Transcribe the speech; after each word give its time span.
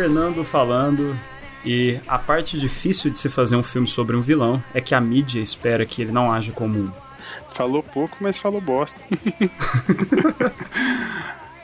Fernando 0.00 0.44
falando. 0.44 1.18
E 1.64 1.98
a 2.08 2.18
parte 2.18 2.58
difícil 2.58 3.10
de 3.10 3.18
se 3.18 3.28
fazer 3.28 3.56
um 3.56 3.62
filme 3.62 3.86
sobre 3.86 4.16
um 4.16 4.22
vilão 4.22 4.62
é 4.72 4.80
que 4.80 4.94
a 4.94 5.00
mídia 5.00 5.40
espera 5.40 5.84
que 5.84 6.00
ele 6.00 6.10
não 6.10 6.32
haja 6.32 6.52
como 6.52 6.78
um. 6.78 6.90
Falou 7.50 7.82
pouco, 7.82 8.16
mas 8.20 8.38
falou 8.38 8.62
bosta. 8.62 9.04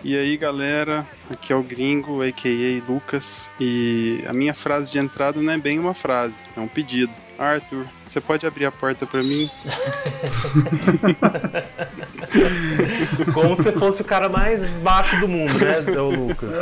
E 0.07 0.17
aí, 0.17 0.37
galera, 0.37 1.05
aqui 1.29 1.53
é 1.53 1.57
o 1.57 1.65
Gringo, 1.65 2.23
a.k.a. 2.23 2.81
Lucas, 2.89 3.51
e 3.59 4.23
a 4.29 4.33
minha 4.33 4.55
frase 4.55 4.93
de 4.93 5.01
entrada 5.01 5.43
não 5.43 5.53
é 5.53 5.59
bem 5.59 5.81
uma 5.81 5.95
frase, 5.95 6.37
é 6.57 6.61
um 6.61 6.69
pedido. 6.69 7.13
Arthur, 7.37 7.85
você 8.07 8.21
pode 8.21 8.47
abrir 8.47 8.67
a 8.67 8.71
porta 8.71 9.05
para 9.05 9.21
mim? 9.21 9.51
Como 13.35 13.57
se 13.57 13.73
fosse 13.73 14.03
o 14.03 14.05
cara 14.05 14.29
mais 14.29 14.77
baixo 14.77 15.19
do 15.19 15.27
mundo, 15.27 15.53
né, 15.59 15.81
o 16.01 16.09
Lucas? 16.09 16.55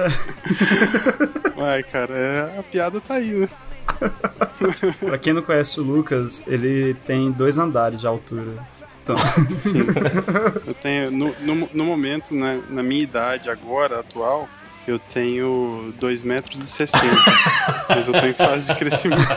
Vai, 1.55 1.83
cara, 1.83 2.15
é, 2.15 2.59
a 2.59 2.63
piada 2.63 2.99
tá 2.99 3.17
aí, 3.17 3.41
né? 3.41 3.49
pra 5.01 5.19
quem 5.19 5.35
não 5.35 5.43
conhece 5.43 5.79
o 5.79 5.83
Lucas, 5.83 6.43
ele 6.47 6.95
tem 7.05 7.31
dois 7.31 7.59
andares 7.59 8.01
de 8.01 8.07
altura. 8.07 8.55
Então. 9.05 9.17
Sim. 9.61 9.81
Eu 10.67 10.75
tenho, 10.75 11.11
no, 11.11 11.37
no, 11.41 11.69
no 11.73 11.85
momento, 11.85 12.35
na, 12.35 12.55
na, 12.71 12.83
minha 12.83 13.03
idade 13.03 13.51
agora, 13.51 14.01
atual, 14.01 14.49
eu 14.89 14.99
tenho 14.99 15.93
2,60 16.01 16.25
metros 16.25 16.59
e 16.59 16.67
60. 16.67 17.07
mas 17.89 18.09
eu 18.09 18.15
tô 18.15 18.27
em 18.27 18.33
fase 18.33 18.73
de 18.73 18.79
crescimento. 18.79 19.23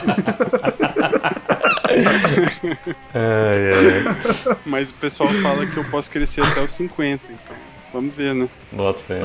ai, 3.13 3.67
ai. 3.73 4.57
Mas 4.65 4.89
o 4.89 4.93
pessoal 4.93 5.27
fala 5.29 5.65
que 5.65 5.75
eu 5.75 5.83
posso 5.85 6.09
crescer 6.09 6.41
até 6.43 6.61
os 6.61 6.71
50, 6.71 7.25
então 7.25 7.55
vamos 7.93 8.15
ver, 8.15 8.33
né? 8.33 8.47
Bota 8.71 8.99
fé. 9.01 9.21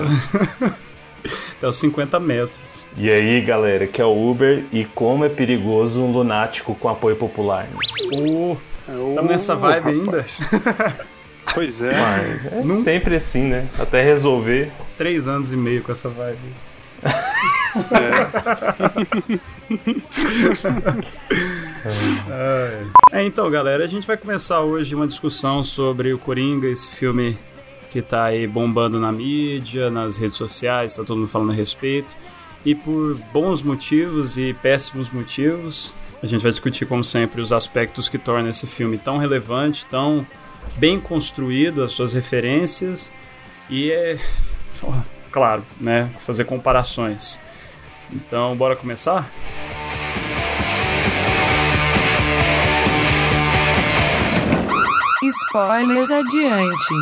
Até 1.57 1.69
os 1.69 1.77
50 1.79 2.19
metros. 2.19 2.89
E 2.97 3.09
aí, 3.09 3.41
galera, 3.41 3.87
que 3.87 4.03
é 4.03 4.05
o 4.05 4.31
Uber 4.31 4.65
e 4.73 4.85
como 4.85 5.25
é 5.25 5.29
perigoso 5.29 6.03
um 6.03 6.11
lunático 6.11 6.75
com 6.75 6.89
apoio 6.89 7.15
popular. 7.15 7.69
Oh. 8.13 8.57
Estamos 8.89 9.31
nessa 9.31 9.55
vibe 9.55 9.89
ainda? 9.89 10.25
pois 11.55 11.81
é. 11.81 11.91
Mas 11.91 12.47
é 12.53 12.63
Num... 12.63 12.75
Sempre 12.77 13.17
assim, 13.17 13.45
né? 13.45 13.69
Até 13.79 14.03
resolver. 14.03 14.73
Três 14.97 15.29
anos 15.29 15.53
e 15.53 15.57
meio 15.57 15.83
com 15.83 15.93
essa 15.93 16.09
vibe. 16.09 16.39
é. 22.31 22.87
é, 23.19 23.25
então, 23.25 23.51
galera, 23.51 23.85
a 23.85 23.87
gente 23.89 24.07
vai 24.07 24.17
começar 24.17 24.61
hoje 24.61 24.95
uma 24.95 25.07
discussão 25.07 25.65
sobre 25.65 26.13
o 26.13 26.19
Coringa, 26.19 26.69
esse 26.69 26.91
filme 26.91 27.37
que 27.89 28.01
tá 28.01 28.25
aí 28.25 28.47
bombando 28.47 28.99
na 28.99 29.13
mídia, 29.13 29.91
nas 29.91 30.17
redes 30.17 30.37
sociais, 30.39 30.97
tá 30.97 31.05
todo 31.05 31.19
mundo 31.19 31.29
falando 31.29 31.53
a 31.53 31.55
respeito. 31.55 32.17
E 32.65 32.75
por 32.75 33.17
bons 33.33 33.63
motivos 33.63 34.39
e 34.39 34.55
péssimos 34.55 35.11
motivos, 35.11 35.95
a 36.23 36.27
gente 36.27 36.41
vai 36.41 36.51
discutir, 36.53 36.87
como 36.87 37.03
sempre, 37.03 37.41
os 37.41 37.53
aspectos 37.53 38.09
que 38.09 38.17
tornam 38.17 38.49
esse 38.49 38.65
filme 38.65 38.97
tão 38.97 39.19
relevante, 39.19 39.85
tão 39.87 40.25
bem 40.77 41.01
construído, 41.01 41.83
as 41.83 41.93
suas 41.93 42.13
referências 42.13 43.13
e 43.69 43.91
é. 43.91 44.17
Claro, 45.33 45.65
né? 45.81 46.11
Fazer 46.19 46.45
comparações. 46.45 47.41
Então, 48.13 48.55
bora 48.55 48.77
começar? 48.77 49.31
Spoilers 55.25 56.11
adiante. 56.11 56.95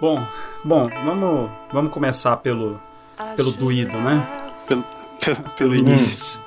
Bom, 0.00 0.26
bom, 0.64 0.88
vamos, 0.88 1.50
vamos 1.72 1.92
começar 1.92 2.36
pelo 2.38 2.80
pelo 3.36 3.52
doído, 3.52 3.96
né? 3.98 4.24
Pelo, 4.66 4.84
pelo, 5.24 5.36
pelo 5.56 5.74
início. 5.74 6.40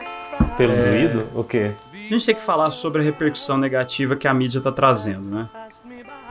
pelo 0.56 0.72
é... 0.72 0.90
doído? 0.90 1.28
O 1.34 1.44
quê? 1.44 1.72
A 1.92 2.08
gente 2.08 2.26
tem 2.26 2.34
que 2.34 2.40
falar 2.40 2.70
sobre 2.70 3.00
a 3.00 3.04
repercussão 3.04 3.56
negativa 3.56 4.14
que 4.14 4.28
a 4.28 4.34
mídia 4.34 4.60
tá 4.60 4.70
trazendo, 4.70 5.30
né? 5.30 5.48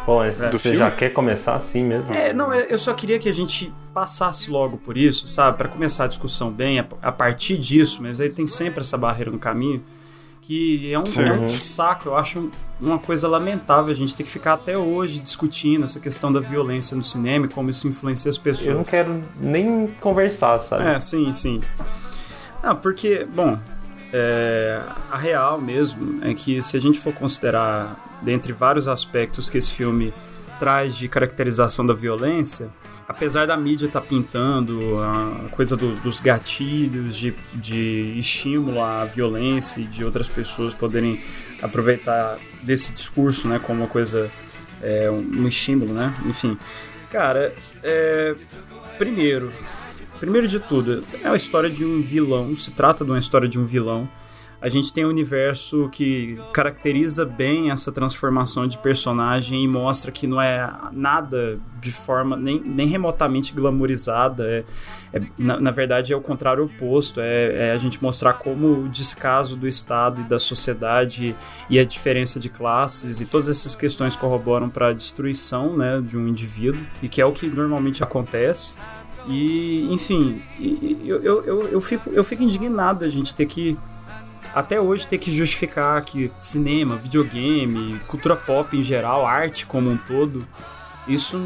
Pô, 0.05 0.23
você 0.23 0.59
filme? 0.59 0.77
já 0.77 0.91
quer 0.91 1.09
começar 1.11 1.55
assim 1.55 1.85
mesmo? 1.85 2.13
É, 2.13 2.33
não, 2.33 2.53
eu 2.53 2.77
só 2.77 2.93
queria 2.93 3.17
que 3.17 3.29
a 3.29 3.33
gente 3.33 3.73
passasse 3.93 4.51
logo 4.51 4.77
por 4.77 4.97
isso, 4.97 5.27
sabe? 5.29 5.57
para 5.57 5.69
começar 5.69 6.03
a 6.03 6.07
discussão 6.07 6.51
bem, 6.51 6.85
a 7.01 7.11
partir 7.11 7.57
disso, 7.57 8.03
mas 8.03 8.19
aí 8.19 8.29
tem 8.29 8.45
sempre 8.45 8.81
essa 8.81 8.97
barreira 8.97 9.31
no 9.31 9.39
caminho 9.39 9.81
que 10.43 10.91
é 10.91 10.99
um, 10.99 11.03
é 11.03 11.33
um 11.33 11.47
saco. 11.47 12.09
Eu 12.09 12.17
acho 12.17 12.51
uma 12.79 12.99
coisa 12.99 13.27
lamentável 13.27 13.91
a 13.91 13.95
gente 13.95 14.13
ter 14.13 14.23
que 14.23 14.29
ficar 14.29 14.53
até 14.53 14.77
hoje 14.77 15.19
discutindo 15.19 15.85
essa 15.85 15.99
questão 15.99 16.31
da 16.31 16.41
violência 16.41 16.95
no 16.97 17.03
cinema 17.03 17.45
e 17.45 17.49
como 17.49 17.69
isso 17.69 17.87
influencia 17.87 18.29
as 18.29 18.37
pessoas. 18.37 18.67
Eu 18.67 18.75
não 18.75 18.83
quero 18.83 19.23
nem 19.39 19.87
conversar, 20.01 20.59
sabe? 20.59 20.85
É, 20.85 20.99
sim, 20.99 21.31
sim. 21.31 21.61
Não, 22.61 22.75
porque, 22.75 23.25
bom, 23.33 23.57
é, 24.11 24.81
a 25.09 25.17
real 25.17 25.59
mesmo 25.59 26.23
é 26.23 26.33
que 26.33 26.61
se 26.61 26.75
a 26.75 26.79
gente 26.79 26.99
for 26.99 27.13
considerar, 27.13 28.19
dentre 28.21 28.51
vários 28.51 28.87
aspectos 28.87 29.49
que 29.49 29.57
esse 29.57 29.71
filme 29.71 30.13
traz 30.59 30.95
de 30.95 31.07
caracterização 31.07 31.85
da 31.85 31.93
violência, 31.93 32.69
apesar 33.07 33.45
da 33.45 33.57
mídia 33.57 33.85
estar 33.87 34.01
tá 34.01 34.05
pintando 34.05 35.01
a 35.01 35.49
coisa 35.51 35.75
do, 35.75 35.95
dos 35.97 36.19
gatilhos 36.19 37.15
de, 37.15 37.33
de 37.53 38.15
estímulo 38.17 38.81
à 38.81 39.05
violência 39.05 39.81
e 39.81 39.85
de 39.85 40.03
outras 40.03 40.29
pessoas 40.29 40.73
poderem 40.73 41.21
aproveitar 41.61 42.37
desse 42.61 42.91
discurso, 42.93 43.47
né, 43.47 43.59
como 43.59 43.81
uma 43.81 43.89
coisa, 43.89 44.29
é, 44.81 45.09
um, 45.09 45.47
estímulo, 45.47 45.93
né, 45.93 46.13
enfim. 46.25 46.57
Cara, 47.11 47.53
é, 47.83 48.35
primeiro, 48.97 49.51
primeiro 50.19 50.47
de 50.47 50.59
tudo, 50.59 51.03
é 51.23 51.27
a 51.27 51.35
história 51.35 51.69
de 51.69 51.85
um 51.85 52.01
vilão, 52.01 52.55
se 52.55 52.71
trata 52.71 53.05
de 53.05 53.11
uma 53.11 53.19
história 53.19 53.47
de 53.47 53.59
um 53.59 53.65
vilão 53.65 54.09
a 54.63 54.69
gente 54.69 54.93
tem 54.93 55.05
um 55.05 55.09
universo 55.09 55.89
que 55.91 56.39
caracteriza 56.53 57.25
bem 57.25 57.69
essa 57.69 57.91
transformação 57.91 58.65
de 58.65 58.77
personagem 58.77 59.61
e 59.61 59.67
mostra 59.67 60.09
que 60.09 60.25
não 60.25 60.41
é 60.41 60.73
nada 60.93 61.59
de 61.81 61.91
forma 61.91 62.37
nem, 62.37 62.61
nem 62.61 62.87
remotamente 62.87 63.53
glamourizada. 63.53 64.47
É, 64.47 64.63
é 65.11 65.21
na, 65.37 65.59
na, 65.59 65.69
verdade, 65.69 66.13
é 66.13 66.15
o 66.15 66.21
contrário 66.21 66.63
oposto. 66.63 67.19
É, 67.19 67.71
é, 67.71 67.71
a 67.73 67.77
gente 67.77 68.01
mostrar 68.01 68.35
como 68.35 68.85
o 68.85 68.87
descaso 68.87 69.57
do 69.57 69.67
Estado 69.67 70.21
e 70.21 70.23
da 70.23 70.39
sociedade 70.39 71.35
e 71.69 71.77
a 71.77 71.83
diferença 71.83 72.39
de 72.39 72.47
classes 72.47 73.19
e 73.19 73.25
todas 73.25 73.49
essas 73.49 73.75
questões 73.75 74.15
corroboram 74.15 74.69
para 74.69 74.91
a 74.91 74.93
destruição 74.93 75.75
né, 75.75 76.01
de 76.01 76.17
um 76.17 76.25
indivíduo, 76.25 76.81
e 77.01 77.09
que 77.09 77.19
é 77.19 77.25
o 77.25 77.33
que 77.33 77.47
normalmente 77.47 78.01
acontece. 78.01 78.75
E, 79.27 79.87
enfim, 79.91 80.41
eu, 81.03 81.21
eu, 81.21 81.43
eu, 81.43 81.67
eu, 81.67 81.81
fico, 81.81 82.09
eu 82.11 82.23
fico 82.23 82.43
indignado 82.43 83.03
a 83.03 83.09
gente 83.09 83.35
ter 83.35 83.45
que 83.45 83.77
até 84.53 84.79
hoje 84.79 85.07
ter 85.07 85.17
que 85.17 85.35
justificar 85.35 86.01
que 86.03 86.31
cinema, 86.37 86.95
videogame, 86.95 87.99
cultura 88.07 88.35
pop 88.35 88.77
em 88.77 88.83
geral, 88.83 89.25
arte 89.25 89.65
como 89.65 89.89
um 89.89 89.97
todo, 89.97 90.47
isso 91.07 91.37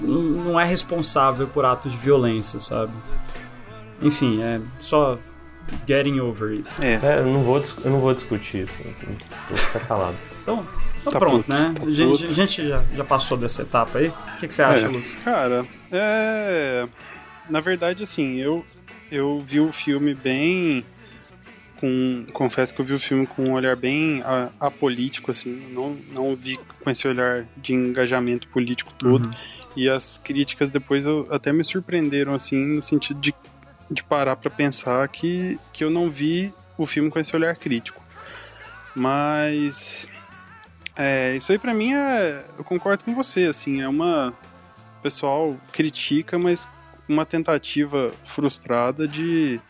não 0.00 0.58
é 0.58 0.64
responsável 0.64 1.46
por 1.48 1.64
atos 1.64 1.92
de 1.92 1.98
violência, 1.98 2.60
sabe? 2.60 2.92
Enfim, 4.00 4.42
é 4.42 4.60
só 4.78 5.18
getting 5.86 6.20
over 6.20 6.50
it. 6.50 6.84
É, 6.84 7.00
é 7.02 7.18
eu, 7.20 7.26
não 7.26 7.42
vou, 7.42 7.60
eu 7.84 7.90
não 7.90 8.00
vou 8.00 8.14
discutir 8.14 8.62
isso. 8.62 8.78
Vou 9.48 9.56
ficar 9.56 9.80
calado. 9.80 10.16
Então, 10.42 10.66
então 11.00 11.12
tá 11.12 11.18
pronto, 11.18 11.44
puto, 11.44 11.52
né? 11.52 11.74
Tá 11.76 11.84
a 11.84 11.90
gente, 11.90 12.24
a 12.24 12.28
gente 12.28 12.68
já, 12.68 12.82
já, 12.94 13.04
passou 13.04 13.36
dessa 13.36 13.62
etapa 13.62 13.98
aí. 13.98 14.08
O 14.08 14.38
que, 14.38 14.48
que 14.48 14.54
você 14.54 14.62
acha, 14.62 14.86
é, 14.86 14.88
Lucas? 14.88 15.14
Cara, 15.24 15.66
é. 15.92 16.86
Na 17.48 17.60
verdade, 17.60 18.02
assim, 18.02 18.36
eu, 18.36 18.64
eu 19.10 19.42
vi 19.44 19.60
o 19.60 19.70
filme 19.70 20.14
bem 20.14 20.84
com. 21.84 22.24
Confesso 22.32 22.74
que 22.74 22.80
eu 22.80 22.84
vi 22.84 22.94
o 22.94 22.98
filme 22.98 23.26
com 23.26 23.44
um 23.44 23.52
olhar 23.52 23.76
bem 23.76 24.22
apolítico, 24.58 25.30
assim. 25.30 25.68
Não, 25.70 25.98
não 26.16 26.34
vi 26.34 26.58
com 26.82 26.88
esse 26.88 27.06
olhar 27.06 27.46
de 27.54 27.74
engajamento 27.74 28.48
político 28.48 28.94
todo. 28.94 29.26
Uhum. 29.26 29.32
E 29.76 29.90
as 29.90 30.16
críticas 30.16 30.70
depois 30.70 31.04
eu, 31.04 31.28
até 31.30 31.52
me 31.52 31.62
surpreenderam, 31.62 32.34
assim, 32.34 32.64
no 32.64 32.80
sentido 32.80 33.20
de, 33.20 33.34
de 33.90 34.02
parar 34.02 34.36
para 34.36 34.50
pensar 34.50 35.06
que, 35.08 35.58
que 35.74 35.84
eu 35.84 35.90
não 35.90 36.10
vi 36.10 36.54
o 36.78 36.86
filme 36.86 37.10
com 37.10 37.18
esse 37.18 37.36
olhar 37.36 37.54
crítico. 37.54 38.02
Mas. 38.94 40.10
É, 40.96 41.36
isso 41.36 41.52
aí 41.52 41.58
para 41.58 41.74
mim 41.74 41.92
é. 41.92 42.44
Eu 42.56 42.64
concordo 42.64 43.04
com 43.04 43.14
você, 43.14 43.44
assim. 43.44 43.82
É 43.82 43.88
uma. 43.88 44.30
O 44.98 45.02
pessoal 45.02 45.54
critica, 45.70 46.38
mas 46.38 46.66
uma 47.06 47.26
tentativa 47.26 48.10
frustrada 48.22 49.06
de 49.06 49.60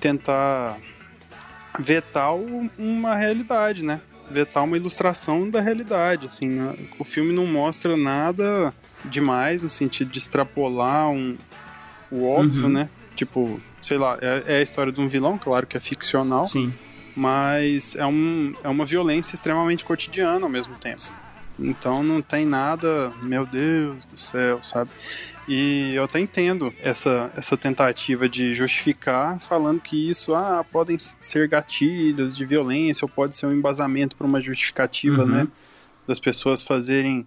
tentar 0.00 0.78
vetar 1.78 2.34
uma 2.78 3.14
realidade, 3.14 3.84
né? 3.84 4.00
Vetar 4.30 4.64
uma 4.64 4.76
ilustração 4.76 5.48
da 5.50 5.60
realidade, 5.60 6.26
assim, 6.26 6.48
né? 6.48 6.74
o 6.98 7.04
filme 7.04 7.32
não 7.32 7.46
mostra 7.46 7.96
nada 7.96 8.72
demais 9.04 9.62
no 9.62 9.68
sentido 9.68 10.10
de 10.10 10.18
extrapolar 10.18 11.10
um, 11.10 11.36
o 12.10 12.26
óbvio, 12.26 12.64
uhum. 12.64 12.70
né? 12.70 12.88
Tipo, 13.14 13.60
sei 13.80 13.98
lá, 13.98 14.18
é, 14.20 14.44
é, 14.46 14.58
a 14.58 14.62
história 14.62 14.92
de 14.92 15.00
um 15.00 15.08
vilão, 15.08 15.38
claro 15.38 15.66
que 15.66 15.76
é 15.76 15.80
ficcional. 15.80 16.44
Sim. 16.46 16.72
Mas 17.14 17.94
é, 17.94 18.06
um, 18.06 18.54
é 18.64 18.68
uma 18.68 18.84
violência 18.84 19.36
extremamente 19.36 19.84
cotidiana 19.84 20.44
ao 20.44 20.48
mesmo 20.48 20.74
tempo. 20.76 21.02
Então 21.58 22.02
não 22.02 22.20
tem 22.20 22.44
nada, 22.44 23.12
meu 23.22 23.46
Deus 23.46 24.04
do 24.04 24.18
céu, 24.18 24.58
sabe? 24.64 24.90
E 25.46 25.94
eu 25.94 26.04
até 26.04 26.20
entendo 26.20 26.72
essa, 26.80 27.30
essa 27.36 27.56
tentativa 27.56 28.28
de 28.28 28.54
justificar, 28.54 29.38
falando 29.40 29.82
que 29.82 30.08
isso 30.08 30.34
ah, 30.34 30.64
podem 30.70 30.96
ser 30.98 31.48
gatilhos 31.48 32.34
de 32.36 32.44
violência 32.46 33.04
ou 33.04 33.08
pode 33.08 33.36
ser 33.36 33.46
um 33.46 33.52
embasamento 33.52 34.16
para 34.16 34.26
uma 34.26 34.40
justificativa, 34.40 35.22
Uhum. 35.22 35.28
né? 35.28 35.48
Das 36.06 36.18
pessoas 36.18 36.62
fazerem 36.62 37.26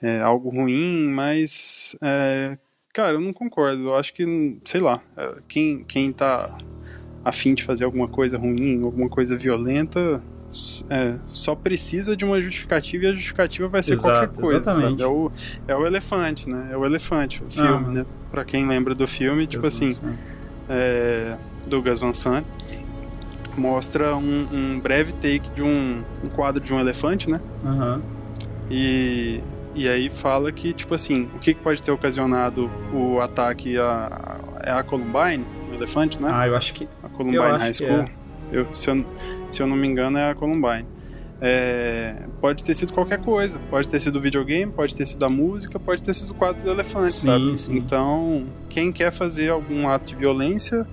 é, 0.00 0.20
algo 0.20 0.48
ruim, 0.50 1.08
mas, 1.08 1.96
é, 2.02 2.58
cara, 2.92 3.16
eu 3.16 3.20
não 3.20 3.32
concordo. 3.32 3.84
Eu 3.84 3.96
acho 3.96 4.12
que, 4.14 4.58
sei 4.64 4.80
lá, 4.80 5.00
é, 5.16 5.34
quem, 5.48 5.84
quem 5.84 6.12
tá 6.12 6.56
afim 7.24 7.54
de 7.54 7.62
fazer 7.62 7.84
alguma 7.84 8.08
coisa 8.08 8.36
ruim, 8.36 8.82
alguma 8.82 9.08
coisa 9.08 9.36
violenta, 9.36 10.22
é, 10.90 11.18
só 11.26 11.54
precisa 11.54 12.16
de 12.16 12.24
uma 12.24 12.40
justificativa 12.40 13.04
e 13.04 13.08
a 13.08 13.12
justificativa 13.12 13.68
vai 13.68 13.82
ser 13.82 13.94
Exato, 13.94 14.28
qualquer 14.28 14.40
coisa. 14.40 14.56
exatamente. 14.70 15.02
É, 15.02 15.06
o, 15.06 15.32
é 15.68 15.76
o 15.76 15.86
elefante, 15.86 16.48
né? 16.48 16.68
É 16.72 16.76
o 16.76 16.84
elefante, 16.84 17.42
o 17.42 17.50
filme, 17.50 17.70
Aham. 17.70 17.92
né? 17.92 18.06
Pra 18.30 18.44
quem 18.44 18.66
lembra 18.68 18.94
do 18.94 19.06
filme, 19.06 19.46
tipo 19.46 19.66
assim, 19.66 19.94
é, 20.68 21.36
do 21.66 21.80
Gus 21.80 22.00
Van 22.00 22.12
Sant, 22.12 22.46
mostra 23.56 24.16
um, 24.16 24.48
um 24.52 24.80
breve 24.80 25.12
take 25.14 25.50
de 25.52 25.62
um, 25.62 26.02
um 26.22 26.28
quadro 26.28 26.62
de 26.62 26.72
um 26.72 26.80
elefante, 26.80 27.30
né? 27.30 27.40
Aham. 27.64 28.02
E, 28.70 29.40
e 29.74 29.88
aí 29.88 30.10
fala 30.10 30.52
que, 30.52 30.72
tipo 30.72 30.94
assim, 30.94 31.28
o 31.34 31.38
que, 31.38 31.54
que 31.54 31.60
pode 31.60 31.82
ter 31.82 31.90
ocasionado 31.90 32.70
o 32.92 33.20
ataque 33.20 33.78
a, 33.78 34.38
é 34.62 34.70
a 34.70 34.82
Columbine, 34.82 35.44
o 35.70 35.74
elefante, 35.74 36.20
né? 36.20 36.30
Ah, 36.32 36.46
eu 36.46 36.56
acho 36.56 36.74
que. 36.74 36.88
a 37.02 37.08
Columbine 37.08 37.58
High 37.58 37.72
School. 37.72 38.21
Eu, 38.52 38.72
se, 38.74 38.90
eu, 38.90 39.04
se 39.48 39.62
eu 39.62 39.66
não 39.66 39.76
me 39.76 39.86
engano, 39.88 40.18
é 40.18 40.30
a 40.30 40.34
Columbine. 40.34 40.86
É, 41.40 42.14
pode 42.40 42.62
ter 42.62 42.74
sido 42.74 42.92
qualquer 42.92 43.18
coisa. 43.18 43.58
Pode 43.70 43.88
ter 43.88 43.98
sido 43.98 44.20
videogame, 44.20 44.70
pode 44.70 44.94
ter 44.94 45.06
sido 45.06 45.24
a 45.24 45.28
música, 45.28 45.78
pode 45.80 46.02
ter 46.02 46.14
sido 46.14 46.30
o 46.30 46.34
quadro 46.34 46.62
do 46.62 46.70
elefante, 46.70 47.12
Sim, 47.12 47.26
sabe? 47.26 47.56
sim. 47.58 47.74
Então, 47.74 48.44
quem 48.68 48.92
quer 48.92 49.10
fazer 49.10 49.48
algum 49.50 49.88
ato 49.88 50.04
de 50.04 50.14
violência 50.14 50.86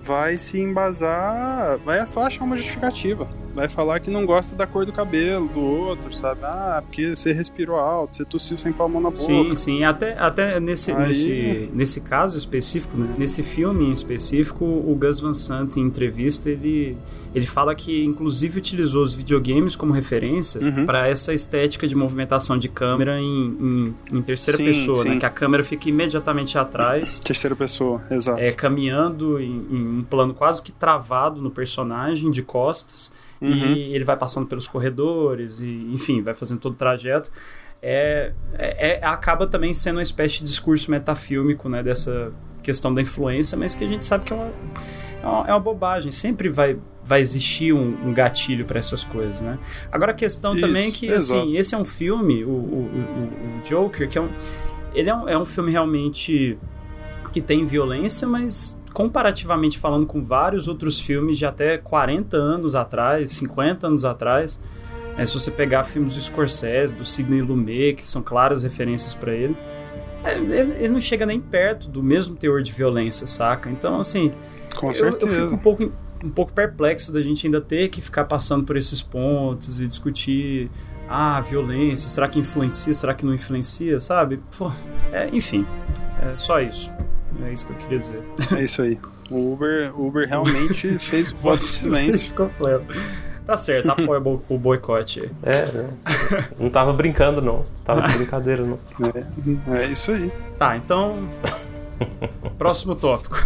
vai 0.00 0.38
se 0.38 0.58
embasar, 0.58 1.78
vai 1.84 2.04
só 2.06 2.22
achar 2.26 2.44
uma 2.44 2.56
justificativa. 2.56 3.28
Vai 3.56 3.68
falar 3.70 4.00
que 4.00 4.10
não 4.10 4.26
gosta 4.26 4.54
da 4.54 4.66
cor 4.66 4.84
do 4.84 4.92
cabelo 4.92 5.48
do 5.48 5.60
outro, 5.60 6.12
sabe? 6.12 6.40
Ah, 6.44 6.82
porque 6.84 7.16
você 7.16 7.32
respirou 7.32 7.76
alto, 7.76 8.16
você 8.16 8.24
tossiu 8.24 8.58
sem 8.58 8.70
palma 8.72 9.00
na 9.00 9.08
boca. 9.10 9.22
Sim, 9.22 9.54
sim. 9.54 9.82
Até, 9.82 10.16
até 10.18 10.60
nesse, 10.60 10.92
Aí- 10.92 11.06
nesse, 11.08 11.70
nesse 11.72 12.00
caso 12.02 12.36
específico, 12.36 12.96
né? 12.98 13.14
nesse 13.16 13.42
filme 13.42 13.86
em 13.86 13.90
específico, 13.92 14.64
o 14.64 14.94
Gus 14.94 15.20
Van 15.20 15.32
Sant, 15.32 15.76
em 15.78 15.80
entrevista, 15.80 16.50
ele, 16.50 16.98
ele 17.34 17.46
fala 17.46 17.74
que 17.74 18.04
inclusive 18.04 18.58
utilizou 18.58 19.02
os 19.02 19.14
videogames 19.14 19.74
como 19.74 19.92
referência 19.92 20.60
Uhum. 20.60 20.84
para 20.84 21.08
essa 21.08 21.32
estética 21.32 21.88
de 21.88 21.94
movimentação 21.94 22.58
de 22.58 22.68
câmera 22.68 23.18
em, 23.18 23.56
em, 24.12 24.18
em 24.18 24.22
terceira 24.22 24.58
Sim, 24.58 24.64
pessoa, 24.66 24.96
sim. 25.02 25.08
né? 25.10 25.16
Que 25.18 25.24
a 25.26 25.30
câmera 25.30 25.64
fica 25.64 25.88
imediatamente 25.88 26.58
atrás. 26.58 27.18
Terceira 27.24 27.56
pessoa, 27.56 28.02
exato. 28.10 28.38
É, 28.38 28.50
caminhando 28.50 29.40
em, 29.40 29.66
em 29.70 29.98
um 30.00 30.02
plano 30.02 30.34
quase 30.34 30.62
que 30.62 30.72
travado 30.72 31.40
no 31.40 31.50
personagem, 31.50 32.30
de 32.30 32.42
costas, 32.42 33.10
Uhum. 33.40 33.50
e 33.50 33.94
ele 33.94 34.04
vai 34.04 34.16
passando 34.16 34.46
pelos 34.46 34.66
corredores, 34.66 35.60
e 35.60 35.90
enfim, 35.92 36.22
vai 36.22 36.34
fazendo 36.34 36.58
todo 36.60 36.72
o 36.72 36.76
trajeto. 36.76 37.30
É, 37.82 38.32
é- 38.54 38.98
é- 39.00 39.04
acaba 39.06 39.46
também 39.46 39.72
sendo 39.74 39.96
uma 39.96 40.02
espécie 40.02 40.38
de 40.38 40.44
discurso 40.44 40.90
metafílmico, 40.90 41.68
né, 41.68 41.82
dessa 41.82 42.32
questão 42.62 42.92
da 42.92 43.00
influência, 43.02 43.56
mas 43.56 43.74
que 43.74 43.84
a 43.84 43.88
gente 43.88 44.04
sabe 44.04 44.24
que 44.24 44.32
é 44.32 44.36
uma, 44.36 44.46
é 45.22 45.26
uma, 45.26 45.48
é 45.48 45.52
uma 45.52 45.60
bobagem. 45.60 46.10
Sempre 46.10 46.48
vai, 46.48 46.78
vai 47.04 47.20
existir 47.20 47.72
um, 47.72 48.08
um 48.08 48.12
gatilho 48.14 48.64
para 48.64 48.78
essas 48.78 49.04
coisas, 49.04 49.40
né? 49.42 49.58
Agora 49.92 50.10
a 50.12 50.14
questão 50.14 50.52
Isso, 50.52 50.60
também 50.66 50.88
é 50.88 50.90
que, 50.90 51.06
exato. 51.06 51.40
assim, 51.42 51.52
esse 51.52 51.74
é 51.74 51.78
um 51.78 51.84
filme, 51.84 52.42
o, 52.44 52.48
o, 52.48 52.52
o- 52.52 53.58
o 53.60 53.62
Joker, 53.62 54.08
que 54.08 54.18
é 54.18 54.20
um, 54.20 54.28
ele 54.94 55.10
é 55.10 55.14
um, 55.14 55.28
é 55.28 55.38
um 55.38 55.44
filme 55.44 55.70
realmente 55.70 56.58
que 57.32 57.40
tem 57.42 57.64
violência, 57.66 58.26
mas 58.26 58.80
comparativamente 58.96 59.78
falando 59.78 60.06
com 60.06 60.22
vários 60.22 60.68
outros 60.68 60.98
filmes 60.98 61.36
de 61.36 61.44
até 61.44 61.76
40 61.76 62.34
anos 62.34 62.74
atrás, 62.74 63.30
50 63.32 63.88
anos 63.88 64.06
atrás, 64.06 64.58
é, 65.18 65.24
se 65.26 65.34
você 65.34 65.50
pegar 65.50 65.84
filmes 65.84 66.14
do 66.14 66.22
Scorsese, 66.22 66.96
do 66.96 67.04
Sidney 67.04 67.42
Lumet, 67.42 67.96
que 67.96 68.06
são 68.06 68.22
claras 68.22 68.62
referências 68.62 69.12
para 69.12 69.34
ele, 69.34 69.54
é, 70.24 70.38
ele, 70.38 70.72
ele 70.78 70.88
não 70.88 70.98
chega 70.98 71.26
nem 71.26 71.38
perto 71.38 71.90
do 71.90 72.02
mesmo 72.02 72.36
teor 72.36 72.62
de 72.62 72.72
violência, 72.72 73.26
saca? 73.26 73.68
Então, 73.68 74.00
assim, 74.00 74.32
Com 74.74 74.86
eu, 74.86 74.92
eu 74.92 75.12
certeza. 75.12 75.42
fico 75.42 75.54
um 75.54 75.58
pouco, 75.58 75.92
um 76.24 76.30
pouco 76.30 76.54
perplexo 76.54 77.12
da 77.12 77.20
gente 77.20 77.46
ainda 77.46 77.60
ter 77.60 77.90
que 77.90 78.00
ficar 78.00 78.24
passando 78.24 78.64
por 78.64 78.78
esses 78.78 79.02
pontos 79.02 79.78
e 79.78 79.86
discutir 79.86 80.70
ah, 81.06 81.38
violência, 81.42 82.08
será 82.08 82.28
que 82.28 82.38
influencia, 82.38 82.94
será 82.94 83.12
que 83.12 83.26
não 83.26 83.34
influencia, 83.34 84.00
sabe? 84.00 84.40
Pô, 84.56 84.72
é, 85.12 85.28
enfim, 85.34 85.66
é 86.18 86.34
só 86.34 86.62
isso. 86.62 86.90
É 87.44 87.52
isso 87.52 87.66
que 87.66 87.72
eu 87.72 87.76
queria 87.76 87.98
dizer. 87.98 88.22
É 88.56 88.62
isso 88.64 88.82
aí. 88.82 88.98
O 89.30 89.52
Uber, 89.54 90.00
Uber 90.00 90.28
realmente 90.28 90.98
fez 91.00 91.32
o 91.32 91.36
voto 91.36 91.56
de 91.58 91.62
silêncio. 91.64 92.34
completo. 92.36 92.94
Tá 93.44 93.56
certo, 93.56 93.90
apoia 93.90 94.18
o 94.18 94.20
bo- 94.20 94.42
o 94.48 94.58
boicote 94.58 95.20
aí. 95.20 95.30
É, 95.44 95.66
não, 95.72 96.64
não 96.64 96.70
tava 96.70 96.92
brincando, 96.92 97.40
não. 97.40 97.64
Tava 97.84 98.02
de 98.02 98.14
brincadeira, 98.18 98.64
não. 98.64 98.78
É, 99.72 99.82
é 99.82 99.86
isso 99.86 100.10
aí. 100.10 100.32
Tá, 100.58 100.76
então. 100.76 101.28
Próximo 102.58 102.94
tópico. 102.96 103.36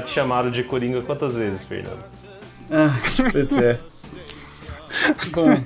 Já 0.00 0.06
te 0.06 0.10
chamaram 0.10 0.50
de 0.50 0.62
Coringa 0.64 1.02
quantas 1.02 1.36
vezes, 1.36 1.64
Fernando? 1.64 2.02
Ah, 2.70 2.88
pois 3.32 3.52
é. 3.56 3.78
Bom, 5.34 5.62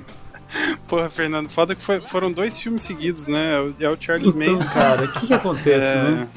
Porra, 0.87 1.09
Fernando, 1.09 1.49
foda 1.49 1.73
que 1.75 1.81
foi- 1.81 2.01
foram 2.01 2.31
dois 2.31 2.59
filmes 2.59 2.83
seguidos, 2.83 3.27
né? 3.27 3.55
É 3.55 3.59
o- 3.59 3.75
É 3.79 3.89
o 3.89 3.97
Charles 3.99 4.29
então, 4.33 4.53
Manson. 4.57 4.73
cara, 4.73 5.03
o 5.05 5.07
que 5.11 5.27
que 5.27 5.33
acontece, 5.33 5.95
É. 5.97 6.01
né? 6.03 6.27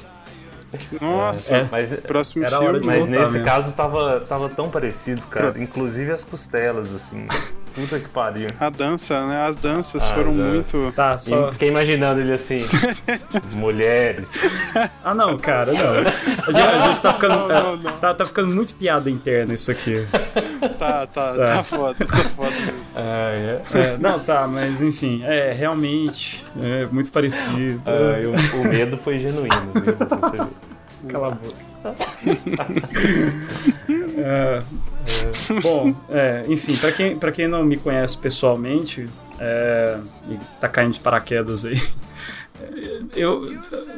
Nossa, 1.00 1.56
É. 1.56 1.68
Mas, 1.70 1.94
próximo 2.00 2.44
Era 2.44 2.56
hora 2.58 2.66
filme. 2.66 2.80
de 2.80 2.86
mas 2.86 2.98
voltar 3.06 3.20
nesse 3.20 3.32
mesmo. 3.34 3.46
caso 3.46 3.72
tava, 3.74 4.20
tava 4.20 4.48
tão 4.50 4.68
parecido, 4.70 5.22
cara. 5.22 5.54
Inclusive 5.58 6.12
as 6.12 6.24
costelas, 6.24 6.92
assim. 6.94 7.26
Puta 7.80 7.98
que 8.00 8.08
pariu. 8.08 8.48
A 8.58 8.68
dança, 8.70 9.26
né? 9.26 9.46
As 9.46 9.56
danças 9.56 10.02
As 10.04 10.10
foram 10.10 10.36
danças. 10.36 10.72
muito. 10.74 10.92
Tá, 10.94 11.14
E 11.14 11.18
só. 11.20 11.52
Fiquei 11.52 11.68
imaginando 11.68 12.20
ele 12.20 12.32
assim. 12.32 12.60
mulheres. 13.56 14.28
Ah, 15.04 15.14
não, 15.14 15.38
cara, 15.38 15.72
não. 15.72 15.92
A 15.98 16.02
gente, 16.02 16.58
a 16.68 16.80
gente 16.86 17.02
tá 17.02 17.12
ficando. 17.14 17.36
Não, 17.36 17.48
não, 17.48 17.76
não. 17.76 17.92
Tá, 17.98 18.14
tá 18.14 18.26
ficando 18.26 18.54
muito 18.54 18.74
piada 18.74 19.08
interna 19.10 19.54
isso 19.54 19.70
aqui. 19.70 20.06
Tá, 20.78 21.06
tá, 21.06 21.34
Tá. 21.34 21.34
tá 21.56 21.62
foda, 21.62 22.04
tá 22.06 22.16
foda. 22.16 22.52
Ah, 22.96 23.32
é. 23.36 23.62
É, 23.74 23.96
não, 23.98 24.18
tá, 24.18 24.46
mas 24.48 24.80
enfim, 24.82 25.22
é 25.24 25.52
realmente 25.52 26.44
é 26.60 26.86
muito 26.86 27.10
parecido. 27.12 27.80
Ah, 27.86 28.18
eu- 28.20 28.32
o 28.60 28.64
medo 28.68 28.96
foi 28.98 29.18
genuíno, 29.18 29.72
viu? 29.74 29.96
Você 29.96 30.36
vê. 30.36 30.67
Cala 31.08 31.28
a 31.28 31.30
boca. 31.30 31.68
É, 34.18 34.62
bom, 35.62 35.94
é, 36.10 36.42
enfim, 36.48 36.76
pra 36.76 36.92
quem, 36.92 37.16
pra 37.18 37.32
quem 37.32 37.46
não 37.48 37.64
me 37.64 37.76
conhece 37.76 38.16
pessoalmente 38.18 39.08
é, 39.38 39.96
e 40.28 40.36
tá 40.60 40.68
caindo 40.68 40.92
de 40.94 41.00
paraquedas 41.00 41.64
aí, 41.64 41.80
eu 43.16 43.42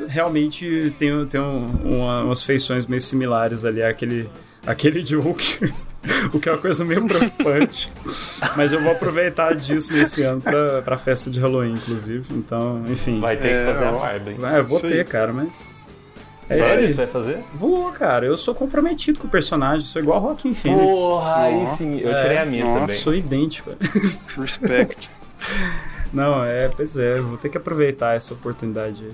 realmente 0.08 0.94
tenho, 0.98 1.26
tenho 1.26 1.44
uma- 1.84 2.22
umas 2.22 2.42
feições 2.42 2.86
meio 2.86 3.00
similares 3.00 3.64
ali 3.64 3.82
àquele, 3.82 4.28
àquele 4.66 5.02
Joker. 5.02 5.72
O 6.32 6.40
que 6.40 6.48
é 6.48 6.52
uma 6.52 6.58
coisa 6.58 6.82
meio 6.82 7.04
preocupante. 7.06 7.92
Mas 8.56 8.72
eu 8.72 8.80
vou 8.82 8.92
aproveitar 8.92 9.54
disso 9.54 9.92
nesse 9.92 10.22
ano 10.22 10.40
pra, 10.40 10.80
pra 10.80 10.96
festa 10.96 11.28
de 11.30 11.38
Halloween, 11.38 11.74
inclusive. 11.74 12.24
Então, 12.32 12.82
enfim. 12.88 13.20
Vai 13.20 13.36
ter 13.36 13.48
É, 13.48 13.58
que 13.60 13.66
fazer 13.66 13.84
a 13.84 13.92
barba, 13.92 14.30
hein? 14.30 14.38
É, 14.42 14.62
vou 14.62 14.78
Isso 14.78 14.88
ter, 14.88 15.00
aí. 15.00 15.04
cara, 15.04 15.30
mas. 15.30 15.70
É 16.50 16.54
isso 16.54 16.64
Sério, 16.64 16.86
aí. 16.86 16.90
você 16.90 16.96
vai 16.96 17.06
fazer? 17.06 17.38
Vou, 17.54 17.92
cara. 17.92 18.26
Eu 18.26 18.36
sou 18.36 18.54
comprometido 18.54 19.20
com 19.20 19.28
o 19.28 19.30
personagem. 19.30 19.86
Sou 19.86 20.02
igual 20.02 20.18
Rockin' 20.18 20.52
Phoenix. 20.52 20.96
Porra, 20.96 21.36
aí 21.44 21.64
sim. 21.64 22.00
Eu 22.00 22.16
tirei 22.16 22.38
a 22.38 22.44
minha 22.44 22.64
Nossa. 22.64 22.80
também. 22.80 22.96
Sou 22.96 23.14
idêntico. 23.14 23.70
Respect. 24.36 25.12
Não, 26.12 26.44
é, 26.44 26.68
pois 26.68 26.96
é. 26.96 27.20
Vou 27.20 27.36
ter 27.36 27.48
que 27.50 27.56
aproveitar 27.56 28.16
essa 28.16 28.34
oportunidade 28.34 29.04
aí. 29.04 29.12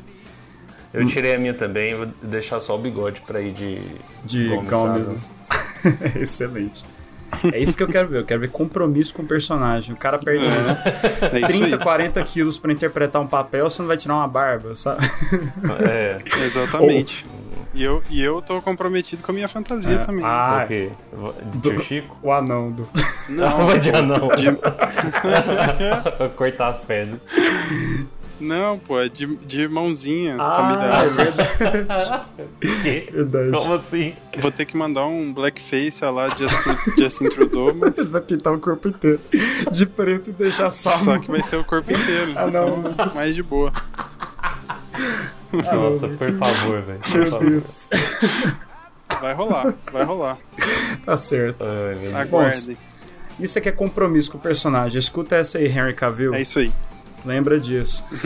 Eu 0.95 1.07
tirei 1.07 1.35
a 1.35 1.38
minha 1.38 1.52
também, 1.52 1.95
vou 1.95 2.07
deixar 2.23 2.59
só 2.59 2.75
o 2.75 2.78
bigode 2.78 3.21
pra 3.21 3.38
ir 3.43 3.52
de. 3.52 3.83
De 4.25 4.49
Gomes 4.49 4.71
Gomes. 4.71 5.09
Adams. 5.11 6.16
Excelente. 6.16 6.85
É 7.52 7.59
isso 7.59 7.76
que 7.76 7.83
eu 7.83 7.88
quero 7.88 8.09
ver. 8.09 8.18
Eu 8.21 8.25
quero 8.25 8.40
ver 8.40 8.50
compromisso 8.50 9.12
com 9.14 9.23
o 9.23 9.26
personagem. 9.26 9.95
O 9.95 9.99
cara 9.99 10.18
perde 10.18 10.47
É 11.33 11.40
isso 11.40 11.49
30, 11.49 11.76
aí. 11.76 11.78
40 11.83 12.23
quilos 12.23 12.59
pra 12.59 12.73
interpretar 12.73 13.21
um 13.23 13.26
papel, 13.26 13.68
você 13.68 13.83
não 13.83 13.88
vai 13.88 13.97
tirar 13.97 14.14
uma 14.14 14.28
barba, 14.28 14.75
sabe? 14.76 15.04
É, 15.88 16.18
Exatamente. 16.45 17.26
E 17.75 17.83
eu, 17.85 18.02
e 18.09 18.23
eu 18.23 18.40
tô 18.40 18.62
comprometido 18.62 19.23
com 19.23 19.33
a 19.33 19.35
minha 19.35 19.49
fantasia 19.49 19.97
É. 19.97 19.99
também. 19.99 20.25
Ah, 20.25 20.62
ok. 20.64 20.92
Do- 21.56 21.71
Tio 21.73 21.78
Chico? 21.80 22.16
o 22.23 22.33
anão 22.33 22.71
do. 22.73 22.88
não, 23.28 23.66
vai 23.68 23.78
de 23.78 23.90
anão. 23.90 24.28
de- 24.28 24.56
Cortar 26.37 26.68
as 26.68 26.78
pernas. 26.80 27.21
Não, 28.40 28.78
pô, 28.78 29.00
é 29.00 29.09
de, 29.09 29.26
de 29.37 29.66
mãozinha 29.69 30.37
Ah, 30.38 30.52
familiar. 30.75 31.05
é 31.07 31.09
verdade. 31.11 32.25
Que? 32.61 33.11
verdade. 33.12 33.50
Como 33.52 33.75
assim? 33.75 34.14
Vou 34.38 34.50
ter 34.50 34.64
que 34.64 34.76
mandar 34.76 35.07
um 35.07 35.33
blackface 35.33 36.05
a 36.05 36.11
lá 36.11 36.28
de 36.28 36.45
Justin, 36.99 37.28
Trudeau, 37.28 37.75
mas 37.75 37.99
Ele 37.99 38.09
vai 38.09 38.21
pintar 38.21 38.52
o 38.52 38.59
corpo 38.59 38.88
inteiro 38.88 39.21
de 39.73 39.87
preto 39.87 40.31
e 40.31 40.33
deixar 40.33 40.71
só, 40.71 40.90
só 40.93 41.19
que 41.19 41.31
vai 41.31 41.43
ser 41.43 41.57
o 41.57 41.64
corpo 41.64 41.90
inteiro. 41.90 42.33
Ah, 42.37 42.47
não, 42.49 42.78
então, 42.81 42.95
mas- 42.99 43.14
mais 43.14 43.35
de 43.35 43.43
boa. 43.43 43.73
Nossa, 45.52 46.09
por 46.09 46.33
favor, 46.38 46.83
velho. 46.83 46.99
Por 47.00 47.21
Meu 47.21 47.31
favor. 47.31 47.50
Deus. 47.50 47.88
Vai 49.21 49.33
rolar, 49.35 49.75
vai 49.93 50.05
rolar. 50.05 50.38
Tá 51.05 51.16
certo. 51.16 51.64
Ai, 51.64 51.95
meu 51.95 52.00
Deus. 52.00 52.14
Aguardem. 52.14 52.76
Isso 53.38 53.59
aqui 53.59 53.69
é 53.69 53.73
compromisso 53.73 54.31
com 54.31 54.38
o 54.38 54.40
personagem. 54.40 54.99
Escuta 54.99 55.37
essa 55.37 55.59
aí, 55.59 55.66
Henry 55.66 55.95
Cavill. 55.95 56.35
É 56.35 56.40
isso 56.40 56.59
aí. 56.59 56.73
Lembra 57.26 57.59
disso. 57.59 58.06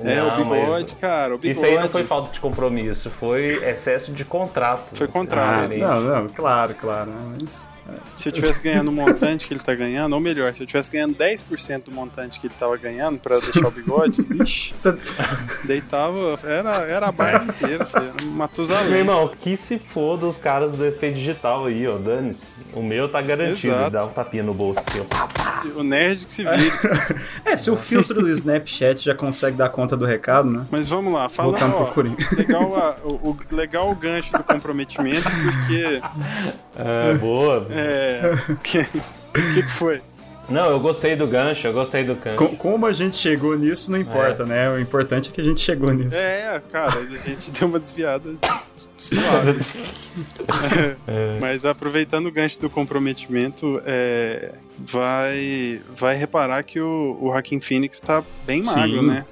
É, 0.00 0.14
Não, 0.14 0.28
o 0.28 0.36
bigode, 0.36 0.70
mas 0.70 0.92
cara, 0.92 1.34
o 1.34 1.38
bigode. 1.38 1.50
Isso 1.58 1.66
aí 1.66 1.74
não 1.74 1.88
foi 1.88 2.04
falta 2.04 2.30
de 2.30 2.38
compromisso, 2.38 3.10
foi 3.10 3.46
excesso 3.68 4.12
de 4.12 4.24
contrato. 4.24 4.96
Foi 4.96 5.08
contrato. 5.08 5.72
Ah, 5.72 5.76
não, 5.76 6.00
não, 6.00 6.28
claro, 6.28 6.74
claro. 6.74 7.10
Mas, 7.40 7.68
Se 8.14 8.28
eu 8.28 8.32
tivesse 8.32 8.60
ganhando 8.60 8.88
o 8.88 8.92
montante 8.92 9.46
que 9.46 9.54
ele 9.54 9.60
tá 9.60 9.74
ganhando, 9.74 10.12
ou 10.12 10.20
melhor, 10.20 10.54
se 10.54 10.62
eu 10.62 10.66
tivesse 10.66 10.90
ganhando 10.90 11.14
10% 11.16 11.84
do 11.84 11.92
montante 11.92 12.38
que 12.40 12.46
ele 12.46 12.54
tava 12.58 12.76
ganhando 12.76 13.18
pra 13.18 13.38
deixar 13.38 13.66
o 13.66 13.70
bigode, 13.70 14.20
vixi, 14.22 14.74
você- 14.78 14.96
deitava, 15.64 16.36
era, 16.44 16.70
era 16.82 17.08
a 17.08 17.12
barba 17.12 17.52
inteira, 17.52 17.86
filho, 17.86 18.12
um 18.22 18.26
Meu 18.26 18.32
Matusalém. 18.34 18.92
irmão, 18.98 19.30
que 19.40 19.56
se 19.56 19.78
foda 19.78 20.26
os 20.26 20.36
caras 20.36 20.72
do 20.74 20.84
efeito 20.84 21.14
digital 21.16 21.66
aí, 21.66 21.86
ó, 21.86 21.96
dane-se. 21.96 22.46
O 22.72 22.82
meu 22.82 23.08
tá 23.08 23.20
garantido, 23.22 23.74
Exato. 23.74 23.90
dá 23.90 24.04
um 24.04 24.08
tapinha 24.08 24.42
no 24.42 24.52
bolso 24.54 24.80
assim, 24.80 25.00
ó. 25.00 25.78
O 25.78 25.82
nerd 25.82 26.24
que 26.26 26.32
se 26.32 26.42
vira. 26.44 26.56
É, 27.44 27.56
se 27.56 27.70
o 27.70 27.76
filtro 27.76 28.20
do 28.22 28.28
Snapchat 28.28 29.04
já 29.04 29.14
consegue 29.14 29.56
dar 29.56 29.68
conta 29.70 29.96
do 29.96 30.04
recado, 30.04 30.48
né? 30.50 30.64
Mas 30.70 30.88
vamos 30.88 31.12
lá, 31.12 31.28
fala, 31.28 31.50
Voltando 31.50 31.74
ó, 31.76 32.36
legal, 32.36 32.76
a- 32.76 32.96
o, 33.04 33.30
o- 33.30 33.38
legal 33.52 33.90
o 33.90 33.94
gancho 33.94 34.32
do 34.32 34.42
comprometimento, 34.44 35.22
porque, 35.22 36.00
É, 36.76 37.14
boa. 37.14 37.66
É, 37.78 38.32
que, 38.62 38.84
que 39.54 39.62
que 39.62 39.68
foi? 39.70 40.00
Não, 40.48 40.70
eu 40.70 40.80
gostei 40.80 41.14
do 41.14 41.26
gancho, 41.26 41.66
eu 41.66 41.74
gostei 41.74 42.04
do 42.04 42.14
gancho. 42.14 42.38
Com- 42.38 42.56
como 42.56 42.86
a 42.86 42.92
gente 42.92 43.16
chegou 43.16 43.54
nisso, 43.56 43.90
não 43.92 43.98
importa, 43.98 44.46
né? 44.46 44.70
O 44.70 44.78
importante 44.80 45.28
é 45.28 45.32
que 45.32 45.42
a 45.42 45.44
gente 45.44 45.60
chegou 45.60 45.92
nisso. 45.92 46.16
É, 46.16 46.58
cara, 46.72 46.98
a 46.98 47.04
gente 47.04 47.50
deu 47.52 47.68
uma 47.68 47.78
desviada 47.78 48.34
suave. 48.96 49.58
É. 51.06 51.38
Mas 51.38 51.66
aproveitando 51.66 52.26
o 52.26 52.32
gancho 52.32 52.58
do 52.60 52.70
comprometimento, 52.70 53.80
é, 53.84 54.54
vai, 54.78 55.82
vai 55.94 56.16
reparar 56.16 56.62
que 56.62 56.80
o, 56.80 57.18
o 57.20 57.26
Joaquin 57.30 57.60
Phoenix 57.60 58.00
tá 58.00 58.24
bem 58.46 58.62
Sim. 58.62 58.76
magro, 58.76 59.02
né? 59.02 59.26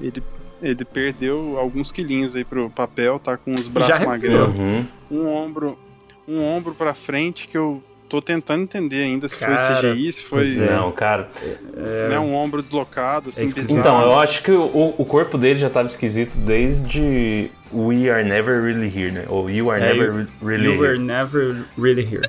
Ele, 0.00 0.22
ele 0.60 0.84
perdeu 0.84 1.56
alguns 1.58 1.90
quilinhos 1.90 2.36
aí 2.36 2.44
pro 2.44 2.68
papel, 2.68 3.18
tá 3.18 3.38
com 3.38 3.54
os 3.54 3.68
braços 3.68 4.04
magrelos. 4.04 4.54
Uhum. 4.54 4.86
Um 5.10 5.26
ombro, 5.28 5.78
um 6.26 6.44
ombro 6.44 6.74
pra 6.74 6.92
frente 6.92 7.48
que 7.48 7.56
eu 7.56 7.82
tô 8.08 8.20
tentando 8.22 8.62
entender 8.62 9.02
ainda 9.04 9.28
se 9.28 9.36
Cara, 9.38 9.56
foi 9.56 9.92
CGI, 9.92 10.12
se 10.12 10.24
foi 10.24 10.42
é. 10.42 10.70
Não, 10.72 10.90
cara. 10.90 11.28
né, 12.08 12.18
um 12.18 12.34
ombro 12.34 12.60
deslocado, 12.62 13.28
assim, 13.28 13.44
esquisito. 13.44 13.76
bizarro. 13.76 13.98
Então, 13.98 14.12
eu 14.12 14.18
acho 14.18 14.42
que 14.42 14.50
o, 14.50 14.94
o 14.98 15.04
corpo 15.04 15.36
dele 15.38 15.58
já 15.58 15.68
tava 15.70 15.86
esquisito 15.86 16.36
desde 16.38 17.50
We 17.72 18.10
Are 18.10 18.24
Never 18.26 18.62
Really 18.64 18.86
Here, 18.86 19.10
né? 19.12 19.24
Ou 19.28 19.48
You 19.50 19.70
Are 19.70 19.82
É, 19.82 19.92
Never 19.92 20.08
you- 20.20 20.26
Really 20.42 20.64
You 20.64 20.72
Here. 20.72 20.80
were 20.80 20.98
never 20.98 21.56
really 21.78 22.02
here. 22.02 22.22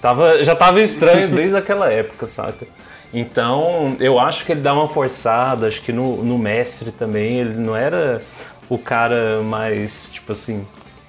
Tava, 0.00 0.42
já 0.44 0.54
tava 0.54 0.80
estranho 0.80 1.28
desde 1.28 1.56
aquela 1.56 1.90
época, 1.92 2.26
saca? 2.26 2.66
Então, 3.12 3.96
eu 4.00 4.18
acho 4.18 4.44
que 4.44 4.52
ele 4.52 4.60
dá 4.60 4.74
uma 4.74 4.88
forçada, 4.88 5.66
acho 5.68 5.80
que 5.82 5.92
no, 5.92 6.22
no 6.22 6.38
mestre 6.38 6.90
também, 6.92 7.38
ele 7.38 7.54
não 7.56 7.74
era 7.74 8.20
o 8.68 8.76
cara 8.76 9.40
mais, 9.42 10.10
tipo 10.12 10.32
assim, 10.32 10.66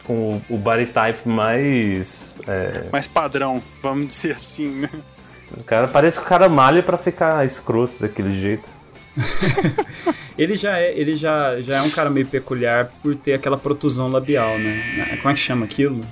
com 0.07 0.41
o, 0.49 0.55
o 0.55 0.57
body 0.57 0.85
type 0.87 1.27
mais. 1.27 2.39
é, 2.47 2.85
Mais 2.91 3.07
padrão, 3.07 3.61
vamos 3.83 4.07
dizer 4.07 4.35
assim, 4.37 4.67
né? 4.69 4.89
o 5.55 5.63
cara 5.63 5.87
parece 5.87 6.17
que 6.19 6.25
o 6.25 6.27
cara 6.29 6.47
malha 6.49 6.81
pra 6.81 6.97
ficar 6.97 7.45
escroto 7.45 7.95
daquele 7.99 8.31
jeito. 8.31 8.69
Ele 10.37 10.55
já 10.55 10.77
é, 10.77 10.95
ele 10.95 11.15
já, 11.15 11.59
já 11.61 11.77
é 11.77 11.81
um 11.81 11.89
cara 11.89 12.09
meio 12.11 12.27
peculiar 12.27 12.91
por 13.01 13.15
ter 13.15 13.33
aquela 13.33 13.57
protusão 13.57 14.07
labial, 14.07 14.57
né? 14.59 15.17
Como 15.17 15.31
é 15.31 15.33
que 15.33 15.39
chama 15.39 15.65
aquilo? 15.65 16.05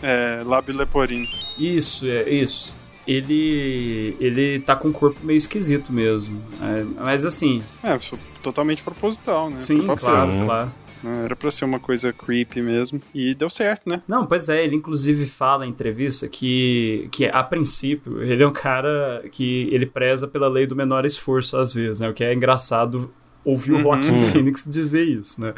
É, 0.00 0.42
lábio 0.44 0.76
leporino. 0.76 1.24
Isso, 1.58 2.06
é 2.06 2.28
isso. 2.30 2.76
Ele 3.06 4.16
ele 4.20 4.60
tá 4.60 4.76
com 4.76 4.88
um 4.88 4.92
corpo 4.92 5.18
meio 5.24 5.36
esquisito 5.36 5.92
mesmo. 5.92 6.40
É, 6.62 6.84
mas 7.02 7.24
assim, 7.26 7.62
É, 7.82 7.98
totalmente 8.42 8.82
proposital, 8.84 9.50
né? 9.50 9.56
sim, 9.60 9.84
claro, 9.84 9.98
Sim. 10.30 10.44
claro. 10.44 10.72
Né, 11.04 11.24
Era 11.26 11.36
pra 11.36 11.50
ser 11.50 11.66
uma 11.66 11.78
coisa 11.78 12.12
creepy 12.12 12.62
mesmo. 12.62 13.00
E 13.14 13.34
deu 13.34 13.50
certo, 13.50 13.88
né? 13.88 14.02
Não, 14.08 14.24
pois 14.24 14.48
é, 14.48 14.64
ele 14.64 14.74
inclusive 14.74 15.26
fala 15.26 15.66
em 15.66 15.70
entrevista 15.70 16.26
que, 16.26 17.08
que 17.12 17.26
a 17.26 17.42
princípio 17.42 18.22
ele 18.22 18.42
é 18.42 18.46
um 18.46 18.52
cara 18.52 19.22
que 19.30 19.68
ele 19.70 19.84
preza 19.84 20.26
pela 20.26 20.48
lei 20.48 20.66
do 20.66 20.74
menor 20.74 21.04
esforço 21.04 21.56
às 21.58 21.74
vezes, 21.74 22.00
né? 22.00 22.08
O 22.08 22.14
que 22.14 22.24
é 22.24 22.32
engraçado 22.32 23.12
ouvir 23.44 23.74
o 23.74 23.80
Joaquin 23.82 24.22
Phoenix 24.32 24.64
dizer 24.66 25.02
isso, 25.02 25.40
né? 25.40 25.52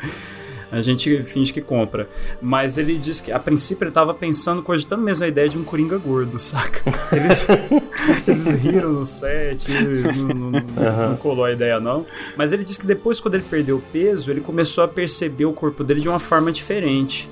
A 0.79 0.83
gente 0.83 1.23
finge 1.25 1.53
que 1.53 1.61
compra. 1.61 2.09
Mas 2.41 2.77
ele 2.79 2.97
diz 2.99 3.21
que, 3.21 3.33
a 3.33 3.39
princípio, 3.39 3.85
ele 3.85 3.91
tava 3.93 4.13
pensando, 4.15 4.63
cogitando 4.63 5.03
mesmo 5.03 5.25
a 5.25 5.29
ideia 5.29 5.49
de 5.49 5.57
um 5.59 5.65
Coringa 5.65 5.97
gordo, 5.99 6.39
saca? 6.41 6.83
Eles, 7.13 7.47
eles 8.27 8.49
riram 8.63 8.93
no 8.93 9.07
set, 9.07 9.67
não, 9.71 10.29
não- 10.29 10.51
não- 10.51 11.09
não 11.11 11.17
colou 11.17 11.45
a 11.45 11.53
ideia, 11.53 11.81
não. 11.81 12.07
Mas 12.37 12.53
ele 12.53 12.65
diz 12.65 12.77
que 12.77 12.87
depois, 12.87 13.21
quando 13.21 13.35
ele 13.35 13.45
perdeu 13.49 13.77
o 13.77 13.81
peso, 13.81 14.31
ele 14.31 14.41
começou 14.41 14.85
a 14.85 14.89
perceber 14.89 15.45
o 15.47 15.53
corpo 15.53 15.83
dele 15.85 16.01
de 16.01 16.09
uma 16.09 16.19
forma 16.19 16.53
diferente. 16.53 17.29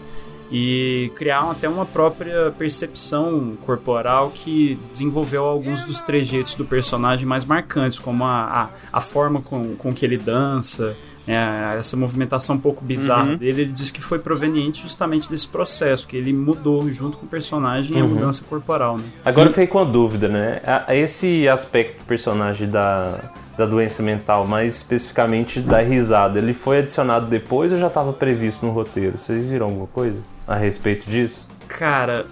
E 0.50 1.10
criar 1.16 1.50
até 1.50 1.68
uma 1.68 1.86
própria 1.86 2.52
percepção 2.56 3.56
corporal 3.64 4.30
que 4.32 4.78
desenvolveu 4.92 5.44
alguns 5.44 5.84
dos 5.84 6.02
trejeitos 6.02 6.54
do 6.54 6.64
personagem 6.64 7.26
mais 7.26 7.44
marcantes, 7.44 7.98
como 7.98 8.24
a, 8.24 8.68
a, 8.92 8.98
a 8.98 9.00
forma 9.00 9.40
com, 9.40 9.74
com 9.74 9.92
que 9.92 10.04
ele 10.04 10.16
dança, 10.16 10.96
né, 11.26 11.76
essa 11.78 11.96
movimentação 11.96 12.56
um 12.56 12.60
pouco 12.60 12.84
bizarra 12.84 13.30
Uhum. 13.30 13.36
dele. 13.36 13.62
Ele 13.62 13.72
diz 13.72 13.90
que 13.90 14.02
foi 14.02 14.18
proveniente 14.18 14.82
justamente 14.82 15.30
desse 15.30 15.48
processo, 15.48 16.06
que 16.06 16.16
ele 16.16 16.32
mudou 16.32 16.92
junto 16.92 17.16
com 17.16 17.24
o 17.26 17.28
personagem 17.28 17.96
e 17.96 18.00
a 18.00 18.04
mudança 18.04 18.44
corporal. 18.44 18.98
Né? 18.98 19.04
Agora 19.24 19.48
eu 19.48 19.52
fiquei 19.52 19.66
com 19.66 19.78
a 19.78 19.84
dúvida, 19.84 20.28
né? 20.28 20.60
Esse 20.88 21.48
aspecto 21.48 21.98
do 22.00 22.04
personagem 22.04 22.68
da, 22.68 23.18
da 23.56 23.64
doença 23.66 24.02
mental, 24.02 24.46
mais 24.46 24.76
especificamente 24.76 25.60
da 25.60 25.80
risada, 25.80 26.38
ele 26.38 26.52
foi 26.52 26.78
adicionado 26.78 27.26
depois 27.26 27.72
ou 27.72 27.78
já 27.78 27.86
estava 27.86 28.12
previsto 28.12 28.66
no 28.66 28.72
roteiro? 28.72 29.16
Vocês 29.16 29.46
viram 29.48 29.66
alguma 29.66 29.86
coisa 29.86 30.18
a 30.46 30.56
respeito 30.56 31.08
disso? 31.08 31.46
Cara, 31.68 32.26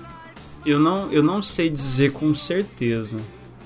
eu 0.64 0.78
não, 0.78 1.10
eu 1.10 1.22
não 1.22 1.40
sei 1.42 1.68
dizer 1.70 2.12
com 2.12 2.34
certeza, 2.34 3.18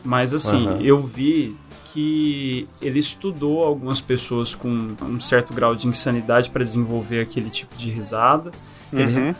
mas 0.04 0.32
assim, 0.32 0.66
Aham. 0.66 0.80
eu 0.80 0.98
vi 0.98 1.56
que 1.92 2.68
ele 2.80 2.98
estudou 2.98 3.64
algumas 3.64 4.00
pessoas 4.00 4.54
com 4.54 4.68
um 5.02 5.20
certo 5.20 5.52
grau 5.54 5.74
de 5.74 5.88
insanidade 5.88 6.50
para 6.50 6.62
desenvolver 6.62 7.20
aquele 7.20 7.48
tipo 7.50 7.74
de 7.76 7.90
risada. 7.90 8.50
que 8.90 8.96
Ele, 8.96 9.18
Uhum. 9.18 9.34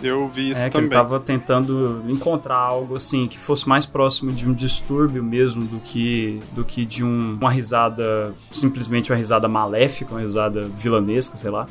Eu 0.00 0.28
vi 0.28 0.50
isso 0.50 0.60
é, 0.64 0.70
que 0.70 0.76
ele 0.76 0.86
também. 0.86 0.96
tava 0.96 1.18
tentando 1.18 2.04
encontrar 2.08 2.54
algo 2.56 2.94
assim 2.94 3.26
que 3.26 3.36
fosse 3.36 3.68
mais 3.68 3.84
próximo 3.84 4.30
de 4.30 4.48
um 4.48 4.52
distúrbio 4.54 5.24
mesmo 5.24 5.64
do 5.64 5.80
que 5.80 6.40
do 6.52 6.64
que 6.64 6.84
de 6.84 7.02
um- 7.02 7.36
uma 7.40 7.50
risada 7.50 8.32
simplesmente 8.52 9.10
uma 9.10 9.16
risada 9.16 9.48
maléfica, 9.48 10.12
uma 10.14 10.20
risada 10.20 10.68
vilanesca, 10.76 11.36
sei 11.36 11.50
lá. 11.50 11.66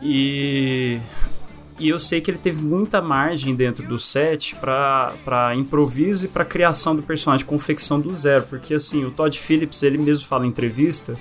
E 0.00 1.00
e 1.82 1.88
eu 1.88 1.98
sei 1.98 2.20
que 2.20 2.30
ele 2.30 2.38
teve 2.38 2.62
muita 2.62 3.00
margem 3.02 3.54
dentro 3.54 3.86
do 3.86 3.98
set 3.98 4.54
pra 4.56 5.54
improviso 5.56 6.26
e 6.26 6.28
pra 6.28 6.44
criação 6.44 6.94
do 6.96 7.02
personagem, 7.02 7.44
confecção 7.46 8.00
do 8.00 8.14
zero, 8.14 8.44
porque 8.48 8.74
assim, 8.74 9.04
o 9.04 9.10
Todd 9.10 9.38
Phillips, 9.38 9.82
ele 9.82 9.98
mesmo 9.98 10.26
fala 10.26 10.44
em 10.46 10.48
entrevista 10.48 11.16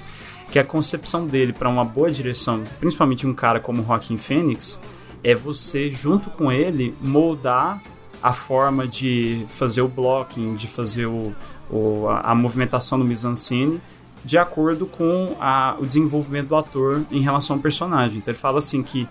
que 0.51 0.59
a 0.59 0.63
concepção 0.63 1.25
dele 1.27 1.53
pra 1.53 1.69
uma 1.69 1.85
boa 1.85 2.11
direção, 2.11 2.63
principalmente 2.79 3.25
um 3.25 3.33
cara 3.33 3.59
como 3.59 3.83
Joaquin 3.85 4.17
Phoenix, 4.17 4.79
é 5.23 5.33
você, 5.33 5.89
junto 5.89 6.29
com 6.29 6.51
ele, 6.51 6.93
moldar 7.01 7.81
a 8.21 8.33
forma 8.33 8.87
de 8.87 9.45
fazer 9.47 9.81
o 9.81 9.87
blocking, 9.87 10.55
de 10.55 10.67
fazer 10.67 11.05
o, 11.05 11.33
o- 11.69 12.07
a, 12.09 12.31
a 12.31 12.35
movimentação 12.35 12.99
do 12.99 13.05
mise-en-scène 13.05 13.81
de 14.23 14.37
acordo 14.37 14.85
com 14.85 15.35
a- 15.39 15.75
o 15.79 15.85
desenvolvimento 15.85 16.49
do 16.49 16.55
ator 16.55 17.01
em 17.09 17.21
relação 17.21 17.55
ao 17.55 17.61
personagem. 17.61 18.17
Então 18.19 18.31
ele 18.31 18.37
fala 18.39 18.59
assim 18.59 18.83
que 18.83 19.07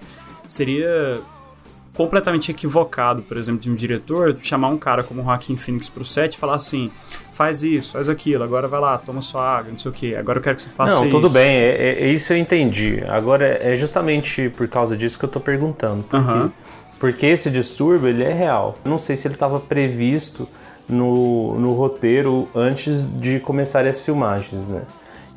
seria 0.47 1.21
completamente 2.01 2.51
equivocado, 2.51 3.21
por 3.21 3.37
exemplo, 3.37 3.61
de 3.61 3.71
um 3.71 3.75
diretor, 3.75 4.35
chamar 4.41 4.69
um 4.69 4.79
cara 4.79 5.03
como 5.03 5.21
o 5.21 5.25
Joaquin 5.25 5.55
Phoenix 5.55 5.87
pro 5.87 6.03
set 6.03 6.33
e 6.33 6.39
falar 6.39 6.55
assim: 6.55 6.91
faz 7.35 7.63
isso, 7.63 7.93
faz 7.93 8.09
aquilo, 8.09 8.43
agora 8.43 8.67
vai 8.67 8.81
lá, 8.81 8.97
toma 8.97 9.21
sua 9.21 9.43
água, 9.59 9.71
não 9.71 9.77
sei 9.77 9.91
o 9.91 9.93
que, 9.95 10.17
agora 10.17 10.39
eu 10.39 10.43
quero 10.43 10.57
que 10.57 10.63
você 10.63 10.71
faça 10.71 10.95
Não, 10.97 11.03
isso. 11.03 11.11
tudo 11.11 11.29
bem, 11.29 11.57
é, 11.57 11.69
é- 11.69 12.03
é 12.05 12.09
isso 12.09 12.33
eu 12.33 12.39
entendi. 12.39 13.05
Agora, 13.07 13.45
é 13.47 13.75
justamente 13.77 14.49
por 14.57 14.67
causa 14.67 14.97
disso 14.97 15.19
que 15.19 15.27
eu 15.27 15.29
tô 15.29 15.41
perguntando. 15.41 16.03
Por 16.05 16.25
quê? 16.27 16.31
Aham. 16.33 16.53
Porque 16.99 17.27
esse 17.27 17.51
distúrbio, 17.51 18.09
ele 18.09 18.25
é 18.25 18.33
real. 18.33 18.79
Não 18.83 18.97
sei 18.97 19.15
se 19.15 19.27
ele 19.27 19.35
estava 19.35 19.61
previsto 19.61 20.49
no, 20.89 21.59
no 21.61 21.75
roteiro 21.75 22.49
antes 22.55 23.07
de 23.21 23.41
começar 23.41 23.87
as 23.87 24.01
filmagens, 24.01 24.67
né? 24.67 24.83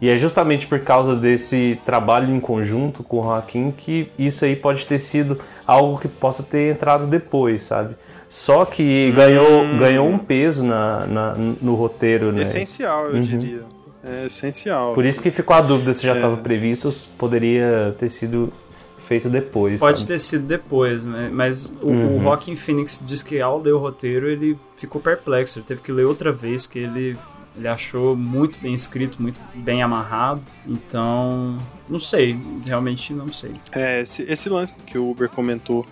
E 0.03 0.09
é 0.09 0.17
justamente 0.17 0.67
por 0.67 0.81
causa 0.81 1.15
desse 1.15 1.79
trabalho 1.85 2.29
em 2.35 2.39
conjunto 2.39 3.03
com 3.03 3.19
o 3.19 3.23
Joaquim 3.23 3.71
que 3.71 4.11
isso 4.19 4.43
aí 4.43 4.53
pode 4.53 4.85
ter 4.85 4.99
sido 4.99 5.37
algo 5.65 5.97
que 5.97 6.09
possa 6.09 6.43
ter 6.43 6.73
entrado 6.73 7.07
depois, 7.07 7.61
sabe? 7.61 7.95
Só 8.27 8.65
que 8.65 9.13
ganhou, 9.13 9.65
ganhou 9.79 10.05
um 10.09 10.17
peso 10.17 10.65
na, 10.65 11.05
na- 11.07 11.35
no 11.61 11.75
roteiro, 11.75 12.33
né? 12.33 12.41
Essencial, 12.41 13.05
eu 13.11 13.21
diria. 13.21 13.61
É 14.03 14.25
essencial. 14.25 14.91
Por 14.93 15.05
isso 15.05 15.21
que 15.21 15.31
ficou 15.31 15.55
a 15.55 15.61
dúvida 15.61 15.93
se 15.93 16.05
já 16.05 16.11
É. 16.11 16.15
estava 16.17 16.35
previsto 16.35 16.85
ou 16.87 16.91
se 16.91 17.05
poderia 17.17 17.95
ter 17.97 18.09
sido 18.09 18.51
feito 18.97 19.29
depois. 19.29 19.79
Pode 19.79 19.99
sabe? 19.99 20.11
ter 20.11 20.19
sido 20.19 20.45
depois, 20.45 21.05
né? 21.05 21.29
mas 21.31 21.73
o, 21.81 21.87
Uhum. 21.87 22.17
o 22.19 22.23
Joaquin 22.23 22.57
Phoenix 22.57 23.01
diz 23.05 23.23
que 23.23 23.39
ao 23.39 23.57
ler 23.61 23.71
o 23.73 23.77
roteiro 23.79 24.27
ele 24.29 24.57
ficou 24.75 24.99
perplexo, 24.99 25.59
ele 25.59 25.65
teve 25.65 25.81
que 25.81 25.93
ler 25.93 26.05
outra 26.05 26.33
vez, 26.33 26.65
porque 26.65 26.79
ele, 26.79 27.15
ele 27.55 27.67
achou 27.67 28.15
muito 28.15 28.57
bem 28.59 28.73
escrito, 28.73 29.21
muito 29.21 29.39
bem 29.53 29.83
amarrado. 29.83 30.43
Então, 30.67 31.57
não 31.87 31.99
sei, 31.99 32.37
realmente 32.65 33.13
não 33.13 33.31
sei. 33.31 33.51
É, 33.71 34.01
esse, 34.01 34.23
esse 34.23 34.49
lance 34.49 34.75
que 34.85 34.97
o 34.97 35.09
Uber 35.11 35.29
comentou 35.29 35.85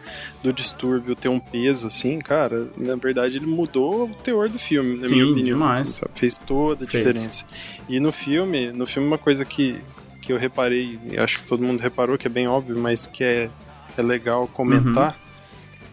do 0.43 0.51
distúrbio 0.51 1.15
ter 1.15 1.29
um 1.29 1.39
peso, 1.39 1.87
assim, 1.87 2.17
cara, 2.19 2.69
na 2.75 2.95
verdade 2.95 3.37
ele 3.37 3.45
mudou 3.45 4.05
o 4.05 4.13
teor 4.23 4.49
do 4.49 4.57
filme, 4.57 4.97
na 4.99 5.07
Sim, 5.07 5.15
minha 5.15 5.25
opinião. 5.27 5.45
demais. 5.45 6.01
Fez 6.15 6.37
toda 6.37 6.85
a 6.85 6.87
Fez. 6.87 7.05
diferença. 7.15 7.45
E 7.87 7.99
no 7.99 8.11
filme, 8.11 8.71
no 8.71 8.87
filme 8.87 9.07
uma 9.07 9.17
coisa 9.19 9.45
que, 9.45 9.75
que 10.21 10.33
eu 10.33 10.37
reparei, 10.37 10.99
e 11.11 11.17
acho 11.19 11.41
que 11.41 11.47
todo 11.47 11.63
mundo 11.63 11.79
reparou, 11.79 12.17
que 12.17 12.25
é 12.27 12.29
bem 12.29 12.47
óbvio, 12.47 12.79
mas 12.79 13.05
que 13.05 13.23
é, 13.23 13.49
é 13.97 14.01
legal 14.01 14.47
comentar, 14.47 15.11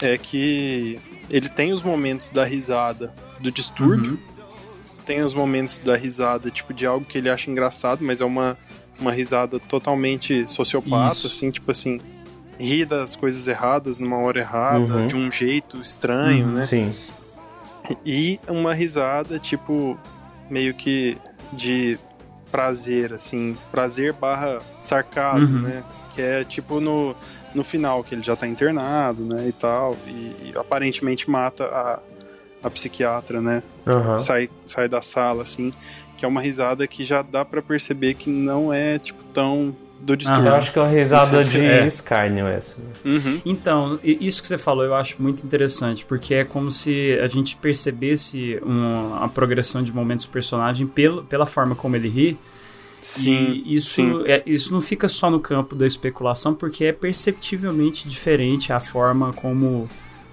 Uhum. 0.00 0.08
é 0.08 0.16
que 0.16 0.98
ele 1.30 1.48
tem 1.48 1.72
os 1.72 1.82
momentos 1.82 2.30
da 2.30 2.44
risada 2.44 3.12
do 3.40 3.50
distúrbio, 3.52 4.12
Uhum. 4.12 4.18
Tem 5.08 5.22
os 5.22 5.32
momentos 5.32 5.78
da 5.78 5.96
risada, 5.96 6.50
tipo, 6.50 6.74
de 6.74 6.84
algo 6.84 7.06
que 7.06 7.16
ele 7.16 7.30
acha 7.30 7.50
engraçado, 7.50 8.04
mas 8.04 8.20
é 8.20 8.24
uma, 8.26 8.58
uma 9.00 9.10
risada 9.10 9.58
totalmente 9.58 10.46
sociopata, 10.46 11.14
Isso. 11.14 11.26
assim, 11.28 11.50
tipo 11.50 11.70
assim, 11.70 11.98
ri 12.60 12.84
das 12.84 13.16
coisas 13.16 13.48
erradas 13.48 13.98
numa 13.98 14.18
hora 14.18 14.40
errada, 14.40 14.96
Uhum. 14.96 15.06
de 15.06 15.16
um 15.16 15.32
jeito 15.32 15.78
estranho, 15.80 16.46
Uhum. 16.48 16.52
né? 16.52 16.62
Sim. 16.64 16.92
E 18.04 18.38
uma 18.46 18.74
risada, 18.74 19.38
tipo, 19.38 19.98
meio 20.50 20.74
que 20.74 21.16
de 21.54 21.98
prazer, 22.52 23.14
assim, 23.14 23.56
prazer 23.70 24.12
barra 24.12 24.60
sarcasmo, 24.78 25.56
Uhum. 25.56 25.62
né? 25.62 25.82
Que 26.14 26.20
é 26.20 26.44
tipo 26.44 26.80
no, 26.80 27.16
no 27.54 27.64
final, 27.64 28.04
que 28.04 28.14
ele 28.14 28.22
já 28.22 28.36
tá 28.36 28.46
internado, 28.46 29.24
né, 29.24 29.46
e 29.48 29.52
tal, 29.52 29.96
e, 30.06 30.10
e 30.10 30.52
aparentemente 30.54 31.30
mata 31.30 31.64
a, 31.64 32.00
a 32.62 32.68
psiquiatra, 32.70 33.40
né? 33.40 33.62
Aham. 33.86 34.16
sai, 34.18 34.50
sai 34.66 34.88
da 34.88 35.00
sala, 35.02 35.42
assim, 35.44 35.72
que 36.16 36.24
é 36.24 36.28
uma 36.28 36.40
risada 36.40 36.86
que 36.86 37.04
já 37.04 37.22
dá 37.22 37.44
pra 37.44 37.62
perceber 37.62 38.14
que 38.14 38.28
não 38.28 38.72
é, 38.72 38.98
tipo, 38.98 39.22
tão 39.32 39.74
do 40.00 40.16
distúrbio. 40.16 40.46
Eu 40.48 40.54
acho 40.54 40.72
que 40.72 40.78
é 40.78 40.82
uma 40.82 40.88
risada 40.88 41.42
de 41.42 41.60
É. 41.60 41.84
escárnio 41.86 42.46
essa. 42.46 42.78
Uhum. 43.04 43.40
Então, 43.44 43.98
isso 44.04 44.40
que 44.40 44.46
você 44.48 44.56
falou 44.58 44.84
eu 44.84 44.94
acho 44.94 45.20
muito 45.20 45.44
interessante, 45.44 46.04
porque 46.04 46.34
é 46.34 46.44
como 46.44 46.70
se 46.70 47.18
a 47.22 47.26
gente 47.26 47.56
percebesse 47.56 48.60
um- 48.64 49.14
a 49.16 49.28
progressão 49.28 49.82
de 49.82 49.92
momentos 49.92 50.24
do 50.24 50.30
personagem 50.30 50.86
pelo, 50.86 51.24
pela 51.24 51.46
forma 51.46 51.74
como 51.74 51.96
ele 51.96 52.08
ri. 52.08 52.38
Sim, 53.00 53.62
e 53.64 53.74
isso, 53.76 53.90
sim. 53.90 54.22
É, 54.26 54.42
isso 54.46 54.72
não 54.72 54.80
fica 54.80 55.08
só 55.08 55.30
no 55.30 55.38
campo 55.40 55.74
da 55.74 55.86
especulação, 55.86 56.52
porque 56.54 56.84
é 56.84 56.92
perceptivelmente 56.92 58.08
diferente 58.08 58.72
a 58.72 58.80
forma 58.80 59.32
como, 59.32 59.88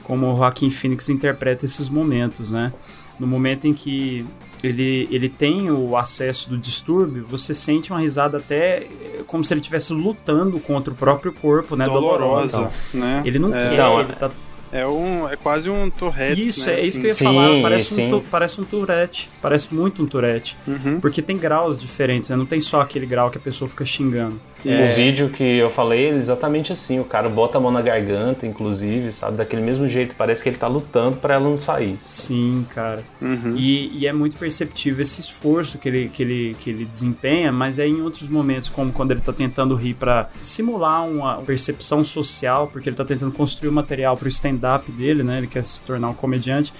como 0.05 0.31
o 0.33 0.37
Joaquin 0.37 0.69
Phoenix 0.71 1.09
interpreta 1.09 1.65
esses 1.65 1.89
momentos, 1.89 2.49
né? 2.51 2.71
No 3.19 3.27
momento 3.27 3.67
em 3.67 3.73
que 3.73 4.25
ele, 4.63 5.07
ele 5.11 5.29
tem 5.29 5.69
o 5.69 5.95
acesso 5.97 6.49
do 6.49 6.57
distúrbio, 6.57 7.25
você 7.29 7.53
sente 7.53 7.91
uma 7.91 7.99
risada 7.99 8.37
até 8.37 8.77
eh, 8.83 9.23
como 9.27 9.43
se 9.43 9.53
ele 9.53 9.61
estivesse 9.61 9.93
lutando 9.93 10.59
contra 10.59 10.91
o 10.93 10.95
próprio 10.95 11.31
corpo, 11.33 11.75
né? 11.75 11.85
dolorosa, 11.85 12.69
né? 12.93 13.21
Ele 13.25 13.37
não 13.39 13.53
é, 13.53 13.59
quer, 13.59 13.73
Então, 13.73 13.99
ele 14.01 14.13
tá 14.13 14.31
É, 14.71 14.85
um, 14.87 15.29
é 15.29 15.35
quase 15.35 15.69
um 15.69 15.89
Tourette, 15.89 16.41
isso, 16.41 16.65
né? 16.67 16.79
é 16.79 16.85
isso 16.85 16.99
que 16.99 17.05
eu 17.05 17.09
ia 17.09 17.15
Sim, 17.15 17.23
falar. 17.25 17.61
Parece 17.61 17.93
um, 17.93 17.95
sim. 17.95 18.09
tu- 18.09 18.23
parece 18.29 18.59
um 18.61 18.63
Tourette. 18.63 19.29
Parece 19.41 19.73
muito 19.73 20.01
um 20.03 20.05
Tourette. 20.05 20.57
Uhum. 20.67 20.99
Porque 20.99 21.21
tem 21.21 21.37
graus 21.37 21.79
diferentes, 21.79 22.29
né? 22.29 22.35
Não 22.35 22.45
tem 22.45 22.59
só 22.59 22.81
aquele 22.81 23.05
grau 23.05 23.29
que 23.31 23.37
a 23.37 23.41
pessoa 23.41 23.69
fica 23.69 23.85
xingando. 23.85 24.39
É. 24.65 24.81
O 24.81 24.95
vídeo 24.95 25.29
que 25.29 25.43
eu 25.43 25.69
falei 25.69 26.07
é 26.07 26.09
exatamente 26.09 26.71
assim. 26.71 26.99
O 26.99 27.03
cara 27.03 27.29
bota 27.29 27.57
a 27.57 27.61
mão 27.61 27.71
na 27.71 27.81
garganta, 27.81 28.47
inclusive, 28.47 29.11
sabe? 29.11 29.37
Daquele 29.37 29.61
mesmo 29.61 29.87
jeito. 29.87 30.15
Parece 30.15 30.41
que 30.41 30.49
ele 30.49 30.57
tá 30.57 30.67
lutando 30.67 31.17
pra 31.17 31.35
ela 31.35 31.47
não 31.47 31.55
sair. 31.55 31.97
Sim, 32.03 32.65
cara. 32.69 33.03
Uhum. 33.21 33.55
E, 33.55 33.91
e 33.97 34.07
é 34.07 34.13
muito 34.13 34.37
perceptível 34.37 35.01
esse 35.01 35.21
esforço 35.21 35.77
que 35.77 35.87
ele, 35.87 36.09
que, 36.09 36.23
ele, 36.23 36.55
que 36.59 36.69
ele 36.69 36.85
desempenha, 36.85 37.51
mas 37.51 37.79
é 37.79 37.87
em 37.87 38.01
outros 38.01 38.27
momentos, 38.27 38.69
como 38.69 38.91
quando 38.91 39.11
ele 39.11 39.21
tá 39.21 39.33
tentando 39.33 39.75
rir 39.75 39.93
pra 39.93 40.29
simular 40.43 41.07
uma 41.07 41.37
percepção 41.37 42.03
social, 42.03 42.67
porque 42.67 42.89
ele 42.89 42.95
tá 42.95 43.05
tentando 43.05 43.31
construir 43.31 43.69
o 43.69 43.73
material 43.73 44.17
pro 44.17 44.27
stand-up 44.27 44.91
dele, 44.91 45.23
né? 45.23 45.37
Ele 45.39 45.47
quer 45.47 45.63
se 45.63 45.81
tornar 45.81 46.09
um 46.09 46.13
comediante. 46.13 46.73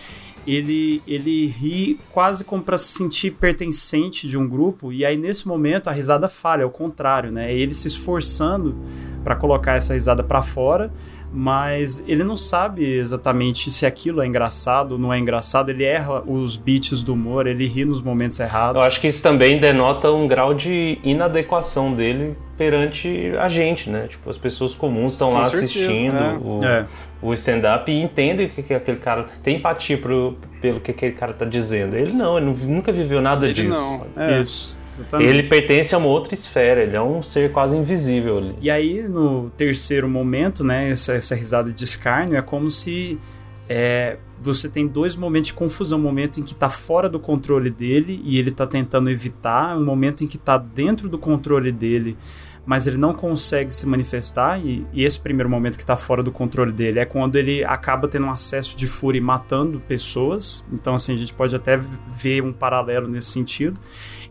Ele, 0.48 1.02
ele 1.08 1.48
ri 1.48 2.00
quase 2.12 2.44
como 2.44 2.62
para 2.62 2.78
se 2.78 2.90
sentir 2.90 3.32
pertencente 3.32 4.28
de 4.28 4.38
um 4.38 4.48
grupo, 4.48 4.94
e 4.94 5.04
aí 5.04 5.18
nesse 5.18 5.48
momento 5.48 5.90
a 5.90 5.92
risada 5.92 6.30
falha, 6.30 6.62
é 6.64 6.66
o 6.66 6.70
contrário, 6.70 7.32
né? 7.32 7.52
É 7.52 7.58
ele 7.58 7.74
se 7.74 7.88
esforçando 7.88 8.76
para 9.24 9.36
colocar 9.36 9.74
essa 9.74 9.94
risada 9.94 10.24
para 10.24 10.42
fora, 10.42 10.94
mas 11.34 12.04
ele 12.08 12.24
não 12.24 12.38
sabe 12.38 12.86
exatamente 12.86 13.70
se 13.72 13.86
aquilo 13.86 14.22
é 14.22 14.26
engraçado 14.28 14.94
ou 14.94 14.98
não 14.98 15.14
é 15.14 15.20
engraçado, 15.20 15.70
ele 15.70 15.84
erra 15.84 16.22
os 16.26 16.56
beats 16.56 17.04
do 17.04 17.14
humor, 17.14 17.46
ele 17.48 17.68
ri 17.68 17.84
nos 17.86 18.02
momentos 18.02 18.40
errados. 18.40 18.82
Eu 18.82 18.88
acho 18.88 19.02
que 19.02 19.08
isso 19.08 19.22
também 19.22 19.60
denota 19.60 20.12
um 20.12 20.28
grau 20.28 20.54
de 20.54 20.98
inadequação 21.04 21.94
dele 21.94 22.36
perante 22.58 23.34
a 23.38 23.50
gente, 23.50 23.90
né? 23.90 24.08
Tipo, 24.08 24.30
as 24.30 24.38
pessoas 24.38 24.74
comuns 24.74 25.14
estão 25.14 25.32
lá 25.34 25.44
certeza, 25.46 25.66
assistindo 25.66 26.18
é. 26.18 26.38
o, 26.42 26.66
É. 26.66 26.86
o 27.22 27.34
stand-up 27.34 27.92
e 27.92 28.02
entendem 28.02 28.46
o 28.46 28.50
que, 28.50 28.64
que 28.64 28.74
aquele 28.74 28.98
cara. 28.98 29.26
tem 29.44 29.58
empatia 29.58 29.98
pro, 29.98 30.38
pelo 30.62 30.80
que 30.80 30.92
aquele 30.92 31.14
cara 31.14 31.34
tá 31.34 31.44
dizendo. 31.44 31.98
Ele 31.98 32.14
não, 32.14 32.38
ele 32.38 32.46
não- 32.46 32.54
nunca 32.54 32.94
viveu 32.94 33.22
nada 33.22 33.46
Ele 33.46 33.54
disso. 33.54 33.70
não. 33.70 34.08
É. 34.24 34.42
Isso, 34.42 34.78
exatamente. 34.96 35.30
Ele 35.30 35.44
pertence 35.44 35.94
a 35.94 35.98
uma 35.98 36.08
outra 36.08 36.34
esfera, 36.34 36.82
ele 36.82 36.96
é 36.96 37.02
um 37.02 37.22
ser 37.22 37.52
quase 37.52 37.78
invisível 37.78 38.38
ali. 38.38 38.56
E 38.62 38.72
aí, 38.72 39.04
no 39.04 39.50
terceiro 39.52 40.08
momento, 40.08 40.64
né, 40.64 40.90
essa, 40.90 41.14
essa 41.14 41.36
risada 41.36 41.72
de 41.72 41.84
escárnio 41.84 42.38
é 42.38 42.42
como 42.42 42.70
se 42.70 43.20
é, 43.68 44.18
você 44.42 44.70
tem 44.70 44.88
dois 44.88 45.16
momentos 45.16 45.48
de 45.48 45.54
confusão. 45.54 46.00
Um 46.00 46.02
momento 46.02 46.40
em 46.40 46.44
que 46.44 46.56
tá 46.56 46.70
fora 46.70 47.10
do 47.10 47.20
controle 47.20 47.70
dele 47.70 48.22
e 48.24 48.38
ele 48.38 48.52
tá 48.52 48.66
tentando 48.68 49.10
evitar, 49.10 49.78
um 49.78 49.86
momento 49.86 50.24
em 50.24 50.28
que 50.28 50.38
tá 50.38 50.58
dentro 50.58 51.10
do 51.10 51.18
controle 51.18 51.72
dele, 51.72 52.18
mas 52.66 52.88
ele 52.88 52.98
não 52.98 53.14
consegue 53.14 53.74
se 53.74 53.86
manifestar. 53.86 54.60
E, 54.60 54.86
e 54.92 55.04
esse 55.04 55.20
primeiro 55.20 55.50
momento 55.50 55.78
que 55.78 55.86
tá 55.86 55.96
fora 55.96 56.24
do 56.24 56.32
controle 56.32 56.72
dele 56.72 57.00
é 57.00 57.06
quando 57.06 57.36
ele 57.36 57.64
acaba 57.64 58.08
tendo 58.08 58.26
um 58.26 58.32
acesso 58.32 58.76
de 58.76 58.88
fúria 58.88 59.20
e 59.20 59.22
matando 59.22 59.80
pessoas. 59.82 60.66
Então, 60.72 60.96
assim, 60.96 61.14
a 61.14 61.18
gente 61.18 61.34
pode 61.34 61.56
até 61.56 61.78
ver 61.78 62.42
um 62.42 62.52
paralelo 62.52 63.08
nesse 63.08 63.32
sentido. 63.32 63.80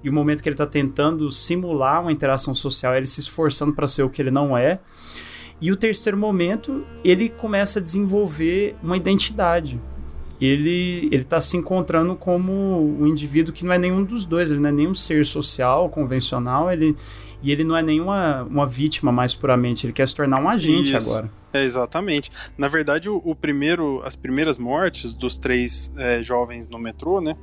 E 0.03 0.11
o 0.11 0.13
momento 0.13 0.43
que 0.43 0.49
ele 0.49 0.57
tá 0.57 0.67
tentando 0.67 1.31
simular 1.31 2.03
uma 2.03 2.13
interação 2.13 2.55
social, 2.55 2.95
ele 2.95 3.07
se 3.07 3.21
esforçando 3.21 3.73
para 3.73 3.87
ser 3.87 4.03
o 4.03 4.11
que 4.11 4.21
ele 4.21 4.31
não 4.31 4.57
é. 4.57 4.81
E 5.61 5.71
o 5.71 5.77
terceiro 5.77 6.19
momento, 6.19 6.85
ele 7.05 7.29
começa 7.29 7.79
a 7.79 7.83
desenvolver 7.83 8.77
uma 8.83 8.97
identidade. 8.97 9.81
Ele, 10.41 11.09
ele 11.13 11.25
tá 11.25 11.41
se 11.41 11.57
encontrando 11.57 12.17
como 12.17 12.53
um 13.01 13.07
indivíduo 13.07 13.53
que 13.53 13.65
não 13.65 13.73
é 13.73 13.79
nenhum 13.79 14.05
dos 14.05 14.25
dois, 14.25 14.51
ele 14.51 14.61
não 14.61 14.69
é 14.69 14.73
nenhum 14.73 14.95
ser 14.95 15.25
social, 15.25 15.89
convencional, 15.89 16.71
ele, 16.71 16.97
e 17.43 17.53
ele 17.53 17.63
não 17.63 17.77
é 17.77 17.83
nenhuma 17.83 18.43
uma 18.43 18.67
vítima 18.67 19.13
mais 19.13 19.35
puramente, 19.35 19.87
ele 19.87 19.93
quer 19.93 20.09
se 20.09 20.15
tornar 20.15 20.41
um 20.41 20.49
agente 20.49 20.95
Isso. 20.95 21.11
agora. 21.11 21.31
É, 21.53 21.63
exatamente. 21.63 22.31
Na 22.59 22.67
verdade, 22.67 23.09
o, 23.09 23.23
o 23.25 23.35
primeiro, 23.35 24.03
as 24.05 24.17
primeiras 24.17 24.59
mortes 24.59 25.15
dos 25.15 25.37
três 25.37 25.93
é, 25.97 26.21
jovens 26.23 26.67
no 26.67 26.79
metrô, 26.79 27.21
né? 27.21 27.37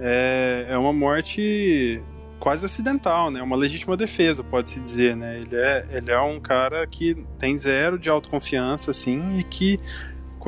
É, 0.00 0.66
é 0.70 0.78
uma 0.78 0.92
morte 0.92 2.00
quase 2.38 2.64
acidental, 2.64 3.30
né? 3.30 3.42
Uma 3.42 3.56
legítima 3.56 3.96
defesa, 3.96 4.42
pode-se 4.42 4.80
dizer, 4.80 5.16
né? 5.16 5.40
Ele 5.40 5.56
é, 5.56 5.86
ele 5.92 6.10
é 6.10 6.20
um 6.20 6.40
cara 6.40 6.86
que 6.86 7.14
tem 7.38 7.58
zero 7.58 7.98
de 7.98 8.08
autoconfiança, 8.08 8.90
assim, 8.90 9.38
e 9.38 9.44
que 9.44 9.78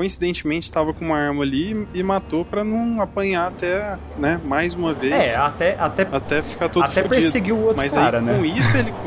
coincidentemente 0.01 0.65
estava 0.65 0.95
com 0.95 1.05
uma 1.05 1.19
arma 1.19 1.43
ali 1.43 1.87
e 1.93 2.03
matou 2.03 2.43
para 2.43 2.65
não 2.65 3.03
apanhar 3.03 3.49
até, 3.49 3.99
né? 4.17 4.41
Mais 4.45 4.75
uma 4.75 4.95
vez, 4.95 5.13
É, 5.13 5.37
até, 5.37 5.77
até, 5.79 6.09
até 6.11 6.43
ficar 6.43 6.71
todo 6.71 6.85
até 6.85 7.03
fudido. 7.03 7.09
perseguiu 7.11 7.57
o 7.57 7.63
outro 7.65 7.77
Mas 7.83 7.93
cara, 7.93 8.19
aí, 8.19 8.25
né? 8.25 8.35
com 8.39 8.45
isso, 8.45 8.77
ele. 8.77 8.95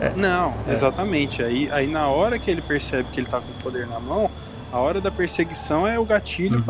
É. 0.00 0.12
Não, 0.16 0.52
É. 0.66 0.72
exatamente. 0.72 1.40
Aí, 1.42 1.68
aí, 1.70 1.86
na 1.86 2.08
hora 2.08 2.36
que 2.38 2.50
ele 2.50 2.60
percebe 2.60 3.08
que 3.10 3.18
ele 3.20 3.26
tá 3.28 3.40
com 3.40 3.48
o 3.48 3.54
poder 3.62 3.86
na 3.86 3.98
mão, 4.00 4.30
A 4.72 4.78
hora 4.80 5.00
da 5.00 5.08
perseguição 5.10 5.86
é 5.86 5.98
o 6.00 6.04
gatilho 6.04 6.56
Uhum. 6.56 6.62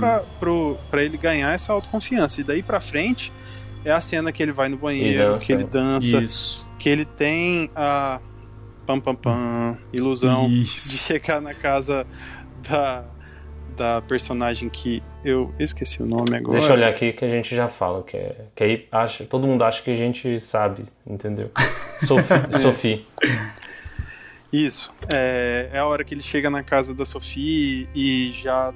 pra 0.90 1.02
ele 1.02 1.16
ganhar 1.16 1.52
essa 1.54 1.72
autoconfiança. 1.72 2.42
E 2.42 2.44
daí 2.44 2.62
pra 2.62 2.78
frente 2.78 3.32
é 3.82 3.90
a 3.90 3.98
cena 4.00 4.30
que 4.30 4.42
ele 4.42 4.52
vai 4.52 4.68
no 4.68 4.76
banheiro, 4.76 5.38
que 5.38 5.50
ele 5.54 5.64
dança, 5.64 6.18
Isso. 6.18 6.68
que 6.78 6.86
ele 6.90 7.06
tem 7.06 7.70
a 7.74 8.20
pam 8.84 9.00
pam 9.00 9.14
pam 9.14 9.78
ilusão 9.90 10.46
de 10.48 10.62
Isso. 10.64 11.06
chegar 11.06 11.40
na 11.40 11.54
casa 11.54 12.06
da, 12.68 13.04
da 13.76 14.02
personagem 14.02 14.68
que 14.68 15.02
eu 15.24 15.52
esqueci 15.58 16.02
o 16.02 16.06
nome 16.06 16.36
agora. 16.36 16.58
Deixa 16.58 16.72
eu 16.72 16.76
olhar 16.76 16.88
aqui 16.88 17.12
que 17.12 17.24
a 17.24 17.28
gente 17.28 17.54
já 17.54 17.68
fala, 17.68 18.02
que, 18.02 18.16
é, 18.16 18.36
que 18.54 18.64
aí 18.64 18.88
acha, 18.90 19.24
todo 19.24 19.46
mundo 19.46 19.64
acha 19.64 19.82
que 19.82 19.90
a 19.90 19.94
gente 19.94 20.38
sabe, 20.40 20.84
entendeu? 21.06 21.50
Sophie. 22.00 22.58
Sophie. 22.58 23.06
Isso. 24.52 24.92
É, 25.12 25.70
é 25.72 25.78
a 25.78 25.86
hora 25.86 26.04
que 26.04 26.14
ele 26.14 26.22
chega 26.22 26.48
na 26.48 26.62
casa 26.62 26.94
da 26.94 27.04
Sofia 27.04 27.88
e 27.94 28.30
já 28.32 28.72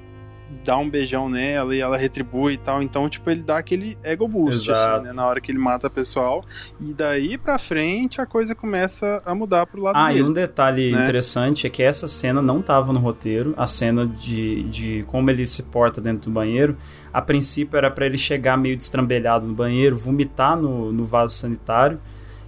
dá 0.65 0.77
um 0.77 0.89
beijão 0.89 1.29
nela 1.29 1.75
e 1.75 1.79
ela 1.79 1.97
retribui 1.97 2.53
e 2.53 2.57
tal. 2.57 2.81
Então, 2.83 3.07
tipo, 3.07 3.29
ele 3.29 3.41
dá 3.43 3.57
aquele 3.57 3.97
ego 4.03 4.27
boost, 4.27 4.71
assim, 4.71 5.03
né? 5.03 5.11
Na 5.13 5.25
hora 5.27 5.39
que 5.39 5.51
ele 5.51 5.59
mata 5.59 5.87
o 5.87 5.89
pessoal. 5.89 6.43
E 6.79 6.93
daí 6.93 7.37
pra 7.37 7.57
frente 7.57 8.19
a 8.21 8.25
coisa 8.25 8.53
começa 8.55 9.21
a 9.25 9.33
mudar 9.35 9.65
pro 9.67 9.81
lado 9.81 9.95
Ah, 9.97 10.11
e 10.11 10.15
dele. 10.15 10.29
um 10.29 10.33
detalhe 10.33 10.91
né? 10.91 11.03
interessante 11.03 11.65
é 11.65 11.69
que 11.69 11.81
essa 11.83 12.07
cena 12.07 12.41
não 12.41 12.59
estava 12.59 12.91
no 12.91 12.99
roteiro, 12.99 13.53
a 13.57 13.67
cena 13.67 14.05
de, 14.07 14.63
de 14.63 15.03
como 15.07 15.29
ele 15.29 15.45
se 15.47 15.63
porta 15.63 16.01
dentro 16.01 16.29
do 16.29 16.33
banheiro. 16.33 16.75
A 17.13 17.21
princípio 17.21 17.77
era 17.77 17.89
para 17.89 18.05
ele 18.05 18.17
chegar 18.17 18.57
meio 18.57 18.75
destrambelhado 18.77 19.45
no 19.47 19.53
banheiro, 19.53 19.97
vomitar 19.97 20.55
no, 20.57 20.91
no 20.91 21.05
vaso 21.05 21.35
sanitário 21.35 21.99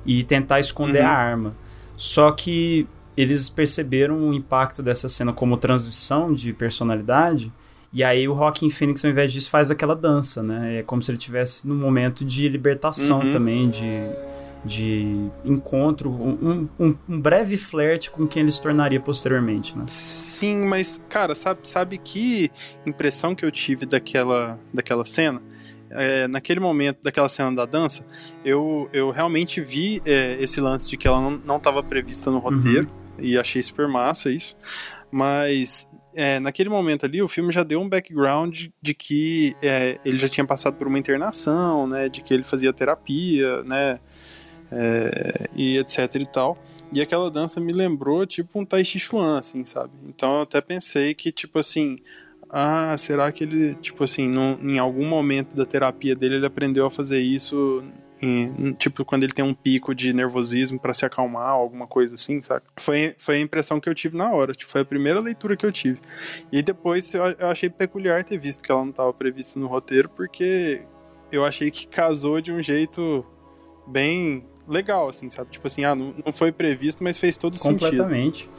e 0.06 0.24
tentar 0.24 0.60
esconder 0.60 1.02
Uhum. 1.04 1.08
a 1.08 1.12
arma. 1.12 1.56
Só 1.96 2.32
que 2.32 2.88
eles 3.16 3.50
perceberam 3.50 4.30
o 4.30 4.34
impacto 4.34 4.82
dessa 4.82 5.08
cena 5.10 5.32
como 5.34 5.58
transição 5.58 6.34
de 6.34 6.52
personalidade. 6.54 7.52
E 7.94 8.04
aí 8.04 8.28
o 8.28 8.36
Joaquin 8.36 8.70
Phoenix, 8.70 9.04
ao 9.04 9.12
invés 9.12 9.34
disso, 9.34 9.50
faz 9.50 9.70
aquela 9.70 9.96
dança, 9.96 10.42
né? 10.42 10.80
É 10.80 10.84
como 10.84 11.02
se 11.04 11.12
ele 11.12 11.18
estivesse 11.18 11.68
num 11.68 11.76
momento 11.76 12.24
de 12.24 12.48
libertação 12.48 13.20
Uhum. 13.20 13.32
também, 13.32 13.70
de, 13.70 13.84
de 14.64 15.30
encontro, 15.44 16.10
um, 16.10 16.70
um, 16.80 16.96
um 17.10 17.20
breve 17.20 17.58
flerte 17.58 18.10
com 18.10 18.26
quem 18.26 18.44
ele 18.44 18.52
se 18.52 18.62
tornaria 18.62 19.00
posteriormente, 19.00 19.78
né? 19.78 19.84
Sim, 19.88 20.66
mas, 20.68 21.04
cara, 21.10 21.36
sabe, 21.36 21.62
sabe 21.68 21.98
que 21.98 22.50
impressão 22.86 23.36
que 23.36 23.44
eu 23.46 23.52
tive 23.52 23.86
daquela, 23.86 24.58
daquela 24.74 25.04
cena? 25.04 25.42
É, 25.90 26.26
naquele 26.30 26.62
momento, 26.62 27.00
daquela 27.04 27.28
cena 27.28 27.54
da 27.54 27.66
dança, 27.66 28.06
eu, 28.46 28.90
eu 28.94 29.12
realmente 29.12 29.60
vi 29.60 30.02
é, 30.06 30.42
esse 30.42 30.62
lance 30.62 30.90
de 30.90 30.96
que 30.96 31.06
ela 31.06 31.20
não 31.46 31.58
estava 31.58 31.84
prevista 31.84 32.32
no 32.32 32.40
roteiro, 32.40 32.88
e 33.20 33.38
achei 33.38 33.62
super 33.62 33.90
massa 33.90 34.32
isso. 34.32 34.56
Mas 35.12 35.91
é, 36.16 36.40
naquele 36.40 36.70
momento 36.70 37.06
ali, 37.06 37.22
o 37.22 37.28
filme 37.28 37.52
já 37.52 37.64
deu 37.64 37.80
um 37.80 37.88
background 37.88 38.68
de 38.82 38.94
que 38.94 39.56
é, 39.62 40.00
ele 40.04 40.20
já 40.20 40.28
tinha 40.28 40.46
passado 40.46 40.76
por 40.76 40.88
uma 40.88 41.00
internação, 41.00 41.88
né? 41.88 42.10
De 42.10 42.22
que 42.22 42.34
ele 42.34 42.44
fazia 42.44 42.74
terapia, 42.74 43.64
né? 43.64 44.00
é, 44.72 45.50
e 45.56 45.78
etc 45.78 46.16
e 46.16 46.26
tal. 46.26 46.58
E 46.94 47.02
aquela 47.02 47.30
dança 47.30 47.60
me 47.60 47.72
lembrou, 47.72 48.26
tipo, 48.26 48.60
um 48.60 48.66
Tai 48.66 48.84
Chi 48.84 49.00
Chuan, 49.00 49.40
assim, 49.40 49.66
sabe? 49.66 49.94
Então 50.08 50.38
eu 50.38 50.42
até 50.42 50.60
pensei 50.62 51.14
que, 51.14 51.32
tipo 51.32 51.60
assim, 51.60 52.00
ah, 52.50 52.96
será 52.98 53.32
que 53.32 53.44
ele, 53.44 53.76
tipo 53.76 54.04
assim, 54.04 54.28
num, 54.28 54.58
em 54.62 54.78
algum 54.80 55.08
momento 55.08 55.56
da 55.56 55.66
terapia 55.66 56.16
dele 56.16 56.36
ele 56.36 56.46
aprendeu 56.46 56.86
a 56.86 56.92
fazer 56.92 57.20
isso, 57.20 57.84
tipo, 58.78 59.04
quando 59.04 59.24
ele 59.24 59.34
tem 59.34 59.44
um 59.44 59.54
pico 59.54 59.96
de 59.96 60.14
nervosismo 60.14 60.80
pra 60.80 60.94
se 60.94 61.06
acalmar, 61.06 61.50
alguma 61.50 61.88
coisa 61.88 62.16
assim, 62.16 62.42
sabe? 62.44 62.64
Foi, 62.78 63.16
foi 63.18 63.38
a 63.38 63.40
impressão 63.40 63.80
que 63.80 63.90
eu 63.90 63.96
tive 63.96 64.16
na 64.16 64.32
hora, 64.32 64.54
tipo, 64.54 64.72
foi 64.72 64.82
a 64.82 64.86
primeira 64.86 65.20
leitura 65.20 65.58
que 65.58 65.66
eu 65.66 65.72
tive. 65.72 66.00
E 66.52 66.62
depois 66.62 67.14
eu, 67.14 67.24
eu 67.24 67.48
achei 67.48 67.70
peculiar 67.70 68.24
ter 68.24 68.38
visto 68.38 68.64
que 68.64 68.72
ela 68.72 68.82
não 68.82 68.92
estava 68.92 69.12
prevista 69.14 69.60
no 69.60 69.68
roteiro, 69.68 70.10
porque 70.10 70.82
eu 71.32 71.44
achei 71.44 71.72
que 71.72 71.88
casou 71.88 72.42
de 72.42 72.52
um 72.52 72.62
jeito 72.62 73.26
bem 73.88 74.46
legal, 74.68 75.10
assim, 75.10 75.30
sabe? 75.30 75.50
Tipo 75.52 75.68
assim, 75.68 75.84
ah, 75.84 75.96
não, 75.96 76.14
não 76.26 76.32
foi 76.32 76.52
previsto, 76.52 77.04
mas 77.04 77.18
fez 77.20 77.38
todo 77.38 77.58
sentido. 77.58 77.80
Completamente. 77.80 78.50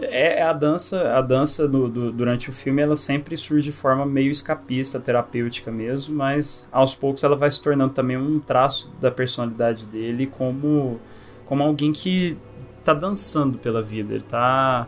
É 0.00 0.38
é 0.40 0.42
a 0.42 0.52
dança, 0.52 1.12
a 1.16 1.20
dança 1.20 1.66
do, 1.68 1.88
do- 1.88 2.12
durante 2.12 2.48
o 2.50 2.52
filme, 2.52 2.80
ela 2.82 2.94
sempre 2.96 3.36
surge 3.36 3.70
de 3.70 3.76
forma 3.76 4.06
meio 4.06 4.30
escapista, 4.30 5.00
terapêutica 5.00 5.70
mesmo, 5.72 6.14
mas 6.16 6.68
aos 6.70 6.94
poucos 6.94 7.24
ela 7.24 7.34
vai 7.36 7.50
se 7.50 7.60
tornando 7.62 7.92
também 7.92 8.16
um 8.16 8.38
traço 8.38 8.92
da 9.00 9.10
personalidade 9.10 9.86
dele 9.86 10.26
como, 10.26 11.00
como 11.46 11.62
alguém 11.64 11.92
que 11.92 12.36
tá 12.84 12.94
dançando 12.94 13.58
pela 13.58 13.82
vida. 13.82 14.14
Ele 14.14 14.22
tá. 14.22 14.86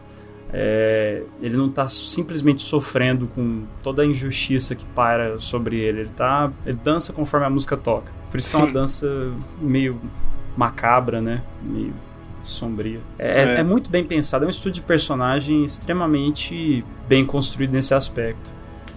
é, 0.52 1.22
ele 1.42 1.56
não 1.56 1.68
tá 1.68 1.88
simplesmente 1.88 2.62
sofrendo 2.62 3.26
com 3.28 3.64
toda 3.82 4.02
a 4.02 4.06
injustiça 4.06 4.74
que 4.76 4.84
para 4.86 5.38
sobre 5.38 5.78
ele. 5.80 6.00
Ele 6.02 6.10
tá. 6.16 6.52
Ele 6.64 6.78
dança 6.82 7.12
conforme 7.12 7.46
a 7.46 7.50
música 7.50 7.76
toca. 7.76 8.12
Por 8.30 8.38
isso 8.38 8.50
que 8.50 8.56
é 8.56 8.58
uma 8.60 8.66
Sim. 8.68 8.72
dança 8.72 9.32
meio 9.60 10.00
macabra, 10.56 11.20
né? 11.20 11.42
Meio 11.62 11.92
sombria. 12.40 13.00
É, 13.18 13.40
É. 13.40 13.60
é 13.60 13.62
muito 13.62 13.90
bem 13.90 14.04
pensado, 14.04 14.44
é 14.44 14.46
um 14.46 14.50
estudo 14.50 14.72
de 14.74 14.80
personagem 14.80 15.64
extremamente 15.64 16.84
bem 17.08 17.24
construído 17.24 17.72
nesse 17.72 17.94
aspecto. 17.94 18.52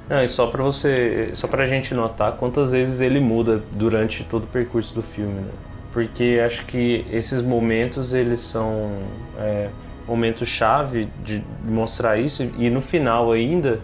Não, 0.09 0.21
e 0.23 0.27
só 0.27 0.47
pra 0.47 0.61
você. 0.63 1.29
Só 1.33 1.47
pra 1.47 1.65
gente 1.65 1.93
notar 1.93 2.33
quantas 2.33 2.71
vezes 2.71 2.99
ele 2.99 3.19
muda 3.19 3.63
durante 3.71 4.23
todo 4.23 4.43
o 4.43 4.47
percurso 4.47 4.93
do 4.93 5.01
filme, 5.01 5.33
né? 5.41 5.51
Porque 5.93 6.41
acho 6.43 6.65
que 6.65 7.05
esses 7.11 7.41
momentos 7.41 8.13
eles 8.13 8.39
são 8.39 8.91
é, 9.37 9.69
momentos-chave 10.07 11.07
de 11.23 11.43
mostrar 11.63 12.17
isso, 12.17 12.43
e 12.57 12.69
no 12.69 12.81
final 12.81 13.31
ainda, 13.31 13.79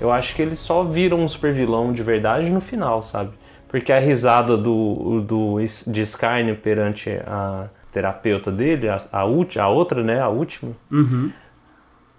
eu 0.00 0.10
acho 0.10 0.34
que 0.34 0.42
eles 0.42 0.58
só 0.58 0.84
viram 0.84 1.18
um 1.20 1.28
super 1.28 1.52
vilão 1.52 1.92
de 1.92 2.02
verdade 2.02 2.48
no 2.48 2.60
final, 2.60 3.02
sabe? 3.02 3.32
Porque 3.68 3.92
a 3.92 3.98
risada 3.98 4.56
do, 4.56 5.20
do, 5.20 5.56
de 5.58 6.00
Skyne 6.00 6.54
perante 6.54 7.10
a 7.26 7.68
terapeuta 7.92 8.50
dele, 8.52 8.88
a, 8.88 8.98
a, 9.12 9.24
ulti- 9.24 9.58
a 9.58 9.68
outra, 9.68 10.02
né? 10.02 10.20
A 10.20 10.28
última 10.28 10.72
Uhum. 10.90 11.32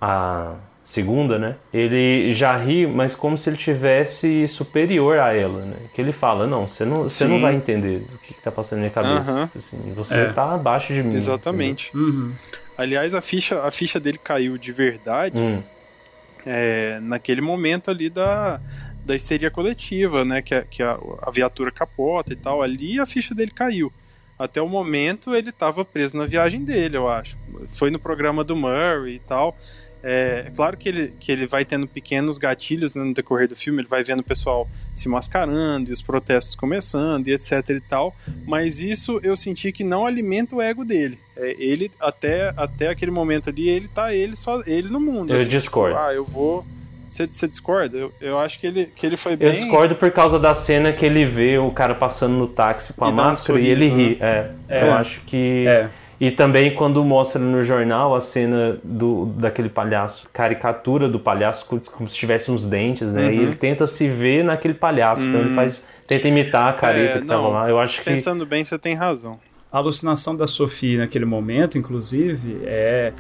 a 0.02 0.56
segunda, 0.84 1.38
né? 1.38 1.56
Ele 1.74 2.34
já 2.34 2.56
ri, 2.58 2.88
mas 2.88 3.14
como 3.16 3.38
se 3.38 3.50
ele 3.50 3.58
tivesse 3.58 4.48
superior 4.48 5.20
a 5.20 5.34
ela, 5.34 5.64
né? 5.66 5.76
Que 5.94 6.02
ele 6.02 6.12
fala, 6.12 6.48
não, 6.48 6.68
você 6.68 6.84
não, 6.86 7.04
você 7.04 7.28
não 7.28 7.40
vai 7.40 7.54
entender 7.54 8.06
o 8.14 8.18
que, 8.18 8.34
que 8.34 8.42
tá 8.42 8.52
passando 8.52 8.80
na 8.80 8.86
minha 8.86 8.94
cabeça. 8.94 9.32
Aham. 9.32 9.50
Assim, 9.56 9.94
você 9.96 10.22
É. 10.22 10.32
tá 10.34 10.54
abaixo 10.56 10.94
de 10.94 11.04
mim. 11.04 11.14
Exatamente. 11.14 11.96
Uhum. 11.96 12.34
Aliás, 12.78 13.14
a 13.14 13.22
ficha, 13.22 13.62
a 13.62 13.70
ficha 13.70 14.00
dele 14.00 14.18
caiu 14.18 14.58
de 14.58 14.72
verdade? 14.72 15.40
Hum, 15.40 15.62
é, 16.46 17.00
naquele 17.02 17.42
momento 17.42 17.92
ali 17.92 18.10
da, 18.10 18.60
da 19.06 19.16
histeria 19.16 19.52
coletiva, 19.52 20.24
né? 20.26 20.42
Que, 20.42 20.56
a- 20.56 20.64
que 20.64 20.82
a, 20.82 20.98
a 21.22 21.30
viatura 21.30 21.72
capota 21.72 22.32
e 22.34 22.36
tal. 22.38 22.62
Ali 22.64 23.00
a 23.00 23.06
ficha 23.06 23.36
dele 23.36 23.52
caiu. 23.52 23.92
Até 24.40 24.62
o 24.62 24.70
momento 24.70 25.36
ele 25.36 25.50
estava 25.50 25.84
preso 25.84 26.16
na 26.16 26.26
viagem 26.26 26.64
dele, 26.64 26.96
eu 26.96 27.10
acho. 27.10 27.38
Foi 27.68 27.92
no 27.92 28.00
programa 28.00 28.42
do 28.42 28.56
Murray 28.56 29.16
e 29.16 29.20
tal. 29.20 29.58
É, 30.02 30.46
é 30.48 30.52
claro 30.52 30.78
que 30.78 30.88
ele, 30.88 31.14
que 31.20 31.32
ele 31.32 31.46
vai 31.46 31.66
tendo 31.66 31.86
pequenos 31.86 32.38
gatilhos 32.38 32.96
né, 32.96 33.04
no 33.04 33.14
decorrer 33.14 33.50
do 33.50 33.56
filme, 33.56 33.82
ele 33.82 33.88
vai 33.88 34.02
vendo 34.02 34.22
o 34.22 34.24
pessoal 34.24 34.66
se 34.96 35.10
mascarando 35.10 35.90
e 35.90 35.94
os 35.94 36.02
protestos 36.02 36.56
começando 36.56 37.28
e 37.28 37.34
etc 37.34 37.70
e 37.70 37.82
tal, 37.82 38.16
mas 38.48 38.82
isso 38.82 39.20
eu 39.24 39.36
senti 39.36 39.72
que 39.74 39.84
não 39.84 40.06
alimenta 40.06 40.56
o 40.56 40.62
ego 40.62 40.86
dele. 40.86 41.20
É, 41.36 41.56
ele, 41.60 41.92
até, 42.00 42.54
até 42.56 42.88
aquele 42.88 43.12
momento 43.12 43.50
ali, 43.50 43.70
ele 43.70 43.88
tá 43.88 44.14
ele 44.14 44.36
só 44.36 44.64
ele 44.66 44.90
no 44.90 45.00
mundo. 45.00 45.32
Eu 45.32 45.38
assim, 45.38 45.50
discordo. 45.50 45.96
tipo, 45.96 46.08
ah, 46.08 46.14
eu 46.14 46.24
vou. 46.24 46.66
Você, 47.10 47.28
você 47.28 47.48
discorda? 47.48 47.98
Eu, 47.98 48.12
eu 48.22 48.38
acho 48.38 48.60
que 48.60 48.68
ele, 48.68 48.86
que 48.86 49.06
ele 49.06 49.18
foi 49.18 49.36
bem. 49.36 49.48
Eu 49.48 49.54
discordo 49.54 49.96
por 49.96 50.12
causa 50.12 50.38
da 50.38 50.54
cena 50.54 50.94
que 50.94 51.06
ele 51.06 51.26
vê 51.26 51.58
o 51.58 51.72
cara 51.72 51.96
passando 51.96 52.36
no 52.36 52.48
táxi 52.48 52.94
com 52.94 53.06
a 53.06 53.10
E 53.10 53.14
dá 53.14 53.22
um 53.22 53.26
máscara 53.26 53.60
e 53.60 53.68
ele 53.68 53.90
sorriso, 53.90 54.10
ri. 54.10 54.18
É, 54.22 54.52
É. 54.68 54.88
Eu 54.88 54.94
acho 54.94 55.22
que. 55.22 55.66
É. 55.68 55.90
E 56.20 56.30
também 56.32 56.76
quando 56.76 57.04
mostra 57.06 57.42
no 57.42 57.64
jornal 57.64 58.14
a 58.14 58.20
cena 58.20 58.78
do, 58.84 59.28
daquele 59.38 59.70
palhaço, 59.70 60.30
caricatura 60.34 61.08
do 61.08 61.18
palhaço 61.18 61.66
como, 61.66 62.10
se 62.10 62.18
tivesse 62.18 62.52
uns 62.52 62.66
dentes, 62.66 63.14
né? 63.14 63.28
Uhum. 63.28 63.32
E 63.32 63.38
ele 63.38 63.56
tenta 63.56 63.88
se 63.88 64.10
ver 64.10 64.44
naquele 64.44 64.74
palhaço. 64.74 65.24
Então 65.24 65.40
ele 65.40 65.56
faz. 65.56 65.88
Tenta 66.06 66.28
imitar 66.28 66.68
a 66.68 66.74
careta 66.74 67.20
É, 67.20 67.22
que 67.22 67.28
tava 67.28 67.44
não, 67.44 67.52
lá. 67.52 67.70
Eu 67.70 67.80
acho 67.80 68.00
que. 68.00 68.06
Pensando 68.06 68.46
bem, 68.46 68.66
você 68.66 68.78
tem 68.78 68.96
razão. 68.96 69.40
A 69.72 69.78
alucinação 69.78 70.36
da 70.36 70.48
Sophie 70.48 70.98
naquele 70.98 71.26
momento, 71.26 71.78
inclusive, 71.78 72.64
é 72.66 73.14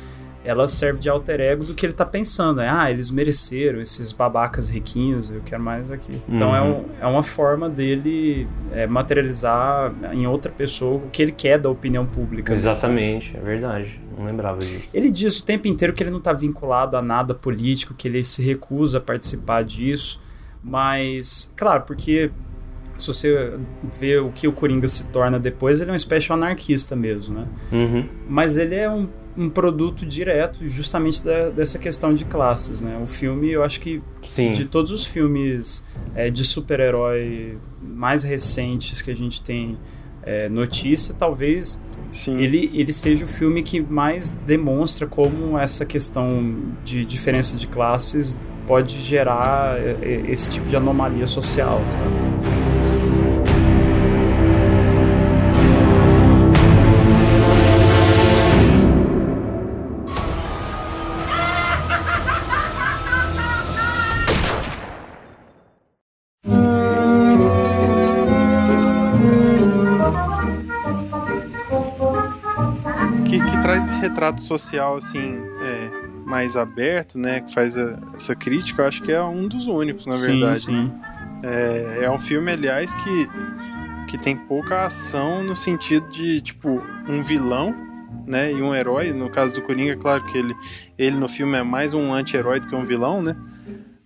ela 0.50 0.68
serve 0.68 1.00
de 1.00 1.08
alter 1.10 1.40
ego 1.40 1.64
do 1.64 1.76
que 1.76 1.86
ele 1.86 1.94
tá 1.94 2.06
pensando. 2.06 2.60
É, 2.60 2.68
ah, 2.68 2.90
eles 2.90 3.12
mereceram, 3.12 3.80
esses 3.80 4.12
babacas 4.12 4.68
riquinhos, 4.70 5.30
eu 5.30 5.42
quero 5.46 5.62
mais 5.62 5.92
aqui. 5.92 6.12
Então 6.28 6.56
é, 6.56 6.62
Uhum. 6.62 6.80
um, 6.80 6.86
é 7.00 7.06
uma 7.06 7.22
forma 7.24 7.70
dele 7.70 8.48
é, 8.72 8.88
materializar 8.88 9.94
em 10.12 10.26
outra 10.26 10.52
pessoa 10.52 10.98
o 10.98 11.10
que 11.10 11.22
ele 11.22 11.32
quer 11.32 11.60
da 11.60 11.70
opinião 11.70 12.06
pública. 12.06 12.52
Exatamente, 12.52 13.38
é 13.38 13.40
verdade. 13.40 14.02
Não 14.18 14.26
lembrava 14.26 14.60
disso. 14.60 14.90
Ele 14.94 15.12
diz 15.12 15.40
o 15.40 15.46
tempo 15.46 15.68
inteiro 15.68 15.94
que 15.94 16.02
ele 16.04 16.10
não 16.10 16.18
está 16.18 16.34
vinculado 16.34 16.98
a 16.98 17.02
nada 17.02 17.34
político, 17.36 17.94
que 17.94 18.08
ele 18.08 18.24
se 18.24 18.42
recusa 18.42 18.98
a 18.98 19.02
participar 19.02 19.64
disso, 19.64 20.20
mas, 20.64 21.54
claro, 21.56 21.84
porque 21.84 22.32
se 22.98 23.08
você 23.08 23.54
vê 23.98 24.18
o 24.18 24.30
que 24.30 24.48
o 24.48 24.52
Coringa 24.52 24.88
se 24.88 25.08
torna 25.08 25.40
depois, 25.40 25.80
ele 25.80 25.90
é 25.90 25.94
uma 25.94 25.98
espécie 25.98 26.32
anarquista 26.34 26.96
mesmo, 26.96 27.40
né? 27.40 27.48
Uhum. 27.72 28.10
Mas 28.28 28.58
ele 28.58 28.76
é 28.76 28.90
um, 28.90 29.08
um 29.40 29.50
produto 29.50 30.06
direto 30.06 30.68
justamente 30.68 31.24
da, 31.24 31.50
dessa 31.50 31.80
questão 31.80 32.14
de 32.14 32.26
classes, 32.26 32.82
né? 32.82 33.00
O 33.02 33.08
filme, 33.08 33.50
eu 33.50 33.64
acho 33.64 33.80
que 33.80 34.02
Sim. 34.22 34.52
de 34.52 34.66
todos 34.66 34.92
os 34.92 35.06
filmes 35.06 35.86
é, 36.14 36.30
de 36.30 36.44
super-herói 36.44 37.58
mais 37.82 38.24
recentes 38.24 39.02
que 39.02 39.10
a 39.10 39.16
gente 39.16 39.42
tem 39.42 39.78
é, 40.24 40.50
notícia, 40.50 41.16
talvez 41.18 41.82
Sim. 42.12 42.38
ele, 42.38 42.70
ele 42.74 42.92
seja 42.92 43.24
o 43.24 43.28
filme 43.28 43.64
que 43.64 43.80
mais 43.80 44.30
demonstra 44.30 45.08
como 45.08 45.58
essa 45.58 45.86
questão 45.86 46.74
de 46.84 47.06
diferença 47.06 47.56
de 47.56 47.66
classes 47.66 48.38
pode 48.68 49.00
gerar 49.00 49.80
é, 49.80 49.98
é, 50.02 50.32
esse 50.32 50.50
tipo 50.50 50.68
de 50.68 50.76
anomalia 50.76 51.26
social, 51.26 51.82
sabe? 51.88 52.59
Retrato 74.20 74.42
social 74.42 74.98
assim 74.98 75.38
é, 75.62 75.90
mais 76.26 76.58
aberto, 76.58 77.18
né? 77.18 77.40
Que 77.40 77.54
faz 77.54 77.78
a- 77.78 77.98
essa 78.14 78.36
crítica, 78.36 78.82
eu 78.82 78.88
acho 78.88 79.02
que 79.02 79.12
é 79.12 79.24
um 79.24 79.48
dos 79.48 79.68
únicos, 79.68 80.06
na 80.06 80.14
sim, 80.14 80.40
verdade. 80.40 80.60
sim. 80.60 80.94
É, 81.42 82.00
é 82.04 82.12
um 82.12 82.20
filme, 82.20 82.52
aliás, 82.52 82.94
que, 82.94 83.28
que 84.10 84.18
tem 84.18 84.36
pouca 84.36 84.84
ação 84.86 85.42
no 85.42 85.56
sentido 85.56 86.10
de, 86.10 86.42
tipo, 86.42 86.84
um 87.08 87.24
vilão, 87.24 87.74
né? 88.28 88.52
E 88.52 88.62
um 88.62 88.76
herói. 88.76 89.14
No 89.14 89.30
caso 89.30 89.56
do 89.56 89.62
Coringa, 89.62 89.96
claro 89.96 90.22
que 90.26 90.38
ele, 90.38 90.54
ele 90.98 91.16
no 91.16 91.30
filme 91.30 91.58
é 91.58 91.64
mais 91.64 91.94
um 91.94 92.14
anti-herói 92.14 92.60
do 92.60 92.68
que 92.68 92.76
um 92.76 92.84
vilão, 92.84 93.22
né? 93.22 93.36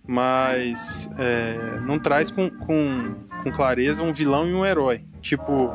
Mas 0.06 1.10
é, 1.18 1.80
não 1.84 1.98
traz 1.98 2.30
com, 2.30 2.48
com, 2.50 3.14
com 3.42 3.50
clareza 3.50 4.02
um 4.02 4.12
vilão 4.12 4.46
e 4.46 4.54
um 4.54 4.64
herói. 4.64 5.02
Tipo, 5.20 5.72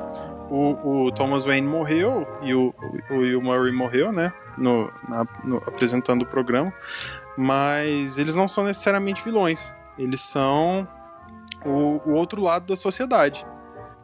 o, 0.50 1.06
o 1.06 1.12
Thomas 1.12 1.46
Wayne 1.46 1.68
morreu 1.68 2.28
e 2.42 2.54
o, 2.54 2.74
o 3.10 3.16
Will 3.18 3.42
Murray 3.42 3.72
morreu, 3.72 4.12
né? 4.12 4.34
No, 4.58 4.92
na- 5.08 5.28
no- 5.44 5.58
apresentando 5.58 6.24
o 6.24 6.26
programa. 6.26 6.72
Mas 7.38 8.18
eles 8.18 8.36
não 8.36 8.48
são 8.48 8.64
necessariamente 8.66 9.24
vilões. 9.24 9.76
Eles 9.98 10.22
são 10.22 10.88
o, 11.66 12.02
o 12.10 12.12
outro 12.14 12.42
lado 12.42 12.66
da 12.66 12.76
sociedade. 12.76 13.46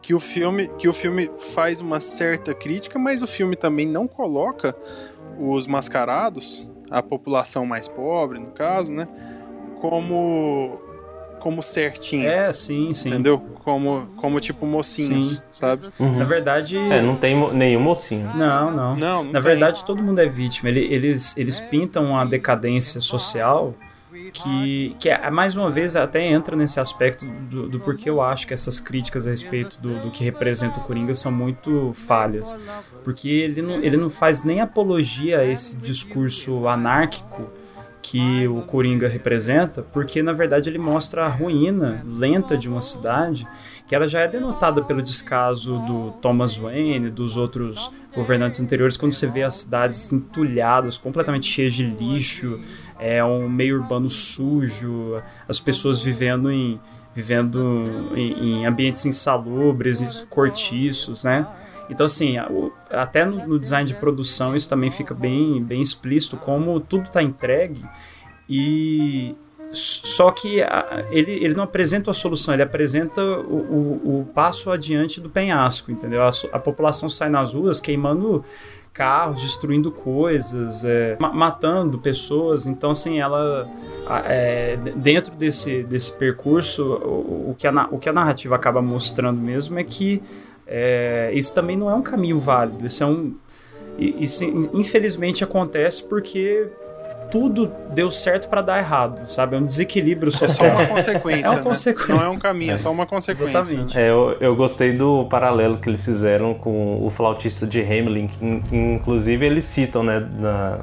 Que 0.01 0.13
o, 0.13 0.19
filme, 0.19 0.67
que 0.77 0.88
o 0.88 0.93
filme 0.93 1.31
faz 1.53 1.79
uma 1.79 1.99
certa 1.99 2.53
crítica, 2.53 2.99
mas 2.99 3.21
o 3.23 3.27
filme 3.27 3.55
também 3.55 3.88
não 3.88 4.08
coloca 4.08 4.75
os 5.39 5.65
mascarados, 5.67 6.69
a 6.91 7.01
população 7.01 7.65
mais 7.65 7.89
pobre, 7.89 8.39
no 8.39 8.51
caso, 8.51 8.93
né? 8.93 9.08
Como, 9.81 10.79
como 11.45 11.62
certinho. 11.62 12.27
É, 12.27 12.51
sim, 12.51 12.91
sim. 12.91 13.10
Entendeu? 13.10 13.38
Como, 13.63 14.08
como 14.17 14.39
tipo 14.39 14.65
mocinhos, 14.65 15.36
Sim. 15.36 15.41
sabe? 15.51 15.89
Uhum. 15.99 16.17
Na 16.17 16.25
verdade. 16.25 16.75
É, 16.75 16.99
não 17.03 17.15
tem 17.15 17.36
mo- 17.36 17.51
nenhum 17.53 17.81
mocinho. 17.81 18.31
Não, 18.36 18.71
não. 18.71 18.95
Não, 18.95 19.23
não 19.23 19.31
Na 19.31 19.34
tem. 19.34 19.41
verdade, 19.51 19.86
todo 19.86 20.01
mundo 20.01 20.17
é 20.19 20.25
vítima. 20.25 20.69
Ele- 20.69 20.91
Eles, 20.91 21.38
eles 21.38 21.60
pintam 21.60 22.17
a 22.17 22.25
decadência 22.25 22.99
social 22.99 23.75
que, 24.34 24.95
que 24.99 25.08
é, 25.08 25.29
mais 25.29 25.55
uma 25.55 25.69
vez 25.69 25.95
até 25.95 26.25
entra 26.25 26.55
nesse 26.55 26.79
aspecto 26.79 27.27
do, 27.27 27.69
do 27.69 27.79
porquê 27.79 28.10
eu 28.10 28.21
acho 28.21 28.47
que 28.47 28.53
essas 28.55 28.79
críticas 28.79 29.27
a 29.27 29.29
respeito 29.29 29.79
do, 29.79 29.99
do 30.01 30.10
que 30.10 30.23
representa 30.23 30.79
o 30.79 30.84
Coringa 30.84 31.13
são 31.13 31.31
muito 31.31 31.91
falhas. 31.93 32.55
Porque 33.03 33.29
ele 33.29 33.62
não, 33.62 33.75
ele 33.84 33.97
não 33.97 34.10
faz 34.10 34.43
nem 34.43 34.62
apologia 34.62 35.41
a 35.41 35.45
esse 35.45 35.77
discurso 35.77 36.67
anárquico 36.67 37.49
que 38.08 38.48
o 38.48 38.62
Coringa 38.62 39.08
representa, 39.08 39.82
porque 39.82 40.22
na 40.22 40.32
verdade 40.32 40.70
ele 40.70 40.78
mostra 40.78 41.26
a 41.26 41.28
ruína 41.28 42.06
lenta 42.06 42.56
de 42.56 42.70
uma 42.70 42.80
cidade 42.80 43.48
que 43.88 43.96
ela 43.96 44.08
já 44.08 44.20
é 44.20 44.28
denotada 44.28 44.84
pelo 44.84 45.02
descaso 45.02 45.80
do 45.80 46.12
Thomas 46.22 46.56
Wayne, 46.56 47.10
dos 47.10 47.36
outros 47.36 47.89
governantes 48.13 48.60
anteriores, 48.60 48.96
quando 48.96 49.13
você 49.13 49.26
vê 49.26 49.41
as 49.41 49.56
cidades 49.56 50.13
entulhadas, 50.13 51.00
completamente 51.00 51.48
cheias 51.48 51.74
de 51.74 51.84
lixo, 51.84 52.60
é 53.00 53.24
um 53.24 53.50
meio 53.50 53.78
urbano 53.82 54.08
sujo, 54.08 55.20
as 55.50 55.60
pessoas 55.60 56.00
vivendo 56.00 56.52
em 56.52 56.80
vivendo 57.15 58.12
em, 58.13 58.60
em 58.60 58.65
ambientes 58.68 59.06
insalubres 59.06 60.02
e 60.02 60.28
cortiços, 60.28 61.24
né? 61.24 61.48
Então, 61.89 62.06
assim, 62.06 62.36
até 62.89 63.24
no, 63.26 63.60
design 63.60 63.88
de 63.88 63.93
produção 63.95 64.56
isso 64.56 64.67
também 64.69 64.89
fica 64.91 65.13
bem, 65.13 65.62
bem 65.63 65.82
explícito, 65.82 66.36
como 66.38 66.80
tudo 66.80 67.06
está 67.06 67.21
entregue 67.21 67.84
e 68.50 69.36
só 69.71 70.32
que 70.32 70.62
ele, 71.12 71.32
ele 71.32 71.54
não 71.54 71.63
apresenta 71.63 72.10
a 72.12 72.13
solução, 72.13 72.54
ele 72.54 72.63
apresenta 72.63 73.21
o, 73.24 73.56
o- 73.56 74.19
o 74.21 74.26
passo 74.34 74.71
adiante 74.71 75.19
do 75.19 75.30
penhasco, 75.30 75.91
entendeu? 75.91 76.21
A, 76.24 76.30
a 76.54 76.60
população 76.60 77.10
sai 77.10 77.30
nas 77.30 77.54
ruas 77.54 77.82
queimando 77.82 78.43
carros, 78.93 79.41
destruindo 79.41 79.91
coisas, 79.91 80.86
é, 80.86 81.17
ma- 81.19 81.34
matando 81.34 82.00
pessoas. 82.00 82.65
Então, 82.67 82.91
assim, 82.91 83.19
ela 83.19 83.69
é, 84.26 84.78
dentro 84.95 85.36
desse, 85.36 85.84
desse 85.84 86.13
percurso, 86.13 86.86
o, 86.93 87.50
o 87.52 87.56
que 87.58 87.67
a, 87.67 87.88
o 87.91 87.98
que 88.00 88.08
a 88.08 88.13
narrativa 88.13 88.56
acaba 88.56 88.82
mostrando 88.82 89.41
mesmo 89.41 89.78
é 89.78 89.84
que 89.84 90.24
é, 90.67 91.32
isso 91.34 91.54
também 91.54 91.75
não 91.78 91.89
é 91.89 91.93
um 91.93 92.01
caminho 92.01 92.39
válido. 92.39 92.86
Isso 92.86 93.04
é 93.04 93.08
um. 93.08 93.34
Isso 93.97 94.43
infelizmente 94.73 95.43
acontece 95.43 96.04
porque 96.04 96.67
tudo 97.32 97.71
deu 97.93 98.12
certo 98.12 98.49
para 98.49 98.62
dar 98.62 98.78
errado, 98.78 99.25
sabe? 99.25 99.56
É 99.56 99.60
um 99.60 99.65
desequilíbrio 99.65 100.30
É 100.30 100.32
só 100.32 100.47
social. 100.47 100.75
uma 100.75 100.86
consequência, 100.88 101.45
É 101.47 101.49
uma 101.49 101.56
né? 101.58 101.63
consequência. 101.63 102.15
Não 102.15 102.23
é 102.23 102.30
um 102.30 102.39
caminho, 102.39 102.71
é 102.73 102.78
só 102.78 102.91
uma 102.91 103.06
consequência. 103.06 103.58
Exatamente. 103.60 103.97
É, 103.97 104.10
eu, 104.10 104.36
eu 104.41 104.56
gostei 104.56 104.91
do 104.93 105.25
paralelo 105.25 105.78
que 105.78 105.88
eles 105.89 106.04
fizeram 106.04 106.54
com 106.54 107.04
o 107.06 107.10
flautista 107.10 107.65
de 107.65 107.82
Hamelin. 107.82 108.28
que, 108.28 108.45
in- 108.45 108.63
Inclusive, 108.95 109.45
eles 109.45 109.63
citam 109.65 110.04
né, 110.04 110.19
na- 110.38 110.80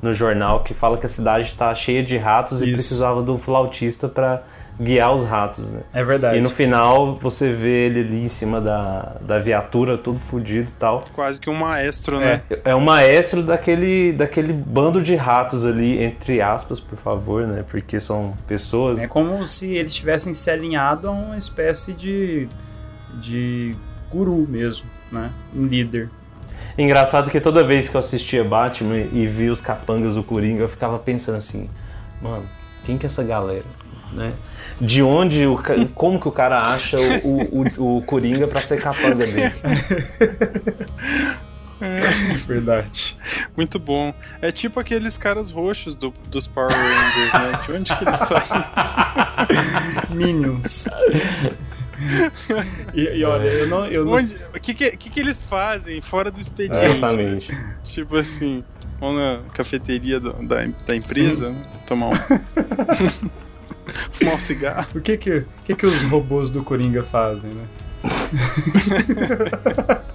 no 0.00 0.12
jornal 0.14 0.60
que 0.62 0.72
fala 0.72 0.96
que 0.98 1.06
a 1.06 1.08
cidade 1.08 1.46
está 1.46 1.74
cheia 1.74 2.02
de 2.02 2.16
ratos 2.16 2.62
e 2.62 2.66
Isso. 2.66 2.74
precisava 2.74 3.22
do 3.22 3.36
flautista 3.38 4.08
para 4.08 4.42
guiar 4.80 5.12
os 5.12 5.24
ratos. 5.24 5.70
Né? 5.70 5.80
É 5.92 6.02
verdade. 6.02 6.38
E 6.38 6.40
no 6.40 6.50
final 6.50 7.14
você 7.16 7.52
vê 7.52 7.86
ele 7.86 8.00
ali 8.00 8.24
em 8.24 8.28
cima 8.28 8.60
da, 8.60 9.16
da 9.20 9.38
viatura, 9.38 9.96
todo 9.96 10.18
fudido 10.18 10.70
e 10.70 10.72
tal. 10.74 11.02
Quase 11.12 11.40
que 11.40 11.48
um 11.48 11.58
maestro, 11.58 12.18
né? 12.18 12.42
É 12.64 12.74
o 12.74 12.80
maestro 12.80 13.42
daquele, 13.42 14.12
daquele 14.12 14.52
bando 14.52 15.02
de 15.02 15.14
ratos 15.14 15.64
ali, 15.64 16.02
entre 16.02 16.40
aspas, 16.40 16.80
por 16.80 16.98
favor, 16.98 17.46
né? 17.46 17.64
Porque 17.68 17.98
são 18.00 18.36
pessoas. 18.46 18.98
É 18.98 19.06
como 19.06 19.46
se 19.46 19.74
eles 19.74 19.94
tivessem 19.94 20.34
se 20.34 20.50
alinhado 20.50 21.08
a 21.08 21.10
uma 21.10 21.36
espécie 21.36 21.92
de, 21.92 22.48
de 23.20 23.74
guru 24.10 24.46
mesmo, 24.48 24.88
né? 25.10 25.30
Um 25.54 25.66
líder. 25.66 26.08
Engraçado 26.76 27.30
que 27.30 27.40
toda 27.40 27.62
vez 27.64 27.88
que 27.88 27.96
eu 27.96 28.00
assistia 28.00 28.42
Batman 28.42 29.00
e 29.12 29.26
vi 29.26 29.50
os 29.50 29.60
capangas 29.60 30.14
do 30.14 30.22
Coringa, 30.22 30.62
eu 30.62 30.68
ficava 30.68 30.98
pensando 30.98 31.36
assim, 31.36 31.68
mano, 32.20 32.48
quem 32.84 32.96
que 32.96 33.04
é 33.04 33.08
essa 33.08 33.22
galera? 33.22 33.81
Né? 34.12 34.32
De 34.80 35.02
onde, 35.02 35.46
o, 35.46 35.58
como 35.94 36.20
que 36.20 36.28
o 36.28 36.32
cara 36.32 36.58
acha 36.58 36.96
o, 37.24 37.62
o, 37.80 37.96
o 37.98 38.02
Coringa 38.02 38.46
pra 38.46 38.60
ser 38.60 38.80
capanga 38.80 39.26
dele? 39.26 39.52
Verdade. 42.46 43.16
Muito 43.56 43.78
bom. 43.78 44.14
É 44.40 44.52
tipo 44.52 44.78
aqueles 44.78 45.16
caras 45.18 45.50
roxos 45.50 45.94
do- 45.94 46.12
dos 46.28 46.46
Power 46.46 46.70
Rangers, 46.72 47.32
né? 47.32 47.60
De 47.66 47.72
onde 47.72 47.96
que 47.96 48.04
eles 48.04 48.18
saem? 48.18 48.64
Minions. 50.14 50.86
e, 52.94 53.02
e 53.18 53.24
olha, 53.24 53.48
eu 53.48 53.68
não. 53.68 53.86
Eu 53.86 54.04
não 54.04 54.12
Onde- 54.12 54.36
O 54.54 54.60
que 54.60 54.74
que, 54.74 54.96
que 54.96 55.10
que 55.10 55.20
eles 55.20 55.42
fazem 55.42 56.00
fora 56.00 56.30
do 56.30 56.40
expediente? 56.40 56.84
Exatamente. 56.86 57.58
Tipo 57.82 58.16
assim, 58.16 58.62
vão 59.00 59.14
na 59.14 59.40
cafeteria 59.52 60.20
do- 60.20 60.32
da, 60.44 60.64
da 60.86 60.94
empresa, 60.96 61.50
né? 61.50 61.62
tomar 61.86 62.08
um... 62.08 62.12
Fumar 64.12 64.34
um 64.34 64.40
cigarro. 64.40 64.88
o 64.94 65.00
que 65.00 65.16
que, 65.16 65.44
que 65.64 65.74
que 65.74 65.86
os 65.86 66.02
robôs 66.04 66.50
do 66.50 66.62
Coringa 66.62 67.02
fazem, 67.02 67.52
né? 67.52 67.64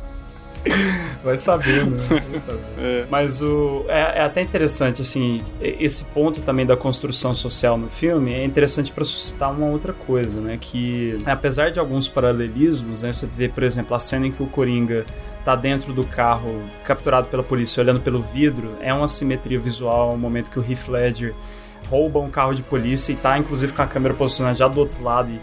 Vai 1.23 1.37
saber, 1.37 1.85
né? 1.85 1.97
Vai 2.29 2.39
saber. 2.39 2.61
É. 2.77 3.07
Mas 3.09 3.41
o, 3.41 3.85
é, 3.87 4.19
é 4.19 4.21
até 4.21 4.41
interessante, 4.41 5.01
assim, 5.01 5.41
esse 5.61 6.05
ponto 6.05 6.41
também 6.41 6.65
da 6.65 6.77
construção 6.77 7.33
social 7.33 7.77
no 7.77 7.89
filme 7.89 8.33
é 8.33 8.45
interessante 8.45 8.91
para 8.91 9.03
suscitar 9.03 9.51
uma 9.51 9.67
outra 9.67 9.93
coisa, 9.93 10.39
né? 10.39 10.57
Que 10.59 11.17
apesar 11.25 11.71
de 11.71 11.79
alguns 11.79 12.07
paralelismos, 12.07 13.03
né? 13.03 13.13
Você 13.13 13.27
vê, 13.27 13.49
por 13.49 13.63
exemplo, 13.63 13.95
a 13.95 13.99
cena 13.99 14.27
em 14.27 14.31
que 14.31 14.41
o 14.41 14.47
Coringa 14.47 15.05
tá 15.43 15.55
dentro 15.55 15.93
do 15.93 16.03
carro, 16.03 16.61
capturado 16.83 17.27
pela 17.27 17.43
polícia, 17.43 17.81
olhando 17.81 18.01
pelo 18.01 18.21
vidro, 18.21 18.75
é 18.81 18.93
uma 18.93 19.07
simetria 19.07 19.59
visual, 19.59 20.13
o 20.13 20.17
momento 20.17 20.51
que 20.51 20.59
o 20.59 20.61
Heath 20.61 20.89
Ledger 20.89 21.33
rouba 21.89 22.19
um 22.19 22.29
carro 22.29 22.53
de 22.53 22.63
polícia 22.63 23.11
e 23.11 23.15
tá 23.15 23.37
inclusive 23.37 23.73
com 23.73 23.81
a 23.81 23.87
câmera 23.87 24.13
posicionada 24.13 24.55
já 24.55 24.67
do 24.67 24.79
outro 24.79 25.03
lado 25.03 25.31
e 25.31 25.39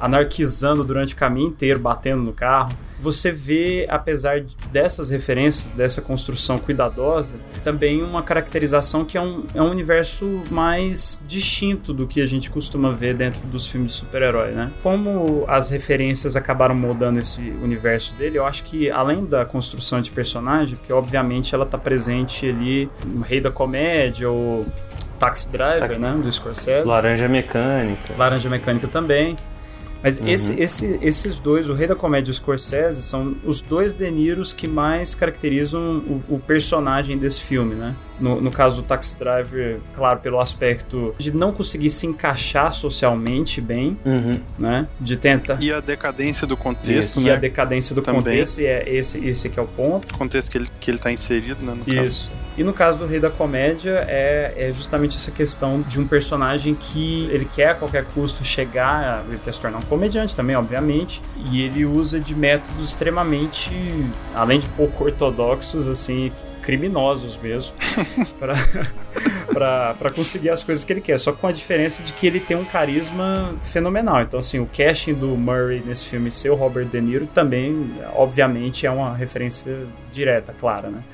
anarquizando 0.00 0.84
durante 0.84 1.14
o 1.14 1.16
caminho 1.16 1.48
inteiro, 1.48 1.78
batendo 1.78 2.22
no 2.22 2.32
carro. 2.32 2.72
Você 3.00 3.30
vê, 3.30 3.86
apesar 3.88 4.40
dessas 4.72 5.10
referências, 5.10 5.72
dessa 5.72 6.02
construção 6.02 6.58
cuidadosa, 6.58 7.38
também 7.62 8.02
uma 8.02 8.24
caracterização 8.24 9.04
que 9.04 9.16
é 9.16 9.20
um, 9.20 9.44
é 9.54 9.62
um 9.62 9.70
universo 9.70 10.42
mais 10.50 11.22
distinto 11.26 11.92
do 11.92 12.08
que 12.08 12.20
a 12.20 12.26
gente 12.26 12.50
costuma 12.50 12.90
ver 12.90 13.14
dentro 13.14 13.40
dos 13.46 13.68
filmes 13.68 13.92
de 13.92 13.98
super-herói, 13.98 14.50
né? 14.50 14.72
Como 14.82 15.44
as 15.46 15.70
referências 15.70 16.34
acabaram 16.34 16.74
moldando 16.74 17.20
esse 17.20 17.40
universo 17.62 18.16
dele, 18.16 18.38
eu 18.38 18.44
acho 18.44 18.64
que 18.64 18.90
além 18.90 19.24
da 19.24 19.44
construção 19.44 20.00
de 20.00 20.10
personagem, 20.10 20.76
porque 20.76 20.92
obviamente 20.92 21.54
ela 21.54 21.66
tá 21.66 21.78
presente 21.78 22.48
ali 22.48 22.90
no 23.04 23.20
Rei 23.20 23.40
da 23.40 23.50
Comédia 23.50 24.28
ou 24.28 24.66
Taxi 25.18 25.48
Driver, 25.48 25.80
Taxi. 25.80 26.00
né? 26.00 26.18
Do 26.22 26.32
Scorsese. 26.32 26.86
Laranja 26.86 27.28
Mecânica. 27.28 28.14
Laranja 28.16 28.48
Mecânica 28.48 28.88
também. 28.88 29.36
Mas 30.02 30.18
uhum. 30.18 30.28
esse, 30.28 30.60
esse, 30.60 30.98
esses 31.02 31.38
dois, 31.38 31.68
o 31.68 31.74
Rei 31.74 31.86
da 31.86 31.96
Comédia 31.96 32.30
e 32.30 32.32
o 32.32 32.34
Scorsese, 32.34 33.02
são 33.02 33.34
os 33.44 33.60
dois 33.60 33.92
De 33.92 34.08
Niros 34.10 34.52
que 34.52 34.68
mais 34.68 35.14
caracterizam 35.14 35.98
o, 35.98 36.22
o 36.36 36.38
personagem 36.38 37.18
desse 37.18 37.40
filme, 37.40 37.74
né? 37.74 37.96
No, 38.20 38.40
no, 38.40 38.50
caso 38.50 38.82
do 38.82 38.86
Taxi 38.86 39.18
Driver, 39.18 39.80
claro, 39.94 40.20
pelo 40.20 40.40
aspecto 40.40 41.14
de 41.18 41.32
não 41.32 41.52
conseguir 41.52 41.90
se 41.90 42.06
encaixar 42.06 42.72
socialmente 42.72 43.60
bem, 43.60 43.98
uhum. 44.04 44.40
né? 44.58 44.88
De 45.00 45.16
tentar... 45.16 45.58
E 45.60 45.72
a 45.72 45.80
decadência 45.80 46.46
do 46.46 46.56
contexto, 46.56 47.20
e, 47.20 47.24
né? 47.24 47.30
E 47.30 47.32
a 47.32 47.36
decadência 47.36 47.94
do 47.94 48.02
Também. 48.02 48.22
contexto, 48.22 48.60
e 48.60 48.66
é 48.66 48.84
esse, 48.88 49.24
esse 49.26 49.48
que 49.48 49.58
é 49.58 49.62
o 49.62 49.66
ponto. 49.66 50.12
O 50.14 50.18
contexto 50.18 50.50
que 50.50 50.58
ele, 50.58 50.68
que 50.80 50.90
ele 50.90 50.98
tá 50.98 51.10
inserido, 51.10 51.62
né? 51.64 51.76
Isso. 51.86 52.30
Caso. 52.30 52.47
E 52.58 52.64
no 52.64 52.72
caso 52.72 52.98
do 52.98 53.06
Rei 53.06 53.20
da 53.20 53.30
Comédia, 53.30 54.04
é, 54.08 54.52
é 54.56 54.72
justamente 54.72 55.16
essa 55.16 55.30
questão 55.30 55.80
de 55.80 56.00
um 56.00 56.04
personagem 56.04 56.74
que 56.74 57.28
ele 57.30 57.44
quer 57.44 57.68
a 57.68 57.74
qualquer 57.76 58.04
custo 58.06 58.44
chegar, 58.44 59.24
ele 59.28 59.38
quer 59.38 59.54
se 59.54 59.60
tornar 59.60 59.78
um 59.78 59.82
comediante 59.82 60.34
também, 60.34 60.56
obviamente, 60.56 61.22
e 61.52 61.62
ele 61.62 61.84
usa 61.84 62.18
de 62.18 62.34
métodos 62.34 62.88
extremamente, 62.88 63.70
além 64.34 64.58
de 64.58 64.66
pouco 64.70 65.04
ortodoxos, 65.04 65.86
assim, 65.86 66.32
criminosos 66.60 67.36
mesmo, 67.36 67.76
para 69.54 70.10
conseguir 70.12 70.50
as 70.50 70.64
coisas 70.64 70.82
que 70.82 70.92
ele 70.92 71.00
quer. 71.00 71.20
Só 71.20 71.30
com 71.30 71.46
a 71.46 71.52
diferença 71.52 72.02
de 72.02 72.12
que 72.12 72.26
ele 72.26 72.40
tem 72.40 72.56
um 72.56 72.64
carisma 72.64 73.54
fenomenal. 73.62 74.20
Então, 74.22 74.40
assim, 74.40 74.58
o 74.58 74.66
casting 74.66 75.14
do 75.14 75.28
Murray 75.28 75.80
nesse 75.86 76.06
filme 76.06 76.28
ser 76.32 76.50
o 76.50 76.56
Robert 76.56 76.86
De 76.86 77.00
Niro 77.00 77.28
também, 77.28 77.88
obviamente, 78.16 78.84
é 78.84 78.90
uma 78.90 79.14
referência 79.14 79.86
direta, 80.10 80.52
clara, 80.52 80.90
né? 80.90 81.04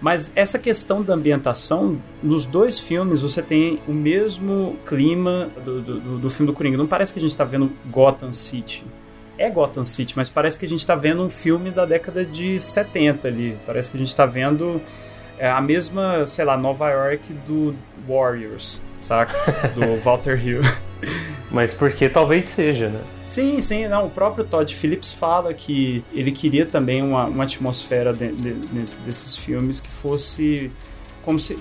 Mas 0.00 0.30
essa 0.36 0.58
questão 0.58 1.02
da 1.02 1.14
ambientação, 1.14 1.98
nos 2.22 2.44
dois 2.44 2.78
filmes 2.78 3.20
você 3.20 3.42
tem 3.42 3.80
o 3.88 3.92
mesmo 3.92 4.76
clima 4.86 5.48
do, 5.64 5.80
do, 5.80 6.18
do 6.18 6.30
filme 6.30 6.52
do 6.52 6.54
Coringa. 6.54 6.76
Não 6.76 6.86
parece 6.86 7.12
que 7.12 7.18
a 7.18 7.22
gente 7.22 7.30
está 7.30 7.44
vendo 7.44 7.72
Gotham 7.90 8.32
City. 8.32 8.84
É 9.38 9.50
Gotham 9.50 9.84
City, 9.84 10.14
mas 10.16 10.30
parece 10.30 10.58
que 10.58 10.64
a 10.64 10.68
gente 10.68 10.80
está 10.80 10.94
vendo 10.94 11.22
um 11.22 11.30
filme 11.30 11.70
da 11.70 11.84
década 11.84 12.24
de 12.24 12.58
70 12.58 13.28
ali. 13.28 13.58
Parece 13.66 13.90
que 13.90 13.96
a 13.96 14.00
gente 14.00 14.08
está 14.08 14.26
vendo 14.26 14.80
é, 15.38 15.50
a 15.50 15.60
mesma, 15.60 16.24
sei 16.26 16.44
lá, 16.44 16.56
Nova 16.56 16.90
York 16.90 17.32
do 17.46 17.74
Warriors, 18.08 18.82
saca? 18.96 19.34
Do 19.74 20.00
Walter 20.02 20.42
Hill. 20.42 20.62
Mas 21.56 21.72
porque 21.72 22.06
talvez 22.06 22.44
seja, 22.44 22.90
né? 22.90 23.00
Sim, 23.24 23.62
sim. 23.62 23.88
Não, 23.88 24.04
o 24.04 24.10
próprio 24.10 24.44
Todd 24.44 24.74
Phillips 24.74 25.10
fala 25.10 25.54
que 25.54 26.04
ele 26.12 26.30
queria 26.30 26.66
também 26.66 27.02
uma, 27.02 27.24
uma 27.24 27.44
atmosfera 27.44 28.12
de, 28.12 28.30
de, 28.30 28.52
dentro 28.52 28.98
desses 29.06 29.34
filmes 29.34 29.80
que 29.80 29.88
fosse 29.88 30.70
como 31.24 31.40
se, 31.40 31.58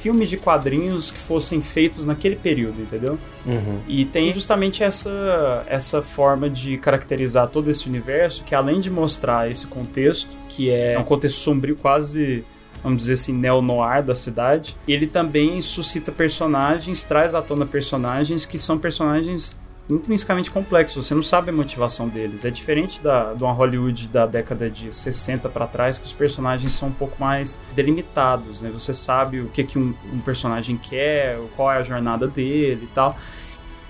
filmes 0.00 0.30
de 0.30 0.38
quadrinhos 0.38 1.10
que 1.10 1.18
fossem 1.18 1.60
feitos 1.60 2.06
naquele 2.06 2.36
período, 2.36 2.80
entendeu? 2.80 3.18
Uhum. 3.44 3.80
E 3.86 4.06
tem 4.06 4.32
justamente 4.32 4.82
essa, 4.82 5.62
essa 5.68 6.00
forma 6.00 6.48
de 6.48 6.78
caracterizar 6.78 7.48
todo 7.48 7.70
esse 7.70 7.86
universo 7.86 8.42
que 8.44 8.54
além 8.54 8.80
de 8.80 8.90
mostrar 8.90 9.50
esse 9.50 9.66
contexto, 9.66 10.36
que 10.48 10.70
é 10.70 10.98
um 10.98 11.04
contexto 11.04 11.36
sombrio 11.38 11.76
quase 11.76 12.44
vamos 12.84 12.98
dizer 12.98 13.14
assim, 13.14 13.32
neo-noir 13.32 14.04
da 14.04 14.14
cidade, 14.14 14.76
ele 14.86 15.06
também 15.06 15.60
suscita 15.62 16.12
personagens, 16.12 17.02
traz 17.02 17.34
à 17.34 17.42
tona 17.42 17.66
personagens 17.66 18.44
que 18.44 18.58
são 18.58 18.78
personagens 18.78 19.58
intrinsecamente 19.88 20.50
complexos, 20.50 21.06
você 21.06 21.14
não 21.14 21.22
sabe 21.22 21.50
a 21.50 21.52
motivação 21.52 22.08
deles. 22.08 22.44
É 22.44 22.50
diferente 22.50 23.02
da, 23.02 23.34
de 23.34 23.42
uma 23.42 23.52
Hollywood 23.52 24.08
da 24.08 24.26
década 24.26 24.70
de 24.70 24.92
60 24.92 25.48
para 25.48 25.66
trás, 25.66 25.98
que 25.98 26.06
os 26.06 26.12
personagens 26.12 26.72
são 26.72 26.88
um 26.88 26.92
pouco 26.92 27.16
mais 27.20 27.60
delimitados, 27.74 28.62
né? 28.62 28.70
Você 28.72 28.94
sabe 28.94 29.40
o 29.40 29.48
que, 29.48 29.62
que 29.62 29.78
um, 29.78 29.94
um 30.12 30.20
personagem 30.20 30.76
quer, 30.76 31.38
qual 31.56 31.70
é 31.70 31.76
a 31.76 31.82
jornada 31.82 32.26
dele 32.26 32.84
e 32.84 32.94
tal. 32.94 33.16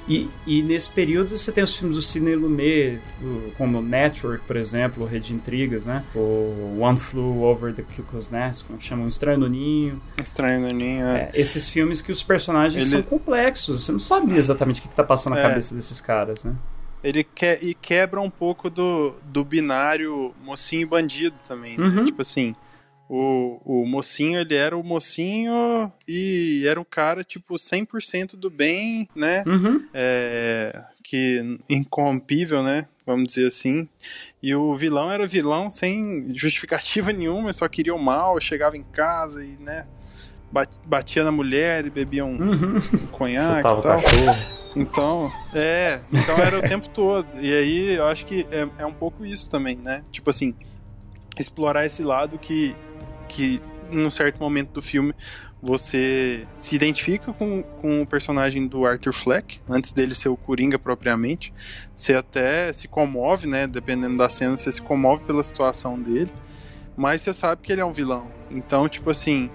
E, 0.06 0.28
e, 0.46 0.62
nesse 0.62 0.90
período 0.90 1.38
você 1.38 1.50
tem 1.50 1.64
os 1.64 1.74
filmes 1.74 1.96
do 1.96 2.02
Sidney 2.02 2.36
Lumet, 2.36 3.00
como 3.56 3.80
Network, 3.80 4.44
por 4.46 4.56
exemplo, 4.56 5.06
Rede 5.06 5.28
de 5.28 5.34
Intrigas, 5.34 5.86
né? 5.86 6.04
O 6.14 6.78
One 6.80 6.98
Flew 6.98 7.42
Over 7.42 7.74
the 7.74 7.82
Cuckoo's 7.82 8.30
Nest, 8.30 8.64
como 8.64 8.80
chamam 8.80 9.08
Estranho 9.08 9.38
no 9.38 9.48
Ninho. 9.48 10.00
Estranho 10.22 10.60
no 10.60 10.70
Ninho, 10.70 11.06
é. 11.06 11.30
é 11.32 11.40
esses 11.40 11.68
filmes 11.68 12.02
que 12.02 12.12
os 12.12 12.22
personagens 12.22 12.84
Ele... 12.84 12.92
são 12.92 13.02
complexos, 13.02 13.84
você 13.84 13.92
não 13.92 14.00
sabe 14.00 14.36
exatamente 14.36 14.80
o 14.80 14.82
que, 14.82 14.88
está 14.88 15.02
passando 15.02 15.34
na 15.34 15.40
é. 15.40 15.48
cabeça 15.48 15.74
desses 15.74 16.00
caras, 16.00 16.44
né? 16.44 16.54
Ele 17.02 17.24
quer, 17.24 17.62
e 17.62 17.74
quebra 17.74 18.20
um 18.20 18.30
pouco 18.30 18.70
do, 18.70 19.14
do 19.24 19.44
binário 19.44 20.34
mocinho 20.42 20.82
e 20.82 20.86
bandido 20.86 21.38
também, 21.46 21.76
né? 21.76 21.86
uhum. 21.86 22.04
Tipo 22.04 22.22
assim, 22.22 22.54
o, 23.08 23.60
o 23.64 23.86
mocinho, 23.86 24.40
ele 24.40 24.54
era 24.54 24.76
o 24.76 24.82
mocinho 24.82 25.92
e 26.08 26.64
era 26.66 26.80
um 26.80 26.84
cara, 26.84 27.22
tipo, 27.22 27.54
100% 27.54 28.36
do 28.36 28.48
bem, 28.48 29.08
né? 29.14 29.44
Uhum. 29.46 29.86
É, 29.92 30.82
que 31.02 31.58
incorrompível, 31.68 32.62
né? 32.62 32.86
Vamos 33.06 33.26
dizer 33.26 33.46
assim. 33.46 33.88
E 34.42 34.54
o 34.54 34.74
vilão 34.74 35.10
era 35.10 35.26
vilão 35.26 35.68
sem 35.68 36.32
justificativa 36.34 37.12
nenhuma, 37.12 37.52
só 37.52 37.68
queria 37.68 37.94
o 37.94 37.98
mal, 37.98 38.40
chegava 38.40 38.76
em 38.76 38.82
casa 38.82 39.44
e, 39.44 39.56
né? 39.60 39.86
Batia 40.86 41.24
na 41.24 41.32
mulher 41.32 41.84
e 41.84 41.90
bebia 41.90 42.24
um, 42.24 42.40
uhum. 42.40 42.76
um 42.76 43.06
conhaque 43.08 43.58
e 43.58 43.62
tal. 43.62 43.82
Cachorro. 43.82 44.64
Então, 44.76 45.30
é, 45.52 46.00
então 46.12 46.36
era 46.38 46.58
o 46.58 46.62
tempo 46.62 46.88
todo. 46.88 47.26
E 47.40 47.52
aí 47.52 47.94
eu 47.94 48.06
acho 48.06 48.24
que 48.24 48.46
é, 48.50 48.68
é 48.78 48.86
um 48.86 48.92
pouco 48.92 49.26
isso 49.26 49.50
também, 49.50 49.76
né? 49.76 50.02
Tipo 50.10 50.30
assim, 50.30 50.54
explorar 51.38 51.84
esse 51.84 52.02
lado 52.02 52.38
que 52.38 52.74
que 53.28 53.60
num 53.90 54.10
certo 54.10 54.38
momento 54.38 54.70
do 54.72 54.82
filme 54.82 55.14
você 55.62 56.46
se 56.58 56.76
identifica 56.76 57.32
com, 57.32 57.62
com 57.62 58.02
o 58.02 58.06
personagem 58.06 58.66
do 58.66 58.84
Arthur 58.84 59.14
Fleck, 59.14 59.60
antes 59.66 59.92
dele 59.94 60.14
ser 60.14 60.28
o 60.28 60.37
Coringa 60.37 60.78
propriamente. 60.78 61.54
Você 61.94 62.14
até 62.14 62.70
se 62.70 62.87
comove, 62.87 63.46
né? 63.46 63.66
Dependendo 63.66 64.18
da 64.18 64.28
cena, 64.28 64.58
você 64.58 64.70
se 64.70 64.82
comove 64.82 65.24
pela 65.24 65.42
situação 65.42 65.98
dele. 65.98 66.30
Mas 66.94 67.22
você 67.22 67.32
sabe 67.32 67.62
que 67.62 67.72
ele 67.72 67.80
é 67.80 67.84
um 67.84 67.92
vilão. 67.92 68.30
Então, 68.50 68.87
tipo 68.90 69.08
assim, 69.08 69.50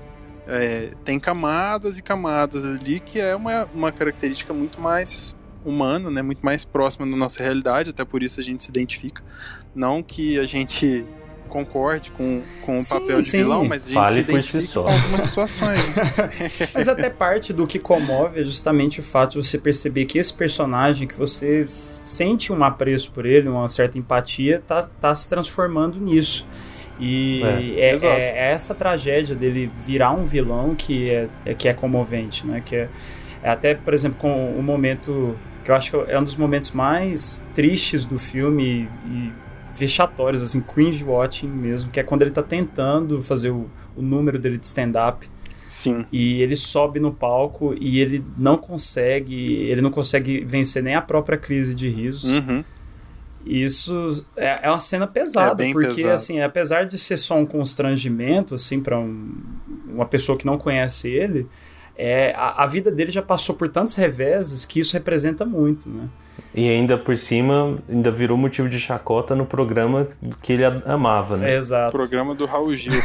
é, 0.47 0.91
tem 1.05 1.19
camadas 1.19 1.99
e 1.99 2.01
camadas 2.01 2.65
ali 2.65 2.99
que 2.99 3.19
é 3.19 3.35
uma, 3.35 3.65
uma 3.65 3.91
característica 3.91 4.51
muito 4.51 4.81
mais 4.81 5.35
humana, 5.63 6.09
né? 6.09 6.23
Muito 6.23 6.43
mais 6.43 6.65
próxima 6.65 7.05
da 7.05 7.15
nossa 7.15 7.43
realidade, 7.43 7.91
até 7.91 8.03
por 8.03 8.23
isso 8.23 8.39
a 8.39 8.43
gente 8.43 8.63
se 8.63 8.71
identifica. 8.71 9.23
Não 9.75 10.01
que 10.01 10.39
a 10.39 10.45
gente 10.45 11.05
concorde 11.49 12.11
com, 12.11 12.41
com 12.61 12.77
o 12.77 12.81
sim, 12.81 12.99
papel 12.99 13.19
de 13.19 13.27
sim. 13.27 13.37
vilão, 13.39 13.65
mas 13.65 13.83
a 13.83 13.87
gente 13.87 13.95
Fale 13.95 14.13
se 14.13 14.19
identifica 14.19 14.61
si 14.61 14.73
com 14.73 14.79
algumas 14.79 15.21
situações. 15.23 15.95
Né? 15.95 16.03
mas 16.73 16.87
até 16.87 17.09
parte 17.09 17.51
do 17.51 17.67
que 17.67 17.79
comove 17.79 18.39
é 18.39 18.43
justamente 18.43 18.99
o 19.01 19.03
fato 19.03 19.31
de 19.31 19.45
você 19.45 19.57
perceber 19.57 20.05
que 20.05 20.17
esse 20.17 20.33
personagem, 20.33 21.07
que 21.07 21.15
você 21.15 21.65
sente 21.67 22.53
um 22.53 22.63
apreço 22.63 23.11
por 23.11 23.25
ele, 23.25 23.49
uma 23.49 23.67
certa 23.67 23.97
empatia, 23.97 24.63
tá, 24.65 24.81
tá 25.01 25.13
se 25.13 25.27
transformando 25.27 25.99
nisso. 25.99 26.47
E 26.99 27.41
é, 27.77 27.95
é, 27.95 28.05
é, 28.05 28.51
essa 28.51 28.75
tragédia 28.75 29.33
dele 29.33 29.71
virar 29.85 30.11
um 30.11 30.25
vilão 30.25 30.75
que 30.75 31.09
é, 31.09 31.27
é, 31.45 31.53
que 31.53 31.67
é 31.69 31.73
comovente, 31.73 32.45
né? 32.45 32.61
Que 32.63 32.75
é, 32.75 32.89
é 33.41 33.49
até, 33.49 33.73
por 33.73 33.93
exemplo, 33.93 34.19
com 34.19 34.51
o 34.51 34.61
momento 34.61 35.37
que 35.63 35.71
eu 35.71 35.75
acho 35.75 35.91
que 35.91 36.11
é 36.11 36.19
um 36.19 36.23
dos 36.23 36.35
momentos 36.35 36.71
mais 36.71 37.45
tristes 37.53 38.05
do 38.05 38.19
filme 38.19 38.89
e 39.05 39.31
vexatórios, 39.79 40.43
assim, 40.43 40.61
cringe 40.61 41.03
watching 41.03 41.47
mesmo, 41.47 41.89
que 41.89 41.99
é 41.99 42.03
quando 42.03 42.23
ele 42.23 42.31
tá 42.31 42.43
tentando 42.43 43.23
fazer 43.23 43.49
o, 43.49 43.69
o 43.95 44.01
número 44.01 44.37
dele 44.37 44.57
de 44.57 44.65
stand-up. 44.65 45.27
Sim. 45.65 46.05
E 46.11 46.41
ele 46.41 46.55
sobe 46.55 46.99
no 46.99 47.13
palco 47.13 47.75
e 47.79 47.99
ele 47.99 48.25
não 48.37 48.57
consegue, 48.57 49.35
ele 49.35 49.81
não 49.81 49.91
consegue 49.91 50.43
vencer 50.43 50.83
nem 50.83 50.95
a 50.95 51.01
própria 51.01 51.37
crise 51.37 51.73
de 51.73 51.87
risos. 51.87 52.33
Uhum. 52.33 52.63
Isso 53.45 54.25
é, 54.35 54.65
é 54.67 54.69
uma 54.69 54.79
cena 54.79 55.07
pesada, 55.07 55.65
é 55.65 55.71
porque 55.71 55.87
pesado. 55.87 56.13
assim, 56.13 56.41
apesar 56.41 56.85
de 56.85 56.97
ser 56.97 57.17
só 57.17 57.37
um 57.37 57.45
constrangimento 57.45 58.55
assim 58.55 58.81
para 58.81 58.99
um, 58.99 59.31
uma 59.87 60.05
pessoa 60.05 60.37
que 60.37 60.45
não 60.45 60.57
conhece 60.57 61.07
ele, 61.07 61.47
é, 61.95 62.33
a, 62.35 62.63
a, 62.63 62.65
vida 62.67 62.91
dele 62.91 63.11
já 63.11 63.21
passou 63.21 63.55
por 63.55 63.69
tantos 63.69 63.95
reveses 63.95 64.65
que 64.65 64.79
isso 64.79 64.93
representa 64.93 65.45
muito, 65.45 65.87
né? 65.89 66.09
E 66.53 66.67
ainda 66.69 66.97
por 66.97 67.15
cima, 67.15 67.75
ainda 67.87 68.09
virou 68.09 68.35
motivo 68.37 68.67
de 68.67 68.79
chacota 68.79 69.35
no 69.35 69.45
programa 69.45 70.07
que 70.41 70.53
ele 70.53 70.65
amava, 70.65 71.37
né? 71.37 71.51
É, 71.53 71.57
exato. 71.57 71.95
programa 71.95 72.33
do 72.33 72.45
Raul 72.45 72.75
Gil. 72.75 72.91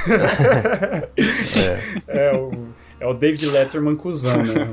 é. 2.09 2.29
é, 2.29 2.33
o, 2.35 2.53
é 3.01 3.07
o 3.07 3.15
David 3.15 3.47
Letterman 3.47 3.97
cuzão, 3.97 4.43
né? 4.43 4.69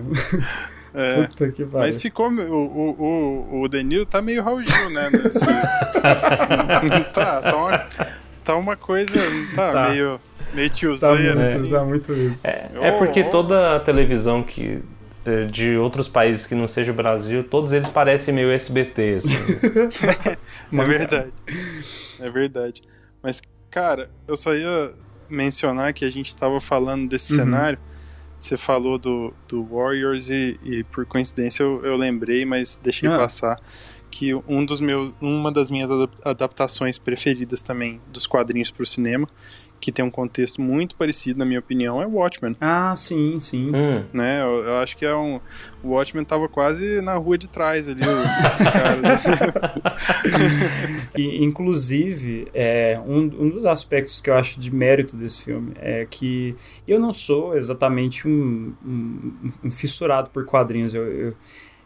É, 0.94 1.24
Puta 1.24 1.50
que 1.52 1.66
mas 1.72 2.02
ficou. 2.02 2.30
O, 2.30 2.54
o, 2.54 3.60
o, 3.60 3.62
o 3.62 3.68
Deniro 3.70 4.06
tá 4.06 4.22
meio 4.22 4.44
Raul 4.44 4.62
Gil, 4.64 4.90
né? 4.90 5.10
nesse- 5.10 5.46
tá, 7.14 7.42
tá 7.42 7.56
uma, 7.56 7.86
tá 8.44 8.56
uma 8.58 8.76
coisa. 8.76 9.12
Tá, 9.56 9.72
Tá. 9.72 9.90
meio. 9.90 10.20
Meio 10.54 10.70
Tá 10.70 10.76
tiozinho, 10.76 11.36
muito, 11.36 11.42
assim. 11.42 11.70
tá 11.70 11.84
muito 11.86 12.14
isso. 12.14 12.46
É, 12.46 12.70
é 12.82 12.92
porque 12.92 13.24
toda 13.24 13.74
a 13.78 13.80
televisão 13.80 14.44
que 14.44 14.82
de 15.52 15.78
outros 15.78 16.08
países 16.08 16.48
que 16.48 16.56
não 16.56 16.68
seja 16.68 16.92
o 16.92 16.96
Brasil, 16.96 17.44
todos 17.44 17.74
eles 17.74 17.90
parecem 17.90 18.34
meio 18.34 18.50
SBT, 18.52 19.16
assim. 19.18 19.36
É 20.74 20.84
verdade. 20.86 21.34
É 22.20 22.32
verdade. 22.32 22.82
Mas, 23.22 23.42
cara, 23.70 24.10
eu 24.28 24.36
só 24.38 24.54
ia 24.56 24.92
mencionar 25.30 25.94
que 25.94 26.06
a 26.06 26.10
gente 26.10 26.36
tava 26.36 26.60
falando 26.62 27.08
desse 27.10 27.34
Uhum. 27.34 27.40
cenário. 27.40 27.80
Você 28.38 28.58
falou 28.58 28.98
do, 28.98 29.34
do 29.48 29.64
Warriors 29.64 30.30
e, 30.30 30.60
e, 30.64 30.84
por 30.86 31.06
coincidência 31.06 31.62
eu, 31.64 31.86
eu 31.86 31.96
lembrei, 31.96 32.44
mas 32.46 32.76
deixei 32.82 33.08
Ah. 33.08 33.18
passar 33.18 33.60
que 34.10 34.34
um 34.48 34.66
dos 34.66 34.82
meus, 34.82 35.14
uma 35.22 35.52
das 35.52 35.70
minhas 35.70 35.92
adap- 35.92 36.16
adaptações 36.26 36.98
preferidas 36.98 37.62
também 37.62 38.02
dos 38.12 38.26
quadrinhos 38.26 38.72
para 38.72 38.84
o 38.84 38.86
cinema, 38.86 39.28
que 39.82 39.92
tem 39.92 40.06
um 40.06 40.12
contexto 40.12 40.62
muito 40.62 40.96
parecido, 40.96 41.40
na 41.40 41.46
minha 41.46 41.60
opinião, 41.60 42.00
é 42.00 42.06
Watchmen. 42.06 42.56
Ah, 42.62 42.94
sim, 42.96 43.40
sim. 43.40 43.72
Hum, 43.76 44.06
Né? 44.14 44.42
Eu, 44.44 44.64
eu 44.64 44.78
acho 44.78 44.96
que 44.96 45.04
é 45.04 45.16
um. 45.16 45.42
O 45.84 45.90
Watchmen 45.90 46.24
tava 46.24 46.48
quase 46.48 47.02
na 47.02 47.16
rua 47.16 47.36
de 47.36 47.50
trás 47.50 47.90
ali, 47.90 48.02
os, 48.02 48.60
os 48.60 48.70
caras. 48.70 49.24
E, 51.18 51.44
inclusive, 51.44 52.48
é, 52.54 53.00
um, 53.06 53.20
um 53.20 53.50
dos 53.50 53.66
aspectos 53.66 54.22
que 54.22 54.30
eu 54.30 54.36
acho 54.36 54.60
de 54.60 54.74
mérito 54.74 55.18
desse 55.18 55.42
filme 55.42 55.74
é 55.76 56.06
que 56.10 56.56
eu 56.88 57.00
não 57.00 57.12
sou 57.12 57.58
exatamente 57.58 58.28
um, 58.28 58.74
um, 58.86 59.34
um 59.66 59.72
fissurado 59.72 60.30
por 60.30 60.46
quadrinhos. 60.46 60.94
Eu, 60.94 61.04
eu, 61.04 61.34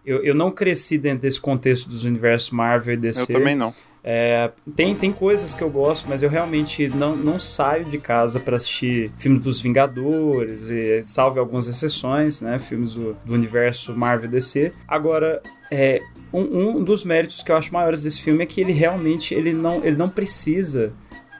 eu, 0.06 0.24
eu 0.24 0.36
não 0.36 0.52
cresci 0.52 0.98
dentro 0.98 1.22
desse 1.22 1.39
contexto 1.39 1.89
dos 1.89 2.04
universos 2.04 2.52
Marvel 2.52 2.93
e 2.93 2.98
DC. 2.98 3.32
eu 3.32 3.39
também 3.39 3.56
não. 3.56 3.74
É, 4.08 4.51
tem, 4.76 4.93
tem 4.93 5.12
coisas 5.12 5.56
que 5.56 5.64
eu 5.64 5.70
gosto, 5.70 6.08
mas 6.08 6.22
eu 6.22 6.30
realmente 6.30 6.88
não, 6.89 7.16
não 7.16 7.39
saio 7.39 7.86
de 7.86 7.97
casa 7.97 8.39
para 8.39 8.58
assistir 8.58 9.12
filmes 9.18 9.43
dos 9.43 9.60
Vingadores, 9.60 10.70
e, 10.70 11.01
salve 11.01 11.39
algumas 11.39 11.68
exceções, 11.68 12.39
né? 12.39 12.60
Filmes 12.60 12.93
do, 12.93 13.18
do 13.26 13.34
universo 13.34 13.95
Marvel 13.95 14.30
DC. 14.30 14.72
Agora, 14.88 15.41
é, 15.72 16.03
um, 16.32 16.78
um 16.78 16.84
dos 16.84 17.03
méritos 17.03 17.41
que 17.41 17.51
eu 17.51 17.58
acho 17.58 17.74
maiores 17.74 18.03
desse 18.03 18.22
filme 18.22 18.43
é 18.43 18.45
que 18.45 18.62
ele 18.62 18.74
realmente 18.74 19.34
ele 19.34 19.53
não, 19.53 19.84
ele 19.84 19.95
não 19.95 20.08
precisa 20.08 20.93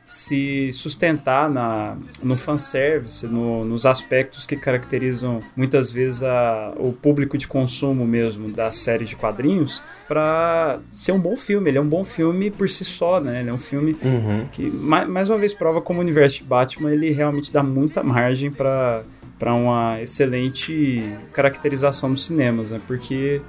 se 0.08 0.72
sustentar 0.72 1.49
na, 1.49 1.97
no 2.22 2.38
fanservice, 2.38 3.26
no, 3.28 3.66
nos 3.66 3.86
aspectos 3.86 4.45
que 4.45 4.56
caracterizam 4.56 5.41
muitas 5.56 5.91
vezes 5.91 6.22
a, 6.22 6.74
o 6.78 6.93
público 6.93 7.38
de 7.38 7.47
consumo 7.47 8.06
mesmo 8.06 8.51
da 8.51 8.72
série 8.72 9.06
de 9.06 9.16
quadrinhos, 9.16 9.82
para 10.08 10.80
ser 10.93 11.12
um 11.12 11.20
bom 11.20 11.36
filme. 11.36 11.70
Ele 11.72 11.80
é 11.80 11.82
um 11.82 11.88
bom 11.88 12.03
filme 12.03 12.51
por 12.51 12.70
si 12.70 12.86
só, 12.86 13.20
né? 13.20 13.39
Ele 13.41 13.49
é 13.49 13.53
um 13.53 13.58
filme 13.58 13.97
uhum. 14.03 14.45
que, 14.51 14.70
mais, 14.70 15.08
mais 15.08 15.30
uma 15.30 15.39
vez, 15.39 15.53
prova 15.53 15.82
como 15.82 15.99
o 15.99 16.03
universo 16.03 16.38
de 16.38 16.43
Batman 16.43 16.91
ele 16.91 17.12
realmente 17.12 17.51
dá 17.51 17.64
muita 17.64 18.03
margem 18.03 18.51
para 18.51 19.03
para 19.38 19.53
uma 19.53 20.01
excelente 20.01 21.03
caracterização 21.34 22.14
dos 22.14 22.26
cinemas, 22.26 22.72
né? 22.72 22.80
Porque 22.88 23.41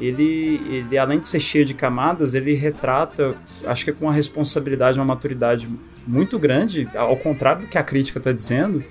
ele, 0.00 0.60
ele, 0.70 0.98
além 0.98 1.18
de 1.20 1.28
ser 1.28 1.40
cheio 1.40 1.64
de 1.64 1.74
camadas, 1.74 2.34
ele 2.34 2.54
retrata, 2.54 3.34
acho 3.64 3.84
que 3.84 3.90
é 3.90 3.92
com 3.92 4.06
uma 4.06 4.12
responsabilidade, 4.12 4.98
uma 4.98 5.04
maturidade 5.04 5.68
muito 6.10 6.38
grande, 6.38 6.88
ao 6.94 7.16
contrário 7.16 7.62
do 7.62 7.68
que 7.68 7.78
a 7.78 7.82
crítica 7.82 8.18
está 8.18 8.32
dizendo, 8.32 8.82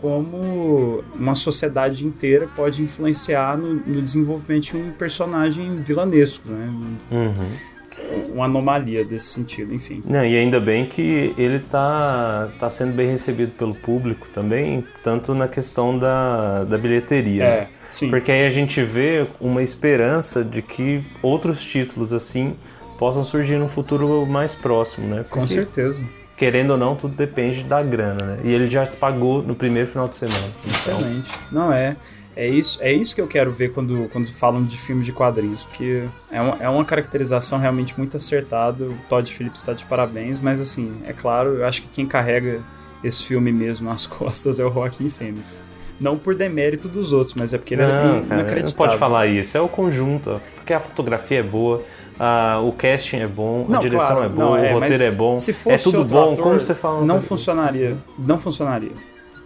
como 0.00 1.02
uma 1.14 1.34
sociedade 1.34 2.06
inteira 2.06 2.48
pode 2.54 2.82
influenciar 2.82 3.56
no, 3.56 3.74
no 3.74 4.02
desenvolvimento 4.02 4.64
de 4.64 4.76
um 4.76 4.90
personagem 4.92 5.76
vilanesco, 5.76 6.48
né? 6.48 6.72
Uhum. 7.10 8.32
Uma 8.34 8.44
anomalia 8.46 9.04
desse 9.04 9.28
sentido, 9.28 9.72
enfim. 9.72 10.02
Não, 10.04 10.24
e 10.24 10.36
ainda 10.36 10.60
bem 10.60 10.84
que 10.86 11.34
ele 11.38 11.58
tá, 11.58 12.50
tá 12.58 12.68
sendo 12.68 12.92
bem 12.92 13.08
recebido 13.10 13.52
pelo 13.52 13.74
público 13.74 14.28
também, 14.32 14.84
tanto 15.02 15.34
na 15.34 15.48
questão 15.48 15.98
da, 15.98 16.64
da 16.64 16.76
bilheteria. 16.76 17.44
né? 17.44 17.50
É, 17.50 17.68
sim. 17.88 18.10
Porque 18.10 18.30
aí 18.30 18.46
a 18.46 18.50
gente 18.50 18.82
vê 18.82 19.26
uma 19.40 19.62
esperança 19.62 20.44
de 20.44 20.60
que 20.60 21.02
outros 21.22 21.64
títulos 21.64 22.12
assim 22.12 22.56
possam 22.98 23.24
surgir 23.24 23.56
num 23.56 23.68
futuro 23.68 24.26
mais 24.26 24.54
próximo, 24.54 25.08
né? 25.08 25.24
Com 25.30 25.40
Porque, 25.40 25.54
certeza. 25.54 26.04
Querendo 26.36 26.70
ou 26.70 26.76
não, 26.76 26.94
tudo 26.96 27.14
depende 27.14 27.62
da 27.64 27.82
grana, 27.82 28.24
né? 28.24 28.38
E 28.44 28.52
ele 28.52 28.68
já 28.68 28.84
se 28.84 28.96
pagou 28.96 29.42
no 29.42 29.54
primeiro 29.54 29.88
final 29.88 30.08
de 30.08 30.16
semana. 30.16 30.46
Então, 30.64 30.98
Excelente. 30.98 31.30
Não 31.50 31.72
é. 31.72 31.96
É 32.36 32.48
isso, 32.48 32.78
é 32.82 32.92
isso 32.92 33.14
que 33.14 33.20
eu 33.20 33.28
quero 33.28 33.52
ver 33.52 33.72
quando, 33.72 34.08
quando 34.10 34.26
falam 34.32 34.64
de 34.64 34.76
filme 34.76 35.04
de 35.04 35.12
quadrinhos, 35.12 35.64
porque 35.64 36.02
é 36.32 36.40
uma, 36.40 36.56
é 36.60 36.68
uma 36.68 36.84
caracterização 36.84 37.60
realmente 37.60 37.96
muito 37.96 38.16
acertada. 38.16 38.86
O 38.86 38.94
Todd 39.08 39.32
Phillips 39.32 39.60
está 39.60 39.72
de 39.72 39.84
parabéns, 39.84 40.40
mas 40.40 40.58
assim, 40.58 40.92
é 41.06 41.12
claro, 41.12 41.58
eu 41.58 41.64
acho 41.64 41.82
que 41.82 41.88
quem 41.88 42.06
carrega 42.06 42.60
esse 43.04 43.22
filme 43.22 43.52
mesmo 43.52 43.88
nas 43.88 44.06
costas 44.08 44.58
é 44.58 44.64
o 44.64 44.72
Joaquin 44.72 45.08
Phoenix. 45.08 45.64
Não 46.00 46.18
por 46.18 46.34
demérito 46.34 46.88
dos 46.88 47.12
outros, 47.12 47.36
mas 47.38 47.54
é 47.54 47.58
porque 47.58 47.74
ele 47.74 47.82
é 47.82 47.86
não, 47.86 47.92
cara, 47.92 48.12
não 48.12 48.26
inacreditável. 48.40 48.76
pode 48.76 48.98
falar 48.98 49.26
isso. 49.28 49.56
É 49.56 49.60
o 49.60 49.68
conjunto, 49.68 50.40
porque 50.56 50.72
a 50.72 50.80
fotografia 50.80 51.38
é 51.38 51.42
boa, 51.42 51.84
a- 52.18 52.60
o 52.62 52.72
casting 52.72 53.16
é 53.18 53.26
bom, 53.26 53.64
a 53.68 53.72
Não, 53.72 53.80
direção 53.80 54.16
claro, 54.16 54.24
é 54.24 54.28
boa, 54.28 54.44
não, 54.46 54.52
o 54.52 54.64
é, 54.64 54.72
roteiro 54.72 55.02
é 55.02 55.10
bom, 55.10 55.38
Se 55.38 55.50
é 55.68 55.76
tudo 55.76 55.98
outro 55.98 56.14
bom. 56.14 56.32
ator, 56.32 56.42
Como 56.44 56.60
você 56.60 56.74
fala? 56.74 57.04
Não 57.04 57.20
funcionaria. 57.22 57.96
Não 58.18 58.38
funcionaria. 58.38 58.92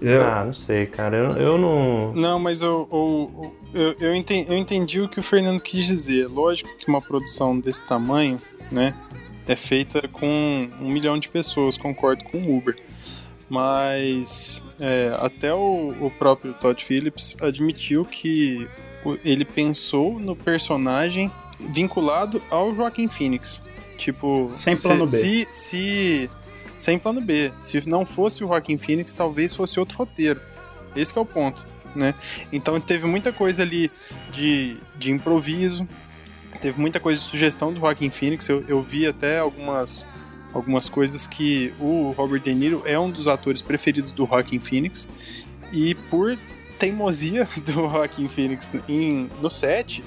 Eu- 0.01 0.23
Ah, 0.23 0.45
não 0.45 0.53
sei, 0.53 0.87
cara. 0.87 1.16
Eu, 1.16 1.33
eu 1.37 1.59
não. 1.59 2.12
Não, 2.14 2.39
mas 2.39 2.62
eu, 2.62 2.89
eu, 2.93 3.53
eu, 3.75 3.97
eu, 3.99 4.14
enten- 4.14 4.47
eu 4.49 4.57
entendi 4.57 5.01
o 5.01 5.09
que 5.09 5.19
o 5.19 5.23
Fernando 5.23 5.61
quis 5.61 5.87
dizer. 5.87 6.27
Lógico 6.29 6.71
que 6.79 6.87
uma 6.89 7.01
produção 7.01 7.59
desse 7.59 7.85
tamanho, 7.85 8.41
né, 8.71 8.95
é 9.47 9.57
feita 9.57 10.07
com 10.07 10.69
um 10.81 10.89
milhão 10.93 11.19
de 11.19 11.29
pessoas, 11.29 11.77
concordo 11.77 12.23
com 12.25 12.39
o 12.39 12.57
Uber. 12.59 12.77
Mas 13.51 14.62
é, 14.79 15.11
até 15.19 15.53
o, 15.53 15.89
o 16.01 16.11
próprio 16.19 16.53
Todd 16.55 16.85
Phillips 16.85 17.37
admitiu 17.41 18.05
que 18.05 18.69
ele 19.25 19.45
pensou 19.45 20.21
no 20.21 20.37
personagem 20.37 21.31
vinculado 21.59 22.43
ao 22.51 22.75
Joaquin 22.75 23.09
Phoenix. 23.09 23.63
Tipo, 23.97 24.51
Sem 24.55 24.77
se- 24.77 24.87
plano 24.87 25.07
B. 25.07 25.17
Se, 25.17 25.49
se, 25.51 26.31
sem 26.77 26.99
plano 26.99 27.21
B. 27.21 27.53
Se 27.59 27.89
não 27.89 28.05
fosse 28.07 28.45
o 28.45 28.49
Joaquin 28.49 28.79
Phoenix, 28.79 29.13
talvez 29.13 29.55
fosse 29.55 29.79
outro 29.81 29.99
roteiro. 29.99 30.41
Esse 30.95 31.17
é 31.17 31.21
o 31.21 31.25
ponto, 31.27 31.67
né? 31.95 32.15
Então 32.53 32.81
teve 32.81 33.07
muita 33.07 33.33
coisa 33.33 33.63
ali 33.63 33.91
de, 34.31 34.77
de 34.97 35.11
improviso, 35.13 35.87
teve 36.61 36.81
muita 36.81 36.99
coisa 37.01 37.21
de 37.21 37.27
sugestão 37.27 37.73
do 37.73 37.81
Joaquin 37.81 38.11
Phoenix. 38.11 38.49
Eu, 38.49 38.65
eu 38.69 38.81
vi 38.83 39.07
até 39.07 39.39
algumas, 39.39 40.07
algumas 40.55 40.89
coisas 40.89 41.27
que 41.27 41.73
o 41.81 42.13
Robert 42.17 42.41
De 42.41 42.55
Niro 42.55 42.83
é 42.87 42.99
um 42.99 43.11
dos 43.11 43.29
atores 43.29 43.61
preferidos 43.63 44.13
do 44.13 44.27
Joaquin 44.27 44.61
Phoenix. 44.61 45.09
E 45.73 45.95
por 45.95 46.39
teimosia 46.79 47.47
do 47.67 47.73
Joaquin 47.73 48.29
Phoenix 48.29 48.73
em, 48.89 49.29
no 49.43 49.51
set, 49.51 50.03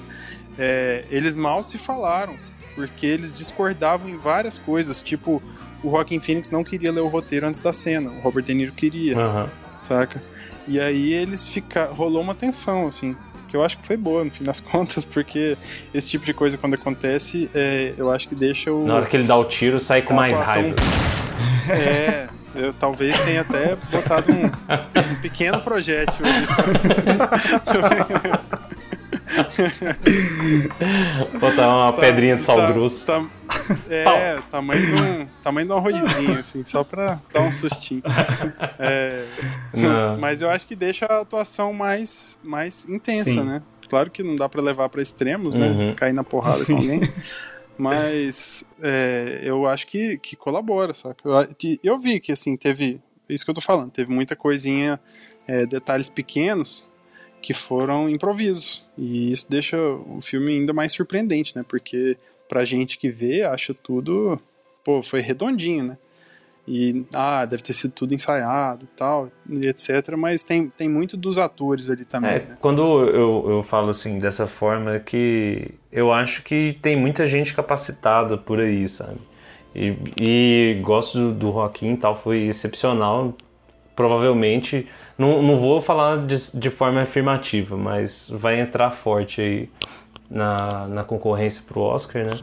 é, 0.58 1.04
eles 1.10 1.34
mal 1.34 1.62
se 1.62 1.78
falaram, 1.78 2.34
porque 2.74 3.06
eles 3.06 3.32
discordavam 3.34 4.08
em 4.08 4.16
várias 4.16 4.58
coisas. 4.58 5.02
Tipo, 5.02 5.42
o 5.82 5.90
Joaquin 5.90 6.20
Phoenix 6.20 6.50
não 6.50 6.62
queria 6.64 6.90
ler 6.92 7.00
o 7.00 7.08
roteiro 7.08 7.46
antes 7.46 7.60
da 7.60 7.72
cena, 7.72 8.10
o 8.10 8.20
Robert 8.20 8.44
De 8.44 8.54
Niro 8.54 8.72
queria 8.72 9.16
Aham. 9.18 9.48
saca? 9.82 10.22
E 10.68 10.78
aí 10.80 11.12
eles 11.12 11.48
fica 11.48 11.86
rolou 11.86 12.22
uma 12.22 12.34
tensão, 12.36 12.86
assim, 12.86 13.16
que 13.48 13.56
eu 13.56 13.64
acho 13.64 13.78
que 13.78 13.86
foi 13.86 13.96
boa 13.96 14.22
no 14.24 14.30
fim 14.30 14.44
das 14.44 14.60
contas, 14.60 15.04
porque 15.04 15.56
esse 15.92 16.08
tipo 16.10 16.24
de 16.24 16.32
coisa 16.32 16.56
quando 16.56 16.74
acontece, 16.74 17.50
é, 17.54 17.92
eu 17.98 18.10
acho 18.12 18.28
que 18.28 18.34
deixa 18.34 18.72
o. 18.72 18.86
Na 18.86 18.94
hora 18.94 19.06
que 19.06 19.16
ele 19.16 19.24
dá 19.26 19.36
o 19.36 19.44
tiro, 19.44 19.78
sai 19.80 20.02
com 20.02 20.14
mais 20.14 20.34
atuação- 20.40 20.62
raiva. 20.62 20.76
É, 21.68 22.28
eu 22.54 22.72
talvez 22.74 23.16
tenha 23.20 23.40
até 23.42 23.76
botado 23.90 24.32
um, 24.32 24.44
um 24.46 25.14
pequeno 25.22 25.60
projétil 25.60 26.24
sabe? 26.46 26.72
Botar 31.40 31.76
uma 31.76 31.92
pedrinha 31.92 32.36
de 32.36 32.42
sal 32.42 32.56
Tá- 32.56 32.72
grosso. 32.72 33.06
tá- 33.06 33.24
é, 33.90 34.38
tamanho 34.50 34.80
de, 34.86 34.94
um, 34.94 35.26
tamanho 35.42 35.66
de 35.66 35.72
um 35.72 35.76
arrozinho, 35.76 36.38
assim, 36.40 36.64
só 36.64 36.82
pra 36.84 37.20
dar 37.32 37.40
um 37.42 37.52
sustinho. 37.52 38.02
É. 38.78 39.24
Mas 40.20 40.42
eu 40.42 40.50
acho 40.50 40.66
que 40.66 40.74
deixa 40.76 41.06
a 41.06 41.20
atuação 41.20 41.72
mais, 41.72 42.38
mais 42.42 42.86
intensa, 42.88 43.24
Sim. 43.30 43.44
né? 43.44 43.62
Claro 43.88 44.10
que 44.10 44.22
não 44.22 44.36
dá 44.36 44.48
pra 44.48 44.62
levar 44.62 44.88
pra 44.88 45.02
extremos, 45.02 45.54
né? 45.54 45.66
Uhum. 45.68 45.94
Cair 45.94 46.12
na 46.14 46.24
porrada 46.24 46.56
Sim. 46.56 46.74
com 46.76 46.80
alguém. 46.82 47.00
Mas 47.76 48.64
é, 48.82 49.40
eu 49.42 49.66
acho 49.66 49.86
que, 49.86 50.16
que 50.18 50.36
colabora, 50.36 50.94
saca? 50.94 51.16
Eu, 51.28 51.46
eu 51.82 51.98
vi 51.98 52.20
que, 52.20 52.32
assim, 52.32 52.56
teve... 52.56 53.00
Isso 53.28 53.44
que 53.44 53.50
eu 53.50 53.54
tô 53.54 53.60
falando. 53.60 53.90
Teve 53.90 54.12
muita 54.12 54.36
coisinha, 54.36 55.00
é, 55.46 55.64
detalhes 55.66 56.10
pequenos 56.10 56.88
que 57.42 57.52
foram 57.52 58.08
improvisos. 58.08 58.88
E 58.96 59.32
isso 59.32 59.50
deixa 59.50 59.76
o 59.76 60.20
filme 60.22 60.52
ainda 60.52 60.72
mais 60.72 60.92
surpreendente, 60.92 61.54
né? 61.56 61.64
Porque 61.68 62.16
pra 62.48 62.64
gente 62.64 62.96
que 62.96 63.10
vê, 63.10 63.42
acha 63.42 63.74
tudo... 63.74 64.38
Pô, 64.84 65.02
foi 65.02 65.20
redondinho, 65.20 65.84
né? 65.84 65.98
E, 66.66 67.04
ah, 67.12 67.44
deve 67.44 67.62
ter 67.62 67.72
sido 67.72 67.92
tudo 67.92 68.14
ensaiado 68.14 68.84
e 68.84 68.88
tal, 68.88 69.30
e 69.50 69.66
etc. 69.66 70.16
Mas 70.16 70.44
tem, 70.44 70.68
tem 70.68 70.88
muito 70.88 71.16
dos 71.16 71.38
atores 71.38 71.90
ali 71.90 72.04
também. 72.04 72.30
É, 72.30 72.38
né? 72.38 72.56
Quando 72.60 72.82
eu, 73.08 73.44
eu 73.48 73.62
falo 73.62 73.90
assim 73.90 74.18
dessa 74.18 74.46
forma, 74.46 74.94
é 74.94 75.00
que 75.00 75.74
eu 75.90 76.12
acho 76.12 76.42
que 76.42 76.78
tem 76.80 76.96
muita 76.96 77.26
gente 77.26 77.52
capacitada 77.52 78.38
por 78.38 78.60
aí, 78.60 78.88
sabe? 78.88 79.18
E, 79.74 79.96
e 80.20 80.80
gosto 80.82 81.18
do, 81.18 81.32
do 81.32 81.52
Joaquim 81.52 81.94
e 81.94 81.96
tal, 81.96 82.14
foi 82.14 82.42
excepcional. 82.42 83.36
Provavelmente, 83.96 84.86
não, 85.18 85.42
não 85.42 85.58
vou 85.58 85.80
falar 85.80 86.26
de, 86.26 86.36
de 86.58 86.70
forma 86.70 87.02
afirmativa, 87.02 87.76
mas 87.76 88.28
vai 88.30 88.60
entrar 88.60 88.90
forte 88.90 89.40
aí 89.40 89.70
na, 90.30 90.88
na 90.88 91.04
concorrência 91.04 91.62
pro 91.66 91.80
Oscar, 91.80 92.24
né? 92.24 92.40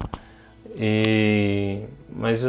E, 0.75 1.79
mas, 2.09 2.45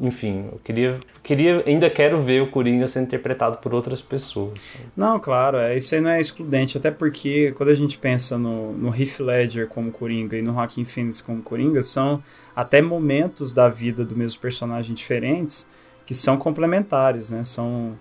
enfim, 0.00 0.48
eu 0.52 0.60
queria, 0.62 1.00
queria, 1.22 1.62
ainda 1.66 1.90
quero 1.90 2.20
ver 2.22 2.40
o 2.40 2.50
Coringa 2.50 2.86
sendo 2.86 3.04
interpretado 3.04 3.58
por 3.58 3.74
outras 3.74 4.00
pessoas. 4.00 4.78
Não, 4.96 5.18
claro, 5.18 5.58
é, 5.58 5.76
isso 5.76 5.94
aí 5.94 6.00
não 6.00 6.10
é 6.10 6.20
excludente, 6.20 6.78
até 6.78 6.90
porque 6.90 7.52
quando 7.52 7.70
a 7.70 7.74
gente 7.74 7.98
pensa 7.98 8.38
no, 8.38 8.72
no 8.72 8.88
Heath 8.88 9.20
Ledger 9.20 9.68
como 9.68 9.90
Coringa 9.90 10.36
e 10.36 10.42
no 10.42 10.54
Joaquin 10.54 10.84
Phoenix 10.84 11.20
como 11.20 11.42
Coringa, 11.42 11.82
são 11.82 12.22
até 12.54 12.80
momentos 12.80 13.52
da 13.52 13.68
vida 13.68 14.04
do 14.04 14.16
mesmo 14.16 14.40
personagem 14.40 14.94
diferentes 14.94 15.68
que 16.06 16.14
são 16.14 16.36
complementares, 16.36 17.30
né? 17.30 17.42
São, 17.44 17.98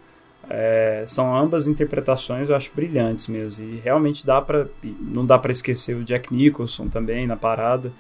é, 0.50 1.04
são 1.08 1.36
ambas 1.36 1.68
interpretações, 1.68 2.50
eu 2.50 2.56
acho 2.56 2.72
brilhantes 2.76 3.28
mesmo. 3.28 3.66
E 3.66 3.78
realmente 3.78 4.26
dá 4.26 4.42
para 4.42 4.68
não 5.00 5.26
dá 5.26 5.38
para 5.38 5.52
esquecer 5.52 5.96
o 5.96 6.04
Jack 6.04 6.34
Nicholson 6.34 6.88
também 6.88 7.26
na 7.26 7.36
parada. 7.38 7.92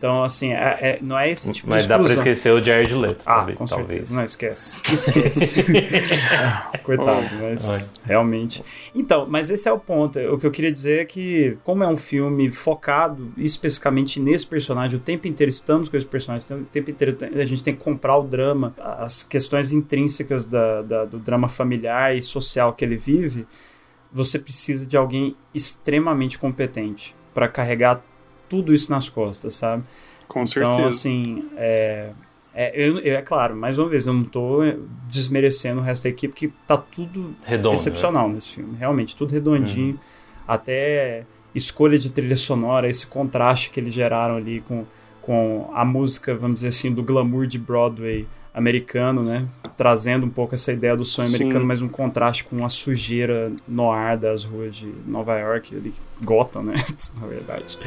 Então, 0.00 0.24
assim, 0.24 0.54
é, 0.54 0.78
é, 0.80 0.98
não 1.02 1.18
é 1.18 1.28
esse 1.30 1.52
tipo 1.52 1.68
Mas 1.68 1.82
de 1.82 1.88
dá 1.90 1.98
pra 1.98 2.08
esquecer 2.08 2.50
o 2.54 2.64
Jared 2.64 2.94
Leto 2.94 3.22
Ah, 3.26 3.40
também, 3.40 3.54
com 3.54 3.66
talvez. 3.66 3.90
certeza. 3.90 4.16
Não, 4.16 4.24
esquece. 4.24 4.80
Esquece. 4.90 5.60
É, 5.76 6.78
Coitado, 6.82 7.26
mas 7.38 8.00
realmente. 8.06 8.64
Então, 8.94 9.26
mas 9.28 9.50
esse 9.50 9.68
é 9.68 9.72
o 9.72 9.78
ponto. 9.78 10.18
O 10.18 10.38
que 10.38 10.46
eu 10.46 10.50
queria 10.50 10.72
dizer 10.72 11.00
é 11.00 11.04
que, 11.04 11.58
como 11.64 11.84
é 11.84 11.86
um 11.86 11.98
filme 11.98 12.50
focado 12.50 13.30
especificamente 13.36 14.18
nesse 14.18 14.46
personagem, 14.46 14.96
o 14.96 15.00
tempo 15.02 15.28
inteiro 15.28 15.50
estamos 15.50 15.90
com 15.90 15.98
esse 15.98 16.06
personagem, 16.06 16.48
o 16.56 16.64
tempo 16.64 16.90
inteiro 16.90 17.18
a 17.38 17.44
gente 17.44 17.62
tem 17.62 17.74
que 17.74 17.82
comprar 17.84 18.16
o 18.16 18.22
drama, 18.22 18.74
as 18.80 19.22
questões 19.22 19.70
intrínsecas 19.70 20.46
da, 20.46 20.80
da- 20.80 21.04
do 21.04 21.18
drama 21.18 21.46
familiar 21.46 22.16
e 22.16 22.22
social 22.22 22.72
que 22.72 22.82
ele 22.86 22.96
vive, 22.96 23.46
você 24.10 24.38
precisa 24.38 24.86
de 24.86 24.96
alguém 24.96 25.36
extremamente 25.54 26.38
competente 26.38 27.14
para 27.34 27.46
carregar 27.48 28.02
tudo 28.50 28.74
isso 28.74 28.90
nas 28.90 29.08
costas, 29.08 29.54
sabe? 29.54 29.84
Com 30.28 30.42
Então, 30.42 30.46
certeza. 30.70 30.88
assim, 30.88 31.42
é, 31.56 32.10
é, 32.52 32.72
eu, 32.88 32.98
eu- 32.98 33.16
é 33.16 33.22
claro, 33.22 33.56
mais 33.56 33.78
uma 33.78 33.88
vez, 33.88 34.06
eu 34.06 34.12
não 34.12 34.24
tô 34.24 34.58
desmerecendo 35.08 35.80
o 35.80 35.82
resto 35.82 36.02
da 36.04 36.10
equipe, 36.10 36.34
que 36.34 36.48
tá 36.66 36.76
tudo 36.76 37.34
Redondo, 37.42 37.70
né? 37.70 37.74
excepcional 37.76 38.28
nesse 38.28 38.50
filme. 38.50 38.76
Realmente, 38.76 39.16
tudo 39.16 39.32
redondinho. 39.32 39.98
Até 40.46 41.24
escolha 41.54 41.98
de 41.98 42.10
trilha 42.10 42.36
sonora, 42.36 42.88
esse 42.88 43.06
contraste 43.06 43.70
que 43.70 43.80
eles 43.80 43.94
geraram 43.94 44.36
ali 44.36 44.60
com, 44.62 44.84
com 45.22 45.70
a 45.74 45.84
música, 45.84 46.34
vamos 46.34 46.56
dizer 46.56 46.68
assim, 46.68 46.92
do 46.92 47.02
glamour 47.02 47.46
de 47.46 47.58
Broadway 47.58 48.26
americano, 48.52 49.22
né? 49.22 49.46
Trazendo 49.76 50.26
um 50.26 50.30
pouco 50.30 50.54
essa 50.56 50.72
ideia 50.72 50.96
do 50.96 51.04
sonho 51.04 51.28
Sim. 51.28 51.36
americano, 51.36 51.64
mas 51.64 51.82
um 51.82 51.88
contraste 51.88 52.42
com 52.44 52.64
a 52.64 52.68
sujeira 52.68 53.52
no 53.66 53.90
ar 53.92 54.16
das 54.16 54.42
ruas 54.44 54.74
de 54.76 54.92
Nova 55.06 55.38
York, 55.38 55.74
ali, 55.74 55.94
Gotham, 56.24 56.64
né? 56.64 56.74
Na 57.20 57.26
verdade. 57.28 57.78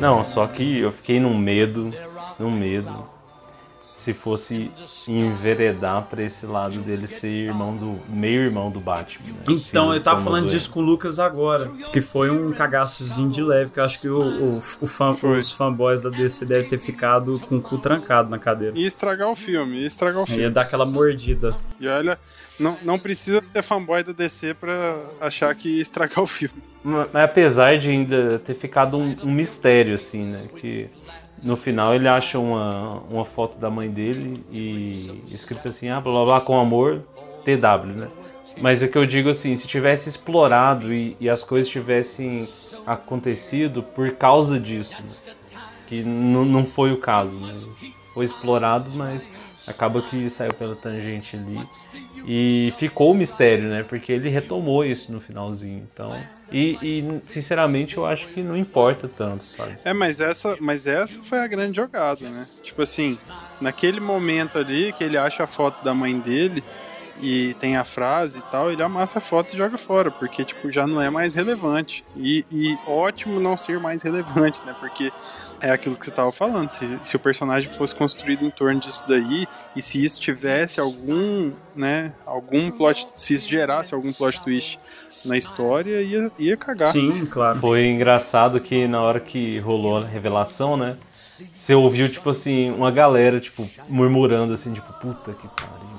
Não, 0.00 0.22
só 0.22 0.46
que 0.46 0.78
eu 0.78 0.92
fiquei 0.92 1.18
num 1.18 1.36
medo, 1.36 1.92
num 2.38 2.50
medo, 2.50 3.08
se 4.02 4.12
fosse 4.12 4.70
enveredar 5.06 6.02
pra 6.02 6.22
esse 6.22 6.44
lado 6.44 6.80
dele 6.80 7.06
ser 7.06 7.28
irmão 7.28 7.76
do 7.76 8.00
meio 8.08 8.42
irmão 8.42 8.70
do 8.70 8.80
Batman. 8.80 9.28
né? 9.28 9.42
Então, 9.48 9.94
eu 9.94 10.02
tava 10.02 10.22
falando 10.22 10.48
disso 10.48 10.70
com 10.70 10.80
o 10.80 10.82
Lucas 10.82 11.18
agora, 11.18 11.68
que 11.92 12.00
foi 12.00 12.30
um 12.30 12.50
cagaçozinho 12.52 13.30
de 13.30 13.42
leve, 13.42 13.70
que 13.70 13.78
eu 13.78 13.84
acho 13.84 14.00
que 14.00 14.08
o, 14.08 14.20
o, 14.20 14.58
o 14.58 15.38
os 15.38 15.52
fanboys 15.52 16.02
da 16.02 16.10
DC 16.10 16.44
devem 16.44 16.68
ter 16.68 16.78
ficado 16.78 17.38
com 17.40 17.56
o 17.56 17.62
cu 17.62 17.78
trancado 17.78 18.28
na 18.28 18.38
cadeira. 18.38 18.76
Ia 18.76 18.86
estragar 18.86 19.30
o 19.30 19.34
filme, 19.34 19.78
ia 19.78 19.86
estragar 19.86 20.22
o 20.22 20.26
filme. 20.26 20.42
Ia 20.42 20.50
dar 20.50 20.62
aquela 20.62 20.84
mordida. 20.84 21.56
E 21.78 21.88
olha, 21.88 22.18
não, 22.58 22.76
não 22.82 22.98
precisa 22.98 23.40
ter 23.40 23.62
fanboy 23.62 24.02
da 24.02 24.12
DC 24.12 24.54
pra 24.54 24.96
achar 25.20 25.54
que 25.54 25.76
ia 25.76 25.82
estragar 25.82 26.20
o 26.20 26.26
filme. 26.26 26.62
Mas 26.84 27.14
apesar 27.14 27.78
de 27.78 27.90
ainda 27.90 28.40
ter 28.40 28.54
ficado 28.54 28.98
um, 28.98 29.16
um 29.22 29.30
mistério, 29.30 29.94
assim, 29.94 30.24
né? 30.24 30.46
Que 30.56 30.90
no 31.42 31.56
final 31.56 31.94
ele 31.94 32.08
acha 32.08 32.38
uma, 32.38 33.02
uma 33.10 33.24
foto 33.24 33.58
da 33.58 33.68
mãe 33.68 33.90
dele 33.90 34.44
e 34.50 35.22
escrito 35.30 35.68
assim, 35.68 35.88
ah, 35.88 36.00
blá 36.00 36.12
blá 36.12 36.24
blá, 36.24 36.40
com 36.40 36.58
amor, 36.58 37.02
TW, 37.44 37.86
né? 37.96 38.08
Mas 38.60 38.82
é 38.82 38.88
que 38.88 38.96
eu 38.96 39.06
digo 39.06 39.30
assim, 39.30 39.56
se 39.56 39.66
tivesse 39.66 40.08
explorado 40.08 40.92
e, 40.92 41.16
e 41.18 41.28
as 41.28 41.42
coisas 41.42 41.70
tivessem 41.70 42.46
acontecido 42.86 43.82
por 43.82 44.12
causa 44.12 44.60
disso, 44.60 45.02
né? 45.02 45.34
que 45.86 46.02
não 46.02 46.64
foi 46.64 46.92
o 46.92 46.98
caso, 46.98 47.38
né? 47.38 47.52
Foi 48.14 48.24
explorado, 48.24 48.90
mas 48.94 49.30
acaba 49.66 50.02
que 50.02 50.28
saiu 50.28 50.52
pela 50.52 50.76
tangente 50.76 51.36
ali. 51.36 51.66
E 52.26 52.72
ficou 52.76 53.10
o 53.10 53.14
mistério, 53.14 53.68
né? 53.68 53.82
Porque 53.82 54.12
ele 54.12 54.28
retomou 54.28 54.84
isso 54.84 55.12
no 55.12 55.20
finalzinho. 55.20 55.86
Então. 55.92 56.12
E, 56.52 56.78
e, 56.82 57.20
sinceramente 57.28 57.96
eu 57.96 58.04
acho 58.04 58.28
que 58.28 58.42
não 58.42 58.56
importa 58.56 59.08
tanto, 59.08 59.44
sabe? 59.44 59.78
É, 59.84 59.92
mas 59.92 60.20
essa, 60.20 60.56
mas 60.60 60.86
essa 60.86 61.22
foi 61.22 61.38
a 61.38 61.46
grande 61.46 61.76
jogada, 61.76 62.28
né? 62.28 62.46
Tipo 62.62 62.82
assim, 62.82 63.18
naquele 63.60 64.00
momento 64.00 64.58
ali 64.58 64.92
que 64.92 65.02
ele 65.02 65.16
acha 65.16 65.44
a 65.44 65.46
foto 65.46 65.82
da 65.82 65.94
mãe 65.94 66.18
dele 66.18 66.62
e 67.22 67.54
tem 67.54 67.76
a 67.76 67.84
frase 67.84 68.40
e 68.40 68.42
tal, 68.50 68.72
ele 68.72 68.82
amassa 68.82 69.18
a 69.18 69.20
foto 69.20 69.54
e 69.54 69.56
joga 69.56 69.78
fora, 69.78 70.10
porque 70.10 70.44
tipo 70.44 70.72
já 70.72 70.88
não 70.88 71.00
é 71.00 71.08
mais 71.08 71.34
relevante. 71.34 72.04
E, 72.16 72.44
e 72.50 72.76
ótimo 72.84 73.38
não 73.38 73.56
ser 73.56 73.78
mais 73.78 74.02
relevante, 74.02 74.64
né? 74.66 74.74
Porque 74.80 75.12
é 75.60 75.70
aquilo 75.70 75.96
que 75.96 76.04
você 76.04 76.10
estava 76.10 76.32
falando, 76.32 76.70
se, 76.70 76.98
se 77.04 77.14
o 77.14 77.20
personagem 77.20 77.72
fosse 77.72 77.94
construído 77.94 78.44
em 78.44 78.50
torno 78.50 78.80
disso 78.80 79.04
daí 79.06 79.46
e 79.76 79.80
se 79.80 80.04
isso 80.04 80.20
tivesse 80.20 80.80
algum, 80.80 81.52
né, 81.76 82.12
algum 82.26 82.68
plot, 82.72 83.08
se 83.16 83.34
isso 83.34 83.48
gerasse 83.48 83.94
algum 83.94 84.12
plot 84.12 84.42
twist 84.42 84.80
na 85.24 85.38
história, 85.38 86.02
ia, 86.02 86.32
ia 86.36 86.56
cagar. 86.56 86.90
Sim, 86.90 87.24
claro. 87.24 87.60
Foi 87.60 87.86
engraçado 87.86 88.60
que 88.60 88.88
na 88.88 89.00
hora 89.00 89.20
que 89.20 89.60
rolou 89.60 89.98
a 89.98 90.04
revelação, 90.04 90.76
né? 90.76 90.96
Você 91.52 91.74
ouviu, 91.74 92.08
tipo 92.08 92.30
assim, 92.30 92.70
uma 92.70 92.90
galera, 92.90 93.38
tipo, 93.40 93.68
murmurando 93.88 94.52
assim, 94.52 94.72
tipo, 94.72 94.92
puta 94.94 95.32
que 95.32 95.46
pariu. 95.48 95.91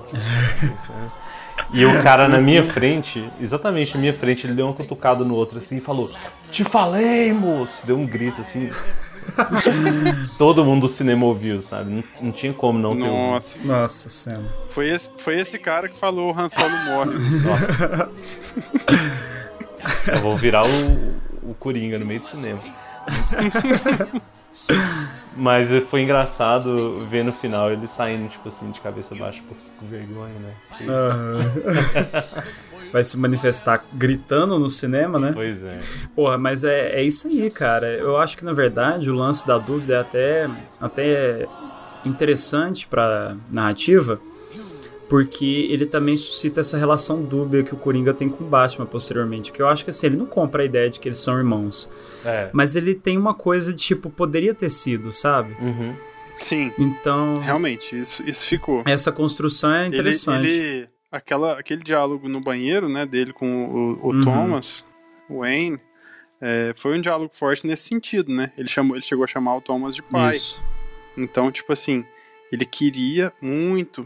E 1.72 1.86
o 1.86 2.04
cara 2.04 2.28
na 2.28 2.40
minha 2.40 2.64
frente, 2.64 3.28
exatamente 3.40 3.96
na 3.96 4.02
minha 4.02 4.14
frente, 4.14 4.46
ele 4.46 4.54
deu 4.54 4.68
uma 4.68 4.74
cutucada 4.74 5.24
no 5.24 5.36
outro 5.36 5.58
assim 5.58 5.78
e 5.78 5.82
falou: 5.82 6.12
Te 6.52 6.64
falei, 6.64 7.34
moço! 7.34 7.88
Deu 7.88 7.98
um 7.98 8.06
grito 8.06 8.42
assim. 8.42 8.70
Todo 10.38 10.66
mundo 10.66 10.82
do 10.82 10.88
cinema 10.88 11.26
ouviu, 11.26 11.62
sabe? 11.62 11.92
Não, 11.92 12.04
não 12.22 12.32
tinha 12.32 12.54
como 12.54 12.78
não 12.78 12.98
ter 12.98 13.08
ouvido. 13.08 13.22
Nossa, 13.22 13.58
Nossa 13.64 14.10
senhora. 14.10 14.44
foi 14.70 14.90
esse, 14.90 15.12
foi 15.18 15.40
esse 15.40 15.58
cara 15.58 15.88
que 15.88 15.98
falou 15.98 16.34
o 16.34 16.40
Han 16.40 16.50
Solo 16.50 16.78
morre. 16.86 17.14
Nossa. 17.44 18.10
Eu 20.14 20.20
vou 20.20 20.38
virar 20.38 20.64
o, 20.66 21.50
o 21.50 21.56
Coringa 21.60 21.98
no 21.98 22.06
meio 22.06 22.20
do 22.20 22.26
cinema. 22.26 22.60
Mas 25.36 25.70
foi 25.90 26.04
engraçado 26.04 27.06
ver 27.08 27.24
no 27.24 27.32
final 27.32 27.72
ele 27.72 27.88
saindo, 27.88 28.30
tipo 28.30 28.48
assim, 28.48 28.70
de 28.72 28.80
cabeça 28.80 29.16
baixa 29.16 29.42
por 29.48 29.58
com 29.80 29.88
vergonha, 29.88 30.40
né? 30.40 30.54
Aham. 30.88 31.40
Vai 32.92 33.04
se 33.04 33.18
manifestar 33.18 33.86
gritando 33.92 34.60
no 34.60 34.70
cinema, 34.70 35.18
né? 35.20 35.32
Pois 35.34 35.64
é. 35.64 35.80
Porra, 36.16 36.38
mas 36.38 36.64
é, 36.64 37.00
é 37.00 37.04
isso 37.04 37.28
aí, 37.28 37.50
cara. 37.50 37.88
Eu 37.88 38.18
acho 38.18 38.38
que 38.38 38.46
na 38.46 38.54
verdade 38.54 39.10
o 39.10 39.16
lance 39.16 39.46
da 39.48 39.58
dúvida 39.58 39.96
é 39.96 40.00
até, 40.00 40.50
até 40.80 41.50
interessante 42.06 42.88
pra 42.88 43.36
narrativa, 43.50 44.20
porque 45.10 45.68
ele 45.70 45.86
também 45.86 46.18
suscita 46.18 46.62
essa 46.62 46.78
relação 46.78 47.22
dúbia 47.24 47.64
que 47.64 47.74
o 47.74 47.78
Coringa 47.78 48.14
tem 48.14 48.28
com 48.30 48.44
o 48.44 48.48
Batman 48.48 48.86
posteriormente, 48.86 49.52
que 49.52 49.62
eu 49.62 49.68
acho 49.68 49.84
que 49.84 49.90
assim, 49.90 50.08
ele 50.08 50.18
não 50.18 50.26
compra 50.26 50.64
a 50.64 50.66
ideia 50.66 50.90
de 50.90 51.00
que 51.00 51.08
eles 51.08 51.20
são 51.20 51.38
irmãos, 51.38 51.90
É. 52.26 52.50
mas 52.54 52.76
ele 52.76 52.96
tem 52.96 53.18
uma 53.18 53.34
coisa 53.34 53.72
de 53.74 53.80
tipo, 53.80 54.10
poderia 54.10 54.54
ter 54.56 54.70
sido, 54.70 55.12
sabe? 55.12 55.56
Uhum. 55.62 55.96
Sim, 56.40 56.74
Então, 56.80 57.38
realmente, 57.38 57.98
isso, 58.00 58.24
isso 58.28 58.46
ficou. 58.48 58.82
essa 58.86 59.12
construção 59.12 59.72
é 59.74 59.86
Ele, 59.86 59.96
interessante. 59.96 60.48
ele- 60.52 60.90
aquela, 61.12 61.60
aquele 61.60 61.84
diálogo 61.84 62.28
no 62.28 62.42
banheiro, 62.42 62.90
né, 62.90 63.06
dele 63.06 63.32
com 63.32 63.66
o, 64.02 64.08
o 64.08 64.12
Uhum. 64.14 64.22
Thomas, 64.24 64.84
o 65.30 65.40
Wayne, 65.40 65.80
é, 66.42 66.74
foi 66.76 66.98
um 66.98 67.02
diálogo 67.02 67.32
forte 67.34 67.66
nesse 67.68 67.88
sentido, 67.88 68.34
né? 68.34 68.52
Ele, 68.58 68.68
chamou, 68.68 68.96
ele 68.98 69.06
chegou 69.06 69.24
a 69.24 69.28
chamar 69.28 69.56
o 69.58 69.62
Thomas 69.62 69.96
de 69.96 70.02
pai. 70.02 70.36
Isso. 70.36 70.62
Então, 71.16 71.52
tipo 71.52 71.72
assim, 71.72 72.04
ele 72.52 72.66
queria 72.66 73.32
muito 73.42 74.06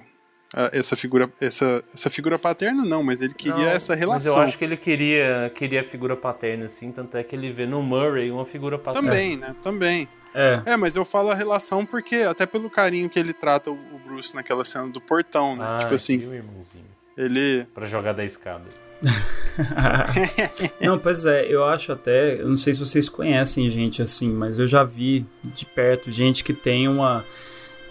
essa 0.71 0.95
figura, 0.95 1.31
essa, 1.41 1.83
essa 1.93 2.09
figura 2.09 2.39
paterna 2.39 2.85
não, 2.85 3.03
mas 3.03 3.21
ele 3.21 3.33
queria 3.33 3.57
Não, 3.57 3.67
essa 3.69 3.93
Mas 3.93 3.99
relação. 3.99 4.37
eu 4.37 4.41
acho 4.41 4.57
que 4.57 4.63
ele 4.63 4.77
queria, 4.77 5.51
queria 5.53 5.83
figura 5.83 6.15
paterna, 6.15 6.65
assim, 6.65 6.91
tanto 6.91 7.17
é 7.17 7.23
que 7.23 7.35
ele 7.35 7.51
vê 7.51 7.65
no 7.65 7.81
Murray 7.81 8.31
uma 8.31 8.45
figura 8.45 8.77
paterna. 8.77 9.09
Também, 9.09 9.37
né? 9.37 9.55
Também. 9.61 10.07
É. 10.33 10.61
É, 10.65 10.77
mas 10.77 10.95
eu 10.95 11.03
falo 11.03 11.31
a 11.31 11.35
relação 11.35 11.85
porque, 11.85 12.17
até 12.17 12.45
pelo 12.45 12.69
carinho 12.69 13.09
que 13.09 13.19
ele 13.19 13.33
trata 13.33 13.71
o 13.71 13.99
Bruce 14.05 14.33
naquela 14.35 14.63
cena 14.63 14.87
do 14.87 15.01
portão, 15.01 15.55
né? 15.55 15.65
Ah, 15.67 15.77
tipo 15.79 15.95
assim, 15.95 16.25
um 16.27 16.33
irmãozinho. 16.33 16.85
ele. 17.17 17.65
Pra 17.73 17.85
jogar 17.87 18.13
da 18.13 18.23
escada. 18.23 18.65
Não, 20.81 20.97
pois 20.99 21.25
é, 21.25 21.45
eu 21.45 21.63
acho 21.63 21.91
até, 21.91 22.39
eu 22.41 22.47
não 22.47 22.57
sei 22.57 22.73
se 22.73 22.79
vocês 22.79 23.07
conhecem 23.09 23.69
gente 23.69 24.01
assim, 24.01 24.29
mas 24.31 24.57
eu 24.59 24.67
já 24.67 24.83
vi 24.83 25.25
de 25.43 25.65
perto 25.65 26.11
gente 26.11 26.43
que 26.43 26.53
tem 26.53 26.87
uma. 26.87 27.25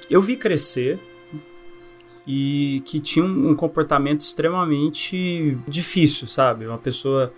Eu 0.09 0.23
vi 0.23 0.37
crescer 0.37 0.99
e 2.27 2.83
que 2.85 2.99
tinha 3.01 3.25
um, 3.25 3.51
um 3.51 3.55
comportamento 3.55 4.21
extremamente 4.23 5.57
difícil, 5.69 6.27
sabe? 6.27 6.67
Uma 6.67 6.79
pessoa 6.79 7.33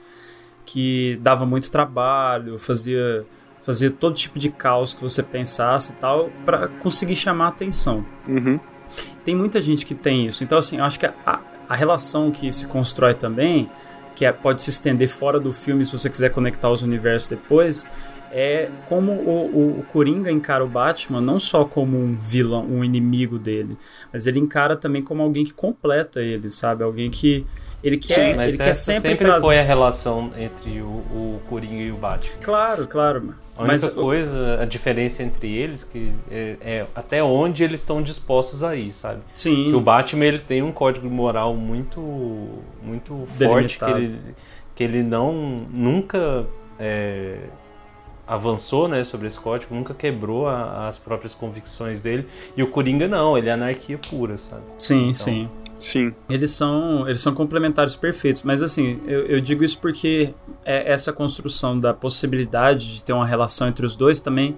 que 0.65 1.19
dava 1.23 1.45
muito 1.47 1.71
trabalho, 1.71 2.59
fazia 2.59 3.25
fazia 3.63 3.91
todo 3.91 4.15
tipo 4.15 4.39
de 4.39 4.49
caos 4.51 4.95
que 4.95 5.03
você 5.03 5.23
pensasse 5.23 5.93
e 5.93 5.97
tal, 5.97 6.31
pra 6.47 6.69
conseguir 6.69 7.17
chamar 7.17 7.49
atenção 7.49 8.03
Uhum. 8.27 8.59
tem 9.23 9.35
muita 9.35 9.61
gente 9.61 9.85
que 9.85 9.95
tem 9.95 10.27
isso. 10.27 10.43
Então, 10.43 10.57
assim, 10.57 10.79
eu 10.79 10.85
acho 10.85 10.99
que 10.99 11.05
a, 11.05 11.41
a 11.69 11.75
relação 11.75 12.31
que 12.31 12.51
se 12.51 12.67
constrói 12.67 13.13
também, 13.13 13.69
que 14.17 14.25
é- 14.25 14.33
pode 14.33 14.63
se 14.63 14.71
estender 14.71 15.07
fora 15.07 15.39
do 15.39 15.53
filme 15.53 15.85
se 15.85 15.93
você 15.93 16.09
quiser 16.09 16.31
conectar 16.31 16.71
os 16.71 16.83
universos 16.83 17.29
depois, 17.29 17.85
é 18.33 18.71
como 18.89 19.13
o, 19.13 19.81
o, 19.81 19.83
Coringa 19.85 20.31
encara 20.31 20.65
o 20.65 20.69
Batman 20.69 21.21
não 21.21 21.39
só 21.39 21.65
como 21.65 21.97
um 21.97 22.19
vilão, 22.19 22.65
um 22.65 22.85
inimigo 22.85 23.39
dele, 23.39 23.77
mas 24.13 24.27
ele 24.27 24.39
encara 24.39 24.77
também 24.77 25.03
como 25.03 25.23
alguém 25.23 25.45
que 25.45 25.53
completa 25.53 26.21
ele, 26.21 26.49
sabe? 26.51 26.83
Alguém 26.83 27.11
que 27.11 27.47
ele 27.83 27.97
quer, 27.97 28.37
Mas 28.37 28.55
ele 28.55 28.59
quer 28.59 28.75
sempre, 28.75 29.03
sempre, 29.03 29.25
trazer. 29.25 29.47
foi 29.47 29.59
a 29.59 29.63
relação 29.63 30.33
entre 30.37 30.81
o, 30.81 30.87
o 30.87 31.41
Coringa 31.49 31.81
e 31.81 31.93
o 31.93 31.97
Batman. 31.97 32.37
Claro, 32.43 32.87
claro. 32.87 33.35
A 33.57 33.63
única 33.63 33.73
Mas 33.73 33.87
coisa, 33.89 34.61
a 34.61 34.65
diferença 34.65 35.23
entre 35.23 35.53
eles, 35.53 35.83
que 35.83 36.13
é, 36.31 36.57
é 36.61 36.87
até 36.95 37.23
onde 37.23 37.65
eles 37.65 37.81
estão 37.81 38.01
dispostos 38.03 38.63
a 38.63 38.77
ir, 38.77 38.93
sabe? 38.93 39.21
sim, 39.35 39.71
Que 39.71 39.75
o 39.75 39.81
Batman 39.81 40.27
ele 40.27 40.39
tem 40.39 40.63
um 40.63 40.71
código 40.71 41.09
moral 41.11 41.55
muito, 41.55 42.01
muito 42.83 43.27
forte 43.37 43.79
que 43.79 43.85
ele, 43.85 44.21
que 44.77 44.85
ele 44.85 45.03
não 45.03 45.33
nunca 45.71 46.47
é, 46.79 47.39
avançou, 48.29 48.87
né, 48.89 49.03
sobre 49.05 49.27
esse 49.27 49.41
código, 49.41 49.75
nunca 49.75 49.95
quebrou 49.95 50.47
a- 50.47 50.87
as 50.87 50.99
próprias 50.99 51.35
convicções 51.35 51.99
dele. 52.01 52.29
E 52.57 52.63
o 52.63 52.67
Coringa 52.67 53.09
não, 53.09 53.39
ele 53.39 53.49
é 53.49 53.53
anarquia 53.53 53.99
pura, 53.99 54.37
sabe? 54.37 54.63
sim, 54.79 55.01
Então, 55.11 55.13
sim. 55.15 55.49
Sim. 55.81 56.13
Eles 56.29 56.51
são, 56.51 57.07
eles 57.09 57.21
são 57.21 57.33
complementares 57.33 57.95
perfeitos, 57.95 58.43
mas 58.43 58.65
assim, 58.65 59.01
eu, 59.07 59.27
eu 59.27 59.41
digo 59.41 59.63
isso 59.63 59.79
porque 59.79 60.35
é 60.65 60.91
essa 60.93 61.13
construção 61.13 61.79
da 61.79 61.95
possibilidade 61.95 62.95
de 62.97 63.05
ter 63.05 63.13
uma 63.13 63.25
relação 63.25 63.69
entre 63.69 63.87
os 63.87 63.95
dois 63.95 64.19
também 64.19 64.57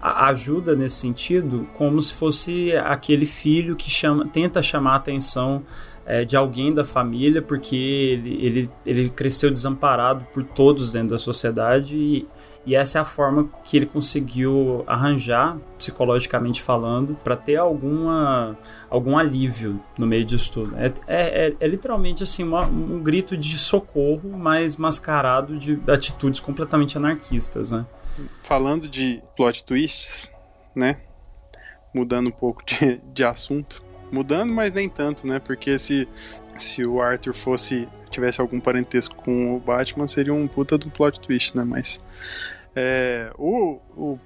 ajuda 0.00 0.74
nesse 0.74 0.96
sentido, 0.96 1.68
como 1.74 2.00
se 2.00 2.12
fosse 2.14 2.72
aquele 2.76 3.26
filho 3.26 3.76
que 3.76 3.90
chama, 3.90 4.26
tenta 4.26 4.60
chamar 4.62 4.92
a 4.94 4.96
atenção 4.96 5.62
é, 6.04 6.24
de 6.24 6.36
alguém 6.36 6.72
da 6.74 6.84
família, 6.84 7.40
porque 7.40 7.76
ele, 7.76 8.44
ele, 8.44 8.70
ele 8.84 9.10
cresceu 9.10 9.50
desamparado 9.50 10.24
por 10.32 10.42
todos 10.42 10.92
dentro 10.92 11.10
da 11.10 11.18
sociedade 11.18 11.96
e, 11.96 12.26
e 12.64 12.76
essa 12.76 12.98
é 12.98 13.02
a 13.02 13.04
forma 13.04 13.50
que 13.64 13.76
ele 13.76 13.86
conseguiu 13.86 14.84
arranjar, 14.86 15.58
psicologicamente 15.76 16.62
falando, 16.62 17.14
para 17.24 17.36
ter 17.36 17.56
alguma, 17.56 18.56
algum 18.88 19.18
alívio 19.18 19.80
no 19.98 20.06
meio 20.06 20.24
disso 20.24 20.52
tudo. 20.52 20.76
É, 20.76 20.92
é, 21.06 21.48
é- 21.48 21.56
é 21.58 21.66
literalmente 21.66 22.22
assim 22.22 22.44
uma- 22.44 22.66
um 22.66 23.00
grito 23.02 23.36
de 23.36 23.58
socorro, 23.58 24.30
mas 24.38 24.76
mascarado 24.76 25.56
de 25.58 25.80
atitudes 25.88 26.38
completamente 26.40 26.96
anarquistas, 26.96 27.72
né? 27.72 27.84
Falando 28.40 28.86
de 28.88 29.20
plot 29.36 29.64
twists, 29.64 30.32
né? 30.74 31.00
Mudando 31.94 32.28
um 32.28 32.32
pouco 32.32 32.62
de, 32.64 32.98
de 33.12 33.24
assunto. 33.24 33.82
Mudando, 34.10 34.52
mas 34.52 34.72
nem 34.72 34.88
tanto, 34.88 35.26
né? 35.26 35.38
Porque 35.40 35.78
se, 35.78 36.06
se 36.54 36.84
o 36.84 37.00
Arthur 37.02 37.34
fosse. 37.34 37.88
Tivesse 38.12 38.40
algum 38.40 38.60
parentesco 38.60 39.14
com 39.16 39.56
o 39.56 39.58
Batman, 39.60 40.06
seria 40.06 40.32
um 40.34 40.46
puta 40.46 40.78
do 40.78 40.88
plot 40.90 41.20
twist, 41.20 41.56
né? 41.56 41.64
Mas. 41.64 42.00
é, 42.76 43.30
o, 43.38 43.78
o 43.96 44.18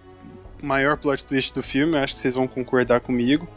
maior 0.63 0.97
plot 0.97 1.25
twist 1.25 1.55
do 1.55 1.63
filme, 1.63 1.97
acho 1.97 2.15
que 2.15 2.21
vocês 2.21 2.35
vão 2.35 2.47
concordar 2.47 3.01
comigo, 3.01 3.49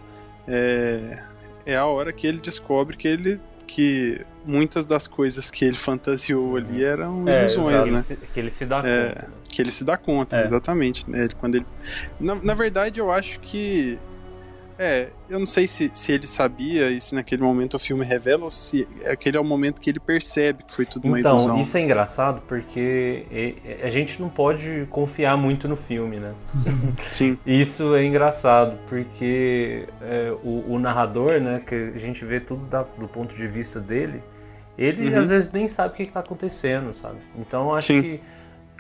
é, 0.47 1.19
é 1.65 1.75
a 1.75 1.86
hora 1.86 2.11
que 2.13 2.25
ele 2.27 2.39
descobre 2.39 2.95
que 2.97 3.07
ele. 3.07 3.39
que 3.67 4.21
muitas 4.45 4.84
das 4.86 5.05
coisas 5.05 5.51
que 5.51 5.63
ele 5.63 5.77
fantasiou 5.77 6.55
ali 6.57 6.84
eram 6.84 7.25
É, 7.30 7.45
ilusões, 7.45 8.09
né? 8.09 8.17
que 8.34 8.39
ele 8.39 8.49
se 8.49 8.65
dá 8.65 8.80
É. 8.80 9.09
conta. 9.09 9.32
Que 9.51 9.61
ele 9.61 9.71
se 9.71 9.84
dá 9.84 9.95
conta, 9.97 10.38
É. 10.38 10.43
exatamente. 10.45 11.07
Né? 11.09 11.25
Ele- 11.25 11.36
Quando 11.39 11.55
ele... 11.55 11.65
na, 12.19 12.34
na 12.36 12.53
verdade, 12.55 12.99
eu 12.99 13.11
acho 13.11 13.39
que. 13.41 13.99
É, 14.82 15.09
eu 15.30 15.38
não 15.38 15.45
sei 15.45 15.67
se, 15.67 15.91
se 15.93 16.13
ele 16.13 16.25
sabia 16.25 16.89
e 16.89 17.01
se 17.01 17.13
naquele 17.13 17.41
momento 17.43 17.73
o 17.73 17.80
filme 17.80 18.05
revela 18.05 18.45
ou 18.45 18.51
se 18.51 18.88
aquele 19.05 19.36
é 19.36 19.39
o 19.39 19.43
momento 19.43 19.82
que 19.82 19.89
ele 19.89 19.99
percebe 19.99 20.63
que 20.63 20.73
foi 20.73 20.86
tudo 20.86 21.05
uma 21.05 21.19
Então, 21.19 21.34
ilusão. 21.34 21.59
isso 21.59 21.75
é 21.77 21.82
engraçado 21.82 22.41
porque 22.47 23.25
a 23.84 23.89
gente 23.89 24.21
não 24.21 24.30
pode 24.30 24.88
confiar 24.89 25.36
muito 25.36 25.67
no 25.67 25.75
filme, 25.75 26.17
né? 26.17 26.34
Sim, 27.11 27.38
Isso 27.45 27.93
é 27.93 28.05
engraçado, 28.05 28.80
porque 28.88 29.86
é, 30.01 30.32
o, 30.43 30.63
o 30.71 30.80
narrador, 30.80 31.41
né, 31.41 31.61
que 31.65 31.75
a 31.93 31.97
gente 31.99 32.23
vê 32.23 32.39
tudo 32.39 32.65
da- 32.65 32.84
do 32.84 33.07
ponto 33.07 33.36
de 33.36 33.47
vista 33.47 33.82
dele, 33.82 34.23
ele 34.77 35.09
Uhum. 35.09 35.19
às 35.19 35.27
vezes 35.27 35.51
nem 35.51 35.67
sabe 35.67 35.93
o 35.93 35.97
que, 35.97 36.03
está 36.03 36.21
acontecendo, 36.21 36.93
sabe? 36.93 37.17
Então 37.38 37.75
acho 37.75 37.88
Sim. 37.88 38.01
que 38.01 38.21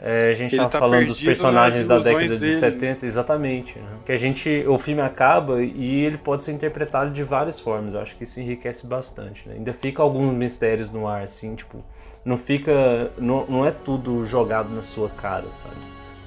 é, 0.01 0.29
a 0.29 0.33
gente 0.33 0.55
tava 0.55 0.69
tá 0.69 0.79
falando 0.79 1.07
dos 1.07 1.21
personagens 1.21 1.85
da 1.85 1.99
década 1.99 2.27
de 2.27 2.35
dele. 2.37 2.53
70, 2.53 3.05
exatamente. 3.05 3.77
né? 3.79 3.85
Que 4.05 4.11
a 4.13 4.17
gente, 4.17 4.63
o 4.67 4.77
filme 4.77 5.01
acaba 5.01 5.61
e 5.61 6.05
ele 6.05 6.17
pode 6.17 6.43
ser 6.43 6.53
interpretado 6.53 7.11
de 7.11 7.21
várias 7.23 7.59
formas. 7.59 7.93
Eu 7.93 7.99
acho 7.99 8.15
que 8.15 8.23
isso 8.23 8.39
enriquece 8.39 8.87
bastante. 8.87 9.47
Né? 9.47 9.55
Ainda 9.57 9.73
fica 9.73 10.01
alguns 10.01 10.33
mistérios 10.33 10.89
no 10.89 11.07
ar, 11.07 11.23
assim, 11.23 11.53
tipo, 11.55 11.83
não 12.23 12.37
fica, 12.37 13.11
não, 13.17 13.45
não 13.47 13.65
é 13.65 13.71
tudo 13.71 14.23
jogado 14.23 14.69
na 14.73 14.81
sua 14.81 15.09
cara, 15.09 15.51
sabe? 15.51 15.75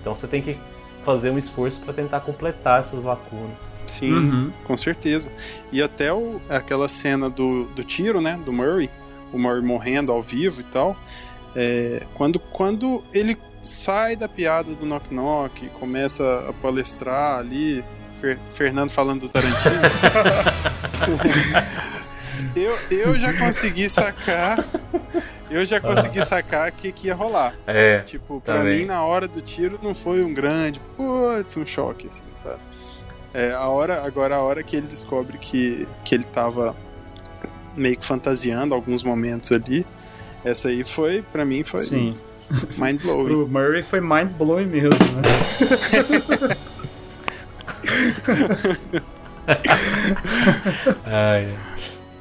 Então 0.01 0.15
você 0.15 0.27
tem 0.27 0.43
que 0.43 0.57
fazer 1.03 1.31
um 1.31 1.39
esforço 1.39 1.81
para 1.81 1.93
tentar 1.95 2.21
completar 2.21 2.81
essas 2.81 3.03
lacunas. 3.03 3.85
sim, 3.87 4.13
Uhum. 4.13 4.53
com 4.65 4.77
certeza. 4.77 5.33
E 5.73 5.83
até 5.83 6.13
o, 6.13 6.41
aquela 6.49 6.89
cena 6.89 7.29
do, 7.31 7.65
do 7.75 7.83
tiro, 7.83 8.21
né? 8.21 8.39
Do 8.45 8.53
Murray, 8.53 8.91
o 9.33 9.39
Murray 9.39 9.63
morrendo 9.63 10.13
ao 10.13 10.21
vivo 10.23 10.61
e 10.61 10.65
tal. 10.65 10.97
é, 11.57 12.03
quando, 12.15 12.39
quando 12.39 13.03
ele 13.13 13.37
sai 13.63 14.17
da 14.17 14.29
piada 14.29 14.75
do 14.75 14.85
Knock 14.85 15.13
Knock, 15.13 15.69
começa 15.81 16.47
a 16.49 16.53
palestrar 16.53 17.39
ali, 17.39 17.85
Fer- 18.21 18.39
Fernando 18.51 18.91
falando 18.91 19.21
do 19.23 19.29
Tarantino. 19.29 19.75
eu, 22.57 22.79
eu 22.91 23.19
já 23.19 23.33
consegui 23.39 23.89
sacar. 23.89 24.65
Eu 25.51 25.65
já 25.65 25.81
consegui 25.81 26.25
sacar 26.25 26.71
o 26.71 26.73
que, 26.73 26.93
que 26.93 27.09
ia 27.09 27.15
rolar. 27.15 27.55
É, 27.67 27.99
Tipo, 28.01 28.41
pra 28.41 28.59
Também. 28.59 28.81
mim, 28.81 28.85
na 28.87 29.03
hora 29.05 29.29
do 29.29 29.41
tiro, 29.43 29.79
não 29.83 29.95
foi 29.95 30.23
um 30.25 30.33
grande, 30.33 30.81
putz, 30.97 31.57
um 31.57 31.67
choque, 31.67 32.09
assim, 32.09 32.25
sabe? 32.43 32.59
É, 33.35 33.53
a 33.53 33.67
hora, 33.69 34.03
agora 34.05 34.37
a 34.37 34.41
hora 34.41 34.63
que 34.63 34.77
ele 34.77 34.87
descobre 34.87 35.37
que, 35.39 35.87
que 36.05 36.15
ele 36.15 36.25
tava 36.25 36.75
meio 37.77 37.97
que 37.97 38.05
fantasiando 38.05 38.75
alguns 38.75 39.03
momentos 39.05 39.51
ali, 39.53 39.85
essa 40.45 40.69
aí 40.69 40.85
foi, 40.85 41.23
pra 41.23 41.45
mim, 41.45 41.65
foi 41.65 41.81
Sim. 41.81 42.17
mind 42.79 43.01
blowing. 43.03 43.25
Pro 43.25 43.49
Murray 43.49 43.83
foi 43.83 44.01
mind 44.01 44.33
blowing 44.35 44.67
mesmo, 44.67 44.97
né? 45.17 46.57
Ai, 51.05 51.57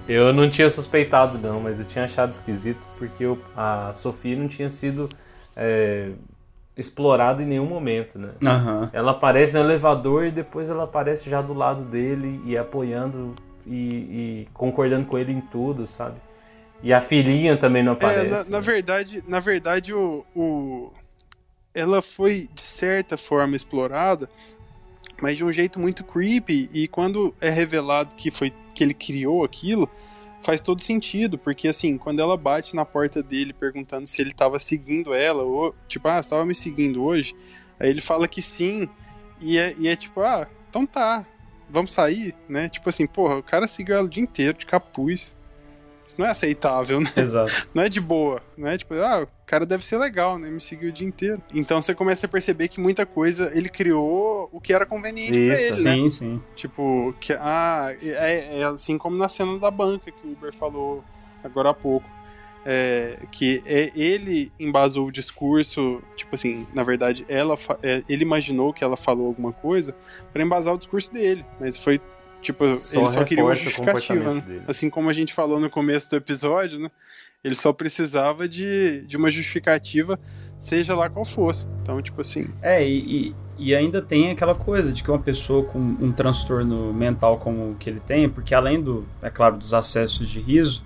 eu 0.07 0.33
não 0.33 0.49
tinha 0.49 0.69
suspeitado 0.69 1.37
não, 1.37 1.59
mas 1.59 1.79
eu 1.79 1.85
tinha 1.85 2.05
achado 2.05 2.31
esquisito 2.31 2.87
porque 2.97 3.23
eu- 3.23 3.37
a 3.55 3.91
Sofia 3.93 4.35
não 4.35 4.47
tinha 4.47 4.69
sido 4.69 5.09
é, 5.55 6.11
explorada 6.77 7.43
em 7.43 7.45
nenhum 7.45 7.65
momento, 7.65 8.17
né? 8.17 8.29
Aham. 8.45 8.89
Ela 8.93 9.11
aparece 9.11 9.57
no 9.57 9.63
elevador 9.65 10.25
e 10.25 10.31
depois 10.31 10.69
ela 10.69 10.85
aparece 10.85 11.29
já 11.29 11.41
do 11.41 11.53
lado 11.53 11.83
dele 11.85 12.41
e 12.45 12.57
apoiando 12.57 13.35
e, 13.67 13.75
e 13.75 14.47
concordando 14.53 15.05
com 15.05 15.17
ele 15.17 15.33
em 15.33 15.41
tudo, 15.41 15.85
sabe? 15.85 16.15
E 16.83 16.91
a 16.93 16.99
filhinha 17.01 17.55
também 17.55 17.83
não 17.83 17.91
É, 17.93 17.95
aparece. 17.95 18.49
na, 18.49 18.57
na 18.57 18.57
né? 18.59 18.65
verdade, 18.65 19.23
na 19.27 19.39
verdade 19.39 19.93
o, 19.93 20.25
o- 20.35 20.91
ela 21.73 22.01
foi 22.01 22.47
de 22.53 22.61
certa 22.61 23.17
forma 23.17 23.55
explorada, 23.55 24.29
mas 25.21 25.37
de 25.37 25.45
um 25.45 25.53
jeito 25.53 25.79
muito 25.79 26.03
creepy 26.03 26.69
e 26.73 26.87
quando 26.87 27.33
é 27.39 27.49
revelado 27.49 28.15
que 28.15 28.31
foi 28.31 28.51
que 28.73 28.83
ele 28.83 28.93
criou 28.95 29.43
aquilo, 29.43 29.87
faz 30.41 30.59
todo 30.59 30.81
sentido, 30.81 31.37
porque 31.37 31.67
assim, 31.67 31.97
quando 31.97 32.19
ela 32.19 32.35
bate 32.35 32.75
na 32.75 32.83
porta 32.83 33.21
dele 33.21 33.53
perguntando 33.53 34.07
se 34.07 34.19
ele 34.21 34.33
tava 34.33 34.57
seguindo 34.57 35.13
ela 35.13 35.43
ou 35.43 35.75
tipo, 35.87 36.07
ah, 36.07 36.21
você 36.21 36.29
tava 36.29 36.45
me 36.45 36.55
seguindo 36.55 37.03
hoje? 37.03 37.35
Aí 37.79 37.89
ele 37.89 38.01
fala 38.01 38.27
que 38.27 38.41
sim, 38.41 38.89
e 39.39 39.57
é, 39.59 39.75
e 39.77 39.87
é 39.87 39.95
tipo, 39.95 40.21
ah, 40.21 40.47
então 40.67 40.85
tá, 40.87 41.23
vamos 41.69 41.93
sair, 41.93 42.33
né? 42.49 42.69
Tipo 42.69 42.89
assim, 42.89 43.05
porra, 43.05 43.37
o 43.37 43.43
cara 43.43 43.67
seguiu 43.67 43.95
ela 43.95 44.05
o 44.05 44.09
dia 44.09 44.23
inteiro 44.23 44.57
de 44.57 44.65
capuz. 44.65 45.37
Isso 46.11 46.19
não 46.19 46.27
é 46.27 46.31
aceitável, 46.31 46.99
né? 46.99 47.09
Exato. 47.15 47.67
não 47.73 47.83
é 47.83 47.87
de 47.87 48.01
boa, 48.01 48.41
não 48.57 48.69
é 48.69 48.77
tipo, 48.77 48.93
ah, 48.95 49.23
o 49.23 49.45
cara 49.45 49.65
deve 49.65 49.85
ser 49.85 49.97
legal, 49.97 50.37
né? 50.37 50.49
Me 50.49 50.59
seguiu 50.59 50.89
o 50.89 50.91
dia 50.91 51.07
inteiro. 51.07 51.41
Então 51.53 51.81
você 51.81 51.95
começa 51.95 52.25
a 52.25 52.29
perceber 52.29 52.67
que 52.67 52.81
muita 52.81 53.05
coisa 53.05 53.49
ele 53.55 53.69
criou 53.69 54.49
o 54.51 54.59
que 54.59 54.73
era 54.73 54.85
conveniente 54.85 55.39
pra 55.39 55.53
Isso, 55.53 55.63
ele, 55.63 55.69
né? 55.69 55.75
Sim, 55.75 56.09
sim. 56.09 56.43
Tipo, 56.53 57.15
que, 57.17 57.31
ah, 57.33 57.95
é, 58.01 58.59
é 58.59 58.63
assim 58.65 58.97
como 58.97 59.15
na 59.15 59.29
cena 59.29 59.57
da 59.57 59.71
banca 59.71 60.11
que 60.11 60.27
o 60.27 60.33
Uber 60.33 60.53
falou 60.53 61.01
agora 61.41 61.69
há 61.69 61.73
pouco. 61.73 62.09
É, 62.63 63.17
que 63.31 63.63
é, 63.65 63.91
ele 63.95 64.51
embasou 64.59 65.07
o 65.07 65.11
discurso, 65.11 65.99
tipo 66.15 66.35
assim, 66.35 66.67
na 66.75 66.83
verdade, 66.83 67.25
ela, 67.27 67.55
é, 67.81 68.03
ele 68.07 68.21
imaginou 68.21 68.71
que 68.71 68.83
ela 68.83 68.95
falou 68.95 69.25
alguma 69.25 69.51
coisa 69.51 69.95
pra 70.31 70.43
embasar 70.43 70.71
o 70.75 70.77
discurso 70.77 71.11
dele, 71.11 71.43
mas 71.59 71.75
foi 71.75 71.99
tipo, 72.41 72.81
Só 72.81 72.99
ele 72.99 73.07
só 73.07 73.23
queria 73.23 73.43
uma 73.43 73.55
justificativa, 73.55 74.33
né? 74.33 74.43
Assim 74.67 74.89
como 74.89 75.09
a 75.09 75.13
gente 75.13 75.33
falou 75.33 75.59
no 75.59 75.69
começo 75.69 76.09
do 76.09 76.15
episódio, 76.15 76.79
né? 76.79 76.89
Ele 77.43 77.55
só 77.55 77.73
precisava 77.73 78.47
de, 78.47 79.01
de 79.07 79.17
uma 79.17 79.31
justificativa, 79.31 80.19
seja 80.57 80.95
lá 80.95 81.09
qual 81.09 81.25
fosse. 81.25 81.67
Então, 81.81 81.99
tipo 82.01 82.21
assim, 82.21 82.47
É, 82.61 82.87
e, 82.87 82.99
e, 82.99 83.35
e 83.57 83.75
ainda 83.75 84.01
tem 84.01 84.29
aquela 84.29 84.53
coisa 84.53 84.93
de 84.93 85.03
que 85.03 85.09
uma 85.09 85.19
pessoa 85.19 85.65
com 85.65 85.79
um 85.79 86.11
transtorno 86.11 86.93
mental 86.93 87.39
como 87.39 87.71
o 87.71 87.75
que 87.75 87.89
ele 87.89 87.99
tem, 87.99 88.29
porque 88.29 88.53
além 88.53 88.81
do, 88.81 89.07
é 89.21 89.29
claro, 89.29 89.57
dos 89.57 89.73
acessos 89.73 90.29
de 90.29 90.39
riso, 90.39 90.83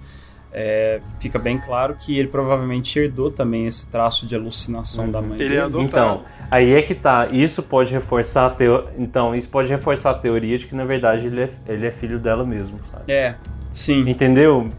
é, 0.57 1.01
fica 1.19 1.37
bem 1.37 1.57
claro 1.57 1.95
que 1.99 2.17
ele 2.17 2.29
provavelmente 2.29 2.97
herdou 2.97 3.29
também 3.29 3.67
esse 3.67 3.89
traço 3.89 4.25
de 4.25 4.33
alucinação 4.35 5.11
da 5.11 5.21
mãe 5.21 5.35
ele 5.37 5.55
é 5.57 5.59
adotado. 5.59 5.83
Então, 5.83 6.23
aí 6.49 6.73
é 6.73 6.81
que 6.81 6.95
tá. 6.95 7.27
Isso 7.29 7.61
pode 7.61 7.91
reforçar 7.91 8.45
a 8.45 8.49
teo... 8.49 8.85
Então, 8.97 9.35
isso 9.35 9.49
pode 9.49 9.69
reforçar 9.69 10.11
a 10.11 10.13
teoria 10.13 10.57
de 10.57 10.65
que, 10.65 10.73
na 10.73 10.85
verdade, 10.85 11.27
ele 11.27 11.41
é, 11.41 11.49
ele 11.67 11.85
é 11.85 11.91
filho 11.91 12.17
dela 12.19 12.45
mesmo, 12.45 12.79
sabe? 12.81 13.11
É, 13.11 13.35
sim. 13.69 14.09
Entendeu? 14.09 14.69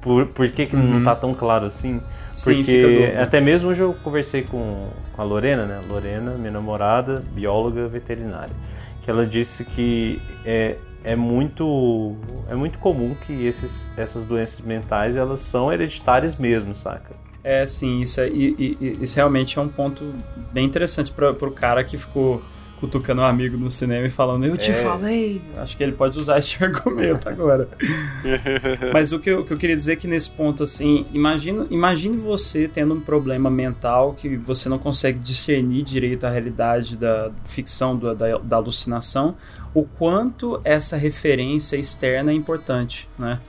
Por, 0.00 0.28
por 0.28 0.48
que, 0.50 0.64
que 0.64 0.76
Uhum. 0.76 0.94
não 0.94 1.02
tá 1.02 1.14
tão 1.14 1.34
claro 1.34 1.66
assim? 1.66 2.00
Sim, 2.32 2.54
Porque 2.54 3.12
até 3.20 3.38
mesmo 3.38 3.68
hoje 3.68 3.82
eu 3.82 3.92
conversei 3.92 4.42
com, 4.44 4.88
com 5.12 5.20
a 5.20 5.24
Lorena, 5.26 5.66
né? 5.66 5.80
Lorena, 5.86 6.30
minha 6.38 6.52
namorada, 6.52 7.22
bióloga 7.32 7.86
veterinária, 7.86 8.54
que 9.02 9.10
ela 9.10 9.26
disse 9.26 9.64
que 9.66 10.22
é, 10.44 10.76
é 11.06 11.14
muito 11.14 12.16
é 12.50 12.54
muito 12.54 12.78
comum 12.78 13.14
que 13.14 13.32
esses, 13.46 13.90
essas 13.96 14.26
doenças 14.26 14.60
mentais 14.60 15.16
elas 15.16 15.40
são 15.40 15.72
hereditárias 15.72 16.36
mesmo, 16.36 16.74
saca? 16.74 17.14
É, 17.44 17.64
sim, 17.64 18.00
isso, 18.00 18.20
é, 18.20 18.28
e, 18.28 18.76
e- 18.80 18.98
isso 19.00 19.14
realmente 19.16 19.56
é 19.56 19.62
um 19.62 19.68
ponto 19.68 20.12
bem 20.52 20.66
interessante 20.66 21.12
para 21.12 21.32
pro 21.32 21.52
cara 21.52 21.84
que 21.84 21.96
ficou 21.96 22.42
cutucando 22.80 23.22
um 23.22 23.24
amigo 23.24 23.56
no 23.56 23.70
cinema 23.70 24.06
e 24.06 24.10
falando, 24.10 24.44
eu 24.44 24.56
te 24.56 24.70
É. 24.70 24.74
falei. 24.74 25.40
Acho 25.56 25.76
que 25.76 25.82
ele 25.82 25.92
pode 25.92 26.18
usar 26.18 26.38
esse 26.38 26.62
argumento 26.64 27.28
agora. 27.28 27.68
Mas 28.92 29.12
o 29.12 29.18
que, 29.18 29.30
eu, 29.30 29.40
o 29.40 29.44
que 29.44 29.52
eu 29.52 29.56
queria 29.58 29.76
dizer 29.76 29.92
é 29.92 29.96
que 29.96 30.06
nesse 30.06 30.30
ponto, 30.30 30.62
assim, 30.64 31.06
imagina, 31.12 31.66
imagine 31.70 32.16
você 32.16 32.68
tendo 32.68 32.94
um 32.94 33.00
problema 33.00 33.50
mental 33.50 34.14
que 34.14 34.36
você 34.36 34.68
não 34.68 34.78
consegue 34.78 35.18
discernir 35.18 35.82
direito 35.82 36.24
a 36.26 36.30
realidade 36.30 36.96
da 36.96 37.30
ficção, 37.44 37.96
da, 37.96 38.14
da, 38.14 38.38
da 38.38 38.56
alucinação, 38.56 39.36
o 39.74 39.84
quanto 39.84 40.60
essa 40.64 40.96
referência 40.96 41.76
externa 41.76 42.30
é 42.30 42.34
importante, 42.34 43.08
né? 43.18 43.40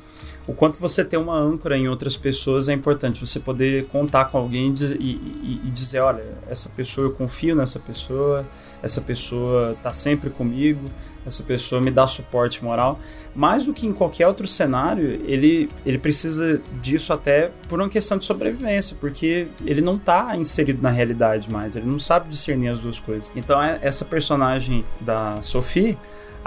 O 0.46 0.54
quanto 0.54 0.80
você 0.80 1.04
ter 1.04 1.18
uma 1.18 1.38
âncora 1.38 1.78
em 1.78 1.90
outras 1.90 2.16
pessoas 2.16 2.70
é 2.70 2.74
importante. 2.74 3.20
Você 3.20 3.38
poder 3.38 3.86
contar 3.88 4.26
com 4.26 4.38
alguém 4.38 4.74
e, 4.98 5.06
e- 5.08 5.62
e 5.66 5.70
dizer, 5.70 6.00
olha, 6.00 6.24
essa 6.50 6.70
pessoa 6.70 7.08
eu 7.08 7.12
confio 7.12 7.54
nessa 7.54 7.80
pessoa, 7.82 8.46
essa 8.82 9.02
pessoa 9.02 9.76
tá 9.82 9.92
sempre 9.92 10.30
comigo, 10.30 10.90
essa 11.26 11.44
pessoa 11.44 11.82
me 11.82 11.92
dá 11.92 12.08
suporte 12.08 12.64
moral. 12.64 13.00
Mais 13.36 13.66
do 13.66 13.74
que 13.74 13.86
em 13.86 13.94
qualquer 13.94 14.28
outro 14.28 14.48
cenário, 14.48 15.22
ele, 15.26 15.70
ele 15.86 15.98
precisa 15.98 16.62
disso 16.82 17.12
até 17.12 17.52
por 17.68 17.80
uma 17.80 17.90
questão 17.90 18.18
de 18.18 18.26
sobrevivência, 18.26 18.98
porque 19.00 19.48
ele 19.66 19.82
não 19.82 19.98
tá 19.98 20.36
inserido 20.38 20.82
na 20.82 20.90
realidade 20.90 21.52
mais, 21.52 21.76
ele 21.76 21.86
não 21.86 22.00
sabe 22.00 22.30
discernir 22.30 22.70
as 22.70 22.80
duas 22.80 23.00
coisas. 23.00 23.32
Então 23.36 23.62
é- 23.62 23.80
essa 23.82 24.06
personagem 24.06 24.86
da 25.02 25.42
Sophie 25.42 25.98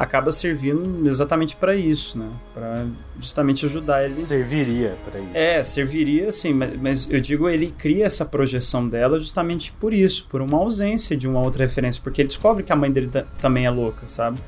acaba 0.01 0.33
servindo 0.33 1.07
exatamente 1.07 1.55
para 1.57 1.77
isso, 1.77 2.19
né? 2.19 2.31
Para 2.55 2.87
justamente 3.19 3.67
ajudar 3.67 4.05
ele 4.05 4.23
Serviria 4.23 4.97
para 5.05 5.21
isso. 5.21 5.31
é, 5.35 5.63
serviria 5.63 6.33
sim, 6.33 6.55
mas, 6.55 6.77
mas 6.81 7.11
eu 7.11 7.21
digo, 7.21 7.49
ele 7.49 7.71
cria 7.77 8.07
essa 8.07 8.25
projeção 8.25 8.89
dela 8.89 9.21
justamente 9.21 9.71
por 9.73 9.93
isso, 9.93 10.27
por 10.29 10.41
uma 10.41 10.57
ausência 10.57 11.17
de 11.17 11.29
uma 11.29 11.41
outra 11.41 11.65
referência, 11.65 12.01
porque 12.03 12.23
ele 12.23 12.29
descobre 12.29 12.63
que 12.65 12.73
a 12.73 12.77
mãe 12.77 12.91
dele 12.91 13.09
ta- 13.09 13.27
também 13.39 13.67
é 13.67 13.71
louca, 13.71 14.09
sabe? 14.09 14.41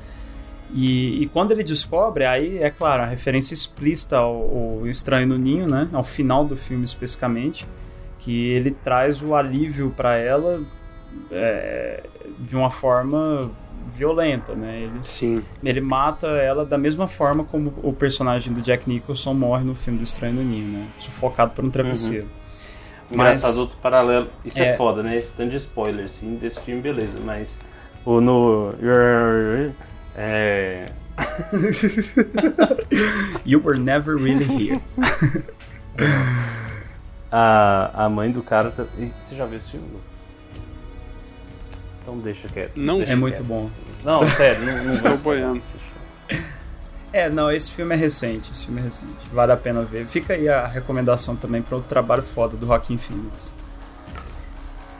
E, 0.73 1.21
e 1.21 1.27
quando 1.27 1.51
ele 1.51 1.63
descobre, 1.63 2.25
aí 2.25 2.57
é 2.57 2.71
claro, 2.71 3.03
a 3.03 3.05
referência 3.05 3.53
explícita 3.53 4.17
ao, 4.17 4.79
ao 4.79 4.87
Estranho 4.87 5.27
no 5.27 5.37
Ninho, 5.37 5.67
né? 5.67 5.87
Ao 5.93 6.03
final 6.03 6.43
do 6.43 6.57
filme 6.57 6.83
especificamente, 6.83 7.67
que 8.17 8.47
ele 8.49 8.71
traz 8.71 9.21
o 9.21 9.35
alívio 9.35 9.93
para 9.95 10.15
ela 10.17 10.63
é, 11.29 12.03
de 12.39 12.55
uma 12.55 12.71
forma 12.71 13.51
violenta, 13.87 14.55
né? 14.55 14.81
Ele, 14.81 14.99
Sim. 15.03 15.43
ele 15.63 15.81
mata 15.81 16.27
ela 16.27 16.65
da 16.65 16.77
mesma 16.77 17.07
forma 17.07 17.43
como 17.43 17.73
o 17.83 17.93
personagem 17.93 18.53
do 18.53 18.61
Jack 18.61 18.87
Nicholson 18.89 19.33
morre 19.33 19.63
no 19.63 19.75
filme 19.75 19.99
do 19.99 20.03
Estranho 20.03 20.35
no 20.35 20.43
Ninho, 20.43 20.67
né? 20.79 20.87
Sufocado 20.97 21.51
por 21.51 21.63
um 21.65 21.69
travesseiro. 21.69 22.27
Engraçado, 23.11 23.49
Mas- 23.51 23.57
outro 23.57 23.77
paralelo. 23.77 24.29
Isso 24.43 24.59
é, 24.59 24.69
É. 24.69 24.77
foda, 24.77 25.03
né? 25.03 25.15
Esse 25.15 25.35
tanto 25.37 25.51
de 25.51 25.57
spoiler, 25.57 26.05
assim, 26.05 26.35
desse 26.35 26.59
filme, 26.61 26.81
beleza. 26.81 27.19
Mas 27.23 27.59
o 28.05 28.19
no. 28.21 28.73
É. 30.15 30.87
You 33.45 33.61
were 33.63 33.77
never 33.79 34.15
really 34.15 34.45
here. 34.45 34.81
A, 37.31 38.05
a 38.05 38.09
mãe 38.09 38.31
do 38.31 38.43
cara. 38.43 38.69
Tá... 38.71 38.85
Você 39.19 39.35
já 39.35 39.45
viu 39.45 39.57
esse 39.57 39.71
filme? 39.71 39.87
Então 42.03 42.17
deixa 42.19 42.47
quieto. 42.49 42.77
Não 42.77 42.97
deixa 42.97 43.13
É 43.13 43.15
muito 43.15 43.37
quieto. 43.37 43.47
bom. 43.47 43.69
Não, 44.03 44.27
sério, 44.27 44.61
não, 44.65 44.83
não 44.83 44.91
Estou 44.91 45.17
boiando. 45.17 45.55
desse 45.55 45.77
filme. 45.77 46.43
É, 47.13 47.29
não, 47.29 47.49
esse 47.51 47.71
filme 47.71 47.93
é 47.95 47.97
recente, 47.97 48.51
esse 48.51 48.65
filme 48.65 48.81
é 48.81 48.83
recente. 48.83 49.27
Vale 49.31 49.51
a 49.53 49.57
pena 49.57 49.81
ver. 49.83 50.05
Fica 50.07 50.33
aí 50.33 50.49
a 50.49 50.67
recomendação 50.67 51.35
também 51.35 51.61
para 51.61 51.75
outro 51.75 51.87
trabalho 51.89 52.23
foda 52.23 52.57
do 52.57 52.65
Joaquin 52.65 52.97
Phoenix. 52.97 53.55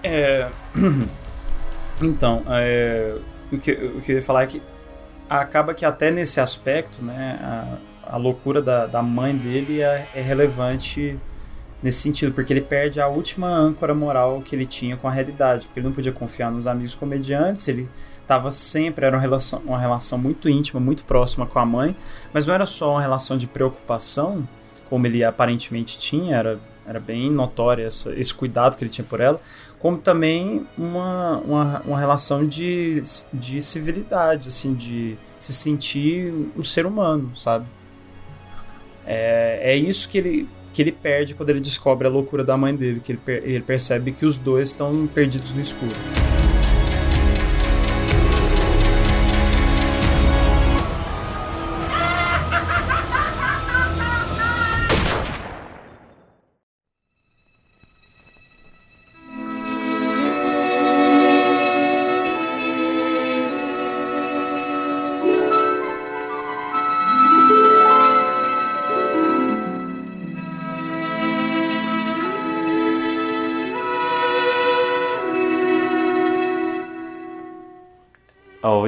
É... 0.02 0.50
Então, 2.02 2.44
é... 2.48 3.16
O, 3.52 3.58
que, 3.58 3.72
o 3.72 4.02
que 4.02 4.12
eu 4.12 4.16
ia 4.16 4.22
falar 4.22 4.44
é 4.44 4.48
que 4.48 4.62
acaba 5.30 5.74
que 5.74 5.86
até 5.86 6.10
nesse 6.12 6.40
aspecto, 6.40 7.04
né, 7.04 7.40
a, 7.42 8.14
a 8.16 8.18
loucura 8.18 8.62
da, 8.62 8.88
da 8.88 9.02
mãe 9.02 9.36
dele 9.36 9.82
é, 9.82 10.08
é 10.14 10.22
relevante 10.22 11.18
nesse 11.84 12.00
sentido, 12.00 12.32
porque 12.32 12.54
ele 12.54 12.62
perde 12.62 13.02
a 13.02 13.08
última 13.08 13.50
âncora 13.50 13.94
moral 13.94 14.42
que 14.42 14.56
ele 14.56 14.66
tinha 14.66 14.96
com 14.96 15.06
a 15.06 15.12
realidade, 15.12 15.68
porque 15.68 15.82
ele 15.82 15.88
não 15.88 15.94
podia 15.94 16.14
confiar 16.14 16.50
nos 16.50 16.66
amigos 16.66 16.96
comediantes, 16.96 17.68
ele 17.68 17.90
estava 18.22 18.50
sempre, 18.52 19.06
era 19.06 19.18
uma 19.18 19.22
relação, 19.22 19.62
uma 19.66 19.78
relação 19.78 20.18
muito 20.18 20.48
íntima, 20.48 20.80
muito 20.80 21.04
próxima 21.04 21.46
com 21.46 21.60
a 21.60 21.66
mãe, 21.66 21.94
mas 22.32 22.48
não 22.48 22.54
era 22.54 22.66
só 22.66 22.92
uma 22.92 23.02
relação 23.02 23.38
de 23.38 23.48
preocupação, 23.48 24.48
como 24.90 25.06
ele 25.06 25.26
aparentemente 25.26 26.00
tinha, 26.00 26.38
era, 26.38 26.60
era 26.88 27.02
bem 27.02 27.30
notório 27.30 27.86
essa, 27.86 28.18
esse 28.18 28.34
cuidado 28.34 28.78
que 28.78 28.84
ele 28.84 28.92
tinha 28.92 29.06
por 29.06 29.20
ela, 29.20 29.42
como 29.78 29.98
também 29.98 30.66
uma, 30.78 31.40
uma, 31.40 31.82
uma 31.82 32.00
relação 32.00 32.48
de, 32.48 33.04
de 33.34 33.62
civilidade, 33.62 34.48
assim, 34.48 34.74
de 34.74 35.18
se 35.38 35.52
sentir 35.52 36.34
um 36.56 36.64
ser 36.64 36.86
humano, 36.86 37.36
sabe? 37.36 37.66
É, 39.06 39.60
é 39.62 39.76
isso 39.76 40.08
que 40.08 40.18
ele, 40.18 40.50
que 40.74 40.82
ele 40.82 40.92
perde 40.92 41.34
quando 41.34 41.52
ele 41.52 41.60
descobre 41.60 42.08
a 42.08 42.10
loucura 42.10 42.44
da 42.44 42.58
mãe 42.58 42.76
dele, 42.76 43.00
que 43.00 43.12
ele, 43.14 43.20
per- 43.24 43.44
ele 43.46 43.62
percebe 43.62 44.12
que 44.12 44.26
os 44.26 44.38
dois 44.38 44.70
estão 44.70 45.08
perdidos 45.08 45.52
no 45.54 45.62
escuro. 45.62 45.96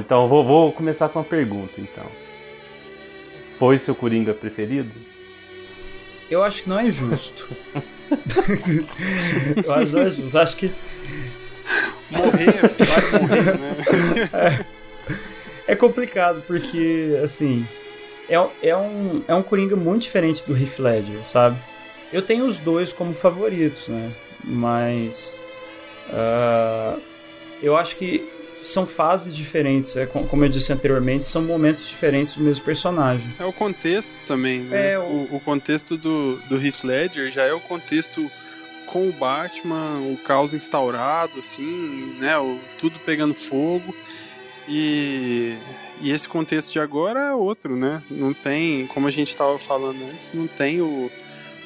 Então 0.06 0.22
eu 0.22 0.28
vou, 0.28 0.44
vou 0.44 0.72
começar 0.72 1.10
com 1.10 1.20
uma 1.20 1.26
pergunta, 1.26 1.82
então. 1.82 2.06
Foi 3.58 3.78
seu 3.78 3.96
Coringa 3.96 4.34
preferido? 4.34 4.94
Eu 6.30 6.44
acho 6.44 6.64
que 6.64 6.70
não 6.70 6.80
é 6.80 6.92
justo. 6.92 7.50
eu 9.66 9.74
acho, 9.74 9.96
não 9.96 10.02
é 10.02 10.12
justo. 10.12 10.38
Acho 10.38 10.58
que 10.58 10.74
Morrer, 12.10 12.62
vai 12.78 13.22
morrer, 13.22 13.58
né? 13.58 14.66
é 15.68 15.76
complicado, 15.76 16.44
porque, 16.46 17.20
assim, 17.24 17.68
é, 18.30 18.36
é, 18.62 18.78
um, 18.78 19.24
é 19.28 19.34
um 19.34 19.42
Coringa 19.42 19.76
muito 19.76 20.04
diferente 20.04 20.46
do 20.46 20.56
Heath 20.56 20.80
Ledger, 20.80 21.26
sabe? 21.26 21.58
Eu 22.14 22.22
tenho 22.22 22.46
os 22.46 22.60
dois 22.60 22.94
como 22.94 23.14
favoritos, 23.14 23.88
né? 23.88 24.12
Mas. 24.44 25.40
ah, 26.12 26.98
eu 27.62 27.76
acho 27.76 27.96
que 27.96 28.30
são 28.68 28.86
fases 28.86 29.36
diferentes. 29.36 29.96
É, 29.96 30.06
co- 30.06 30.24
como 30.24 30.44
eu 30.46 30.50
disse 30.50 30.72
anteriormente, 30.74 31.28
são 31.28 31.42
momentos 31.42 31.88
diferentes 31.88 32.36
do 32.36 32.44
mesmo 32.44 32.66
personagem. 32.66 33.30
É 33.40 33.46
o 33.46 33.54
contexto 33.54 34.18
também, 34.26 34.62
né? 34.62 34.94
É, 34.94 35.00
o... 35.00 35.28
O, 35.32 35.40
contexto 35.40 35.98
do, 35.98 36.38
do 36.50 36.56
Heath 36.56 36.84
Ledger 36.84 37.32
já 37.32 37.44
é 37.44 37.54
o 37.54 37.60
contexto 37.60 38.30
com 38.86 39.08
o 39.10 39.12
Batman, 39.12 40.00
o 40.00 40.18
caos 40.18 40.54
instaurado, 40.54 41.40
assim, 41.40 42.16
né? 42.20 42.38
O, 42.38 42.60
tudo 42.78 43.00
pegando 43.00 43.34
fogo. 43.34 43.94
E, 44.68 45.56
e 46.02 46.12
esse 46.12 46.28
contexto 46.28 46.72
de 46.74 46.80
agora 46.80 47.22
é 47.22 47.34
outro, 47.34 47.76
né? 47.76 48.02
Não 48.10 48.34
tem, 48.34 48.88
como 48.88 49.08
a 49.08 49.12
gente 49.12 49.30
estava 49.30 49.58
falando 49.60 50.04
antes, 50.12 50.32
não 50.34 50.48
tem 50.48 50.82
o, 50.82 51.12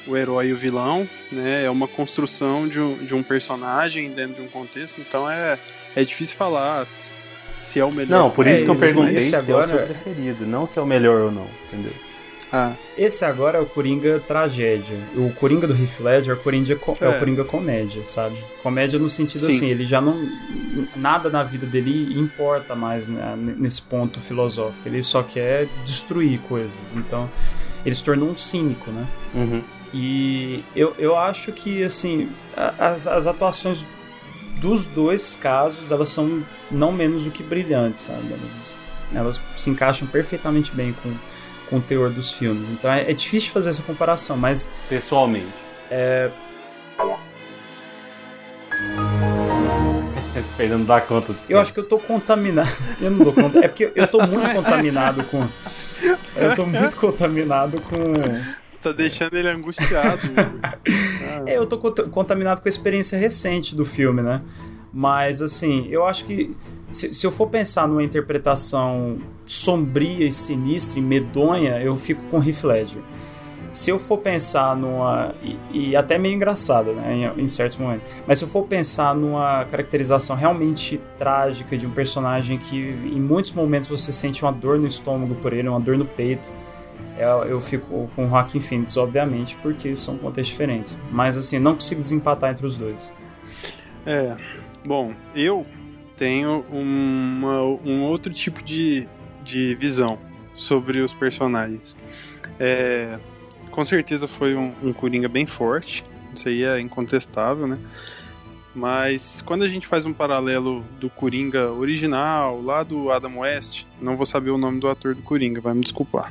o 0.08 0.18
herói 0.18 0.48
e 0.48 0.54
o 0.54 0.58
vilão, 0.58 1.08
né? 1.32 1.64
É 1.64 1.70
uma 1.70 1.88
construção 1.88 2.68
de 2.68 2.80
um, 2.80 2.98
de 3.06 3.14
um 3.14 3.24
personagem 3.24 4.12
dentro 4.12 4.36
de 4.36 4.42
um 4.42 4.48
contexto, 4.48 5.00
então 5.00 5.30
é, 5.30 5.58
é 6.00 6.04
difícil 6.04 6.36
falar 6.38 6.86
se 6.88 7.80
é 7.80 7.86
o 7.86 7.92
melhor. 7.92 8.10
Não, 8.20 8.30
por 8.32 8.48
É, 8.48 8.54
isso 8.54 8.64
que 8.66 8.72
eu 8.72 8.76
perguntei 8.76 9.14
esse 9.16 9.30
se 9.30 9.36
é 9.36 9.40
o 9.40 9.42
agora- 9.42 9.68
seu 9.68 9.78
preferido, 9.80 10.46
não 10.46 10.66
se 10.66 10.80
é 10.80 10.82
o 10.82 10.86
melhor 10.86 11.22
ou 11.22 11.32
não, 11.32 11.48
entendeu? 11.68 11.94
Ah, 12.52 12.76
Esse 12.98 13.24
agora 13.24 13.60
é 13.60 13.62
o 13.62 13.66
Coringa 13.68 14.20
tragédia. 14.20 14.98
O 15.16 15.30
Coringa 15.36 15.68
do 15.68 15.74
Heath 15.80 16.00
Ledger 16.00 16.32
é 16.32 16.34
o 16.34 16.42
Coringa, 16.42 16.76
co- 16.78 16.94
é. 17.00 17.06
É. 17.06 17.10
o 17.10 17.20
Coringa 17.20 17.44
comédia, 17.44 18.04
sabe? 18.04 18.44
Comédia 18.64 18.98
no 18.98 19.08
sentido 19.08 19.42
Sim. 19.42 19.50
assim, 19.50 19.68
ele 19.68 19.86
já 19.86 20.02
não. 20.02 20.28
Nada 20.96 21.30
na 21.30 21.44
vida 21.44 21.68
dele 21.68 22.20
importa 22.20 22.74
mais 22.74 23.08
né, 23.08 23.36
nesse 23.38 23.84
ponto 23.84 24.20
filosófico. 24.20 24.88
Ele 24.88 25.04
só 25.04 25.22
quer 25.22 25.68
destruir 25.86 26.40
coisas. 26.40 26.96
Então, 26.96 27.30
ele 27.86 27.94
se 27.94 28.04
tornou 28.04 28.28
um 28.28 28.36
cínico, 28.36 28.90
né? 28.90 29.06
Uhum. 29.36 29.64
E 29.94 30.64
eu, 30.76 30.96
eu 30.98 31.16
acho 31.16 31.52
que, 31.52 31.84
assim, 31.84 32.32
as, 32.80 33.06
as 33.06 33.28
atuações 33.28 33.86
dos 34.60 34.86
dois 34.86 35.36
casos, 35.36 35.92
elas 35.92 36.10
são 36.10 36.44
não 36.70 36.92
menos 36.92 37.24
do 37.26 37.32
que 37.32 37.44
brilhantes, 37.44 38.04
sabe? 38.04 38.34
Elas, 38.34 38.80
elas 39.14 39.42
se 39.56 39.70
encaixam 39.70 40.08
perfeitamente 40.08 40.72
bem 40.72 40.94
com, 40.94 41.14
com 41.70 41.78
o 41.78 41.82
teor 41.82 42.10
dos 42.10 42.32
filmes. 42.32 42.70
Então 42.70 42.92
é, 42.92 43.10
é 43.10 43.14
difícil 43.14 43.52
fazer 43.52 43.70
essa 43.70 43.84
comparação, 43.84 44.38
mas 44.38 44.72
Pessoalmente. 44.90 45.54
é, 45.90 46.30
Fernando 50.56 50.86
dá 50.86 51.02
conta 51.02 51.34
disso. 51.34 51.46
eu 51.50 51.60
acho 51.60 51.74
que 51.74 51.80
eu 51.80 51.84
tô 51.84 51.98
contaminado. 52.00 52.70
Eu 53.02 53.12
não 53.12 53.20
dou 53.20 53.34
conta. 53.34 53.60
É 53.64 53.68
porque 53.68 53.92
eu 53.96 54.08
tô 54.08 54.20
muito 54.20 54.48
contaminado 54.54 55.24
com. 55.26 55.48
Eu 56.36 56.56
tô 56.56 56.66
muito 56.66 56.96
contaminado 56.98 57.82
com. 57.82 58.14
você 58.68 58.80
tá 58.82 58.92
deixando 58.92 59.36
ele 59.36 59.50
angustiado. 59.50 60.20
É, 61.46 61.58
eu 61.58 61.66
tô 61.66 61.78
cont- 61.78 62.10
contaminado 62.12 62.62
com 62.62 62.68
a 62.68 62.70
experiência 62.70 63.18
recente 63.18 63.74
do 63.76 63.86
filme, 63.86 64.22
né? 64.22 64.42
Mas, 64.94 65.42
assim, 65.42 65.88
eu 65.90 66.06
acho 66.06 66.26
que 66.26 66.56
se, 66.90 67.14
se 67.14 67.26
eu 67.26 67.32
for 67.32 67.48
pensar 67.48 67.88
numa 67.88 68.04
interpretação 68.04 69.20
sombria 69.46 70.26
e 70.26 70.34
sinistra 70.34 71.00
e 71.00 71.02
medonha, 71.02 71.80
eu 71.82 71.96
fico 71.96 72.22
com 72.24 72.44
Heath 72.44 72.64
Ledger. 72.64 73.02
Se 73.72 73.92
eu 73.92 74.00
for 74.00 74.18
pensar 74.18 74.76
numa. 74.76 75.34
E, 75.44 75.90
e 75.90 75.96
até 75.96 76.18
meio 76.18 76.36
engraçada, 76.36 76.92
né? 76.94 77.32
Em, 77.38 77.44
em 77.44 77.48
certos 77.48 77.78
momentos. 77.78 78.06
Mas 78.28 78.40
se 78.40 78.46
eu 78.46 78.48
for 78.48 78.66
pensar 78.66 79.16
numa 79.16 79.66
caracterização 79.66 80.36
realmente 80.36 81.00
trágica 81.18 81.78
de 81.78 81.86
um 81.86 81.92
personagem 81.92 82.58
que 82.58 82.78
em 82.78 83.20
muitos 83.22 83.52
momentos 83.52 83.90
você 83.90 84.12
sente 84.12 84.44
uma 84.44 84.52
dor 84.52 84.80
no 84.80 84.88
estômago 84.88 85.36
por 85.36 85.54
ele, 85.54 85.68
uma 85.68 85.80
dor 85.80 85.98
no 85.98 86.06
peito. 86.06 86.52
Eu, 87.18 87.44
eu 87.44 87.60
fico 87.60 88.10
com 88.16 88.26
o 88.26 88.30
Joaquin 88.30 88.62
Phoenix, 88.62 88.96
obviamente, 88.96 89.58
porque 89.62 89.96
são 89.96 90.18
contextos 90.18 90.48
diferentes. 90.48 90.98
Mas 91.12 91.38
assim, 91.38 91.60
não 91.60 91.74
consigo 91.74 92.02
desempatar 92.02 92.52
entre 92.52 92.66
os 92.66 92.78
dois. 92.78 93.14
É, 94.06 94.38
bom, 94.86 95.14
eu 95.36 95.66
tenho 96.16 96.66
uma, 96.70 97.62
um 97.62 98.04
outro 98.04 98.34
tipo 98.34 98.64
de, 98.64 99.08
de 99.44 99.76
visão 99.76 100.18
sobre 100.54 101.00
os 101.00 101.14
personagens. 101.14 101.98
É, 102.60 103.18
com 103.72 103.84
certeza 103.84 104.28
foi 104.28 104.56
um, 104.56 104.74
um 104.84 104.94
Coringa 104.94 105.28
bem 105.28 105.46
forte, 105.46 106.04
isso 106.34 106.48
aí 106.48 106.64
é 106.64 106.80
incontestável, 106.80 107.68
né? 107.68 107.78
Mas 108.74 109.42
quando 109.42 109.64
a 109.64 109.68
gente 109.68 109.88
faz 109.88 110.06
um 110.06 110.14
paralelo 110.14 110.84
do 111.00 111.10
Coringa 111.10 111.72
original, 111.72 112.62
lá 112.62 112.84
do 112.84 113.12
Adam 113.12 113.40
West, 113.40 113.86
não 114.00 114.16
vou 114.16 114.26
saber 114.26 114.52
o 114.52 114.58
nome 114.58 114.80
do 114.80 114.88
ator 114.88 115.16
do 115.16 115.22
Coringa, 115.22 115.60
vai 115.60 115.74
me 115.74 115.82
desculpar. 115.82 116.30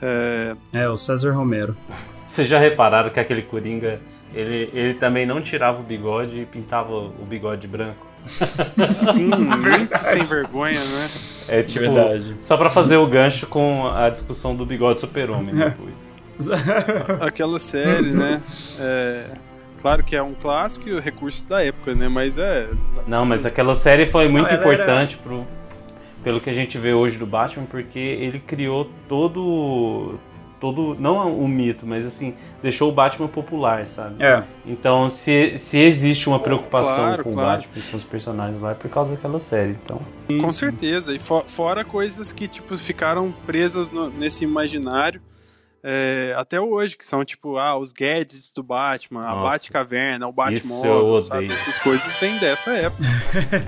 É, 0.00 0.56
É, 0.72 0.88
o 0.88 0.96
César 0.96 1.32
Romero. 1.32 1.76
Vocês 2.26 2.48
já 2.48 2.58
repararam 2.58 3.10
que 3.10 3.20
aquele 3.20 3.42
Coringa, 3.42 4.00
ele, 4.32 4.70
ele 4.72 4.94
também 4.94 5.26
não 5.26 5.40
tirava 5.40 5.80
o 5.80 5.82
bigode 5.82 6.40
e 6.40 6.46
pintava 6.46 6.92
o 6.92 7.26
bigode 7.28 7.66
branco? 7.66 8.06
sim, 8.74 9.26
muito 9.28 9.98
sem 9.98 10.22
vergonha, 10.22 10.80
né? 10.80 11.08
É 11.48 11.62
tipo, 11.62 11.80
Verdade. 11.80 12.36
só 12.40 12.56
pra 12.56 12.70
fazer 12.70 12.96
o 12.96 13.06
gancho 13.06 13.46
com 13.46 13.86
a 13.88 14.08
discussão 14.08 14.54
do 14.54 14.64
bigode 14.64 15.00
super-homem 15.00 15.54
depois. 15.54 15.94
Aquela 17.20 17.58
série, 17.58 18.10
né? 18.10 18.42
É, 18.78 19.36
claro 19.80 20.02
que 20.02 20.16
é 20.16 20.22
um 20.22 20.32
clássico 20.34 20.88
e 20.88 20.92
o 20.92 21.00
recurso 21.00 21.46
da 21.48 21.62
época, 21.62 21.94
né? 21.94 22.08
Mas 22.08 22.38
é. 22.38 22.68
Não, 23.06 23.24
mas 23.24 23.44
aquela 23.46 23.74
série 23.74 24.06
foi 24.06 24.28
muito 24.28 24.50
Não, 24.50 24.58
importante 24.58 25.16
pro, 25.16 25.46
pelo 26.22 26.40
que 26.40 26.50
a 26.50 26.54
gente 26.54 26.78
vê 26.78 26.92
hoje 26.92 27.18
do 27.18 27.26
Batman, 27.26 27.66
porque 27.66 27.98
ele 27.98 28.38
criou 28.40 28.90
todo. 29.08 30.18
todo 30.60 30.96
não 30.98 31.38
um 31.38 31.46
mito, 31.46 31.86
mas 31.86 32.06
assim, 32.06 32.34
deixou 32.62 32.88
o 32.88 32.92
Batman 32.92 33.28
popular, 33.28 33.86
sabe? 33.86 34.22
É, 34.24 34.42
Então, 34.64 35.10
se, 35.10 35.58
se 35.58 35.78
existe 35.78 36.26
uma 36.28 36.38
preocupação 36.40 36.94
Claro, 36.96 37.24
com 37.24 37.32
claro. 37.32 37.48
o 37.60 37.64
Batman, 37.66 37.82
com 37.90 37.96
os 37.98 38.04
personagens 38.04 38.60
lá, 38.62 38.70
é 38.70 38.74
por 38.74 38.88
causa 38.90 39.14
daquela 39.14 39.38
série. 39.38 39.72
Então, 39.84 40.00
Com 40.40 40.48
certeza. 40.50 41.14
E 41.14 41.18
fo- 41.20 41.44
fora 41.46 41.84
coisas 41.84 42.32
que, 42.32 42.48
tipo, 42.48 42.78
ficaram 42.78 43.30
presas 43.46 43.90
no- 43.90 44.08
nesse 44.08 44.42
imaginário. 44.44 45.20
É, 45.86 46.32
até 46.36 46.58
hoje, 46.58 46.96
que 46.96 47.04
são 47.04 47.22
tipo, 47.24 47.58
ah, 47.58 47.76
os 47.76 47.92
gadgets 47.92 48.50
do 48.50 48.62
Batman, 48.62 49.26
a 49.26 49.34
Nossa. 49.34 49.50
Batcaverna, 49.50 50.26
o 50.26 50.32
Batmóvel, 50.32 51.20
sabe? 51.20 51.52
Essas 51.52 51.78
coisas 51.78 52.16
vêm 52.16 52.38
dessa 52.38 52.70
época. 52.72 53.04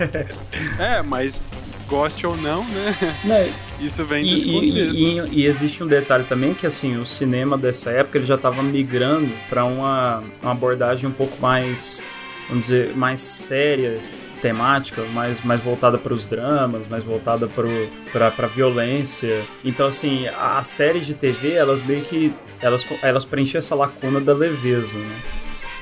é, 0.80 1.02
mas 1.02 1.52
goste 1.86 2.26
ou 2.26 2.36
não, 2.36 2.64
né? 2.64 2.96
né? 3.24 3.52
Isso 3.78 4.04
vem 4.04 4.24
E, 4.26 4.30
desse 4.30 4.48
e- 4.48 4.52
contexto. 4.52 4.98
e- 5.34 5.40
e 5.42 5.46
existe 5.46 5.84
um 5.84 5.86
detalhe 5.86 6.24
também 6.24 6.54
que 6.54 6.66
assim, 6.66 6.96
o 6.96 7.04
cinema 7.04 7.58
dessa 7.58 7.90
época 7.90 8.18
ele 8.18 8.24
já 8.24 8.34
estava 8.36 8.62
migrando 8.62 9.32
para 9.48 9.64
uma, 9.64 10.24
uma 10.42 10.52
abordagem 10.52 11.08
um 11.08 11.12
pouco 11.12 11.40
mais, 11.40 12.02
vamos 12.48 12.62
dizer, 12.66 12.96
mais 12.96 13.20
séria, 13.20 14.00
temática, 14.40 15.02
mais, 15.04 15.40
mais 15.42 15.60
voltada 15.60 15.98
para 15.98 16.12
os 16.14 16.26
dramas, 16.26 16.86
mais 16.88 17.02
voltada 17.04 17.48
para 17.48 18.32
a 18.44 18.46
violência. 18.46 19.44
Então 19.64 19.86
assim, 19.86 20.26
as 20.28 20.66
séries 20.66 21.06
de 21.06 21.14
TV, 21.14 21.52
elas 21.52 21.82
meio 21.82 22.02
que 22.02 22.34
elas, 22.60 22.86
elas 23.02 23.24
preenchiam 23.24 23.58
essa 23.58 23.74
lacuna 23.74 24.20
da 24.20 24.32
leveza, 24.34 24.98
né? 24.98 25.20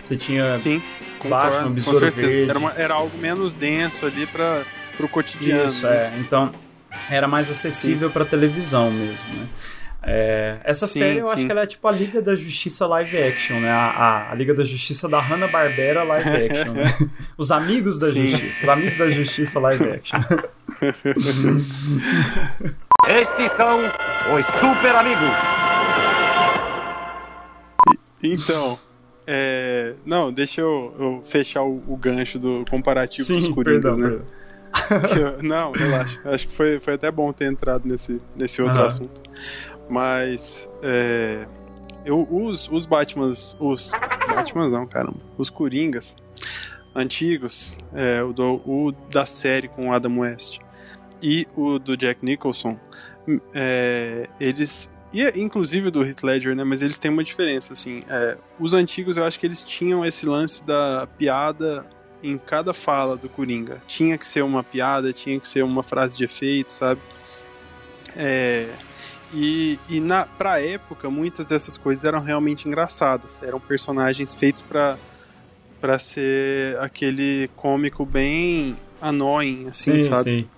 Você 0.02 0.16
tinha 0.16 0.56
Sim, 0.56 0.82
concordo, 1.18 1.64
com 1.64 1.70
Besouro. 1.70 2.10
Verde. 2.10 2.50
Era, 2.50 2.58
uma- 2.58 2.72
era 2.72 2.94
algo 2.94 3.16
menos 3.18 3.54
denso 3.54 4.04
ali 4.06 4.26
para 4.26 4.64
pro 4.96 5.08
cotidiano. 5.08 5.66
Isso, 5.68 5.86
né? 5.86 6.12
é. 6.14 6.18
Então, 6.20 6.52
era 7.10 7.26
mais 7.26 7.50
acessível 7.50 8.10
pra 8.10 8.24
televisão 8.24 8.90
mesmo, 8.90 9.28
né? 9.34 9.48
É, 10.06 10.58
essa 10.64 10.86
Sim, 10.86 10.98
série 10.98 11.18
eu 11.20 11.28
acho 11.28 11.40
sim. 11.40 11.46
que 11.46 11.52
ela 11.52 11.62
é 11.62 11.66
tipo 11.66 11.88
a 11.88 11.92
Liga 11.92 12.20
da 12.20 12.36
Justiça 12.36 12.86
live 12.86 13.16
action, 13.22 13.58
né? 13.58 13.70
A, 13.70 13.86
a- 13.90 14.32
a 14.32 14.34
Liga 14.34 14.52
da 14.52 14.62
Justiça 14.64 15.08
da 15.08 15.18
Hanna-Barbera 15.18 16.02
live 16.02 16.28
action, 16.44 16.72
né? 16.74 16.84
Os 17.38 17.50
amigos 17.50 17.98
da 17.98 18.08
Sim. 18.08 18.26
Justiça. 18.26 18.62
Os 18.64 18.68
amigos 18.68 18.96
da 18.98 19.10
Justiça 19.10 19.58
live 19.60 19.84
action. 19.90 20.18
Estes 23.08 23.56
são 23.56 23.80
os 24.34 24.46
super 24.60 24.94
amigos. 24.96 25.28
Então, 28.22 28.78
é, 29.26 29.94
não, 30.06 30.32
deixa 30.32 30.60
eu, 30.62 30.94
eu 30.98 31.20
fechar 31.24 31.62
o, 31.62 31.82
o 31.86 31.96
gancho 31.96 32.38
do 32.38 32.64
comparativo 32.70 33.26
dos 33.32 33.44
Sim, 33.44 33.52
Coringas, 33.54 33.96
perdão, 33.96 33.96
né? 33.96 34.08
perdão. 34.10 34.44
Eu- 35.36 35.42
não, 35.44 35.72
relaxa. 35.72 36.18
Acho 36.24 36.48
que 36.48 36.54
foi, 36.54 36.80
foi 36.80 36.94
até 36.94 37.10
bom 37.10 37.32
ter 37.32 37.44
entrado 37.44 37.86
nesse, 37.86 38.18
nesse 38.34 38.60
outro 38.62 38.78
Aham. 38.78 38.86
assunto. 38.86 39.22
Mas, 39.88 40.68
é, 40.82 41.46
eu, 42.04 42.26
os, 42.30 42.70
os 42.70 42.86
Batmans, 42.86 43.56
os 43.60 43.90
Batmans 44.28 44.72
não, 44.72 44.86
caramba, 44.86 45.16
os 45.36 45.50
Coringas 45.50 46.16
antigos, 46.94 47.76
é, 47.92 48.22
o, 48.22 48.32
do- 48.32 48.62
o 48.64 48.92
da 49.10 49.26
série 49.26 49.68
com 49.68 49.92
Adam 49.92 50.18
West 50.20 50.58
e 51.22 51.46
o 51.56 51.78
do 51.78 51.96
Jack 51.96 52.24
Nicholson, 52.24 52.78
é, 53.52 54.28
eles 54.38 54.90
e 55.12 55.22
inclusive 55.40 55.90
do 55.92 56.02
Heath 56.04 56.22
Ledger, 56.24 56.56
né? 56.56 56.64
Mas 56.64 56.82
eles 56.82 56.98
têm 56.98 57.08
uma 57.10 57.22
diferença, 57.22 57.72
assim. 57.72 58.02
É, 58.08 58.36
os 58.58 58.74
antigos, 58.74 59.16
eu 59.16 59.24
acho 59.24 59.38
que 59.38 59.46
eles 59.46 59.62
tinham 59.62 60.04
esse 60.04 60.26
lance 60.26 60.64
da 60.64 61.06
piada 61.16 61.86
em 62.20 62.36
cada 62.36 62.74
fala 62.74 63.16
do 63.16 63.28
Coringa. 63.28 63.80
Tinha 63.86 64.18
que 64.18 64.26
ser 64.26 64.42
uma 64.42 64.64
piada, 64.64 65.12
tinha 65.12 65.38
que 65.38 65.46
ser 65.46 65.62
uma 65.62 65.84
frase 65.84 66.16
de 66.18 66.24
efeito, 66.24 66.72
sabe? 66.72 67.00
É, 68.16 68.68
e, 69.34 69.78
e 69.88 70.00
na, 70.00 70.24
pra 70.24 70.60
época, 70.62 71.10
muitas 71.10 71.44
dessas 71.46 71.76
coisas 71.76 72.04
eram 72.04 72.22
realmente 72.22 72.68
engraçadas. 72.68 73.42
Eram 73.42 73.58
personagens 73.58 74.34
feitos 74.34 74.62
para 74.62 74.96
para 75.80 75.98
ser 75.98 76.78
aquele 76.78 77.50
cômico 77.56 78.06
bem 78.06 78.74
annoying, 79.02 79.66
assim, 79.68 80.00
sim, 80.00 80.08
sabe? 80.08 80.22
sim. 80.22 80.48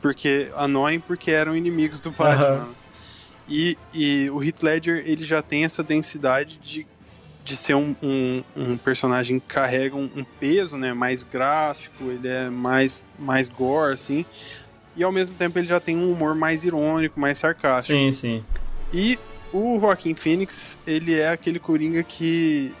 Porque 0.00 0.50
annoying 0.56 0.98
porque 0.98 1.30
eram 1.30 1.56
inimigos 1.56 2.00
do 2.00 2.10
Batman. 2.10 2.46
Aham. 2.46 2.68
E, 3.48 3.78
e 3.94 4.30
o 4.30 4.42
Heath 4.42 4.60
Ledger, 4.62 5.04
ele 5.06 5.24
já 5.24 5.40
tem 5.40 5.64
essa 5.64 5.84
densidade 5.84 6.58
de, 6.58 6.84
de 7.44 7.56
ser 7.56 7.74
um, 7.74 7.94
um, 8.02 8.42
um 8.56 8.76
personagem 8.76 9.38
que 9.38 9.46
carrega 9.46 9.94
um, 9.94 10.10
um 10.16 10.24
peso, 10.24 10.76
né, 10.76 10.92
mais 10.92 11.22
gráfico, 11.22 12.04
ele 12.04 12.26
é 12.26 12.50
mais, 12.50 13.08
mais 13.16 13.48
gore, 13.48 13.94
assim, 13.94 14.24
e 14.96 15.02
ao 15.04 15.10
mesmo 15.12 15.34
tempo 15.36 15.58
ele 15.58 15.66
já 15.66 15.80
tem 15.80 15.96
um 15.96 16.12
humor 16.12 16.34
mais 16.34 16.64
irônico, 16.64 17.18
mais 17.18 17.38
sarcástico. 17.38 17.98
Sim, 17.98 18.12
sim. 18.12 18.44
E 18.92 19.18
o 19.52 19.78
Joaquim 19.80 20.14
Phoenix, 20.14 20.78
ele 20.86 21.18
é 21.18 21.28
aquele 21.30 21.58
Coringa 21.58 22.02
que, 22.02 22.72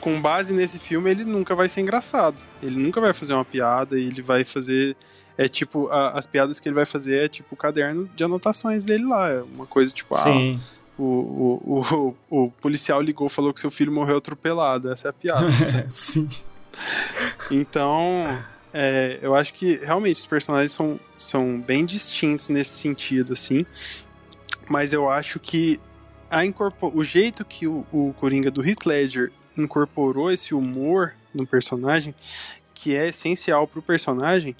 com 0.00 0.20
base 0.20 0.52
nesse 0.52 0.78
filme, 0.78 1.10
ele 1.10 1.24
nunca 1.24 1.54
vai 1.54 1.68
ser 1.68 1.80
engraçado. 1.80 2.36
Ele 2.62 2.78
nunca 2.80 3.00
vai 3.00 3.12
fazer 3.14 3.32
uma 3.34 3.44
piada, 3.44 3.98
ele 3.98 4.22
vai 4.22 4.44
fazer. 4.44 4.96
É 5.36 5.48
tipo, 5.48 5.88
a- 5.88 6.10
as 6.18 6.26
piadas 6.26 6.60
que 6.60 6.68
ele 6.68 6.74
vai 6.76 6.86
fazer 6.86 7.24
é 7.24 7.28
tipo 7.28 7.54
o 7.54 7.56
caderno 7.56 8.08
de 8.14 8.22
anotações 8.22 8.84
dele 8.84 9.04
lá. 9.04 9.28
É 9.30 9.42
uma 9.42 9.66
coisa 9.66 9.92
tipo, 9.92 10.14
ah, 10.14 10.18
Sim. 10.18 10.60
o, 10.96 11.02
o, 11.04 12.14
o, 12.30 12.44
o 12.44 12.50
policial 12.60 13.00
ligou 13.00 13.28
falou 13.28 13.52
que 13.52 13.58
seu 13.58 13.70
filho 13.70 13.90
morreu 13.90 14.18
atropelado. 14.18 14.92
Essa 14.92 15.08
é 15.08 15.10
a 15.10 15.12
piada. 15.12 15.48
sim. 15.90 16.28
Então, 17.50 18.38
é, 18.76 19.20
eu 19.22 19.36
acho 19.36 19.54
que 19.54 19.76
realmente 19.76 20.16
os 20.16 20.26
personagens 20.26 20.72
são, 20.72 20.98
são 21.16 21.60
bem 21.60 21.86
distintos 21.86 22.48
nesse 22.48 22.72
sentido, 22.72 23.32
assim. 23.32 23.64
Mas 24.68 24.92
eu 24.92 25.08
acho 25.08 25.38
que 25.38 25.80
a 26.28 26.40
o 26.92 27.04
jeito 27.04 27.44
que 27.44 27.68
o, 27.68 27.86
o 27.92 28.12
Coringa 28.18 28.50
do 28.50 28.66
Heath 28.66 28.84
Ledger 28.84 29.30
incorporou 29.56 30.28
esse 30.32 30.52
humor 30.54 31.14
no 31.32 31.46
personagem, 31.46 32.12
que 32.74 32.96
é 32.96 33.08
essencial 33.08 33.68
pro 33.68 33.80
personagem, 33.80 34.56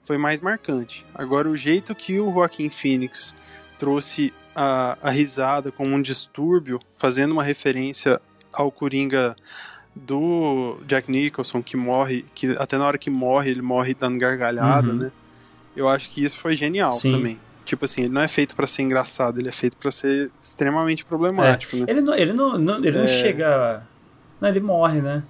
foi 0.00 0.16
mais 0.16 0.40
marcante. 0.40 1.04
Agora, 1.12 1.48
o 1.50 1.56
jeito 1.56 1.92
que 1.92 2.20
o 2.20 2.32
Joaquim 2.32 2.70
Phoenix 2.70 3.34
trouxe 3.76 4.32
a, 4.54 4.96
a 5.02 5.10
risada 5.10 5.72
como 5.72 5.92
um 5.92 6.00
distúrbio, 6.00 6.80
fazendo 6.96 7.32
uma 7.32 7.42
referência 7.42 8.20
ao 8.54 8.70
Coringa 8.70 9.34
do 9.96 10.78
Jack 10.86 11.10
Nicholson, 11.10 11.62
que 11.62 11.76
morre, 11.76 12.24
que 12.34 12.54
até 12.58 12.76
na 12.76 12.86
hora 12.86 12.98
que 12.98 13.08
morre, 13.10 13.50
ele 13.50 13.62
morre 13.62 13.94
dando 13.94 14.18
gargalhada, 14.18 14.88
Uhum. 14.88 14.94
né? 14.98 15.12
Eu 15.74 15.88
acho 15.88 16.10
que 16.10 16.22
isso 16.22 16.38
foi 16.38 16.54
genial 16.54 16.90
Sim. 16.90 17.12
também. 17.12 17.40
Tipo 17.64 17.84
assim, 17.86 18.02
ele 18.02 18.10
não 18.12 18.20
é 18.20 18.28
feito 18.28 18.54
pra 18.54 18.66
ser 18.66 18.82
engraçado, 18.82 19.40
ele 19.40 19.48
é 19.48 19.52
feito 19.52 19.76
pra 19.76 19.90
ser 19.90 20.30
extremamente 20.42 21.04
problemático, 21.04 21.76
né? 21.76 21.84
Ele 21.88 22.00
não, 22.00 22.14
ele 22.14 22.32
não, 22.32 22.56
não- 22.58 22.76
ele 22.78 22.92
não 22.96 23.04
É. 23.04 23.08
chega. 23.08 23.82
Não, 24.40 24.48
ele 24.48 24.60
morre, 24.60 25.00
né? 25.00 25.22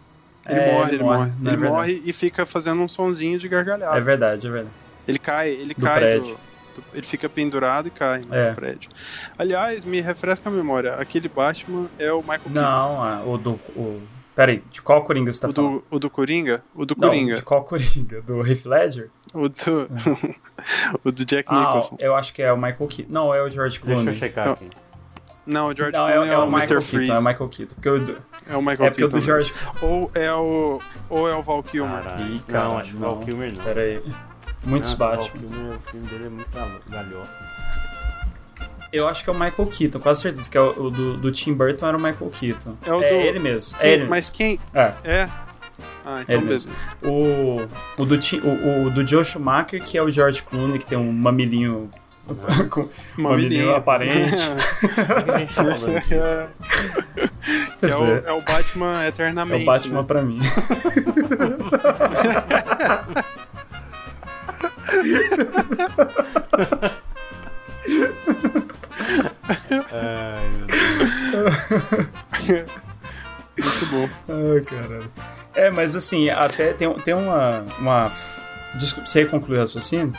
Ele 0.48 0.60
É, 0.60 0.72
morre, 0.74 0.94
ele 0.94 1.02
morre. 1.02 1.32
não 1.40 1.50
é 1.50 1.54
Ele 1.54 1.68
morre 1.68 2.02
e 2.04 2.12
fica 2.12 2.44
fazendo 2.44 2.80
um 2.82 2.88
sonzinho 2.88 3.38
de 3.38 3.48
gargalhada. 3.48 3.96
É 3.96 4.00
verdade, 4.00 4.46
é 4.46 4.50
verdade. 4.50 4.74
Ele 5.08 5.18
cai, 5.18 5.48
ele 5.50 5.74
Do 5.74 5.80
cai 5.80 6.00
prédio. 6.00 6.34
do- 6.74 6.80
do- 6.82 6.84
ele 6.94 7.06
fica 7.06 7.28
pendurado 7.28 7.88
e 7.88 7.90
cai 7.90 8.20
né, 8.20 8.26
É. 8.48 8.50
do 8.50 8.54
prédio. 8.54 8.90
Aliás, 9.38 9.84
me 9.84 10.00
refresca 10.00 10.48
a 10.48 10.52
memória, 10.52 10.94
aquele 10.96 11.28
Batman 11.28 11.86
é 11.98 12.12
o 12.12 12.20
Michael. 12.20 12.40
Não, 12.50 13.02
ah, 13.02 13.22
o 13.24 13.38
do. 13.38 13.52
O... 13.74 14.00
Peraí, 14.36 14.62
de 14.70 14.82
qual 14.82 15.02
Coringa 15.02 15.32
você 15.32 15.40
tá 15.40 15.48
O 15.48 15.52
falando? 15.52 15.78
do, 15.78 15.84
o 15.90 15.98
do 15.98 16.10
Coringa? 16.10 16.62
O 16.74 16.84
do 16.84 16.94
Não, 16.98 17.08
Coringa. 17.08 17.34
de 17.36 17.42
qual 17.42 17.64
Coringa? 17.64 18.20
Do 18.22 18.46
Heath 18.46 18.66
Ledger? 18.66 19.10
O 19.34 19.48
do. 19.48 19.88
o 21.02 21.10
do 21.10 21.24
Jack 21.24 21.48
Ah, 21.50 21.58
Nicholson. 21.58 21.96
eu 21.98 22.14
acho 22.14 22.32
que 22.34 22.42
é 22.42 22.52
o 22.52 22.56
Michael 22.56 22.86
Keaton. 22.86 23.12
Não, 23.12 23.34
é 23.34 23.42
o 23.42 23.48
George 23.48 23.80
Clooney. 23.80 24.04
Deixa 24.04 24.24
eu 24.24 24.28
checar 24.28 24.44
Não. 24.46 24.52
aqui. 24.52 24.68
Não, 25.46 25.66
o 25.68 25.74
George 25.76 25.96
Não, 25.96 26.06
é, 26.08 26.12
Clooney 26.12 26.32
é 26.34 26.38
o 26.38 26.46
Michael 26.46 26.52
Mr. 26.52 26.66
Keaton, 26.68 26.80
Freeze. 26.86 27.12
é 27.12 27.14
o 27.18 27.22
Michael 27.22 27.48
Keaton. 27.48 27.74
Porque 27.76 27.88
o 27.88 27.98
do, 28.04 28.22
É 28.48 28.56
o 28.56 28.60
Michael 28.60 28.84
é 28.84 28.90
porque 28.90 29.04
o 29.04 29.08
Keaton. 29.08 29.16
do 29.16 29.20
George... 29.24 29.54
Ou 29.80 30.10
é 30.14 30.32
o. 30.34 30.80
Ou 31.08 31.28
é 31.28 31.34
o 31.34 31.42
Val 31.42 31.62
Kilmer. 31.62 32.02
Caralho. 32.02 32.34
Ih, 32.34 32.40
cara, 32.40 32.64
não, 32.64 32.78
acho 32.78 32.90
que 32.90 32.96
o 32.96 33.00
Val 33.00 33.18
Kilmer 33.20 33.52
não. 33.56 33.64
Pera 33.64 33.80
aí. 33.80 34.02
Muitos 34.64 34.92
o 34.92 34.96
Val 34.98 35.16
Batman. 35.16 35.74
O 35.76 35.78
filme 35.78 36.06
dele 36.08 36.26
é 36.26 36.28
muito 36.28 36.50
gal- 36.50 36.68
galhofa. 36.90 37.32
Eu 38.92 39.08
acho 39.08 39.22
que 39.24 39.30
é 39.30 39.32
o 39.32 39.36
Michael 39.38 39.66
Keaton, 39.66 39.98
quase 40.00 40.22
certeza 40.22 40.48
que 40.50 40.56
é 40.56 40.60
o, 40.60 40.84
o 40.84 40.90
do, 40.90 41.16
do 41.16 41.30
Tim 41.32 41.52
Burton 41.54 41.86
era 41.86 41.96
o 41.96 42.00
Michael 42.00 42.30
Keaton. 42.30 42.76
É 42.84 42.92
o 42.92 42.98
do- 42.98 43.04
ele 43.04 43.38
mesmo. 43.38 43.78
Quem- 43.78 43.88
é 43.90 43.92
ele 43.94 44.04
Mas 44.06 44.30
quem. 44.30 44.58
É. 44.72 44.92
É? 45.04 45.28
Ah, 46.04 46.20
então 46.22 46.36
Ele 46.36 46.44
mesmo. 46.46 46.72
beleza. 46.72 46.90
O, 47.02 47.66
o, 48.00 48.06
do, 48.06 48.14
o, 48.14 48.86
o 48.86 48.90
do 48.90 49.06
Joe 49.06 49.24
Schumacher, 49.24 49.82
que 49.82 49.98
é 49.98 50.02
o 50.02 50.08
George 50.08 50.40
Clooney, 50.42 50.78
que 50.78 50.86
tem 50.86 50.96
um 50.96 51.10
mamilinho. 51.12 51.90
com 52.70 52.88
mamilinho 53.20 53.74
aparente. 53.74 54.36
É, 57.82 57.94
o, 57.94 58.04
é. 58.06 58.22
é 58.26 58.32
o 58.32 58.40
Batman 58.40 59.04
É 59.04 59.08
eternamente. 59.08 59.62
o 59.62 59.66
Batman 59.66 60.00
né? 60.00 60.04
pra 60.08 60.22
mim. 60.22 60.40
Muito 73.58 73.86
bom. 73.90 74.08
Ai, 74.28 74.60
caralho. 74.62 75.12
É, 75.54 75.70
mas 75.70 75.96
assim, 75.96 76.28
até 76.28 76.72
tem, 76.72 76.92
tem 77.00 77.14
uma. 77.14 77.64
uma... 77.78 78.12
Desculpa, 78.74 79.08
você 79.08 79.20
ia 79.20 79.26
concluir 79.26 79.56
o 79.56 79.60
raciocínio? 79.60 80.12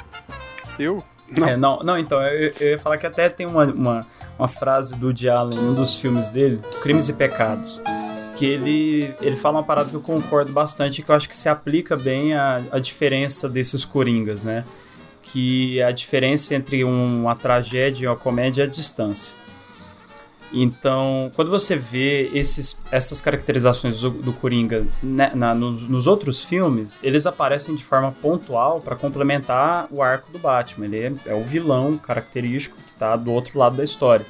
Eu? 0.80 1.04
Não. 1.38 1.48
É, 1.48 1.58
não, 1.58 1.80
não, 1.80 1.98
então, 1.98 2.22
eu, 2.24 2.52
eu 2.60 2.70
ia 2.70 2.80
falar 2.80 2.98
que 2.98 3.06
até 3.06 3.30
tem 3.30 3.46
uma, 3.46 3.66
uma, 3.66 4.08
uma 4.40 4.48
frase 4.48 4.96
do 4.96 5.08
Woody 5.08 5.30
Allen 5.30 5.60
em 5.60 5.62
um 5.70 5.74
dos 5.74 5.96
filmes 5.98 6.30
dele, 6.30 6.62
Crimes 6.82 7.10
e 7.10 7.14
Pecados, 7.14 7.82
que 8.36 8.46
ele, 8.46 9.14
ele 9.22 9.36
fala 9.36 9.58
uma 9.58 9.64
parada 9.64 9.90
que 9.90 9.96
eu 9.96 10.02
concordo 10.02 10.52
bastante, 10.54 11.04
que 11.04 11.12
eu 11.12 11.16
acho 11.16 11.28
que 11.28 11.36
se 11.36 11.50
aplica 11.50 11.98
bem 11.98 12.34
à, 12.34 12.64
à 12.72 12.80
diferença 12.80 13.50
desses 13.50 13.84
coringas, 13.84 14.46
né? 14.46 14.64
Que 15.22 15.82
a 15.84 15.92
diferença 15.92 16.56
entre 16.56 16.84
um- 16.86 17.24
uma 17.24 17.36
tragédia 17.36 18.06
e 18.06 18.08
uma 18.08 18.16
comédia 18.16 18.64
é 18.64 18.66
a 18.66 18.70
distância. 18.70 19.36
Então, 20.52 21.30
quando 21.36 21.52
você 21.52 21.76
vê 21.76 22.30
esses, 22.34 22.78
essas 22.90 23.20
caracterizações 23.20 24.00
do, 24.00 24.10
do 24.10 24.32
Coringa 24.32 24.88
né, 25.04 25.32
na- 25.36 25.54
nos, 25.54 25.84
nos 25.88 26.08
outros 26.08 26.44
filmes, 26.44 27.00
eles 27.04 27.26
aparecem 27.26 27.76
de 27.76 27.84
forma 27.84 28.12
pontual 28.14 28.80
para 28.80 28.96
complementar 28.96 29.88
o 29.92 30.02
arco 30.02 30.32
do 30.32 30.40
Batman. 30.40 30.86
Ele 30.86 30.98
é, 31.26 31.32
é 31.32 31.34
o 31.34 31.42
vilão 31.42 31.98
característico 31.98 32.78
que 32.78 32.92
está 32.92 33.16
do 33.16 33.32
outro 33.32 33.60
lado 33.60 33.76
da 33.76 33.84
história. 33.84 34.26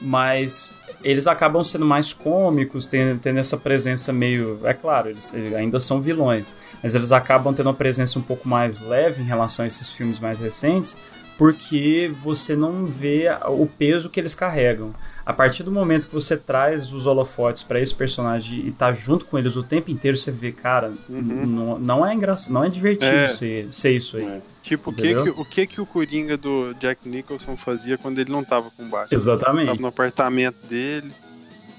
Mas 0.00 0.72
eles 1.02 1.26
acabam 1.26 1.62
sendo 1.62 1.84
mais 1.84 2.12
cômicos, 2.12 2.86
tendo, 2.86 3.18
tendo 3.20 3.38
essa 3.38 3.56
presença 3.56 4.12
meio. 4.12 4.58
É 4.64 4.74
claro, 4.74 5.10
eles, 5.10 5.32
ainda 5.34 5.78
são 5.80 6.00
vilões, 6.00 6.54
mas 6.82 6.94
eles 6.94 7.12
acabam 7.12 7.54
tendo 7.54 7.66
uma 7.66 7.74
presença 7.74 8.18
um 8.18 8.22
pouco 8.22 8.48
mais 8.48 8.80
leve 8.80 9.22
em 9.22 9.26
relação 9.26 9.64
a 9.64 9.66
esses 9.66 9.90
filmes 9.90 10.18
mais 10.20 10.40
recentes, 10.40 10.96
porque 11.36 12.12
você 12.20 12.56
não 12.56 12.86
vê 12.86 13.26
o 13.48 13.66
peso 13.66 14.10
que 14.10 14.18
eles 14.18 14.34
carregam. 14.34 14.92
A 15.28 15.32
partir 15.34 15.62
do 15.62 15.70
momento 15.70 16.08
que 16.08 16.14
você 16.14 16.38
traz 16.38 16.90
os 16.90 17.04
holofotes 17.04 17.62
pra 17.62 17.78
esse 17.78 17.94
personagem 17.94 18.60
e 18.60 18.72
tá 18.72 18.94
junto 18.94 19.26
com 19.26 19.38
eles 19.38 19.56
o 19.56 19.62
tempo 19.62 19.90
inteiro, 19.90 20.16
você 20.16 20.32
vê, 20.32 20.52
cara, 20.52 20.90
não, 21.06 21.78
não 21.78 22.06
é 22.06 22.14
engraçado, 22.14 22.50
não 22.50 22.64
é 22.64 22.70
divertido 22.70 23.12
É. 23.14 23.28
ser, 23.28 23.70
ser 23.70 23.90
isso 23.90 24.16
aí. 24.16 24.40
Tipo, 24.62 24.88
o 24.88 24.94
que, 24.94 25.14
que, 25.14 25.28
o 25.28 25.44
que 25.44 25.66
que 25.66 25.80
o 25.82 25.84
Coringa 25.84 26.38
do 26.38 26.72
Jack 26.80 27.06
Nicholson 27.06 27.58
fazia 27.58 27.98
quando 27.98 28.18
ele 28.18 28.32
não 28.32 28.42
tava 28.42 28.70
com 28.70 28.84
o 28.84 28.88
Batman? 28.88 29.14
Exatamente. 29.14 29.66
Tava 29.66 29.82
no 29.82 29.88
apartamento 29.88 30.66
dele, 30.66 31.12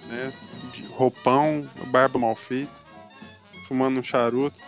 né? 0.08 0.32
De 0.72 0.84
roupão, 0.92 1.68
barba 1.88 2.20
mal 2.20 2.36
feita, 2.36 2.70
fumando 3.68 4.00
um 4.00 4.04
charuto, 4.04 4.60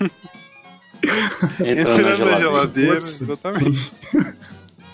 Entrando 1.60 2.02
na 2.24 2.38
geladeira. 2.38 2.94
Putz, 2.94 3.20
exatamente. 3.20 3.92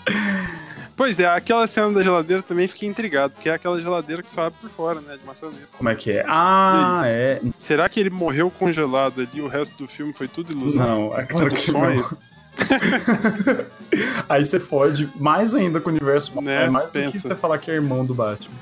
Pois 1.01 1.19
é, 1.19 1.25
aquela 1.25 1.65
cena 1.65 1.91
da 1.91 2.03
geladeira 2.03 2.43
também 2.43 2.67
fiquei 2.67 2.87
intrigado, 2.87 3.33
porque 3.33 3.49
é 3.49 3.53
aquela 3.53 3.81
geladeira 3.81 4.21
que 4.21 4.29
só 4.29 4.43
abre 4.43 4.59
por 4.61 4.69
fora, 4.69 5.01
né? 5.01 5.17
De 5.17 5.25
maçaneta. 5.25 5.67
Como 5.75 5.89
é 5.89 5.95
que 5.95 6.11
é? 6.11 6.23
Ah, 6.27 7.01
é. 7.05 7.41
Será 7.57 7.89
que 7.89 7.99
ele 7.99 8.11
morreu 8.11 8.51
congelado 8.51 9.19
ali 9.19 9.29
e 9.33 9.41
o 9.41 9.47
resto 9.47 9.75
do 9.79 9.87
filme 9.87 10.13
foi 10.13 10.27
tudo 10.27 10.51
ilusão? 10.51 11.09
Não, 11.09 11.17
é 11.17 11.25
claro 11.25 11.49
que 11.49 11.57
sonho? 11.57 12.05
não. 12.05 12.17
Aí 14.29 14.45
você 14.45 14.59
fode 14.59 15.09
mais 15.15 15.55
ainda 15.55 15.81
com 15.81 15.89
o 15.89 15.91
universo. 15.91 16.39
Né, 16.39 16.65
é 16.65 16.69
mais 16.69 16.91
do 16.91 16.99
que 16.99 17.05
pensa. 17.05 17.29
você 17.29 17.35
falar 17.35 17.57
que 17.57 17.71
é 17.71 17.73
irmão 17.73 18.05
do 18.05 18.13
Batman. 18.13 18.53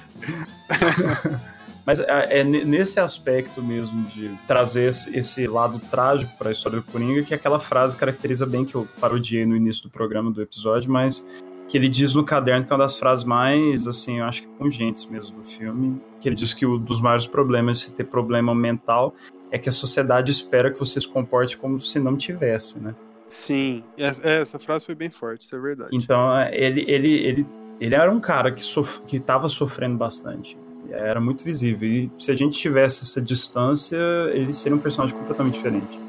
Mas 1.85 1.99
é, 1.99 2.39
é 2.39 2.43
ne- 2.45 2.63
nesse 2.63 3.01
aspecto 3.01 3.61
mesmo 3.61 4.03
de 4.05 4.31
trazer 4.47 4.87
esse, 4.87 5.13
esse 5.13 5.45
lado 5.45 5.77
trágico 5.77 6.31
para 6.37 6.47
a 6.47 6.51
história 6.53 6.79
do 6.79 6.83
Coringa 6.83 7.21
que 7.21 7.33
aquela 7.33 7.59
frase 7.59 7.97
caracteriza 7.97 8.45
bem 8.45 8.63
que 8.63 8.75
eu 8.75 8.87
parodiei 9.01 9.45
no 9.45 9.57
início 9.57 9.83
do 9.83 9.89
programa 9.89 10.31
do 10.31 10.41
episódio, 10.41 10.89
mas 10.89 11.25
que 11.69 11.77
ele 11.77 11.87
diz 11.87 12.15
no 12.15 12.25
caderno 12.25 12.65
que 12.65 12.73
é 12.73 12.75
uma 12.75 12.83
das 12.83 12.97
frases 12.97 13.23
mais, 13.23 13.87
assim, 13.87 14.19
eu 14.19 14.25
acho 14.25 14.41
que 14.41 14.47
pungentes 14.47 15.05
mesmo 15.05 15.37
do 15.37 15.47
filme, 15.47 16.01
que 16.19 16.27
ele 16.27 16.35
diz 16.35 16.51
que 16.51 16.65
um 16.65 16.79
dos 16.79 16.99
maiores 16.99 17.27
problemas 17.27 17.77
de 17.77 17.83
se 17.85 17.91
ter 17.93 18.05
problema 18.05 18.55
mental 18.55 19.13
é 19.51 19.57
que 19.59 19.69
a 19.69 19.71
sociedade 19.71 20.31
espera 20.31 20.71
que 20.71 20.79
você 20.79 20.99
se 20.99 21.07
comporte 21.07 21.55
como 21.55 21.79
se 21.79 21.99
não 21.99 22.17
tivesse, 22.17 22.79
né? 22.79 22.95
Sim, 23.27 23.83
essa, 23.95 24.27
é, 24.27 24.41
essa 24.41 24.57
frase 24.57 24.87
foi 24.87 24.95
bem 24.95 25.11
forte, 25.11 25.43
isso 25.43 25.55
é 25.55 25.59
verdade. 25.59 25.89
Então, 25.93 26.35
é, 26.35 26.49
ele, 26.51 26.83
ele, 26.87 27.13
ele, 27.13 27.47
ele 27.79 27.95
era 27.95 28.11
um 28.11 28.19
cara 28.19 28.51
que, 28.51 28.61
sof 28.61 29.01
que 29.03 29.19
tava 29.19 29.47
sofrendo 29.47 29.95
bastante. 29.95 30.57
Era 30.89 31.21
muito 31.21 31.43
visível. 31.43 31.87
E 31.87 32.11
se 32.17 32.31
a 32.31 32.35
gente 32.35 32.57
tivesse 32.57 33.03
essa 33.03 33.21
distância, 33.21 33.97
ele 34.33 34.51
seria 34.51 34.75
um 34.75 34.81
personagem 34.81 35.15
completamente 35.15 35.53
diferente. 35.53 35.99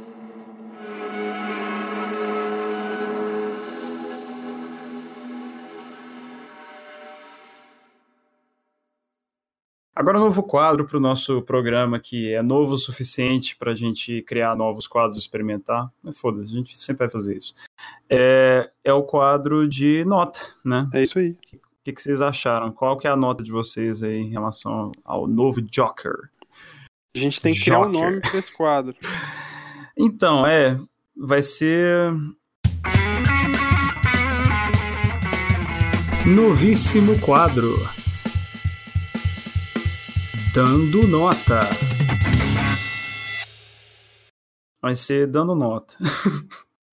Agora 10.01 10.17
um 10.17 10.25
novo 10.25 10.43
quadro 10.43 10.87
para 10.87 10.97
o 10.97 11.01
nosso 11.01 11.43
programa 11.43 12.01
que 12.01 12.33
é 12.33 12.41
novo 12.41 12.73
o 12.73 12.79
suficiente 12.79 13.55
para 13.55 13.73
a 13.73 13.75
gente 13.75 14.23
criar 14.23 14.57
novos 14.57 14.87
quadros 14.87 15.19
e 15.19 15.21
experimentar. 15.21 15.93
Mas 16.03 16.19
Foda-se, 16.19 16.51
a 16.51 16.57
gente 16.57 16.81
sempre 16.81 17.01
vai 17.01 17.11
fazer 17.11 17.37
isso. 17.37 17.53
É, 18.09 18.71
é 18.83 18.95
o 18.95 19.03
quadro 19.03 19.69
de 19.69 20.03
nota, 20.07 20.41
né? 20.65 20.89
É 20.95 21.03
isso 21.03 21.19
aí. 21.19 21.33
O 21.33 21.37
que, 21.85 21.93
que 21.93 22.01
vocês 22.01 22.23
acharam? 22.23 22.73
Qual 22.73 22.97
que 22.97 23.07
é 23.07 23.11
a 23.11 23.17
nota 23.17 23.45
de 23.45 23.53
vocês 23.53 24.03
aí 24.03 24.17
em 24.17 24.31
relação 24.31 24.91
ao 25.05 25.27
novo 25.27 25.61
Joker? 25.61 26.31
A 27.15 27.19
gente 27.19 27.39
tem 27.39 27.53
que 27.53 27.63
criar 27.63 27.81
um 27.81 27.93
Joker. 27.93 28.01
nome 28.01 28.21
para 28.23 28.39
esse 28.39 28.57
quadro. 28.57 28.97
Então, 30.03 30.47
é, 30.47 30.81
vai 31.15 31.43
ser 31.43 32.11
novíssimo 36.25 37.19
quadro. 37.21 37.77
Dando 40.53 41.07
nota. 41.07 41.61
Vai 44.83 44.97
ser 44.97 45.27
dando 45.27 45.55
nota. 45.55 45.97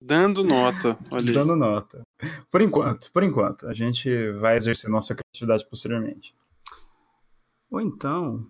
Dando 0.00 0.44
nota, 0.44 0.96
olha. 1.10 1.32
Dando 1.32 1.56
nota. 1.56 2.02
Por 2.50 2.62
enquanto, 2.62 3.10
por 3.10 3.22
enquanto. 3.22 3.66
A 3.66 3.72
gente 3.72 4.08
vai 4.40 4.56
exercer 4.56 4.88
nossa 4.88 5.14
criatividade 5.14 5.68
posteriormente. 5.68 6.32
Ou 7.70 7.80
então. 7.80 8.46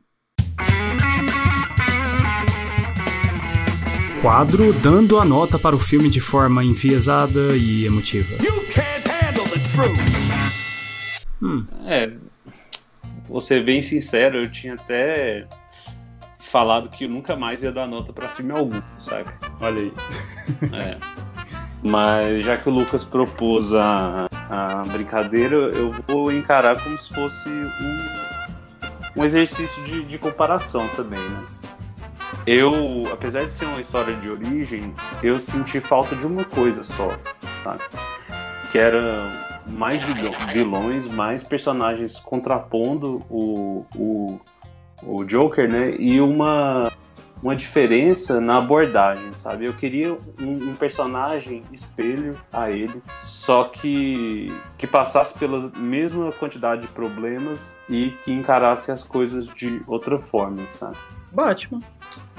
Quadro 4.21 4.73
dando 4.75 5.19
a 5.19 5.25
nota 5.25 5.59
para 5.59 5.75
o 5.75 5.79
filme 5.79 6.11
de 6.11 6.21
forma 6.21 6.63
enviesada 6.65 7.57
e 7.57 7.87
emotiva. 7.87 8.37
Hum, 11.41 11.67
É, 11.87 12.13
vou 13.29 13.41
ser 13.41 13.63
bem 13.63 13.81
sincero, 13.81 14.39
eu 14.39 14.51
tinha 14.51 14.75
até 14.75 15.47
falado 16.39 16.89
que 16.89 17.05
eu 17.05 17.09
nunca 17.09 17.37
mais 17.37 17.63
ia 17.63 17.71
dar 17.71 17.87
nota 17.87 18.13
pra 18.13 18.29
filme 18.31 18.53
algum, 18.53 18.81
saca? 18.97 19.35
olha 19.61 19.83
aí. 19.83 19.93
É. 20.73 20.97
Mas 21.83 22.43
já 22.43 22.57
que 22.57 22.71
o 22.71 22.73
Lucas 22.73 23.05
propôs 23.05 23.75
a, 23.75 24.27
a 24.49 24.83
brincadeira, 24.91 25.55
eu 25.57 25.95
vou 26.09 26.33
encarar 26.33 26.83
como 26.83 26.99
se 26.99 27.13
fosse 27.15 27.49
um, 27.51 29.21
um 29.21 29.25
exercício 29.25 29.85
de, 29.85 30.03
de 30.05 30.19
comparação 30.19 30.89
também, 30.97 31.21
né? 31.21 31.45
Eu, 32.47 33.05
apesar 33.13 33.45
de 33.45 33.53
ser 33.53 33.67
uma 33.67 33.79
história 33.79 34.15
de 34.15 34.31
origem, 34.31 34.95
eu 35.23 35.39
senti 35.39 35.81
falta 35.81 36.17
de 36.17 36.27
uma 36.27 36.45
coisa 36.45 36.83
só, 36.83 37.15
tá? 37.63 37.77
Que 38.73 38.79
era 38.79 39.48
mais 39.69 40.03
vilões, 40.53 41.07
mais 41.07 41.43
personagens 41.43 42.19
contrapondo 42.19 43.23
o, 43.29 43.85
o, 43.95 44.41
o 45.03 45.25
Joker, 45.25 45.71
né? 45.71 45.95
E 45.99 46.21
uma, 46.21 46.91
uma 47.43 47.55
diferença 47.55 48.41
na 48.41 48.59
abordagem, 48.59 49.31
sabe? 49.39 49.65
Eu 49.67 49.75
queria 49.75 50.13
um, 50.41 50.71
um 50.71 50.75
personagem 50.75 51.63
espelho 51.73 52.39
a 52.53 52.71
ele, 52.71 53.03
só 53.21 53.65
que 53.65 54.53
que 54.77 54.87
passasse 54.87 55.39
pela 55.39 55.71
mesma 55.77 56.33
quantidade 56.33 56.83
de 56.83 56.89
problemas 56.89 57.79
e 57.89 58.11
que 58.25 58.33
encarasse 58.33 58.91
as 58.91 59.05
coisas 59.05 59.47
de 59.47 59.83
outra 59.87 60.19
forma, 60.19 60.63
sabe? 60.69 60.97
Batman. 61.33 61.81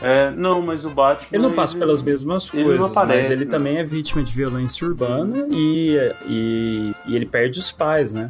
É, 0.01 0.31
não, 0.31 0.61
mas 0.61 0.85
o 0.85 0.89
Batman 0.89 1.27
Ele 1.31 1.43
não 1.43 1.53
passa 1.53 1.77
pelas 1.77 2.01
mesmas 2.01 2.49
ele 2.53 2.63
coisas, 2.63 2.79
não 2.79 2.91
aparece, 2.91 3.29
mas 3.29 3.37
ele 3.39 3.45
né? 3.45 3.51
também 3.51 3.77
é 3.77 3.83
vítima 3.83 4.23
de 4.23 4.33
violência 4.33 4.87
urbana 4.87 5.45
e, 5.49 5.97
e, 6.25 6.95
e 7.05 7.15
ele 7.15 7.25
perde 7.25 7.59
os 7.59 7.71
pais, 7.71 8.13
né? 8.13 8.29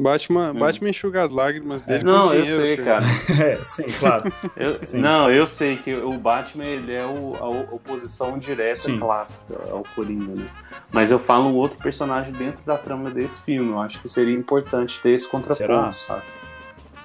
Batman, 0.00 0.54
Batman 0.54 0.88
enxuga 0.88 1.22
as 1.22 1.30
lágrimas 1.30 1.82
dele 1.82 2.02
Hum. 2.02 2.06
Não, 2.06 2.24
com 2.28 2.34
eu 2.34 2.42
dinheiro, 2.42 2.62
sei, 2.62 2.70
filho. 2.76 2.84
cara. 2.84 3.04
É, 3.44 3.56
sim, 3.64 3.84
claro. 3.98 4.32
Eu- 4.56 4.78
Sim. 4.82 5.00
não, 5.00 5.30
eu 5.30 5.46
sei 5.46 5.76
que 5.76 5.94
o 5.94 6.12
Batman 6.18 6.64
ele 6.64 6.92
é 6.92 7.04
o- 7.04 7.36
a 7.38 7.48
oposição 7.74 8.38
direta 8.38 8.82
Sim. 8.82 8.98
clássica 8.98 9.54
ao 9.70 9.84
Coringa, 9.94 10.34
né? 10.34 10.48
Mas 10.90 11.10
eu 11.10 11.18
falo 11.18 11.48
um 11.50 11.54
outro 11.54 11.78
personagem 11.78 12.32
dentro 12.32 12.60
da 12.64 12.76
trama 12.76 13.10
desse 13.10 13.42
filme. 13.42 13.70
Eu 13.70 13.80
acho 13.80 14.00
que 14.00 14.08
seria 14.08 14.34
importante 14.34 14.98
ter 15.02 15.10
esse 15.10 15.26
Será? 15.28 15.40
contraponto, 15.40 15.94
sabe? 15.94 16.22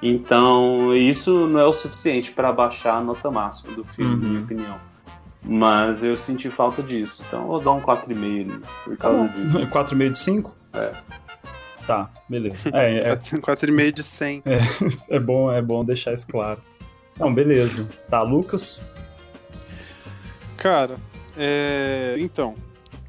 Então, 0.01 0.95
isso 0.95 1.47
não 1.47 1.59
é 1.59 1.65
o 1.65 1.73
suficiente 1.73 2.31
para 2.31 2.51
baixar 2.51 2.95
a 2.97 3.01
nota 3.01 3.31
máxima 3.31 3.73
do 3.73 3.83
filme, 3.83 4.13
Uhum. 4.13 4.21
na 4.21 4.27
minha 4.29 4.41
opinião. 4.41 4.79
Mas 5.43 6.03
eu 6.03 6.15
senti 6.17 6.49
falta 6.49 6.83
disso. 6.83 7.23
Então, 7.27 7.41
eu 7.41 7.47
vou 7.47 7.59
dar 7.59 7.71
um 7.71 7.81
4,5 7.81 8.61
por 8.83 8.97
causa 8.97 9.27
disso. 9.29 9.67
4,5 9.67 10.09
de 10.11 10.17
5? 10.17 10.55
É. 10.73 10.93
Tá, 11.87 12.09
beleza. 12.27 12.69
É, 12.73 13.11
é, 13.11 13.15
4,5 13.39 13.91
de 13.93 14.03
100. 14.03 14.43
é 15.09 15.19
bom, 15.19 15.51
é 15.51 15.61
bom 15.61 15.85
deixar 15.85 16.13
isso 16.13 16.27
claro. 16.27 16.59
Não, 17.17 17.33
beleza. 17.33 17.87
Tá, 18.09 18.21
Lucas? 18.21 18.79
Cara, 20.57 20.97
é... 21.37 22.15
então, 22.19 22.53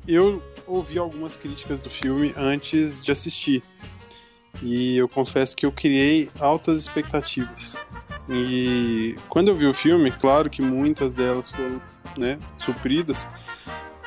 eu 0.06 0.42
ouvi 0.66 0.98
algumas 0.98 1.34
críticas 1.36 1.80
do 1.80 1.90
filme 1.90 2.32
antes 2.36 3.02
de 3.02 3.10
assistir. 3.10 3.62
E 4.62 4.96
eu 4.96 5.08
confesso 5.08 5.54
que 5.56 5.64
eu 5.64 5.72
criei 5.72 6.30
altas 6.40 6.78
expectativas. 6.78 7.78
E 8.28 9.14
quando 9.28 9.48
eu 9.48 9.54
vi 9.54 9.66
o 9.66 9.72
filme, 9.74 10.10
claro 10.10 10.50
que 10.50 10.60
muitas 10.60 11.14
delas 11.14 11.50
foram 11.50 11.80
né, 12.16 12.38
supridas, 12.58 13.26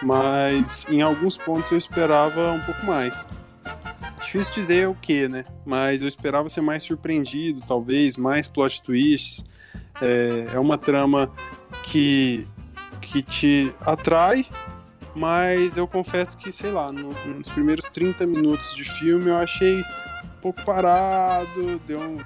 mas 0.04 0.86
em 0.90 1.02
alguns 1.02 1.38
pontos 1.38 1.72
eu 1.72 1.78
esperava 1.78 2.52
um 2.52 2.60
pouco 2.60 2.86
mais. 2.86 3.28
Difícil 4.22 4.54
dizer 4.54 4.88
o 4.88 4.96
que, 4.96 5.28
né? 5.28 5.46
Mas 5.66 6.02
eu 6.02 6.08
esperava 6.08 6.48
ser 6.50 6.62
mais 6.62 6.84
surpreendido, 6.84 7.62
talvez, 7.68 8.18
mais 8.18 8.48
plot 8.48 8.82
twists. 8.84 9.44
É, 10.00 10.50
é 10.54 10.60
uma 10.60 10.78
trama 10.78 11.32
que 11.84 12.48
que 13.02 13.22
te 13.24 13.74
atrai, 13.82 14.46
mas 15.16 15.76
eu 15.76 15.88
confesso 15.88 16.38
que, 16.38 16.52
sei 16.52 16.72
lá, 16.72 16.92
no- 16.92 17.16
nos 17.26 17.50
primeiros 17.50 17.86
30 17.86 18.28
minutos 18.28 18.76
de 18.76 18.84
filme 18.84 19.28
eu 19.28 19.38
achei 19.38 19.84
pouco 20.42 20.64
parado, 20.66 21.80
deu 21.86 22.00
um, 22.00 22.18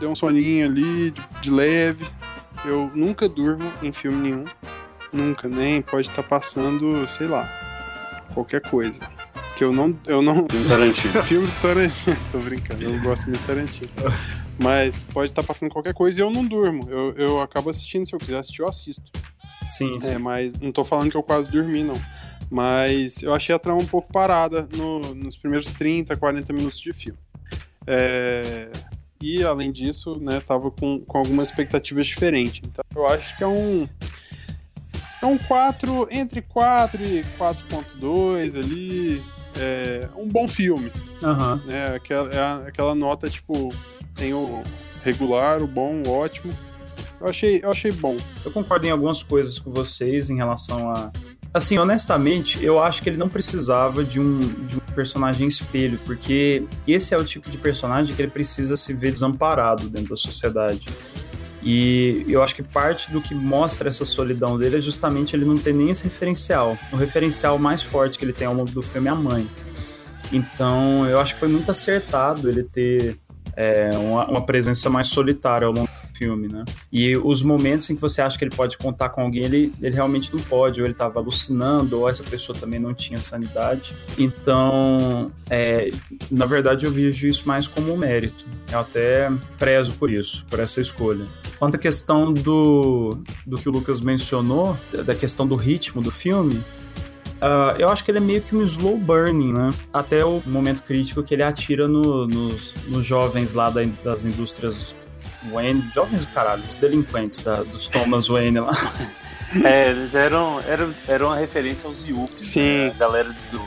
deu 0.00 0.10
um 0.10 0.14
soninho 0.14 0.66
ali, 0.66 1.10
de, 1.10 1.22
de 1.42 1.50
leve. 1.50 2.06
Eu 2.64 2.90
nunca 2.94 3.28
durmo 3.28 3.70
em 3.82 3.92
filme 3.92 4.16
nenhum, 4.16 4.44
nunca, 5.12 5.48
nem 5.48 5.80
pode 5.82 6.08
estar 6.08 6.22
passando, 6.22 7.06
sei 7.06 7.26
lá, 7.26 7.48
qualquer 8.34 8.60
coisa. 8.62 9.08
Que 9.56 9.64
eu 9.64 9.72
não. 9.72 9.96
Eu 10.06 10.22
não 10.22 10.46
Tarantino. 10.46 11.22
filme 11.24 11.46
do 11.46 11.60
Tarantino. 11.60 12.16
Tô 12.30 12.38
brincando, 12.38 12.82
eu 12.82 13.00
gosto 13.00 13.28
muito 13.28 13.40
de 13.40 13.46
Tarantino. 13.46 13.90
Mas 14.58 15.02
pode 15.02 15.30
estar 15.30 15.42
passando 15.42 15.70
qualquer 15.70 15.94
coisa 15.94 16.20
e 16.20 16.22
eu 16.22 16.30
não 16.30 16.44
durmo. 16.44 16.88
Eu, 16.88 17.12
eu 17.16 17.40
acabo 17.40 17.70
assistindo, 17.70 18.06
se 18.06 18.14
eu 18.14 18.18
quiser 18.18 18.38
assistir, 18.38 18.62
eu 18.62 18.68
assisto. 18.68 19.10
Sim, 19.70 19.98
sim. 20.00 20.08
É, 20.10 20.18
mas 20.18 20.54
não 20.58 20.72
tô 20.72 20.82
falando 20.82 21.10
que 21.10 21.16
eu 21.16 21.22
quase 21.22 21.50
dormi, 21.50 21.84
não. 21.84 22.00
Mas 22.50 23.22
eu 23.22 23.34
achei 23.34 23.54
a 23.54 23.58
trama 23.58 23.80
um 23.82 23.86
pouco 23.86 24.12
parada 24.12 24.66
no- 24.76 25.14
nos 25.14 25.36
primeiros 25.36 25.70
30, 25.72 26.16
40 26.16 26.52
minutos 26.52 26.80
de 26.80 26.92
filme. 26.92 27.18
É, 27.86 28.70
e, 29.20 29.42
além 29.44 29.70
disso, 29.72 30.18
né, 30.20 30.40
tava 30.40 30.70
com, 30.70 31.00
com 31.00 31.18
algumas 31.18 31.48
expectativas 31.48 32.06
diferentes. 32.06 32.60
Então, 32.64 32.84
eu 32.94 33.06
acho 33.06 33.36
que 33.36 33.44
é 33.44 33.46
um... 33.46 33.88
É 35.20 35.26
um 35.26 35.36
4, 35.36 36.06
entre 36.12 36.40
4 36.42 37.02
e 37.04 37.24
4.2 37.38 38.56
ali. 38.56 39.22
É 39.60 40.08
um 40.14 40.28
bom 40.28 40.46
filme, 40.46 40.92
né? 41.66 41.96
Aquela, 41.96 42.30
é 42.30 42.68
aquela 42.68 42.94
nota, 42.94 43.28
tipo, 43.28 43.74
tem 44.14 44.32
o 44.32 44.62
regular, 45.02 45.60
o 45.60 45.66
bom, 45.66 46.02
o 46.06 46.10
ótimo. 46.12 46.54
Eu 47.20 47.26
achei, 47.26 47.58
eu 47.64 47.70
achei 47.72 47.90
bom. 47.90 48.16
Eu 48.44 48.52
concordo 48.52 48.86
em 48.86 48.90
algumas 48.90 49.24
coisas 49.24 49.58
com 49.58 49.72
vocês 49.72 50.30
em 50.30 50.36
relação 50.36 50.88
a, 50.92 51.10
Assim, 51.52 51.78
honestamente, 51.78 52.62
eu 52.62 52.80
acho 52.80 53.02
que 53.02 53.08
ele 53.08 53.16
não 53.16 53.28
precisava 53.28 54.04
de 54.04 54.20
um, 54.20 54.38
de 54.38 54.76
um 54.76 54.80
personagem 54.94 55.48
espelho, 55.48 55.98
porque 56.04 56.64
esse 56.86 57.14
é 57.14 57.18
o 57.18 57.24
tipo 57.24 57.50
de 57.50 57.56
personagem 57.56 58.14
que 58.14 58.20
ele 58.20 58.30
precisa 58.30 58.76
se 58.76 58.92
ver 58.92 59.12
desamparado 59.12 59.88
dentro 59.88 60.10
da 60.10 60.16
sociedade. 60.16 60.86
E 61.62 62.24
eu 62.28 62.42
acho 62.42 62.54
que 62.54 62.62
parte 62.62 63.10
do 63.10 63.20
que 63.20 63.34
mostra 63.34 63.88
essa 63.88 64.04
solidão 64.04 64.56
dele 64.58 64.76
é 64.76 64.80
justamente 64.80 65.34
ele 65.34 65.44
não 65.44 65.56
ter 65.56 65.72
nem 65.72 65.90
esse 65.90 66.04
referencial. 66.04 66.78
O 66.92 66.96
referencial 66.96 67.58
mais 67.58 67.82
forte 67.82 68.18
que 68.18 68.24
ele 68.24 68.32
tem 68.32 68.46
ao 68.46 68.54
longo 68.54 68.70
do 68.70 68.82
filme 68.82 69.08
é 69.08 69.10
a 69.10 69.14
mãe. 69.14 69.48
Então, 70.32 71.06
eu 71.06 71.18
acho 71.18 71.34
que 71.34 71.40
foi 71.40 71.48
muito 71.48 71.70
acertado 71.70 72.48
ele 72.48 72.62
ter 72.62 73.18
é, 73.60 73.90
uma, 73.98 74.24
uma 74.30 74.46
presença 74.46 74.88
mais 74.88 75.08
solitária 75.08 75.66
ao 75.66 75.72
longo 75.72 75.88
do 75.88 76.16
filme, 76.16 76.46
né? 76.46 76.64
E 76.92 77.16
os 77.16 77.42
momentos 77.42 77.90
em 77.90 77.96
que 77.96 78.00
você 78.00 78.22
acha 78.22 78.38
que 78.38 78.44
ele 78.44 78.54
pode 78.54 78.78
contar 78.78 79.08
com 79.08 79.20
alguém, 79.20 79.42
ele, 79.44 79.72
ele 79.82 79.96
realmente 79.96 80.32
não 80.32 80.40
pode, 80.40 80.80
ou 80.80 80.86
ele 80.86 80.92
estava 80.92 81.18
alucinando, 81.18 81.98
ou 81.98 82.08
essa 82.08 82.22
pessoa 82.22 82.56
também 82.56 82.78
não 82.78 82.94
tinha 82.94 83.18
sanidade. 83.18 83.96
Então, 84.16 85.32
é, 85.50 85.90
na 86.30 86.46
verdade, 86.46 86.86
eu 86.86 86.92
vejo 86.92 87.26
isso 87.26 87.48
mais 87.48 87.66
como 87.66 87.92
um 87.92 87.96
mérito. 87.96 88.46
Eu 88.70 88.78
até 88.78 89.28
prezo 89.58 89.94
por 89.94 90.08
isso, 90.08 90.46
por 90.48 90.60
essa 90.60 90.80
escolha. 90.80 91.26
Quanto 91.58 91.74
à 91.74 91.78
questão 91.78 92.32
do, 92.32 93.18
do 93.44 93.58
que 93.58 93.68
o 93.68 93.72
Lucas 93.72 94.00
mencionou, 94.00 94.78
da 95.04 95.16
questão 95.16 95.44
do 95.44 95.56
ritmo 95.56 96.00
do 96.00 96.12
filme, 96.12 96.62
Uh, 97.38 97.78
eu 97.78 97.88
acho 97.88 98.04
que 98.04 98.10
ele 98.10 98.18
é 98.18 98.20
meio 98.20 98.42
que 98.42 98.54
um 98.54 98.62
slow 98.62 98.98
burning, 98.98 99.52
né? 99.52 99.72
Até 99.92 100.24
o 100.24 100.42
momento 100.44 100.82
crítico 100.82 101.22
que 101.22 101.34
ele 101.34 101.42
atira 101.42 101.86
no, 101.86 102.26
nos, 102.26 102.74
nos 102.88 103.06
jovens 103.06 103.52
lá 103.52 103.70
da, 103.70 103.82
das 104.02 104.24
indústrias 104.24 104.94
Wayne, 105.52 105.84
jovens 105.94 106.26
caralho, 106.26 106.62
os 106.68 106.74
delinquentes 106.74 107.38
da, 107.38 107.62
dos 107.62 107.86
Thomas 107.86 108.28
Wayne 108.28 108.60
lá. 108.60 108.72
É, 109.64 109.88
eles 109.88 110.14
eram, 110.14 110.60
eram, 110.68 110.94
eram 111.06 111.26
uma 111.28 111.36
referência 111.36 111.88
aos 111.88 112.06
Yuppies, 112.06 112.48
Sim. 112.48 112.60
né? 112.60 112.92
a 112.94 112.98
galera 112.98 113.34
do. 113.50 113.62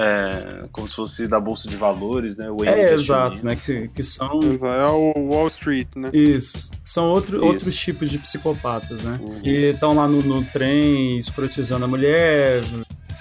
É, 0.00 0.64
como 0.70 0.88
se 0.88 0.94
fosse 0.94 1.26
da 1.26 1.40
Bolsa 1.40 1.68
de 1.68 1.74
Valores, 1.74 2.36
né? 2.36 2.48
O 2.48 2.64
É, 2.64 2.94
exato, 2.94 3.44
né? 3.44 3.56
Que, 3.56 3.88
que 3.88 4.04
são. 4.04 4.38
É 4.62 4.86
o 4.86 5.12
Wall 5.28 5.48
Street, 5.48 5.88
né? 5.96 6.10
Isso. 6.12 6.70
São 6.84 7.06
outro, 7.06 7.38
Isso. 7.38 7.46
outros 7.46 7.76
tipos 7.76 8.08
de 8.08 8.16
psicopatas, 8.16 9.02
né? 9.02 9.18
Uhum. 9.20 9.40
Que 9.40 9.70
estão 9.70 9.94
lá 9.94 10.06
no, 10.06 10.22
no 10.22 10.44
trem 10.44 11.18
escrotizando 11.18 11.84
a 11.84 11.88
mulher, 11.88 12.62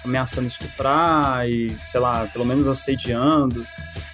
ameaçando 0.05 0.47
estuprar 0.47 1.49
e, 1.49 1.75
sei 1.87 1.99
lá, 1.99 2.27
pelo 2.27 2.45
menos 2.45 2.67
assediando. 2.67 3.65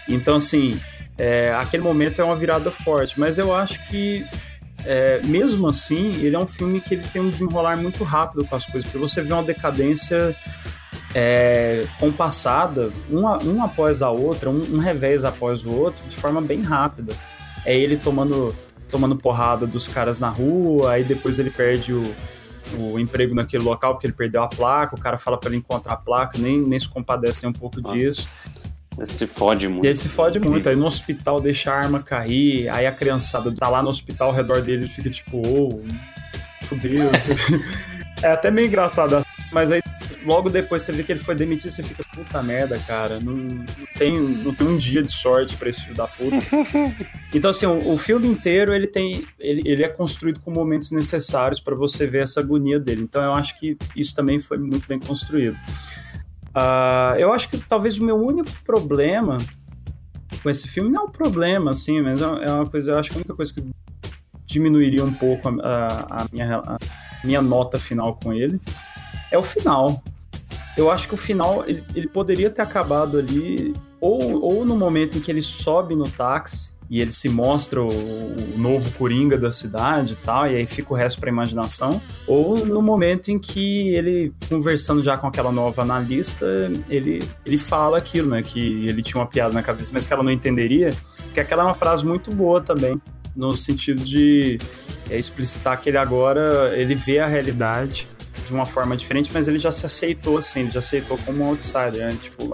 Então, 0.07 0.37
assim, 0.37 0.79
é, 1.17 1.53
aquele 1.59 1.83
momento 1.83 2.21
é 2.21 2.23
uma 2.23 2.35
virada 2.35 2.71
forte. 2.71 3.19
Mas 3.19 3.37
eu 3.37 3.53
acho 3.53 3.85
que, 3.89 4.25
é, 4.85 5.19
mesmo 5.25 5.67
assim, 5.67 6.15
ele 6.23 6.37
é 6.37 6.39
um 6.39 6.47
filme 6.47 6.79
que 6.79 6.93
ele 6.93 7.03
tem 7.11 7.21
um 7.21 7.29
desenrolar 7.29 7.75
muito 7.75 8.05
rápido 8.05 8.45
com 8.45 8.55
as 8.55 8.65
coisas. 8.65 8.89
Porque 8.89 9.05
você 9.05 9.21
vê 9.21 9.33
uma 9.33 9.43
decadência 9.43 10.33
é, 11.13 11.85
compassada, 11.99 12.91
uma, 13.09 13.41
um 13.43 13.63
após 13.63 14.01
a 14.01 14.09
outra, 14.09 14.49
um, 14.49 14.75
um 14.75 14.79
revés 14.79 15.23
após 15.23 15.65
o 15.65 15.71
outro, 15.71 16.03
de 16.07 16.15
forma 16.15 16.41
bem 16.41 16.61
rápida. 16.61 17.13
É 17.65 17.77
ele 17.77 17.97
tomando, 17.97 18.55
tomando 18.89 19.15
porrada 19.15 19.65
dos 19.65 19.87
caras 19.87 20.19
na 20.19 20.29
rua, 20.29 20.93
aí 20.93 21.03
depois 21.03 21.39
ele 21.39 21.49
perde 21.49 21.93
o, 21.93 22.15
o 22.77 22.99
emprego 22.99 23.35
naquele 23.35 23.63
local 23.63 23.93
porque 23.93 24.07
ele 24.07 24.13
perdeu 24.13 24.41
a 24.43 24.47
placa, 24.47 24.95
o 24.95 24.99
cara 24.99 25.17
fala 25.17 25.37
pra 25.37 25.49
ele 25.49 25.57
encontrar 25.57 25.93
a 25.93 25.97
placa, 25.97 26.37
nem, 26.37 26.59
nem 26.59 26.79
se 26.79 26.89
compadece 26.89 27.43
nem 27.43 27.51
um 27.51 27.53
pouco 27.53 27.79
Nossa. 27.79 27.95
disso. 27.95 28.29
Se 29.05 29.25
fode 29.25 29.67
muito. 29.67 29.85
Ele 29.85 29.95
se 29.95 30.07
fode 30.07 30.39
muito, 30.39 30.69
aí 30.69 30.75
no 30.75 30.85
hospital 30.85 31.39
deixa 31.39 31.71
a 31.71 31.75
arma 31.75 31.99
cair, 31.99 32.69
aí 32.69 32.85
a 32.85 32.91
criançada 32.91 33.51
tá 33.51 33.67
lá 33.67 33.81
no 33.81 33.89
hospital 33.89 34.29
ao 34.29 34.35
redor 34.35 34.61
dele 34.61 34.85
e 34.85 34.87
fica 34.87 35.09
tipo, 35.09 35.37
ô, 35.37 35.81
fudeu. 36.63 37.09
é 38.21 38.27
até 38.27 38.51
meio 38.51 38.67
engraçado, 38.67 39.25
mas 39.51 39.71
aí 39.71 39.81
logo 40.25 40.49
depois 40.49 40.81
você 40.83 40.91
vê 40.91 41.03
que 41.03 41.11
ele 41.11 41.19
foi 41.19 41.35
demitido, 41.35 41.71
você 41.71 41.83
fica, 41.83 42.03
puta 42.15 42.41
merda, 42.43 42.77
cara, 42.79 43.19
não, 43.19 43.33
não 43.33 43.65
tem, 43.97 44.19
não 44.19 44.53
tem 44.53 44.67
um 44.67 44.77
dia 44.77 45.03
de 45.03 45.11
sorte 45.11 45.55
pra 45.55 45.69
esse 45.69 45.81
filho 45.81 45.95
da 45.95 46.07
puta. 46.07 46.37
então, 47.33 47.51
assim, 47.51 47.65
o, 47.65 47.91
o 47.93 47.97
filme 47.97 48.27
inteiro, 48.27 48.73
ele 48.73 48.87
tem, 48.87 49.25
ele, 49.39 49.61
ele 49.65 49.83
é 49.83 49.89
construído 49.89 50.39
com 50.39 50.51
momentos 50.51 50.91
necessários 50.91 51.59
pra 51.59 51.75
você 51.75 52.05
ver 52.07 52.23
essa 52.23 52.39
agonia 52.39 52.79
dele. 52.79 53.01
Então, 53.03 53.21
eu 53.21 53.33
acho 53.33 53.59
que 53.59 53.77
isso 53.95 54.13
também 54.15 54.39
foi 54.39 54.57
muito 54.57 54.87
bem 54.87 54.99
construído. 54.99 55.57
Ah, 56.55 57.15
eu 57.17 57.33
acho 57.33 57.49
que 57.49 57.57
talvez 57.57 57.97
o 57.97 58.03
meu 58.03 58.15
único 58.15 58.49
problema 58.63 59.37
com 60.41 60.49
esse 60.49 60.67
filme, 60.67 60.89
não 60.89 61.03
é 61.03 61.05
um 61.05 61.09
problema, 61.11 61.71
assim, 61.71 62.01
mas 62.01 62.21
é 62.21 62.25
é 62.25 62.51
uma 62.51 62.65
coisa, 62.69 62.91
eu 62.91 62.99
acho 62.99 63.09
que 63.09 63.15
a 63.15 63.19
única 63.19 63.33
coisa 63.33 63.53
que 63.53 63.63
diminuiria 64.45 65.03
um 65.03 65.13
pouco 65.13 65.47
a, 65.47 65.51
a- 65.63 66.21
a 66.23 66.25
minha, 66.31 66.57
a 66.57 66.77
minha 67.23 67.41
nota 67.41 67.79
final 67.79 68.15
com 68.21 68.33
ele 68.33 68.59
é 69.31 69.37
o 69.37 69.41
final. 69.43 70.03
Eu 70.77 70.89
acho 70.89 71.07
que 71.07 71.13
o 71.13 71.17
final, 71.17 71.63
ele, 71.67 71.83
ele 71.95 72.07
poderia 72.07 72.49
ter 72.49 72.61
acabado 72.61 73.17
ali, 73.17 73.73
ou, 74.01 74.41
ou 74.41 74.65
no 74.65 74.75
momento 74.75 75.17
em 75.17 75.21
que 75.21 75.29
ele 75.29 75.41
sobe 75.41 75.95
no 75.95 76.09
táxi 76.09 76.73
e 76.89 77.01
ele 77.01 77.11
se 77.11 77.29
mostra 77.29 77.81
o, 77.81 77.87
o 77.87 78.55
novo 78.57 78.91
Coringa 78.91 79.37
da 79.37 79.51
cidade 79.51 80.13
e 80.13 80.15
tal, 80.17 80.47
e 80.47 80.55
aí 80.55 80.67
fica 80.67 80.93
o 80.93 80.95
resto 80.95 81.19
pra 81.19 81.29
imaginação, 81.29 82.01
ou 82.27 82.65
no 82.65 82.81
momento 82.81 83.31
em 83.31 83.39
que 83.39 83.89
ele, 83.95 84.33
conversando 84.49 85.01
já 85.01 85.17
com 85.17 85.25
aquela 85.25 85.51
nova 85.51 85.81
analista, 85.81 86.45
ele, 86.89 87.23
ele 87.45 87.57
fala 87.57 87.97
aquilo, 87.97 88.29
né, 88.29 88.43
que 88.43 88.87
ele 88.87 89.01
tinha 89.01 89.19
uma 89.19 89.27
piada 89.27 89.53
na 89.53 89.63
cabeça, 89.63 89.91
mas 89.93 90.05
que 90.05 90.13
ela 90.13 90.23
não 90.23 90.31
entenderia, 90.31 90.93
porque 91.23 91.39
aquela 91.39 91.63
é 91.63 91.65
uma 91.65 91.73
frase 91.73 92.05
muito 92.05 92.31
boa 92.31 92.61
também, 92.61 93.01
no 93.35 93.57
sentido 93.57 94.03
de 94.03 94.59
é, 95.09 95.17
explicitar 95.17 95.79
que 95.81 95.89
ele 95.89 95.97
agora, 95.97 96.73
ele 96.75 96.93
vê 96.93 97.19
a 97.19 97.25
realidade 97.25 98.07
de 98.45 98.53
uma 98.53 98.65
forma 98.65 98.95
diferente, 98.95 99.29
mas 99.33 99.47
ele 99.47 99.57
já 99.57 99.71
se 99.71 99.85
aceitou 99.85 100.37
assim, 100.37 100.61
ele 100.61 100.69
já 100.69 100.79
aceitou 100.79 101.17
como 101.25 101.43
um 101.43 101.47
outsider, 101.47 102.05
né? 102.07 102.17
Tipo, 102.21 102.53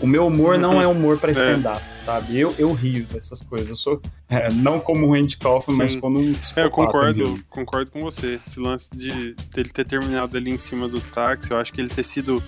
o 0.00 0.06
meu 0.06 0.26
humor 0.26 0.58
não 0.58 0.80
é 0.80 0.86
humor 0.86 1.18
pra 1.18 1.30
stand-up, 1.32 1.82
sabe? 2.04 2.38
Eu, 2.38 2.54
eu 2.58 2.72
rio 2.72 3.04
dessas 3.06 3.42
coisas. 3.42 3.68
Eu 3.68 3.76
sou 3.76 4.00
é, 4.28 4.50
não 4.52 4.78
como 4.80 5.06
o 5.06 5.12
Randy 5.12 5.36
Kaufman, 5.36 5.74
Sim. 5.74 5.78
mas 5.78 5.96
como 5.96 6.20
um 6.20 6.34
É, 6.56 6.64
eu 6.64 6.70
concordo, 6.70 7.18
mesmo. 7.18 7.44
concordo 7.48 7.90
com 7.90 8.02
você. 8.02 8.38
Esse 8.46 8.60
lance 8.60 8.88
de 8.94 9.34
dele 9.54 9.70
ter 9.70 9.84
terminado 9.84 10.36
ali 10.36 10.50
em 10.50 10.58
cima 10.58 10.88
do 10.88 11.00
táxi, 11.00 11.50
eu 11.50 11.56
acho 11.56 11.72
que 11.72 11.80
ele 11.80 11.88
ter 11.88 12.04
sido 12.04 12.42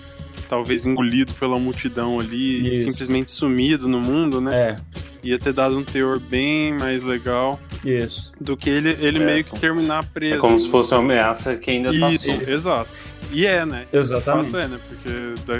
talvez 0.47 0.85
engolido 0.85 1.33
pela 1.33 1.57
multidão 1.59 2.19
ali 2.19 2.61
e 2.61 2.73
Isso. 2.73 2.91
simplesmente 2.91 3.31
sumido 3.31 3.87
no 3.87 3.99
mundo, 3.99 4.41
né? 4.41 4.55
É, 4.55 4.77
Ia 5.23 5.37
ter 5.37 5.53
dado 5.53 5.77
um 5.77 5.83
teor 5.83 6.19
bem 6.19 6.73
mais 6.73 7.03
legal 7.03 7.59
isso. 7.85 8.31
do 8.41 8.57
que 8.57 8.69
ele, 8.69 8.97
ele 8.99 9.19
É, 9.21 9.25
meio 9.25 9.43
que 9.43 9.53
terminar 9.59 10.03
preso. 10.05 10.35
É 10.35 10.37
como 10.39 10.57
se 10.57 10.67
fosse 10.69 10.93
uma 10.93 10.99
ameaça 11.01 11.55
que 11.55 11.69
ainda 11.71 11.91
tá 11.97 12.09
Isso, 12.11 12.31
exato. 12.47 12.97
E 13.31 13.45
é, 13.45 13.65
né? 13.65 13.85
Exatamente. 13.93 14.45
De 14.47 14.51
fato 14.51 14.63
é, 14.63 14.67
né? 14.67 14.79
Porque 14.89 15.09
da, 15.45 15.57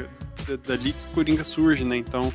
da- 0.55 0.61
dali 0.65 0.93
que 0.93 0.99
o 1.11 1.13
Coringa 1.13 1.43
surge, 1.43 1.83
né? 1.83 1.95
Então, 1.95 2.33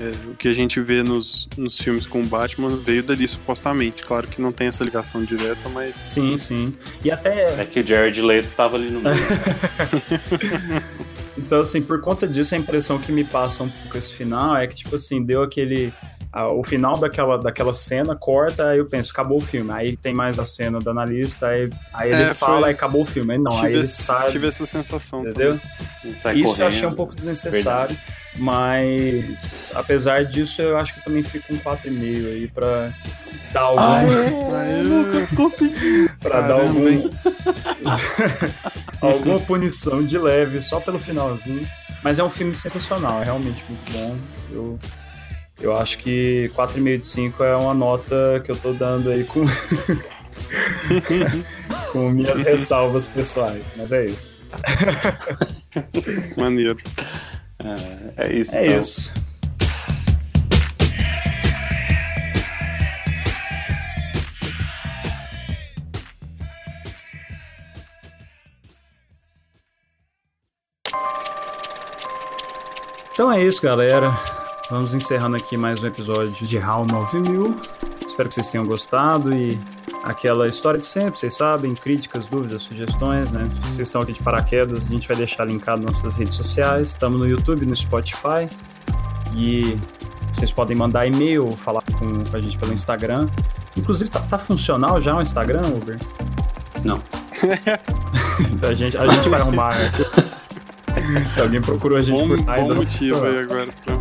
é, 0.00 0.10
o 0.30 0.34
que 0.34 0.48
a 0.48 0.52
gente 0.52 0.80
vê 0.80 1.02
nos, 1.02 1.48
nos 1.56 1.78
filmes 1.78 2.06
com 2.06 2.20
o 2.20 2.24
Batman 2.24 2.68
veio 2.76 3.02
dali 3.04 3.26
supostamente. 3.28 4.02
Claro 4.02 4.26
que 4.26 4.40
não 4.40 4.50
tem 4.52 4.66
essa 4.66 4.82
ligação 4.84 5.22
direta, 5.24 5.68
mas. 5.68 5.96
Sim, 5.96 6.36
sim. 6.36 6.74
E 7.04 7.10
até 7.10 7.60
É 7.60 7.64
que 7.64 7.80
o 7.80 7.86
Jared 7.86 8.20
Leto 8.20 8.50
tava 8.56 8.76
ali 8.76 8.90
no 8.90 9.00
meio. 9.00 9.14
Então, 11.36 11.60
assim, 11.60 11.80
por 11.80 12.00
conta 12.00 12.26
disso, 12.26 12.54
a 12.54 12.58
impressão 12.58 12.98
que 12.98 13.12
me 13.12 13.22
passa 13.22 13.62
um 13.62 13.68
pouco 13.70 13.96
esse 13.96 14.12
final 14.12 14.56
é 14.56 14.66
que, 14.66 14.74
tipo 14.74 14.96
assim, 14.96 15.22
deu 15.24 15.40
aquele. 15.42 15.92
O 16.46 16.62
final 16.64 16.98
daquela, 16.98 17.36
daquela 17.38 17.72
cena 17.74 18.14
corta, 18.14 18.68
aí 18.70 18.78
eu 18.78 18.86
penso, 18.86 19.10
acabou 19.12 19.38
o 19.38 19.40
filme. 19.40 19.70
Aí 19.72 19.96
tem 19.96 20.14
mais 20.14 20.38
a 20.38 20.44
cena 20.44 20.78
do 20.78 20.90
analista, 20.90 21.48
aí, 21.48 21.68
aí 21.92 22.10
ele 22.12 22.22
É, 22.22 22.34
fala, 22.34 22.60
foi- 22.60 22.68
aí 22.68 22.74
acabou 22.74 23.02
o 23.02 23.04
filme. 23.04 23.32
Aí 23.32 23.38
não, 23.38 23.52
aí 23.52 23.58
tive, 23.60 23.72
ele 23.72 23.80
esse- 23.80 24.02
sai. 24.02 24.28
tive 24.30 24.46
essa 24.46 24.66
sensação. 24.66 25.20
Entendeu? 25.26 25.60
Isso 26.04 26.28
eu 26.28 26.44
correndo. 26.44 26.62
achei 26.66 26.86
um 26.86 26.94
pouco 26.94 27.14
desnecessário. 27.14 27.96
Mas, 28.36 29.72
apesar 29.74 30.24
disso, 30.24 30.62
eu 30.62 30.76
acho 30.76 30.94
que 30.94 31.02
também 31.02 31.22
fica 31.24 31.52
um 31.52 31.58
4,5 31.58 32.26
aí 32.28 32.46
pra 32.48 32.92
dar 33.52 33.62
algum. 33.62 34.54
Aê, 34.54 34.82
Lucas 34.82 35.32
conseguiu. 35.36 36.08
pra 36.20 36.40
dar 36.42 36.54
algum, 36.54 37.10
alguma 39.00 39.38
punição 39.40 40.04
de 40.04 40.18
leve 40.18 40.60
só 40.62 40.80
pelo 40.80 40.98
finalzinho. 40.98 41.66
Mas 42.02 42.18
é 42.18 42.22
um 42.22 42.28
filme 42.28 42.54
sensacional, 42.54 43.20
é 43.20 43.24
realmente 43.24 43.64
muito 43.68 43.92
bom. 43.92 44.16
Eu, 44.52 44.78
eu 45.60 45.76
acho 45.76 45.98
que 45.98 46.50
4,5 46.54 46.98
de 46.98 47.06
5 47.06 47.44
é 47.44 47.56
uma 47.56 47.74
nota 47.74 48.40
que 48.44 48.50
eu 48.50 48.56
tô 48.56 48.72
dando 48.72 49.10
aí 49.10 49.24
com, 49.24 49.44
com 51.92 52.10
minhas 52.10 52.42
ressalvas 52.42 53.06
pessoais. 53.06 53.62
Mas 53.76 53.90
é 53.90 54.04
isso. 54.04 54.36
Maneiro. 56.36 56.76
É, 58.16 58.28
é 58.28 58.32
isso. 58.32 58.54
É 58.54 58.66
então. 58.66 58.78
isso. 58.78 59.14
Então 73.12 73.32
é 73.32 73.42
isso, 73.42 73.60
galera. 73.60 74.37
Vamos 74.70 74.94
encerrando 74.94 75.36
aqui 75.36 75.56
mais 75.56 75.82
um 75.82 75.86
episódio 75.86 76.46
de 76.46 76.58
HAL 76.58 76.86
9000. 76.86 77.56
Espero 78.06 78.28
que 78.28 78.34
vocês 78.34 78.50
tenham 78.50 78.66
gostado 78.66 79.34
e 79.34 79.58
Aquela 80.04 80.48
história 80.48 80.78
de 80.78 80.86
sempre, 80.86 81.18
vocês 81.18 81.36
sabem, 81.36 81.74
críticas, 81.74 82.26
dúvidas, 82.26 82.62
sugestões, 82.62 83.32
né? 83.32 83.46
Vocês 83.62 83.80
estão 83.80 84.00
aqui 84.00 84.12
de 84.12 84.22
paraquedas, 84.22 84.86
a 84.86 84.88
gente 84.88 85.08
vai 85.08 85.16
deixar 85.16 85.44
linkado 85.44 85.82
nossas 85.82 86.16
redes 86.16 86.34
sociais. 86.34 86.88
Estamos 86.88 87.18
no 87.18 87.28
YouTube, 87.28 87.66
no 87.66 87.74
Spotify. 87.74 88.48
E 89.34 89.76
vocês 90.32 90.50
podem 90.52 90.76
mandar 90.76 91.06
e-mail 91.06 91.44
ou 91.44 91.50
falar 91.50 91.82
com, 91.98 92.24
com 92.24 92.36
a 92.36 92.40
gente 92.40 92.56
pelo 92.56 92.72
Instagram. 92.72 93.28
Inclusive, 93.76 94.08
tá, 94.08 94.20
tá 94.20 94.38
funcional 94.38 95.00
já 95.00 95.16
o 95.16 95.20
Instagram, 95.20 95.62
Uber? 95.66 95.98
Não. 96.84 97.02
a, 98.66 98.74
gente, 98.74 98.96
a 98.96 99.06
gente 99.08 99.28
vai 99.28 99.40
arrumar. 99.40 99.76
né? 99.78 99.92
Se 101.26 101.40
alguém 101.40 101.60
procurou 101.60 101.98
a 101.98 102.00
gente 102.00 102.18
Bom, 102.18 102.28
por 102.28 102.46
lá, 102.46 102.56
bom 102.56 102.68
não- 102.68 102.76
motivo 102.76 103.24
aí 103.24 103.38
agora 103.38 103.68
pra. 103.84 103.97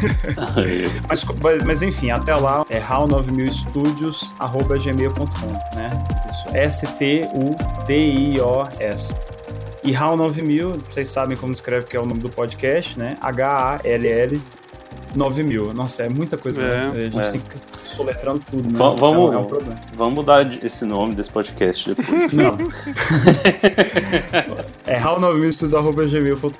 Mas, 1.08 1.24
mas 1.66 1.82
enfim, 1.82 2.10
até 2.10 2.34
lá 2.34 2.64
é 2.70 2.80
how9000studios.gmail.com, 2.80 5.52
né? 5.76 5.90
Isso, 6.30 6.46
S-T-U-D-I-O-S. 7.90 9.14
E 9.82 9.92
HAL9000, 9.92 10.78
vocês 10.90 11.08
sabem 11.08 11.34
como 11.36 11.52
escreve 11.54 11.86
que 11.86 11.96
é 11.96 12.00
o 12.00 12.04
nome 12.06 12.20
do 12.20 12.28
podcast, 12.28 12.98
né? 12.98 13.16
H-A-L-L 13.20 14.40
9000. 15.14 15.72
Nossa, 15.72 16.02
é 16.02 16.08
muita 16.08 16.36
coisa, 16.36 16.60
É, 16.62 16.66
né? 16.66 16.90
A 16.94 16.98
gente 16.98 17.18
é. 17.18 17.30
tem 17.32 17.40
que 17.40 17.56
soletrando 17.88 18.40
tudo, 18.40 18.70
né? 18.70 18.78
Va- 18.78 18.88
Isso 18.94 18.96
vamos- 18.98 19.34
é 19.34 19.38
um 19.38 19.44
problema. 19.44 19.80
Vamos 19.96 20.14
mudar 20.14 20.64
esse 20.64 20.84
nome 20.84 21.14
desse 21.14 21.30
podcast 21.30 21.94
depois. 21.94 22.32
Não. 22.34 22.58
é 24.86 25.00
how9000studios.gmail.com. 25.00 26.50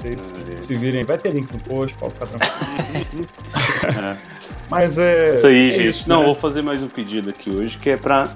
Vocês 0.00 0.32
se 0.58 0.74
virem, 0.76 1.04
vai 1.04 1.18
ter 1.18 1.30
link 1.30 1.52
no 1.52 1.58
post, 1.58 1.96
pode 1.98 2.14
ficar 2.14 2.26
tranquilo. 2.26 3.28
É. 3.84 4.16
Mas 4.70 4.98
é. 4.98 5.30
Isso 5.30 5.46
aí, 5.46 5.68
é 5.68 5.72
gente. 5.72 5.88
isso, 5.88 6.08
Não, 6.08 6.20
né? 6.20 6.26
vou 6.26 6.34
fazer 6.34 6.62
mais 6.62 6.82
um 6.82 6.86
pedido 6.86 7.28
aqui 7.28 7.50
hoje, 7.50 7.76
que 7.76 7.90
é 7.90 7.96
pra 7.96 8.32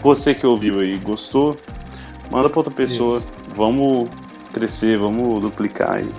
você 0.00 0.34
que 0.34 0.46
ouviu 0.46 0.80
aí 0.80 0.94
e 0.94 0.98
gostou, 0.98 1.56
manda 2.30 2.48
pra 2.48 2.58
outra 2.60 2.72
pessoa. 2.72 3.18
Isso. 3.18 3.30
Vamos 3.54 4.08
crescer, 4.52 4.98
vamos 4.98 5.40
duplicar 5.40 5.92
aí. 5.96 6.10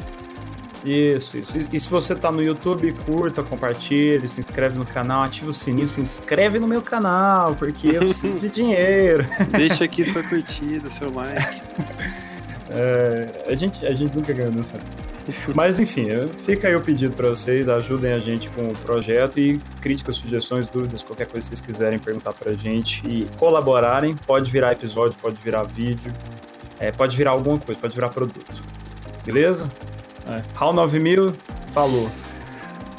Isso, 0.83 1.37
isso. 1.37 1.57
E, 1.57 1.67
e 1.73 1.79
se 1.79 1.87
você 1.87 2.15
tá 2.15 2.31
no 2.31 2.41
YouTube, 2.41 2.91
curta, 3.05 3.43
compartilhe, 3.43 4.27
se 4.27 4.39
inscreve 4.39 4.77
no 4.77 4.85
canal, 4.85 5.23
ativa 5.23 5.49
o 5.49 5.53
sininho, 5.53 5.87
se 5.87 6.01
inscreve 6.01 6.57
no 6.57 6.67
meu 6.67 6.81
canal, 6.81 7.55
porque 7.55 7.89
eu 7.89 7.99
preciso 7.99 8.39
de 8.39 8.49
dinheiro. 8.49 9.25
Deixa 9.51 9.83
aqui 9.83 10.03
sua 10.03 10.23
curtida, 10.23 10.89
seu 10.89 11.13
like. 11.13 11.61
É, 12.71 13.45
a, 13.47 13.55
gente, 13.55 13.85
a 13.85 13.93
gente 13.93 14.15
nunca 14.15 14.31
ganhou 14.31 14.51
nessa. 14.51 14.79
Mas 15.53 15.79
enfim, 15.79 16.07
fica 16.45 16.67
aí 16.67 16.75
o 16.75 16.81
pedido 16.81 17.15
pra 17.15 17.29
vocês, 17.29 17.67
ajudem 17.67 18.13
a 18.13 18.19
gente 18.19 18.49
com 18.49 18.67
o 18.67 18.75
projeto 18.75 19.39
e 19.39 19.59
críticas, 19.81 20.17
sugestões, 20.17 20.67
dúvidas, 20.67 21.01
qualquer 21.01 21.27
coisa 21.27 21.43
que 21.43 21.55
vocês 21.55 21.61
quiserem 21.61 21.99
perguntar 21.99 22.33
pra 22.33 22.53
gente 22.53 23.05
e 23.07 23.27
colaborarem. 23.37 24.15
Pode 24.27 24.51
virar 24.51 24.71
episódio, 24.71 25.17
pode 25.19 25.37
virar 25.41 25.63
vídeo, 25.63 26.11
é, 26.79 26.91
pode 26.91 27.15
virar 27.15 27.31
alguma 27.31 27.57
coisa, 27.57 27.79
pode 27.79 27.95
virar 27.95 28.09
produto. 28.09 28.63
Beleza? 29.25 29.69
É. 30.27 30.43
HAL 30.55 30.73
9000, 30.73 31.33
falou. 31.73 32.09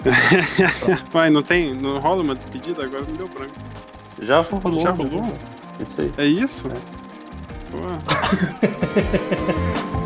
Vai, 1.13 1.31
não 1.31 1.43
tem. 1.43 1.75
Não 1.75 1.99
rola 1.99 2.23
uma 2.23 2.35
despedida? 2.35 2.85
Agora 2.85 3.05
não 3.07 3.15
deu 3.15 3.29
branco. 3.29 3.55
Já 4.23 4.41
rolou. 4.41 4.81
Já 4.81 4.91
rolou? 4.91 5.35
Isso 5.79 6.01
aí. 6.01 6.13
É 6.17 6.25
isso? 6.25 6.69
Pô. 6.69 7.00
좋아. 7.71 8.01